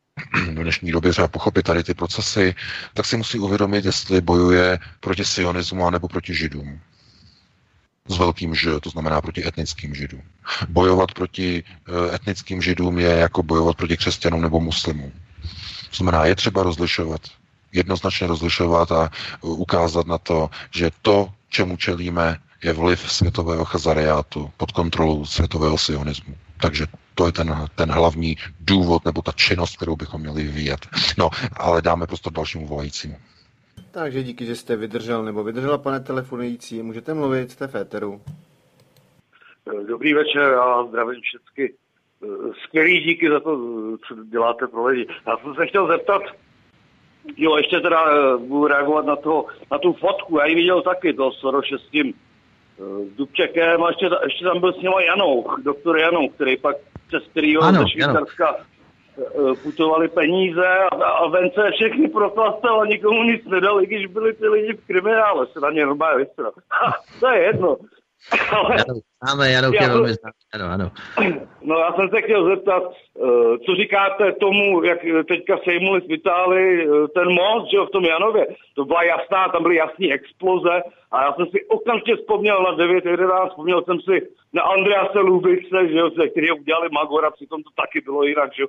v 0.48 0.54
dnešní 0.54 0.92
době 0.92 1.10
třeba 1.12 1.28
pochopit 1.28 1.62
tady 1.62 1.82
ty 1.84 1.94
procesy, 1.94 2.54
tak 2.94 3.06
si 3.06 3.16
musí 3.16 3.38
uvědomit, 3.38 3.84
jestli 3.84 4.20
bojuje 4.20 4.78
proti 5.00 5.24
sionismu 5.24 5.86
anebo 5.86 6.08
proti 6.08 6.34
židům. 6.34 6.80
S 8.08 8.18
velkým 8.18 8.54
Ž, 8.54 8.80
to 8.80 8.90
znamená 8.90 9.20
proti 9.20 9.46
etnickým 9.46 9.94
židům. 9.94 10.22
Bojovat 10.68 11.12
proti 11.12 11.64
eh, 11.64 12.14
etnickým 12.14 12.62
židům 12.62 12.98
je 12.98 13.08
jako 13.10 13.42
bojovat 13.42 13.76
proti 13.76 13.96
křesťanům 13.96 14.42
nebo 14.42 14.60
muslimům. 14.60 15.12
To 15.90 15.96
znamená, 15.96 16.24
je 16.24 16.34
třeba 16.34 16.62
rozlišovat, 16.62 17.20
jednoznačně 17.72 18.26
rozlišovat 18.26 18.92
a 18.92 19.10
ukázat 19.40 20.06
na 20.06 20.18
to, 20.18 20.50
že 20.70 20.90
to, 21.02 21.32
čemu 21.48 21.76
čelíme, 21.76 22.38
je 22.62 22.72
vliv 22.72 23.12
světového 23.12 23.64
chazariátu 23.64 24.50
pod 24.56 24.72
kontrolou 24.72 25.26
světového 25.26 25.78
sionismu. 25.78 26.34
Takže 26.60 26.86
to 27.14 27.26
je 27.26 27.32
ten, 27.32 27.68
ten 27.74 27.90
hlavní 27.90 28.36
důvod 28.60 29.04
nebo 29.04 29.22
ta 29.22 29.32
činnost, 29.32 29.76
kterou 29.76 29.96
bychom 29.96 30.20
měli 30.20 30.42
vyvíjet. 30.42 30.86
No, 31.18 31.30
ale 31.52 31.82
dáme 31.82 32.06
prostě 32.06 32.30
dalšímu 32.30 32.66
volajícímu. 32.66 33.16
Takže 33.92 34.22
díky, 34.22 34.46
že 34.46 34.56
jste 34.56 34.76
vydržel 34.76 35.24
nebo 35.24 35.44
vydržela, 35.44 35.78
pane 35.78 36.00
telefonující. 36.00 36.82
Můžete 36.82 37.14
mluvit, 37.14 37.50
jste 37.50 37.66
v 37.66 37.74
éteru. 37.74 38.20
Dobrý 39.88 40.14
večer, 40.14 40.42
já 40.52 40.84
zdravím 40.84 41.20
všechny. 41.20 41.72
Skvělý 42.64 43.00
díky 43.00 43.30
za 43.30 43.40
to, 43.40 43.58
co 44.08 44.24
děláte 44.24 44.66
pro 44.66 44.86
lidi. 44.86 45.06
Já 45.26 45.36
jsem 45.36 45.54
se 45.54 45.66
chtěl 45.66 45.86
zeptat, 45.86 46.22
jo, 47.36 47.56
ještě 47.56 47.80
teda 47.80 48.04
eh, 48.06 48.36
budu 48.36 48.66
reagovat 48.66 49.06
na, 49.06 49.16
to, 49.16 49.46
na 49.70 49.78
tu 49.78 49.92
fotku, 49.92 50.38
já 50.38 50.46
ji 50.46 50.54
viděl 50.54 50.82
taky, 50.82 51.14
to 51.14 51.32
Soroše 51.32 51.78
s 51.78 51.90
tím 51.90 52.14
Eh, 52.82 53.04
s 53.06 53.16
Dubčekem 53.16 53.82
a 53.82 53.88
ještě, 53.88 54.10
ještě 54.24 54.44
tam 54.44 54.60
byl 54.60 54.72
s 54.72 54.76
ním 54.76 54.92
Janou, 55.06 55.46
doktor 55.62 55.98
Janou, 55.98 56.28
který 56.28 56.56
pak 56.56 56.76
přes 57.06 57.22
kterýho 57.30 57.62
ano, 57.62 57.82
ze 57.82 57.88
Švýcarska. 57.88 58.56
Putovali 59.62 60.08
peníze 60.08 60.68
a, 60.68 61.04
a 61.04 61.28
vence 61.28 61.70
všechny 61.74 62.08
proklastal 62.08 62.80
a 62.80 62.86
nikomu 62.86 63.22
nic 63.22 63.44
nedal, 63.44 63.82
i 63.82 63.86
když 63.86 64.06
byli 64.06 64.32
ty 64.32 64.48
lidi 64.48 64.72
v 64.72 64.86
kriminále, 64.86 65.46
se 65.52 65.60
na 65.60 65.70
ně 65.70 65.86
normálně 65.86 66.26
to 67.20 67.28
je 67.28 67.42
jedno. 67.42 67.76
Máme 69.26 69.50
Janouch 69.50 69.74
je 69.74 69.88
velmi 69.88 70.10
ano, 70.54 70.64
ano. 70.64 70.90
No 71.62 71.78
já 71.78 71.92
jsem 71.92 72.08
se 72.08 72.22
chtěl 72.22 72.48
zeptat, 72.48 72.82
eh, 72.82 73.58
co 73.66 73.74
říkáte 73.74 74.32
tomu, 74.32 74.82
jak 74.82 74.98
teďka 75.28 75.58
sejmuli 75.64 76.00
z 76.00 76.10
Itálii 76.10 76.86
eh, 76.86 77.08
ten 77.14 77.28
most, 77.34 77.70
že 77.70 77.76
jo, 77.76 77.86
v 77.86 77.90
tom 77.90 78.04
Janově, 78.04 78.46
to 78.74 78.84
byla 78.84 79.02
jasná, 79.02 79.48
tam 79.48 79.62
byly 79.62 79.76
jasné 79.76 80.06
exploze 80.12 80.82
a 81.12 81.22
já 81.24 81.32
jsem 81.32 81.46
si 81.46 81.66
okamžitě 81.66 82.16
vzpomněl 82.16 82.62
na 82.62 82.76
9.11, 82.76 83.48
vzpomněl 83.48 83.82
jsem 83.82 84.00
si 84.00 84.28
na 84.52 84.62
Andrease 84.62 85.18
Lubice, 85.18 85.88
že 85.88 85.98
jo, 85.98 86.10
který 86.30 86.52
udělali 86.52 86.88
Magora, 86.92 87.30
přitom 87.30 87.62
to 87.62 87.70
taky 87.76 88.00
bylo 88.00 88.22
jinak, 88.22 88.54
že 88.54 88.62
jo. 88.62 88.68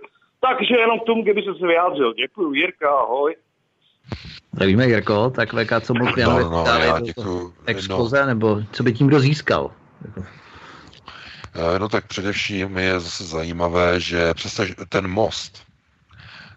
Takže 0.49 0.75
jenom 0.75 0.99
k 0.99 1.03
tomu, 1.03 1.23
kdyby 1.23 1.41
se 1.41 1.59
se 1.59 1.67
vyjádřil. 1.67 2.13
Děkuji, 2.13 2.53
Jirka, 2.53 2.89
ahoj. 2.89 3.35
Nevíme, 4.53 4.88
Jirko, 4.88 5.30
tak 5.30 5.53
VK, 5.53 5.72
co 5.81 5.93
mohl 5.93 6.13
no, 6.17 6.39
no, 6.39 6.49
no, 6.49 6.65
já 6.65 6.99
děkuju, 6.99 7.53
exploze, 7.65 8.22
no. 8.22 8.25
nebo 8.25 8.61
co 8.72 8.83
by 8.83 8.93
tím 8.93 9.07
kdo 9.07 9.19
získal? 9.19 9.72
Eh, 11.55 11.80
no 11.80 11.89
tak 11.89 12.07
především 12.07 12.77
je 12.77 12.99
zase 12.99 13.23
zajímavé, 13.23 13.99
že 13.99 14.33
přestože 14.33 14.75
ten 14.89 15.07
most, 15.07 15.63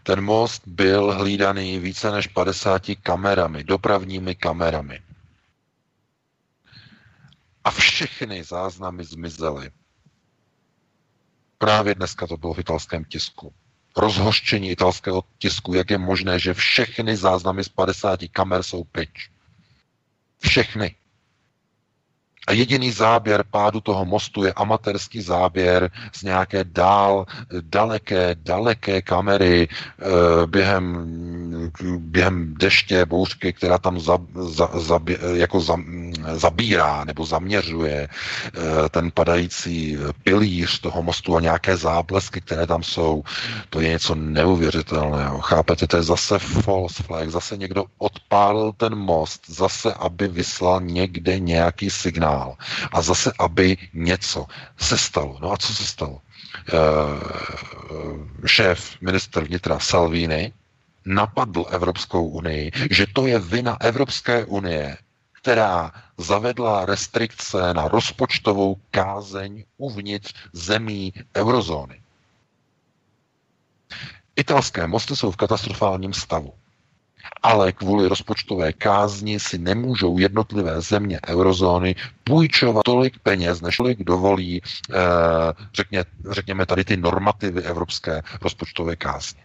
ten 0.02 0.20
most 0.20 0.62
byl 0.66 1.12
hlídaný 1.12 1.78
více 1.78 2.10
než 2.10 2.26
50 2.26 2.82
kamerami, 3.02 3.64
dopravními 3.64 4.34
kamerami. 4.34 5.00
A 7.64 7.70
všechny 7.70 8.44
záznamy 8.44 9.04
zmizely. 9.04 9.70
Právě 11.58 11.94
dneska 11.94 12.26
to 12.26 12.36
bylo 12.36 12.54
v 12.54 12.58
italském 12.58 13.04
tisku 13.04 13.54
rozhoštění 13.96 14.70
italského 14.70 15.24
tisku, 15.38 15.74
jak 15.74 15.90
je 15.90 15.98
možné, 15.98 16.38
že 16.38 16.54
všechny 16.54 17.16
záznamy 17.16 17.64
z 17.64 17.68
50 17.68 18.20
kamer 18.32 18.62
jsou 18.62 18.84
pryč. 18.84 19.30
Všechny. 20.42 20.94
A 22.46 22.52
jediný 22.52 22.90
záběr 22.90 23.44
pádu 23.50 23.80
toho 23.80 24.04
mostu 24.04 24.44
je 24.44 24.52
amatérský 24.52 25.20
záběr 25.20 25.90
z 26.12 26.22
nějaké 26.22 26.64
dál, 26.64 27.26
daleké, 27.60 28.36
daleké 28.38 29.02
kamery 29.02 29.68
e, 29.68 30.46
během, 30.46 31.06
během 31.98 32.54
deště, 32.54 33.04
bouřky, 33.04 33.52
která 33.52 33.78
tam 33.78 34.00
za, 34.00 34.18
za, 34.34 34.70
za, 34.74 35.00
jako 35.34 35.60
za, 35.60 35.76
zabírá 36.32 37.04
nebo 37.04 37.26
zaměřuje 37.26 37.96
e, 38.02 38.08
ten 38.88 39.10
padající 39.10 39.98
pilíř 40.24 40.80
toho 40.80 41.02
mostu 41.02 41.36
a 41.36 41.40
nějaké 41.40 41.76
záblesky, 41.76 42.40
které 42.40 42.66
tam 42.66 42.82
jsou. 42.82 43.22
To 43.70 43.80
je 43.80 43.88
něco 43.88 44.14
neuvěřitelného. 44.14 45.40
Chápete, 45.40 45.86
to 45.86 45.96
je 45.96 46.02
zase 46.02 46.38
false 46.38 47.02
flag, 47.02 47.30
zase 47.30 47.56
někdo 47.56 47.84
odpálil 47.98 48.72
ten 48.76 48.94
most, 48.94 49.42
zase, 49.48 49.94
aby 49.94 50.28
vyslal 50.28 50.80
někde 50.80 51.38
nějaký 51.38 51.90
signál 51.90 52.35
dál. 52.36 52.56
A 52.92 53.02
zase, 53.02 53.32
aby 53.38 53.76
něco 53.94 54.46
se 54.78 54.98
stalo. 54.98 55.38
No 55.42 55.52
a 55.52 55.56
co 55.56 55.74
se 55.74 55.84
stalo? 55.86 56.20
E, 56.20 56.72
šéf 58.46 59.00
minister 59.00 59.44
vnitra 59.44 59.78
Salvini 59.78 60.52
napadl 61.04 61.66
Evropskou 61.70 62.28
unii, 62.28 62.70
že 62.90 63.06
to 63.12 63.26
je 63.26 63.38
vina 63.38 63.76
Evropské 63.80 64.44
unie, 64.44 64.96
která 65.32 65.92
zavedla 66.18 66.84
restrikce 66.86 67.74
na 67.74 67.88
rozpočtovou 67.88 68.76
kázeň 68.90 69.64
uvnitř 69.78 70.34
zemí 70.52 71.12
eurozóny. 71.36 72.00
Italské 74.36 74.86
mosty 74.86 75.16
jsou 75.16 75.30
v 75.30 75.36
katastrofálním 75.36 76.12
stavu 76.12 76.52
ale 77.42 77.72
kvůli 77.72 78.08
rozpočtové 78.08 78.72
kázni 78.72 79.40
si 79.40 79.58
nemůžou 79.58 80.18
jednotlivé 80.18 80.80
země 80.80 81.20
eurozóny 81.28 81.94
půjčovat 82.24 82.82
tolik 82.84 83.18
peněz, 83.18 83.60
než 83.60 83.76
tolik 83.76 84.04
dovolí, 84.04 84.62
eh, 84.62 84.94
řekně, 85.74 86.04
řekněme 86.30 86.66
tady 86.66 86.84
ty 86.84 86.96
normativy 86.96 87.62
evropské 87.62 88.22
rozpočtové 88.42 88.96
kázně. 88.96 89.42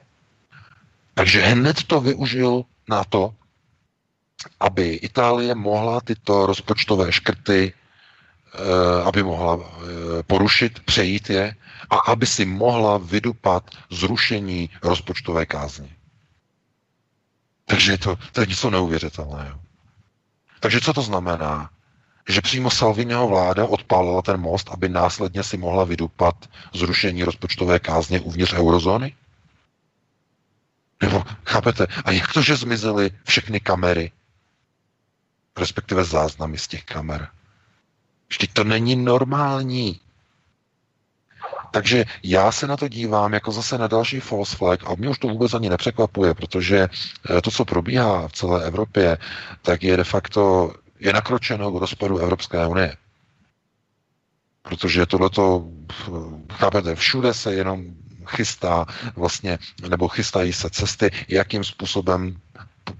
Takže 1.13 1.41
hned 1.41 1.83
to 1.83 2.01
využil 2.01 2.63
na 2.89 3.03
to, 3.03 3.33
aby 4.59 4.93
Itálie 4.93 5.55
mohla 5.55 6.01
tyto 6.01 6.45
rozpočtové 6.45 7.11
škrty, 7.11 7.73
eh, 7.73 9.03
aby 9.03 9.23
mohla 9.23 9.59
eh, 9.61 10.23
porušit, 10.23 10.79
přejít 10.79 11.29
je 11.29 11.55
a 11.89 11.97
aby 11.97 12.25
si 12.25 12.45
mohla 12.45 12.97
vydupat 12.97 13.69
zrušení 13.91 14.69
rozpočtové 14.83 15.45
kázně. 15.45 16.00
Takže 17.71 17.97
to, 17.97 18.15
to 18.31 18.41
je 18.41 18.47
něco 18.47 18.69
neuvěřitelného. 18.69 19.59
Takže 20.59 20.81
co 20.81 20.93
to 20.93 21.01
znamená? 21.01 21.69
Že 22.29 22.41
přímo 22.41 22.71
Salviniho 22.71 23.27
vláda 23.27 23.65
odpálila 23.65 24.21
ten 24.21 24.37
most, 24.41 24.69
aby 24.71 24.89
následně 24.89 25.43
si 25.43 25.57
mohla 25.57 25.83
vydupat 25.83 26.49
zrušení 26.73 27.23
rozpočtové 27.23 27.79
kázně 27.79 28.19
uvnitř 28.19 28.53
eurozóny? 28.53 29.15
Nebo, 31.01 31.23
chápete, 31.45 31.87
a 32.05 32.11
jak 32.11 32.33
to, 32.33 32.41
že 32.41 32.55
zmizely 32.55 33.11
všechny 33.23 33.59
kamery, 33.59 34.11
respektive 35.57 36.03
záznamy 36.03 36.57
z 36.57 36.67
těch 36.67 36.83
kamer? 36.83 37.27
Vždyť 38.29 38.53
to 38.53 38.63
není 38.63 38.95
normální. 38.95 39.99
Takže 41.71 42.05
já 42.23 42.51
se 42.51 42.67
na 42.67 42.77
to 42.77 42.87
dívám 42.87 43.33
jako 43.33 43.51
zase 43.51 43.77
na 43.77 43.87
další 43.87 44.19
false 44.19 44.55
flag 44.55 44.79
a 44.89 44.95
mě 44.95 45.09
už 45.09 45.19
to 45.19 45.27
vůbec 45.27 45.53
ani 45.53 45.69
nepřekvapuje, 45.69 46.33
protože 46.33 46.87
eh, 47.37 47.41
to, 47.41 47.51
co 47.51 47.65
probíhá 47.65 48.27
v 48.27 48.31
celé 48.31 48.63
Evropě, 48.65 49.17
tak 49.61 49.83
je 49.83 49.97
de 49.97 50.03
facto 50.03 50.73
je 50.99 51.13
nakročeno 51.13 51.71
k 51.71 51.79
rozpadu 51.81 52.17
Evropské 52.17 52.67
unie. 52.67 52.95
Protože 54.61 55.05
tohleto, 55.05 55.65
chápete, 56.51 56.95
všude 56.95 57.33
se 57.33 57.53
jenom 57.53 57.85
chystá 58.27 58.85
vlastně, 59.15 59.59
nebo 59.89 60.07
chystají 60.07 60.53
se 60.53 60.69
cesty, 60.69 61.11
jakým 61.27 61.63
způsobem 61.63 62.37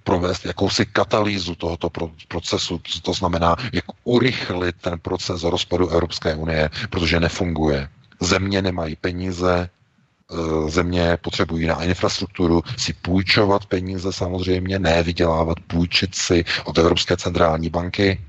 provést 0.04 0.46
jakousi 0.46 0.86
katalýzu 0.86 1.56
tohoto 1.56 1.90
procesu, 2.28 2.82
to 3.02 3.14
znamená, 3.14 3.56
jak 3.74 3.86
urychlit 4.04 4.76
ten 4.82 5.00
proces 5.00 5.44
rozpadu 5.44 5.90
Evropské 5.90 6.36
unie, 6.36 6.70
protože 6.90 7.20
nefunguje. 7.20 7.90
Země 8.22 8.62
nemají 8.62 8.96
peníze, 8.96 9.70
e, 9.70 10.70
země 10.72 11.18
potřebují 11.22 11.68
na 11.68 11.84
infrastrukturu 11.84 12.64
si 12.78 12.94
půjčovat 12.94 13.66
peníze 13.66 14.14
samozřejmě, 14.14 14.80
ne 14.80 15.04
vydělávat, 15.04 15.58
půjčit 15.68 16.16
si 16.16 16.46
od 16.64 16.78
Evropské 16.78 17.18
centrální 17.18 17.70
banky 17.70 18.22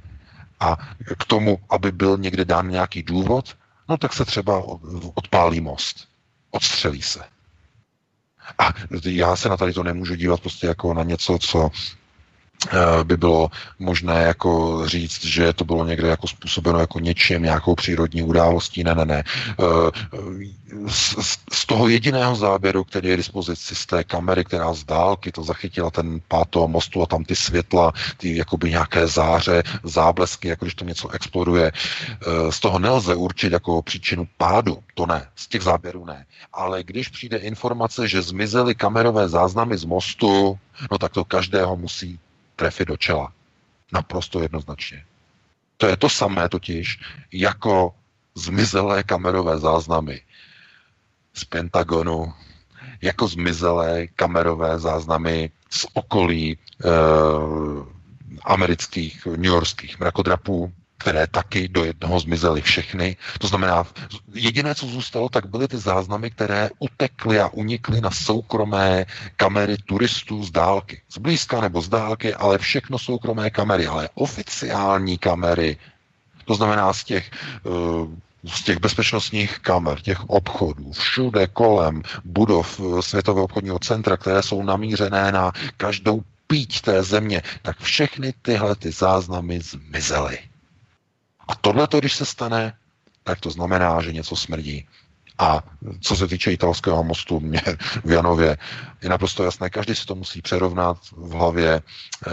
a 0.61 0.77
k 1.19 1.25
tomu, 1.25 1.59
aby 1.71 1.93
byl 1.93 2.19
někde 2.19 2.45
dán 2.45 2.69
nějaký 2.69 3.03
důvod, 3.03 3.57
no 3.89 3.97
tak 3.97 4.12
se 4.12 4.25
třeba 4.25 4.62
odpálí 5.15 5.61
most, 5.61 6.09
odstřelí 6.51 7.03
se. 7.03 7.21
A 8.59 8.75
já 9.05 9.37
se 9.37 9.49
na 9.49 9.57
tady 9.57 9.73
to 9.73 9.83
nemůžu 9.83 10.15
dívat 10.15 10.41
prostě 10.41 10.67
jako 10.67 10.95
na 10.95 11.03
něco, 11.03 11.39
co 11.39 11.71
by 13.02 13.16
bylo 13.16 13.50
možné 13.78 14.22
jako 14.22 14.82
říct, 14.86 15.24
že 15.24 15.52
to 15.52 15.64
bylo 15.64 15.84
někde 15.84 16.08
jako 16.08 16.28
způsobeno 16.28 16.78
jako 16.78 17.00
něčím, 17.00 17.42
nějakou 17.42 17.74
přírodní 17.74 18.22
událostí. 18.22 18.84
Ne, 18.84 18.94
ne, 18.94 19.05
ne. 19.05 19.24
Eh, 19.60 19.90
z, 21.52 21.66
toho 21.66 21.89
jediného 21.89 22.36
záběru, 22.36 22.84
který 22.84 23.08
je 23.08 23.16
dispozici 23.16 23.74
z 23.74 23.86
té 23.86 24.05
kamery, 24.05 24.44
která 24.44 24.72
z 24.72 24.84
dálky 24.84 25.32
to 25.32 25.42
zachytila 25.42 25.90
ten 25.90 26.20
páto 26.28 26.68
mostu 26.68 27.02
a 27.02 27.06
tam 27.06 27.24
ty 27.24 27.36
světla, 27.36 27.92
ty 28.16 28.36
jakoby 28.36 28.70
nějaké 28.70 29.06
záře, 29.06 29.62
záblesky, 29.82 30.48
jako 30.48 30.64
když 30.64 30.74
to 30.74 30.84
něco 30.84 31.08
exploduje, 31.08 31.72
eh, 31.72 32.52
z 32.52 32.60
toho 32.60 32.78
nelze 32.78 33.14
určit 33.14 33.52
jako 33.52 33.82
příčinu 33.82 34.28
pádu, 34.36 34.78
to 34.94 35.06
ne, 35.06 35.28
z 35.36 35.48
těch 35.48 35.62
záběrů 35.62 36.05
ne. 36.05 36.26
Ale 36.52 36.84
když 36.84 37.08
přijde 37.08 37.36
informace, 37.36 38.08
že 38.08 38.22
zmizely 38.22 38.74
kamerové 38.74 39.28
záznamy 39.28 39.78
z 39.78 39.84
mostu, 39.84 40.58
no 40.90 40.98
tak 40.98 41.12
to 41.12 41.24
každého 41.24 41.76
musí 41.76 42.18
trefy 42.62 42.84
do 42.84 42.97
čela. 42.97 43.32
Naprosto 43.92 44.42
jednoznačně. 44.42 45.05
To 45.76 45.86
je 45.86 45.97
to 45.97 46.08
samé 46.08 46.49
totiž, 46.49 47.00
jako 47.32 47.94
zmizelé 48.34 49.02
kamerové 49.02 49.58
záznamy 49.58 50.20
z 51.34 51.44
Pentagonu, 51.44 52.32
jako 53.02 53.28
zmizelé 53.28 54.07
kamerové 54.07 54.78
záznamy 54.78 55.50
z 55.70 55.86
okolí 55.92 56.55
e, 56.55 56.58
amerických, 58.44 59.26
newyorských 59.36 59.99
mrakodrapů, 60.00 60.73
které 61.02 61.26
taky 61.26 61.68
do 61.68 61.84
jednoho 61.84 62.20
zmizely 62.20 62.62
všechny. 62.62 63.16
To 63.39 63.47
znamená, 63.47 63.84
jediné, 64.34 64.74
co 64.74 64.86
zůstalo, 64.86 65.28
tak 65.28 65.47
byly 65.47 65.68
ty 65.68 65.78
záznamy, 65.78 66.31
které 66.31 66.70
utekly 66.78 67.40
a 67.40 67.48
unikly 67.48 68.00
na 68.00 68.10
soukromé 68.10 69.05
kamery 69.36 69.76
turistů 69.76 70.44
z 70.44 70.50
dálky. 70.50 71.00
Z 71.10 71.18
blízka 71.18 71.60
nebo 71.60 71.82
z 71.82 71.89
dálky, 71.89 72.34
ale 72.34 72.58
všechno 72.58 72.98
soukromé 72.98 73.50
kamery, 73.50 73.86
ale 73.86 74.08
oficiální 74.14 75.18
kamery, 75.18 75.76
to 76.44 76.55
znamená 76.55 76.92
z 76.92 77.05
těch 77.05 77.31
eh, 77.66 78.32
z 78.44 78.62
těch 78.62 78.78
bezpečnostních 78.78 79.58
kamer, 79.58 80.00
těch 80.00 80.31
obchodů, 80.31 80.92
všude 80.92 81.47
kolem 81.47 82.02
budov 82.24 82.81
eh, 82.81 83.02
Světového 83.02 83.44
obchodního 83.44 83.78
centra, 83.78 84.16
které 84.16 84.42
jsou 84.42 84.62
namířené 84.62 85.32
na 85.32 85.52
každou 85.76 86.22
píť 86.47 86.81
té 86.81 87.02
země, 87.02 87.42
tak 87.62 87.81
všechny 87.81 88.34
tyhle 88.42 88.76
ty 88.76 88.90
záznamy 88.90 89.60
zmizely. 89.60 90.51
A 91.52 91.55
tohle, 91.60 91.89
když 91.98 92.16
se 92.16 92.26
stane, 92.26 92.74
tak 93.24 93.40
to 93.40 93.50
znamená, 93.50 94.02
že 94.02 94.12
něco 94.12 94.36
smrdí. 94.36 94.89
A 95.39 95.62
co 96.00 96.16
se 96.16 96.28
týče 96.28 96.52
italského 96.52 97.05
mostu 97.05 97.40
mě 97.40 97.62
v 98.05 98.10
Janově, 98.10 98.58
je 99.02 99.08
naprosto 99.08 99.44
jasné, 99.44 99.70
každý 99.70 99.94
si 99.94 100.06
to 100.06 100.14
musí 100.14 100.42
přerovnat 100.42 100.97
v 101.12 101.31
hlavě, 101.31 101.82
eh, 102.26 102.32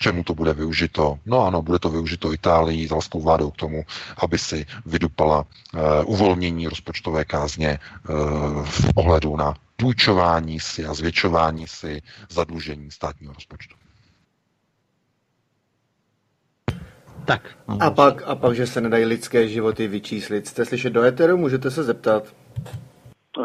čemu 0.00 0.24
to 0.24 0.34
bude 0.34 0.52
využito. 0.52 1.18
No 1.26 1.46
ano, 1.46 1.62
bude 1.62 1.78
to 1.78 1.90
využito 1.90 2.32
Itálií, 2.32 2.82
italskou 2.82 3.20
vládou 3.20 3.50
k 3.50 3.56
tomu, 3.56 3.84
aby 4.16 4.38
si 4.38 4.66
vydupala 4.86 5.38
uh, 5.38 5.80
uvolnění 6.04 6.68
rozpočtové 6.68 7.24
kázně 7.24 7.78
uh, 7.78 8.64
v 8.64 8.84
ohledu 8.94 9.36
na 9.36 9.54
půjčování 9.76 10.60
si 10.60 10.86
a 10.86 10.94
zvětšování 10.94 11.66
si 11.66 12.02
zadlužení 12.30 12.90
státního 12.90 13.32
rozpočtu. 13.34 13.77
Tak. 17.28 17.42
A 17.86 17.90
pak, 17.90 18.22
a 18.26 18.34
pak, 18.34 18.54
že 18.54 18.66
se 18.66 18.80
nedají 18.80 19.04
lidské 19.04 19.48
životy 19.48 19.88
vyčíslit. 19.88 20.46
Jste 20.46 20.64
slyšet 20.64 20.92
do 20.92 21.02
Eteru, 21.02 21.36
můžete 21.36 21.70
se 21.70 21.82
zeptat. 21.82 22.22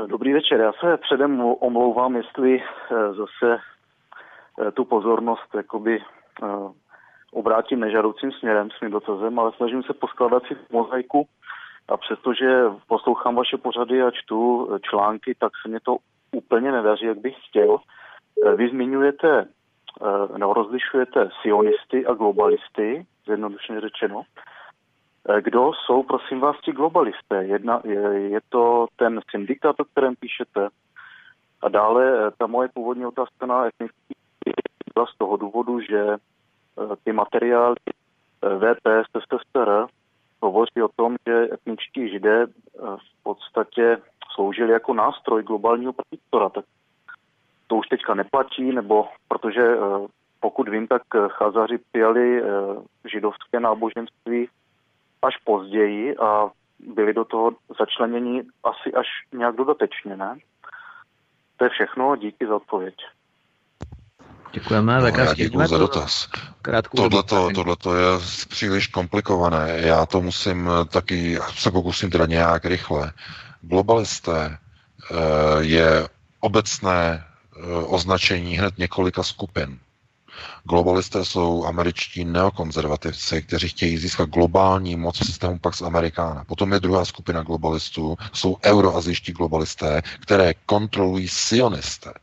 Dobrý 0.08 0.34
večer, 0.34 0.60
já 0.60 0.72
se 0.74 0.98
předem 0.98 1.42
omlouvám, 1.42 2.16
jestli 2.16 2.62
eh, 2.62 3.14
zase 3.14 3.58
eh, 4.62 4.72
tu 4.72 4.86
pozornost 4.86 5.56
jakoby 5.56 6.00
eh, 6.00 6.48
obrátím 7.32 7.80
nežadoucím 7.80 8.32
směrem 8.32 8.70
s 8.78 8.82
mým 8.82 8.92
dotazem, 8.92 9.40
ale 9.40 9.52
snažím 9.58 9.84
se 9.84 9.94
poskládat 9.94 10.44
si 10.48 10.56
mozaiku 10.72 11.28
a 11.88 11.98
přestože 11.98 12.64
poslouchám 12.88 13.36
vaše 13.36 13.58
pořady 13.58 14.02
a 14.02 14.12
čtu 14.12 14.70
články, 14.90 15.36
tak 15.40 15.52
se 15.62 15.70
mě 15.70 15.80
to 15.80 15.98
úplně 16.32 16.72
nedaří, 16.72 17.06
jak 17.06 17.18
bych 17.18 17.36
chtěl. 17.50 17.78
Vy 18.56 18.70
zmiňujete, 18.70 19.46
no, 20.38 20.54
rozlišujete 20.54 21.30
sionisty 21.42 22.06
a 22.06 22.14
globalisty, 22.14 23.06
zjednodušeně 23.26 23.82
řečeno. 23.82 24.24
Eh, 25.30 25.42
kdo 25.42 25.72
jsou, 25.74 26.04
prosím 26.04 26.40
vás, 26.40 26.56
ti 26.62 26.72
globalisté? 26.72 27.44
Jedna, 27.44 27.82
je, 27.84 28.30
je 28.30 28.40
to 28.50 28.88
ten 28.96 29.22
syndikát, 29.32 29.80
o 29.80 29.86
kterém 29.86 30.16
píšete? 30.16 30.68
A 31.62 31.70
dále 31.70 32.28
eh, 32.28 32.32
ta 32.38 32.48
moje 32.48 32.70
původní 32.74 33.06
otázka 33.06 33.46
na 33.46 33.68
etnický 33.68 34.14
byla 34.94 35.06
z 35.06 35.18
toho 35.18 35.38
důvodu, 35.38 35.80
že 35.80 36.02
eh, 36.10 36.96
ty 37.04 37.14
materiály 37.14 37.76
VPS, 38.44 39.10
SSR 39.24 39.86
hovoří 40.42 40.82
o 40.84 40.90
tom, 40.96 41.16
že 41.28 41.48
etničtí 41.54 42.10
židé 42.10 42.46
v 42.76 43.24
podstatě 43.24 43.98
sloužili 44.34 44.72
jako 44.72 44.94
nástroj 44.94 45.44
globálního 45.44 45.94
protektora. 45.94 46.50
Tak 46.50 46.66
to 47.68 47.76
už 47.76 47.88
teďka 47.88 48.14
neplatí, 48.14 48.72
nebo 48.72 49.08
protože 49.28 49.78
pokud 50.44 50.70
vím, 50.70 50.88
tak 50.88 51.02
eh, 51.16 51.20
Chazaři 51.30 51.78
přijali 51.78 52.42
eh, 52.42 52.46
židovské 53.12 53.60
náboženství 53.60 54.48
až 55.22 55.34
později 55.44 56.18
a 56.18 56.50
byli 56.96 57.14
do 57.14 57.26
toho 57.26 57.52
začleněni 57.80 58.44
asi 58.64 58.94
až 58.94 59.08
nějak 59.34 59.56
dodatečně, 59.56 60.18
ne? 60.18 60.38
To 61.58 61.66
je 61.66 61.70
všechno, 61.70 62.16
díky 62.16 62.48
za 62.48 62.56
odpověď. 62.56 62.96
Děkujeme. 64.52 65.02
No, 65.02 65.08
já 65.08 65.34
děkuji 65.34 65.68
za 65.68 65.78
dotaz. 65.78 66.30
Tohle 67.56 67.76
to 67.76 67.96
je 67.96 68.08
příliš 68.50 68.88
komplikované. 68.88 69.78
Já 69.78 70.06
to 70.06 70.22
musím 70.22 70.70
eh, 70.70 70.86
taky, 70.86 71.38
se 71.56 71.72
pokusím 71.72 72.10
teda 72.10 72.26
nějak 72.26 72.66
rychle. 72.66 73.12
Globalisté 73.62 74.58
je 75.60 76.08
obecné 76.40 77.26
označení 77.88 78.58
hned 78.58 78.78
několika 78.78 79.24
skupin. 79.24 79.80
Globalisté 80.64 81.26
jsou 81.26 81.66
američtí 81.66 82.26
neokonzervativci, 82.26 83.42
kteří 83.42 83.70
chtějí 83.70 83.98
získat 83.98 84.30
globální 84.30 84.96
moc 84.96 85.20
v 85.20 85.26
systému 85.26 85.60
Pax 85.60 85.82
Americana. 85.82 86.44
Potom 86.44 86.74
je 86.74 86.80
druhá 86.80 87.06
skupina 87.06 87.44
globalistů, 87.44 88.18
jsou 88.34 88.58
euroazijští 88.66 89.32
globalisté, 89.32 90.02
které 90.20 90.54
kontrolují 90.66 91.28
sionisté. 91.30 92.14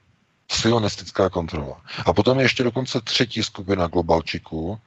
Sionistická 0.51 1.29
kontrola. 1.29 1.81
A 2.07 2.13
potom 2.13 2.39
je 2.39 2.45
ještě 2.45 2.63
dokonce 2.65 3.01
třetí 3.01 3.43
skupina 3.43 3.87
globalčiků, 3.87 4.79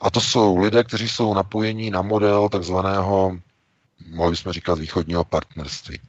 a 0.00 0.10
to 0.10 0.20
jsou 0.20 0.58
lidé, 0.58 0.84
kteří 0.84 1.08
jsou 1.08 1.34
napojení 1.34 1.90
na 1.90 2.02
model 2.02 2.48
takzvaného, 2.48 3.38
mohli 4.10 4.30
bychom 4.30 4.52
říkat, 4.52 4.78
východního 4.78 5.24
partnerství. 5.24 6.00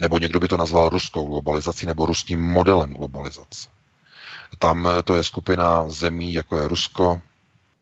Nebo 0.00 0.18
někdo 0.18 0.40
by 0.40 0.48
to 0.48 0.56
nazval 0.56 0.88
ruskou 0.88 1.26
globalizací 1.26 1.86
nebo 1.86 2.06
ruským 2.06 2.40
modelem 2.42 2.94
globalizace. 2.94 3.73
Tam 4.58 4.88
eh, 4.98 5.02
to 5.02 5.16
je 5.16 5.24
skupina 5.24 5.88
zemí, 5.88 6.32
jako 6.34 6.56
je 6.60 6.68
Rusko, 6.68 7.20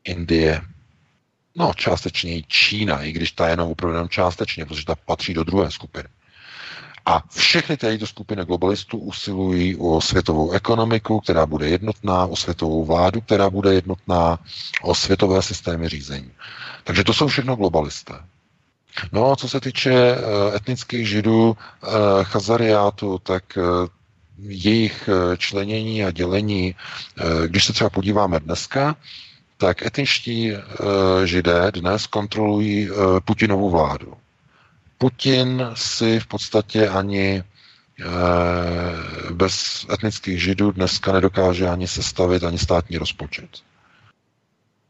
Indie, 0.04 0.60
no 1.54 1.72
částečně 1.76 2.36
i 2.36 2.44
Čína, 2.48 3.02
i 3.02 3.12
když 3.12 3.32
ta 3.32 3.46
je 3.46 3.52
jenom 3.52 3.70
opravdu 3.70 4.08
částečně, 4.08 4.66
protože 4.66 4.86
ta 4.86 4.94
patří 4.94 5.34
do 5.34 5.44
druhé 5.44 5.70
skupiny. 5.70 6.08
A 7.06 7.22
všechny 7.30 7.76
tyto 7.76 8.06
skupiny 8.06 8.44
globalistů 8.44 8.98
usilují 8.98 9.76
o 9.76 10.00
světovou 10.00 10.50
ekonomiku, 10.52 11.20
která 11.20 11.46
bude 11.46 11.68
jednotná, 11.68 12.26
o 12.26 12.36
světovou 12.36 12.84
vládu, 12.84 13.20
která 13.20 13.50
bude 13.50 13.74
jednotná, 13.74 14.38
o 14.82 14.94
světové 14.94 15.42
systémy 15.42 15.88
řízení. 15.88 16.30
Takže 16.84 17.04
to 17.04 17.14
jsou 17.14 17.26
všechno 17.26 17.56
globalisté. 17.56 18.14
No 19.12 19.32
a 19.32 19.36
co 19.36 19.48
se 19.48 19.60
týče 19.60 19.92
eh, 19.94 20.56
etnických 20.56 21.08
židů, 21.08 21.56
eh, 21.56 21.88
chazariátu, 22.22 23.18
tak 23.18 23.58
jejich 24.48 25.08
eh, 25.08 25.36
členění 25.36 26.04
a 26.04 26.10
dělení, 26.10 26.74
eh, 26.74 27.48
když 27.48 27.64
se 27.64 27.72
třeba 27.72 27.90
podíváme 27.90 28.40
dneska, 28.40 28.96
tak 29.56 29.86
etničtí 29.86 30.52
eh, 30.52 30.58
židé 31.24 31.70
dnes 31.74 32.06
kontrolují 32.06 32.88
Putinovu 33.24 33.70
vládu. 33.70 34.14
Putin 34.98 35.70
si 35.74 36.20
v 36.20 36.26
podstatě 36.26 36.88
ani 36.88 37.42
bez 39.30 39.86
etnických 39.92 40.42
židů 40.42 40.72
dneska 40.72 41.12
nedokáže 41.12 41.68
ani 41.68 41.88
sestavit 41.88 42.44
ani 42.44 42.58
státní 42.58 42.96
rozpočet. 42.98 43.48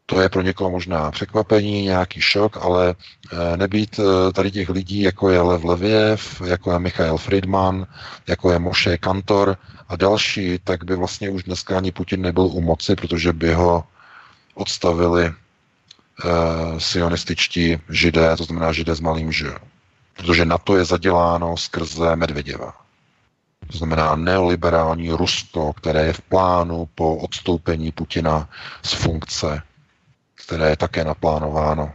To 0.05 0.21
je 0.21 0.29
pro 0.29 0.41
někoho 0.41 0.71
možná 0.71 1.11
překvapení, 1.11 1.81
nějaký 1.81 2.21
šok, 2.21 2.57
ale 2.57 2.95
eh, 3.31 3.57
nebýt 3.57 3.99
eh, 3.99 4.33
tady 4.33 4.51
těch 4.51 4.69
lidí, 4.69 5.01
jako 5.01 5.29
je 5.29 5.41
Lev 5.41 5.63
Leviev, 5.63 6.41
jako 6.45 6.71
je 6.71 6.79
Michael 6.79 7.17
Friedman, 7.17 7.87
jako 8.27 8.51
je 8.51 8.59
Moshe 8.59 8.97
Kantor 8.97 9.57
a 9.89 9.95
další, 9.95 10.59
tak 10.63 10.83
by 10.83 10.95
vlastně 10.95 11.29
už 11.29 11.43
dneska 11.43 11.77
ani 11.77 11.91
Putin 11.91 12.21
nebyl 12.21 12.43
u 12.43 12.61
moci, 12.61 12.95
protože 12.95 13.33
by 13.33 13.53
ho 13.53 13.83
odstavili 14.53 15.25
uh, 15.25 15.33
sionističtí 16.77 17.79
židé, 17.89 18.37
to 18.37 18.43
znamená 18.43 18.71
židé 18.71 18.95
s 18.95 18.99
malým 18.99 19.31
ž. 19.31 19.55
Protože 20.17 20.45
na 20.45 20.57
to 20.57 20.77
je 20.77 20.85
zaděláno 20.85 21.57
skrze 21.57 22.15
Medvěděva. 22.15 22.73
To 23.71 23.77
znamená 23.77 24.15
neoliberální 24.15 25.11
Rusko, 25.11 25.73
které 25.73 26.05
je 26.05 26.13
v 26.13 26.21
plánu 26.21 26.89
po 26.95 27.15
odstoupení 27.15 27.91
Putina 27.91 28.49
z 28.83 28.93
funkce, 28.93 29.61
které 30.45 30.69
je 30.69 30.77
také 30.77 31.03
naplánováno 31.03 31.93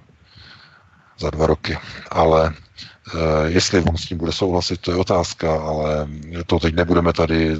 za 1.18 1.30
dva 1.30 1.46
roky. 1.46 1.78
Ale 2.10 2.54
Eh, 3.14 3.50
jestli 3.50 3.80
on 3.80 3.96
s 3.96 4.06
tím 4.06 4.18
bude 4.18 4.32
souhlasit, 4.32 4.80
to 4.80 4.90
je 4.90 4.96
otázka, 4.96 5.60
ale 5.62 6.08
to 6.46 6.58
teď 6.58 6.74
nebudeme 6.74 7.12
tady, 7.12 7.56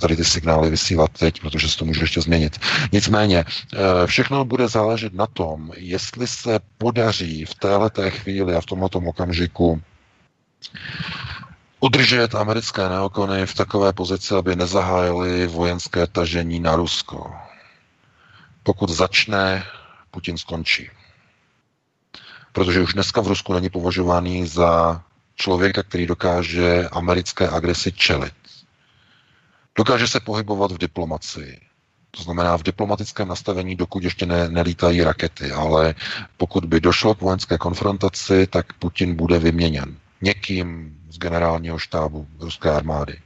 tady 0.00 0.16
ty 0.16 0.24
signály 0.24 0.70
vysílat 0.70 1.10
teď, 1.18 1.40
protože 1.40 1.68
se 1.68 1.78
to 1.78 1.84
může 1.84 2.00
ještě 2.02 2.20
změnit. 2.20 2.58
Nicméně, 2.92 3.44
eh, 3.44 4.06
všechno 4.06 4.44
bude 4.44 4.68
záležet 4.68 5.14
na 5.14 5.26
tom, 5.26 5.70
jestli 5.76 6.26
se 6.26 6.60
podaří 6.78 7.44
v 7.44 7.54
této 7.54 8.10
chvíli 8.10 8.54
a 8.54 8.60
v 8.60 8.66
tomto 8.66 8.98
okamžiku 8.98 9.82
udržet 11.80 12.34
americké 12.34 12.88
neokony 12.88 13.46
v 13.46 13.54
takové 13.54 13.92
pozici, 13.92 14.34
aby 14.34 14.56
nezahájili 14.56 15.46
vojenské 15.46 16.06
tažení 16.06 16.60
na 16.60 16.76
Rusko. 16.76 17.32
Pokud 18.62 18.90
začne, 18.90 19.64
Putin 20.10 20.38
skončí 20.38 20.90
protože 22.52 22.80
už 22.80 22.94
dneska 22.94 23.20
v 23.20 23.26
Rusku 23.26 23.52
není 23.52 23.70
považovaný 23.70 24.46
za 24.46 25.02
člověka, 25.36 25.82
který 25.82 26.06
dokáže 26.06 26.88
americké 26.92 27.48
agresi 27.48 27.92
čelit. 27.92 28.34
Dokáže 29.76 30.08
se 30.08 30.20
pohybovat 30.20 30.72
v 30.72 30.78
diplomacii. 30.78 31.60
To 32.10 32.22
znamená 32.22 32.56
v 32.56 32.62
diplomatickém 32.62 33.28
nastavení, 33.28 33.76
dokud 33.76 34.04
ještě 34.04 34.26
ne, 34.26 34.48
nelítají 34.48 35.02
rakety, 35.02 35.52
ale 35.52 35.94
pokud 36.36 36.64
by 36.64 36.80
došlo 36.80 37.14
k 37.14 37.20
vojenské 37.20 37.58
konfrontaci, 37.58 38.46
tak 38.46 38.72
Putin 38.72 39.14
bude 39.14 39.38
vyměněn 39.38 39.96
někým 40.22 40.96
z 41.10 41.18
generálního 41.18 41.78
štábu 41.78 42.26
ruské 42.40 42.70
armády. 42.70 43.20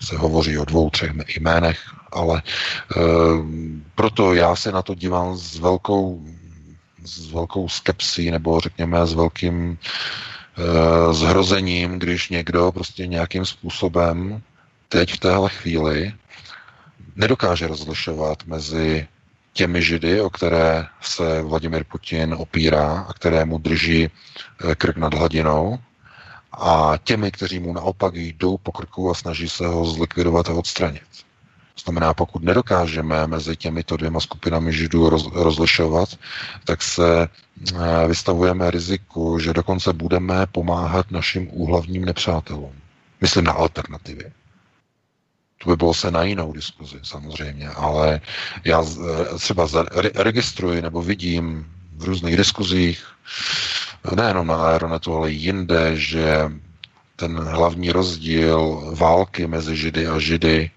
Se 0.00 0.16
hovoří 0.16 0.58
o 0.58 0.64
dvou, 0.64 0.90
třech 0.90 1.12
jménech, 1.38 1.80
ale 2.12 2.42
e, 2.42 3.00
proto 3.94 4.34
já 4.34 4.56
se 4.56 4.72
na 4.72 4.82
to 4.82 4.94
dívám 4.94 5.36
s 5.36 5.58
velkou 5.58 6.24
s 7.04 7.32
velkou 7.32 7.68
skepsí 7.68 8.30
nebo 8.30 8.60
řekněme 8.60 9.06
s 9.06 9.14
velkým 9.14 9.78
e, 10.58 11.14
zhrozením, 11.14 11.98
když 11.98 12.28
někdo 12.28 12.72
prostě 12.72 13.06
nějakým 13.06 13.44
způsobem 13.44 14.42
teď 14.88 15.12
v 15.12 15.18
téhle 15.18 15.48
chvíli 15.50 16.12
nedokáže 17.16 17.66
rozlišovat 17.66 18.46
mezi 18.46 19.06
těmi 19.52 19.82
židy, 19.82 20.20
o 20.20 20.30
které 20.30 20.86
se 21.00 21.42
Vladimir 21.42 21.84
Putin 21.84 22.34
opírá 22.38 23.00
a 23.08 23.12
které 23.12 23.44
mu 23.44 23.58
drží 23.58 24.06
eh, 24.06 24.74
krk 24.74 24.96
nad 24.96 25.14
hladinou, 25.14 25.78
a 26.52 26.94
těmi, 27.04 27.30
kteří 27.30 27.58
mu 27.58 27.72
naopak 27.72 28.14
jdou 28.16 28.58
po 28.58 28.72
krku 28.72 29.10
a 29.10 29.14
snaží 29.14 29.48
se 29.48 29.66
ho 29.66 29.84
zlikvidovat 29.84 30.48
a 30.48 30.52
odstranit. 30.52 31.02
To 31.78 31.82
znamená, 31.90 32.14
pokud 32.14 32.42
nedokážeme 32.42 33.26
mezi 33.26 33.56
těmito 33.56 33.96
dvěma 33.96 34.20
skupinami 34.20 34.72
židů 34.72 35.10
roz, 35.10 35.28
rozlišovat, 35.32 36.08
tak 36.64 36.82
se 36.82 37.28
eh, 37.74 38.08
vystavujeme 38.08 38.70
riziku, 38.70 39.38
že 39.38 39.52
dokonce 39.52 39.92
budeme 39.92 40.46
pomáhat 40.46 41.10
našim 41.10 41.48
úhlavním 41.52 42.04
nepřátelům. 42.04 42.72
Myslím 43.20 43.44
na 43.44 43.52
alternativy. 43.52 44.32
To 45.64 45.70
by 45.70 45.76
bylo 45.76 45.94
se 45.94 46.10
na 46.10 46.22
jinou 46.22 46.52
diskuzi 46.52 46.98
samozřejmě, 47.02 47.68
ale 47.68 48.20
já 48.64 48.82
eh, 48.82 49.38
třeba 49.38 49.68
registruji 50.14 50.82
nebo 50.82 51.02
vidím 51.02 51.66
v 51.96 52.04
různých 52.04 52.36
diskuzích, 52.36 53.06
nejenom 54.16 54.46
na 54.46 54.56
Aeronetu, 54.56 55.14
ale 55.16 55.30
i 55.30 55.34
jinde, 55.34 55.96
že 55.96 56.52
ten 57.16 57.38
hlavní 57.38 57.92
rozdíl 57.92 58.82
války 58.98 59.46
mezi 59.46 59.76
Židy 59.76 60.06
a 60.06 60.18
Židy 60.18 60.70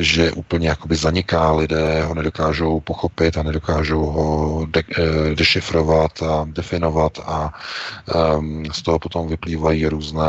že 0.00 0.32
úplně 0.32 0.68
jakoby 0.68 0.96
zaniká, 0.96 1.52
lidé 1.52 2.04
ho 2.04 2.14
nedokážou 2.14 2.80
pochopit 2.80 3.38
a 3.38 3.42
nedokážou 3.42 4.06
ho 4.06 4.66
de- 4.70 4.82
eh, 4.98 5.34
dešifrovat 5.34 6.22
a 6.22 6.46
definovat 6.50 7.18
a 7.26 7.54
um, 8.36 8.64
z 8.72 8.82
toho 8.82 8.98
potom 8.98 9.28
vyplývají 9.28 9.86
různé 9.86 10.26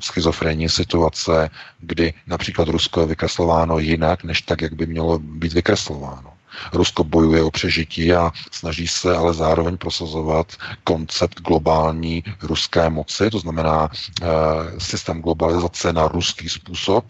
schizofrenní 0.00 0.68
situace, 0.68 1.50
kdy 1.80 2.14
například 2.26 2.68
Rusko 2.68 3.00
je 3.00 3.06
vykreslováno 3.06 3.78
jinak, 3.78 4.24
než 4.24 4.42
tak, 4.42 4.60
jak 4.62 4.72
by 4.74 4.86
mělo 4.86 5.18
být 5.18 5.52
vykreslováno. 5.52 6.32
Rusko 6.72 7.04
bojuje 7.04 7.42
o 7.42 7.50
přežití 7.50 8.12
a 8.12 8.32
snaží 8.50 8.88
se 8.88 9.16
ale 9.16 9.34
zároveň 9.34 9.76
prosazovat 9.76 10.46
koncept 10.84 11.40
globální 11.40 12.24
ruské 12.42 12.90
moci, 12.90 13.30
to 13.30 13.38
znamená 13.38 13.88
e, 13.88 14.26
systém 14.80 15.22
globalizace 15.22 15.92
na 15.92 16.08
ruský 16.08 16.48
způsob, 16.48 17.04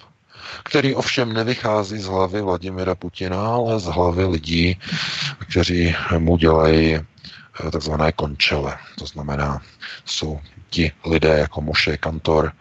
který 0.62 0.94
ovšem 0.94 1.32
nevychází 1.32 1.98
z 1.98 2.06
hlavy 2.06 2.42
Vladimira 2.42 2.94
Putina, 2.94 3.46
ale 3.46 3.80
z 3.80 3.84
hlavy 3.84 4.24
lidí, 4.24 4.78
kteří 5.38 5.94
mu 6.18 6.36
dělají 6.36 6.94
eh, 6.94 7.70
takzvané 7.70 8.12
končele. 8.12 8.78
To 8.98 9.06
znamená, 9.06 9.60
jsou 10.04 10.40
ti 10.70 10.92
lidé 11.06 11.38
jako 11.38 11.60
Moše 11.60 11.96
Kantor, 11.96 12.52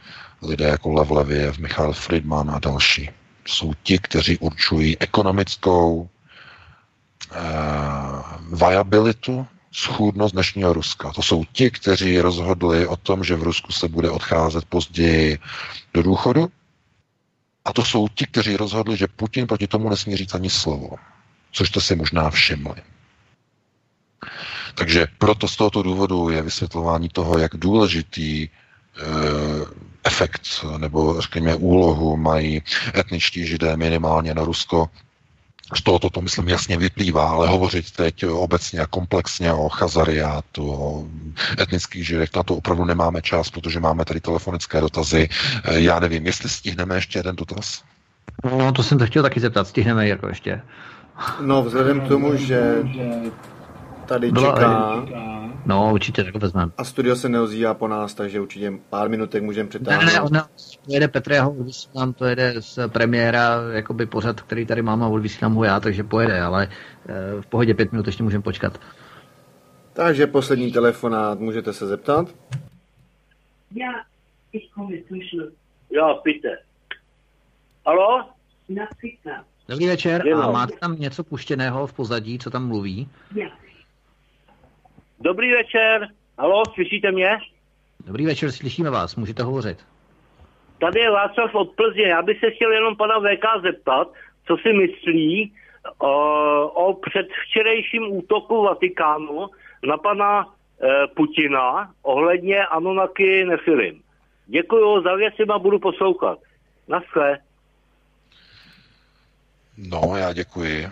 lidé 0.42 0.66
jako 0.66 0.94
Lev 0.94 1.12
Leviev, 1.12 1.58
Michal 1.58 1.94
Friedman 1.94 2.52
a 2.52 2.60
další. 2.60 3.10
Jsou 3.46 3.74
ti, 3.84 4.00
kteří 4.00 4.38
určují 4.38 5.00
ekonomickou 5.00 6.10
eh, 7.32 7.40
viabilitu, 8.54 9.48
schůdnost 9.72 10.32
dnešního 10.32 10.74
Ruska. 10.74 11.12
To 11.12 11.22
jsou 11.22 11.44
ti, 11.52 11.72
kteří 11.72 12.20
rozhodli 12.20 12.88
o 12.88 12.98
tom, 12.98 13.24
že 13.24 13.36
v 13.36 13.44
Rusku 13.44 13.72
se 13.72 13.88
bude 13.88 14.10
odcházet 14.10 14.66
později 14.66 15.40
do 15.94 16.04
důchodu, 16.04 16.52
a 17.66 17.74
to 17.74 17.86
jsou 17.86 18.08
ti, 18.08 18.26
kteří 18.26 18.58
rozhodli, 18.58 18.98
že 18.98 19.08
Putin 19.08 19.48
proti 19.48 19.68
tomu 19.68 19.90
nesmí 19.90 20.18
říct 20.18 20.34
ani 20.36 20.50
slovo. 20.50 20.90
Což 21.52 21.70
to 21.70 21.82
si 21.82 21.96
možná 21.96 22.30
všimli. 22.30 22.76
Takže 24.76 25.08
proto 25.18 25.48
z 25.48 25.56
tohoto 25.56 25.84
důvodu 25.84 26.30
je 26.30 26.42
vysvětlování 26.42 27.10
toho, 27.10 27.38
jak 27.38 27.56
důležitý 27.58 28.44
e, 28.44 28.50
efekt 30.04 30.42
nebo 30.78 31.22
řekněme 31.22 31.56
úlohu 31.56 32.18
mají 32.18 32.62
etničtí 32.96 33.48
židé 33.48 33.78
minimálně 33.78 34.34
na 34.34 34.44
Rusko 34.44 34.90
z 35.76 35.82
tohoto 35.84 36.10
to, 36.10 36.22
myslím, 36.22 36.50
jasně 36.50 36.78
vyplývá, 36.78 37.30
ale 37.30 37.48
hovořit 37.48 37.92
teď 37.92 38.26
obecně 38.26 38.80
a 38.80 38.88
komplexně 38.88 39.54
o 39.54 39.70
chazariátu, 39.70 40.72
o 40.72 41.08
etnických 41.62 42.08
židech, 42.08 42.30
na 42.36 42.44
to 42.44 42.56
opravdu 42.56 42.86
nemáme 42.86 43.22
čas, 43.22 43.50
protože 43.50 43.80
máme 43.80 44.06
tady 44.06 44.20
telefonické 44.20 44.82
dotazy. 44.82 45.30
Eh, 45.64 45.80
já 45.80 46.00
nevím, 46.00 46.26
jestli 46.26 46.50
stihneme 46.50 46.96
ještě 46.96 47.20
jeden 47.20 47.36
dotaz? 47.36 47.84
No, 48.58 48.72
to 48.72 48.84
jsem 48.84 48.98
to 48.98 49.06
chtěl 49.06 49.24
taky 49.24 49.40
zeptat, 49.40 49.68
stihneme 49.68 50.08
jako 50.08 50.28
ještě. 50.28 50.62
No, 51.42 51.64
vzhledem 51.64 52.02
k 52.02 52.08
tomu, 52.08 52.36
že 52.36 52.76
tady 54.06 54.32
Byla, 54.32 54.54
čeká... 54.54 54.96
No, 55.66 55.94
určitě, 55.94 56.24
tak 56.24 56.36
vezmeme. 56.36 56.72
A 56.78 56.84
studio 56.84 57.16
se 57.16 57.30
neozývá 57.30 57.74
po 57.74 57.88
nás, 57.88 58.14
takže 58.14 58.42
určitě 58.42 58.74
pár 58.90 59.10
minutek 59.10 59.44
můžeme 59.44 59.70
přetáhnout. 59.70 60.06
Ne, 60.06 60.14
ne, 60.14 60.22
ona 60.22 60.50
jede 60.88 61.08
Petr, 61.08 61.32
já 61.32 61.44
ho 61.44 61.52
odvysílám, 61.52 62.14
to 62.14 62.26
jede 62.26 62.54
z 62.60 62.80
premiéra, 62.88 63.62
jakoby 63.72 64.06
pořad, 64.06 64.42
který 64.42 64.66
tady 64.66 64.82
mám 64.82 65.04
a 65.04 65.08
odvysílám 65.08 65.54
ho 65.56 65.64
já, 65.64 65.80
takže 65.80 66.04
pojede, 66.04 66.42
ale 66.42 66.68
eh, 67.10 67.42
v 67.42 67.46
pohodě 67.46 67.74
pět 67.74 67.92
minut 67.92 68.06
ještě 68.06 68.24
můžeme 68.24 68.44
počkat. 68.44 68.80
Takže 69.94 70.28
poslední 70.28 70.72
telefonát, 70.72 71.40
můžete 71.40 71.74
se 71.74 71.88
zeptat? 71.88 72.28
Já, 73.76 73.92
ich 74.54 74.72
komme 74.74 74.98
zwischen. 75.10 75.52
Ja, 75.92 76.14
bitte. 76.24 76.58
Halo? 77.86 78.30
Například. 78.70 79.46
Dobrý 79.70 79.88
večer, 79.88 80.24
a 80.34 80.52
máte 80.52 80.74
tam 80.80 80.96
něco 81.00 81.24
puštěného 81.24 81.88
v 81.88 81.94
pozadí, 81.94 82.40
co 82.40 82.50
tam 82.50 82.68
mluví? 82.68 83.10
Já. 83.36 83.48
Dobrý 85.22 85.52
večer. 85.52 86.08
Halo, 86.40 86.64
slyšíte 86.74 87.12
mě? 87.12 87.30
Dobrý 88.06 88.26
večer, 88.26 88.52
slyšíme 88.52 88.90
vás, 88.90 89.16
můžete 89.16 89.44
hovořit. 89.44 89.78
Tady 90.80 91.00
je 91.00 91.12
Václav 91.12 91.56
od 91.56 91.76
Plzně. 91.76 92.08
Já 92.08 92.22
bych 92.22 92.40
se 92.40 92.52
chtěl 92.52 92.72
jenom 92.72 92.96
pana 92.96 93.20
VK 93.20 93.62
zeptat, 93.64 94.08
co 94.48 94.58
si 94.58 94.74
myslí 94.74 95.54
o, 95.98 96.14
o 96.68 96.94
předvčerejším 96.94 98.04
útoku 98.12 98.64
Vatikánu 98.64 99.48
na 99.84 99.98
pana 99.98 100.46
e, 100.46 101.08
Putina 101.08 101.92
ohledně 102.02 102.66
Anunaky 102.66 103.46
Nefilim. 103.46 104.02
Děkuji 104.46 105.02
za 105.04 105.16
věci 105.16 105.44
a 105.50 105.60
budu 105.60 105.80
poslouchat. 105.80 106.40
Naschle. 106.88 107.38
No, 109.78 110.16
já 110.18 110.34
děkuji 110.34 110.88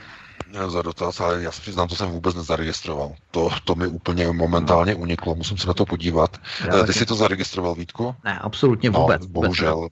za 0.68 0.82
dotaz, 0.82 1.20
ale 1.20 1.44
já 1.44 1.52
se 1.52 1.62
přiznám, 1.62 1.88
to 1.88 1.96
jsem 1.96 2.10
vůbec 2.10 2.36
nezaregistroval. 2.36 3.16
To, 3.32 3.50
to 3.64 3.76
mi 3.76 3.88
úplně 3.88 4.28
momentálně 4.28 4.96
uniklo, 4.96 5.36
musím 5.36 5.58
se 5.58 5.68
na 5.68 5.74
to 5.74 5.86
podívat. 5.86 6.38
Já 6.66 6.84
Ty 6.84 6.94
jsi 6.94 7.06
to 7.06 7.16
zaregistroval, 7.16 7.76
Vítku? 7.76 8.16
Ne, 8.24 8.40
absolutně 8.40 8.90
no, 8.90 9.02
vůbec. 9.02 9.22
No, 9.22 9.28
bohužel. 9.28 9.90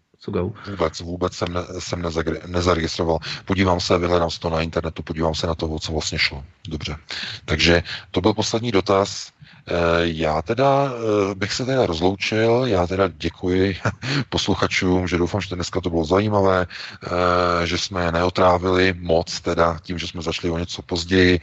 Vůbec, 0.70 1.02
vůbec 1.02 1.34
jsem, 1.34 1.54
ne, 1.54 1.62
jsem 1.80 2.02
nezaregistroval. 2.46 3.20
Podívám 3.46 3.80
se, 3.80 3.98
vyhledám 3.98 4.32
si 4.32 4.40
to 4.40 4.50
na 4.50 4.62
internetu, 4.62 5.04
podívám 5.04 5.36
se 5.36 5.48
na 5.48 5.56
to, 5.56 5.68
o 5.68 5.80
co 5.80 5.92
vlastně 5.92 6.20
šlo. 6.20 6.44
Dobře. 6.70 6.98
Takže 7.46 7.84
to 8.12 8.22
byl 8.22 8.34
poslední 8.34 8.72
dotaz. 8.72 9.32
Já 10.02 10.42
teda 10.42 10.92
bych 11.34 11.54
se 11.54 11.66
teda 11.66 11.86
rozloučil, 11.86 12.64
já 12.68 12.88
teda 12.88 13.08
děkuji 13.08 13.78
posluchačům, 14.30 15.08
že 15.08 15.18
doufám, 15.18 15.42
že 15.42 15.56
dneska 15.56 15.82
to 15.82 15.90
bylo 15.90 16.06
zajímavé, 16.06 16.68
že 17.64 17.78
jsme 17.78 18.12
neotrávili 18.12 18.94
moc 19.00 19.40
teda 19.40 19.80
tím, 19.82 20.00
že 20.00 20.08
jsme 20.08 20.22
začali 20.22 20.52
o 20.52 20.58
něco 20.58 20.82
později. 20.82 21.40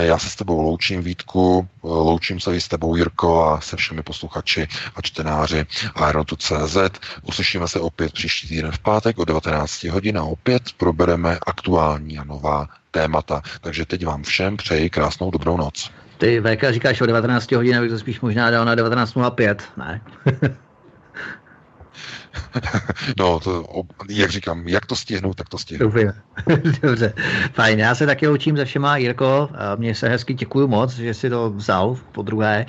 Já 0.00 0.18
se 0.18 0.30
s 0.30 0.36
tebou 0.36 0.60
loučím, 0.60 1.02
Vítku, 1.02 1.68
loučím 1.82 2.40
se 2.40 2.56
i 2.56 2.60
s 2.60 2.68
tebou, 2.68 2.96
Jirko, 2.96 3.44
a 3.44 3.60
se 3.60 3.76
všemi 3.76 4.02
posluchači 4.02 4.68
a 4.96 5.02
čtenáři 5.02 5.66
Aerotu.cz. 5.94 6.76
Uslyšíme 7.22 7.68
se 7.68 7.80
opět 7.80 8.12
příští 8.12 8.48
týden 8.48 8.72
v 8.72 8.78
pátek 8.78 9.18
o 9.18 9.24
19 9.24 9.84
hodin 9.84 10.18
a 10.18 10.22
opět 10.22 10.62
probereme 10.76 11.38
aktuální 11.46 12.18
a 12.18 12.24
nová 12.24 12.66
témata. 12.90 13.42
Takže 13.60 13.86
teď 13.86 14.06
vám 14.06 14.22
všem 14.22 14.56
přeji 14.56 14.90
krásnou 14.90 15.30
dobrou 15.30 15.56
noc. 15.56 15.90
Ty 16.18 16.40
VK 16.40 16.64
říkáš 16.70 17.00
o 17.00 17.06
19 17.06 17.52
hodin, 17.52 17.76
abych 17.76 17.90
to 17.90 17.98
spíš 17.98 18.20
možná 18.20 18.50
dal 18.50 18.64
na 18.64 18.76
19.05, 18.76 19.56
ne? 19.76 20.00
no, 23.18 23.40
to, 23.40 23.64
jak 24.10 24.30
říkám, 24.30 24.68
jak 24.68 24.86
to 24.86 24.96
stihnu, 24.96 25.34
tak 25.34 25.48
to 25.48 25.58
stihnu. 25.58 25.86
Dobře, 25.86 26.14
Dobře, 26.82 27.12
fajn. 27.52 27.78
Já 27.78 27.94
se 27.94 28.06
taky 28.06 28.26
loučím 28.26 28.56
se 28.56 28.64
všema, 28.64 28.96
Jirko. 28.96 29.48
Mně 29.76 29.94
se 29.94 30.08
hezky 30.08 30.34
děkuju 30.34 30.68
moc, 30.68 30.94
že 30.94 31.14
si 31.14 31.30
to 31.30 31.50
vzal 31.50 31.96
po 32.12 32.22
druhé. 32.22 32.66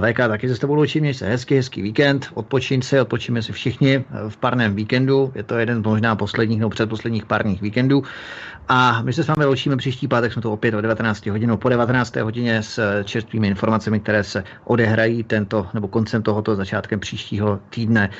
VK 0.00 0.16
taky 0.16 0.48
se 0.48 0.56
s 0.56 0.58
tebou 0.58 0.74
loučím, 0.74 1.00
měj 1.00 1.14
se 1.14 1.26
hezky, 1.26 1.56
hezký 1.56 1.82
víkend. 1.82 2.28
Odpočín 2.34 2.82
si, 2.82 3.00
odpočíme 3.00 3.42
si 3.42 3.52
všichni 3.52 4.04
v 4.28 4.36
parném 4.36 4.74
víkendu. 4.74 5.32
Je 5.34 5.42
to 5.42 5.58
jeden 5.58 5.82
z 5.82 5.86
možná 5.86 6.16
posledních 6.16 6.58
nebo 6.58 6.70
předposledních 6.70 7.26
párních 7.26 7.62
víkendů. 7.62 8.02
A 8.68 9.02
my 9.02 9.12
se 9.12 9.24
s 9.24 9.26
vámi 9.26 9.44
loučíme 9.44 9.76
příští 9.76 10.08
pátek, 10.08 10.32
jsme 10.32 10.42
to 10.42 10.52
opět 10.52 10.74
o 10.74 10.80
19 10.80 11.26
hodinou, 11.26 11.56
po 11.56 11.68
19. 11.68 12.16
hodině 12.16 12.62
s 12.62 13.02
čerstvými 13.04 13.48
informacemi, 13.48 14.00
které 14.00 14.24
se 14.24 14.44
odehrají 14.64 15.24
tento, 15.24 15.66
nebo 15.74 15.88
koncem 15.88 16.22
tohoto, 16.22 16.56
začátkem 16.56 17.00
příštího 17.00 17.60
týdne. 17.70 18.10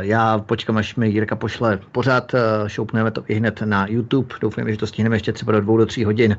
Já 0.00 0.38
počkám, 0.38 0.76
až 0.76 0.96
mi 0.96 1.08
Jirka 1.08 1.36
pošle 1.36 1.78
pořád, 1.92 2.32
šoupneme 2.66 3.10
to 3.10 3.24
i 3.28 3.34
hned 3.34 3.62
na 3.64 3.86
YouTube. 3.88 4.34
Doufám, 4.40 4.70
že 4.70 4.76
to 4.76 4.86
stihneme 4.86 5.16
ještě 5.16 5.32
třeba 5.32 5.52
do 5.52 5.60
dvou 5.60 5.76
do 5.76 5.86
tří 5.86 6.04
hodin, 6.04 6.36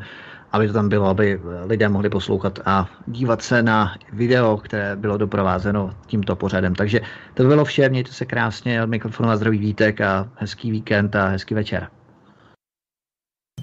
aby 0.51 0.67
to 0.67 0.73
tam 0.73 0.89
bylo, 0.89 1.07
aby 1.07 1.41
lidé 1.65 1.89
mohli 1.89 2.09
poslouchat 2.09 2.59
a 2.65 2.89
dívat 3.07 3.41
se 3.41 3.63
na 3.63 3.95
video, 4.13 4.57
které 4.57 4.95
bylo 4.95 5.17
doprovázeno 5.17 5.95
tímto 6.07 6.35
pořadem. 6.35 6.75
Takže 6.75 7.01
to 7.33 7.43
by 7.43 7.49
bylo 7.49 7.65
vše, 7.65 7.89
mějte 7.89 8.11
se 8.11 8.25
krásně, 8.25 8.83
od 8.83 8.89
mikrofonu 8.89 9.30
a 9.30 9.38
zdravý 9.38 9.57
vítek 9.57 10.01
a 10.01 10.30
hezký 10.35 10.71
víkend 10.71 11.15
a 11.15 11.27
hezký 11.27 11.53
večer. 11.53 11.88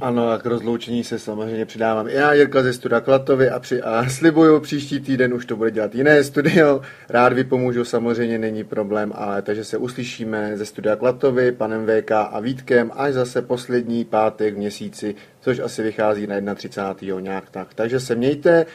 Ano, 0.01 0.31
a 0.31 0.39
k 0.39 0.47
rozloučení 0.47 1.05
se 1.05 1.19
samozřejmě 1.19 1.65
přidávám 1.65 2.09
i 2.09 2.15
já, 2.15 2.33
Jirka 2.33 2.63
ze 2.63 2.73
studia 2.73 3.01
Klatovi 3.01 3.51
a, 3.51 3.59
při, 3.59 3.83
a 3.83 4.09
slibuju, 4.09 4.61
příští 4.61 5.01
týden 5.01 5.35
už 5.35 5.47
to 5.47 5.57
bude 5.57 5.71
dělat 5.71 5.95
jiné 5.95 6.25
studio. 6.25 6.81
Rád 7.09 7.33
vypomůžu, 7.33 7.85
samozřejmě 7.85 8.39
není 8.39 8.65
problém, 8.65 9.13
ale 9.15 9.43
takže 9.43 9.65
se 9.65 9.79
uslyšíme 9.79 10.57
ze 10.57 10.67
studia 10.67 10.97
Klatovi, 10.97 11.53
panem 11.53 11.87
VK 11.87 12.11
a 12.11 12.41
Vítkem, 12.41 12.91
až 12.95 13.15
zase 13.15 13.43
poslední 13.43 14.05
pátek 14.05 14.55
v 14.55 14.59
měsíci, 14.59 15.15
což 15.41 15.59
asi 15.59 15.83
vychází 15.83 16.27
na 16.41 16.55
31. 16.55 17.21
nějak 17.21 17.51
tak. 17.51 17.75
Takže 17.75 18.01
se 18.01 18.15
mějte. 18.15 18.67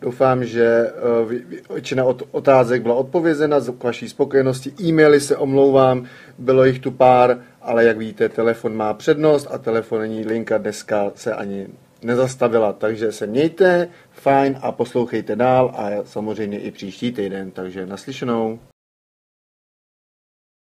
Doufám, 0.00 0.44
že 0.44 0.66
eh, 0.66 1.72
většina 1.74 2.04
otázek 2.30 2.82
byla 2.82 2.94
odpovězena 2.94 3.60
k 3.78 3.84
vaší 3.84 4.08
spokojenosti. 4.08 4.72
E-maily 4.82 5.20
se 5.20 5.36
omlouvám, 5.36 6.06
bylo 6.38 6.64
jich 6.64 6.78
tu 6.78 6.90
pár, 6.90 7.38
ale 7.62 7.84
jak 7.84 7.98
víte, 7.98 8.28
telefon 8.28 8.76
má 8.76 8.94
přednost 8.94 9.48
a 9.50 9.58
telefonní 9.58 10.24
linka 10.24 10.58
dneska 10.58 11.12
se 11.14 11.34
ani 11.34 11.66
nezastavila, 12.02 12.72
takže 12.72 13.12
se 13.12 13.26
mějte, 13.26 13.88
fajn 14.10 14.58
a 14.62 14.72
poslouchejte 14.72 15.36
dál 15.36 15.74
a 15.76 16.04
samozřejmě 16.04 16.60
i 16.60 16.70
příští 16.70 17.12
týden, 17.12 17.50
takže 17.50 17.86
naslyšenou. 17.86 18.58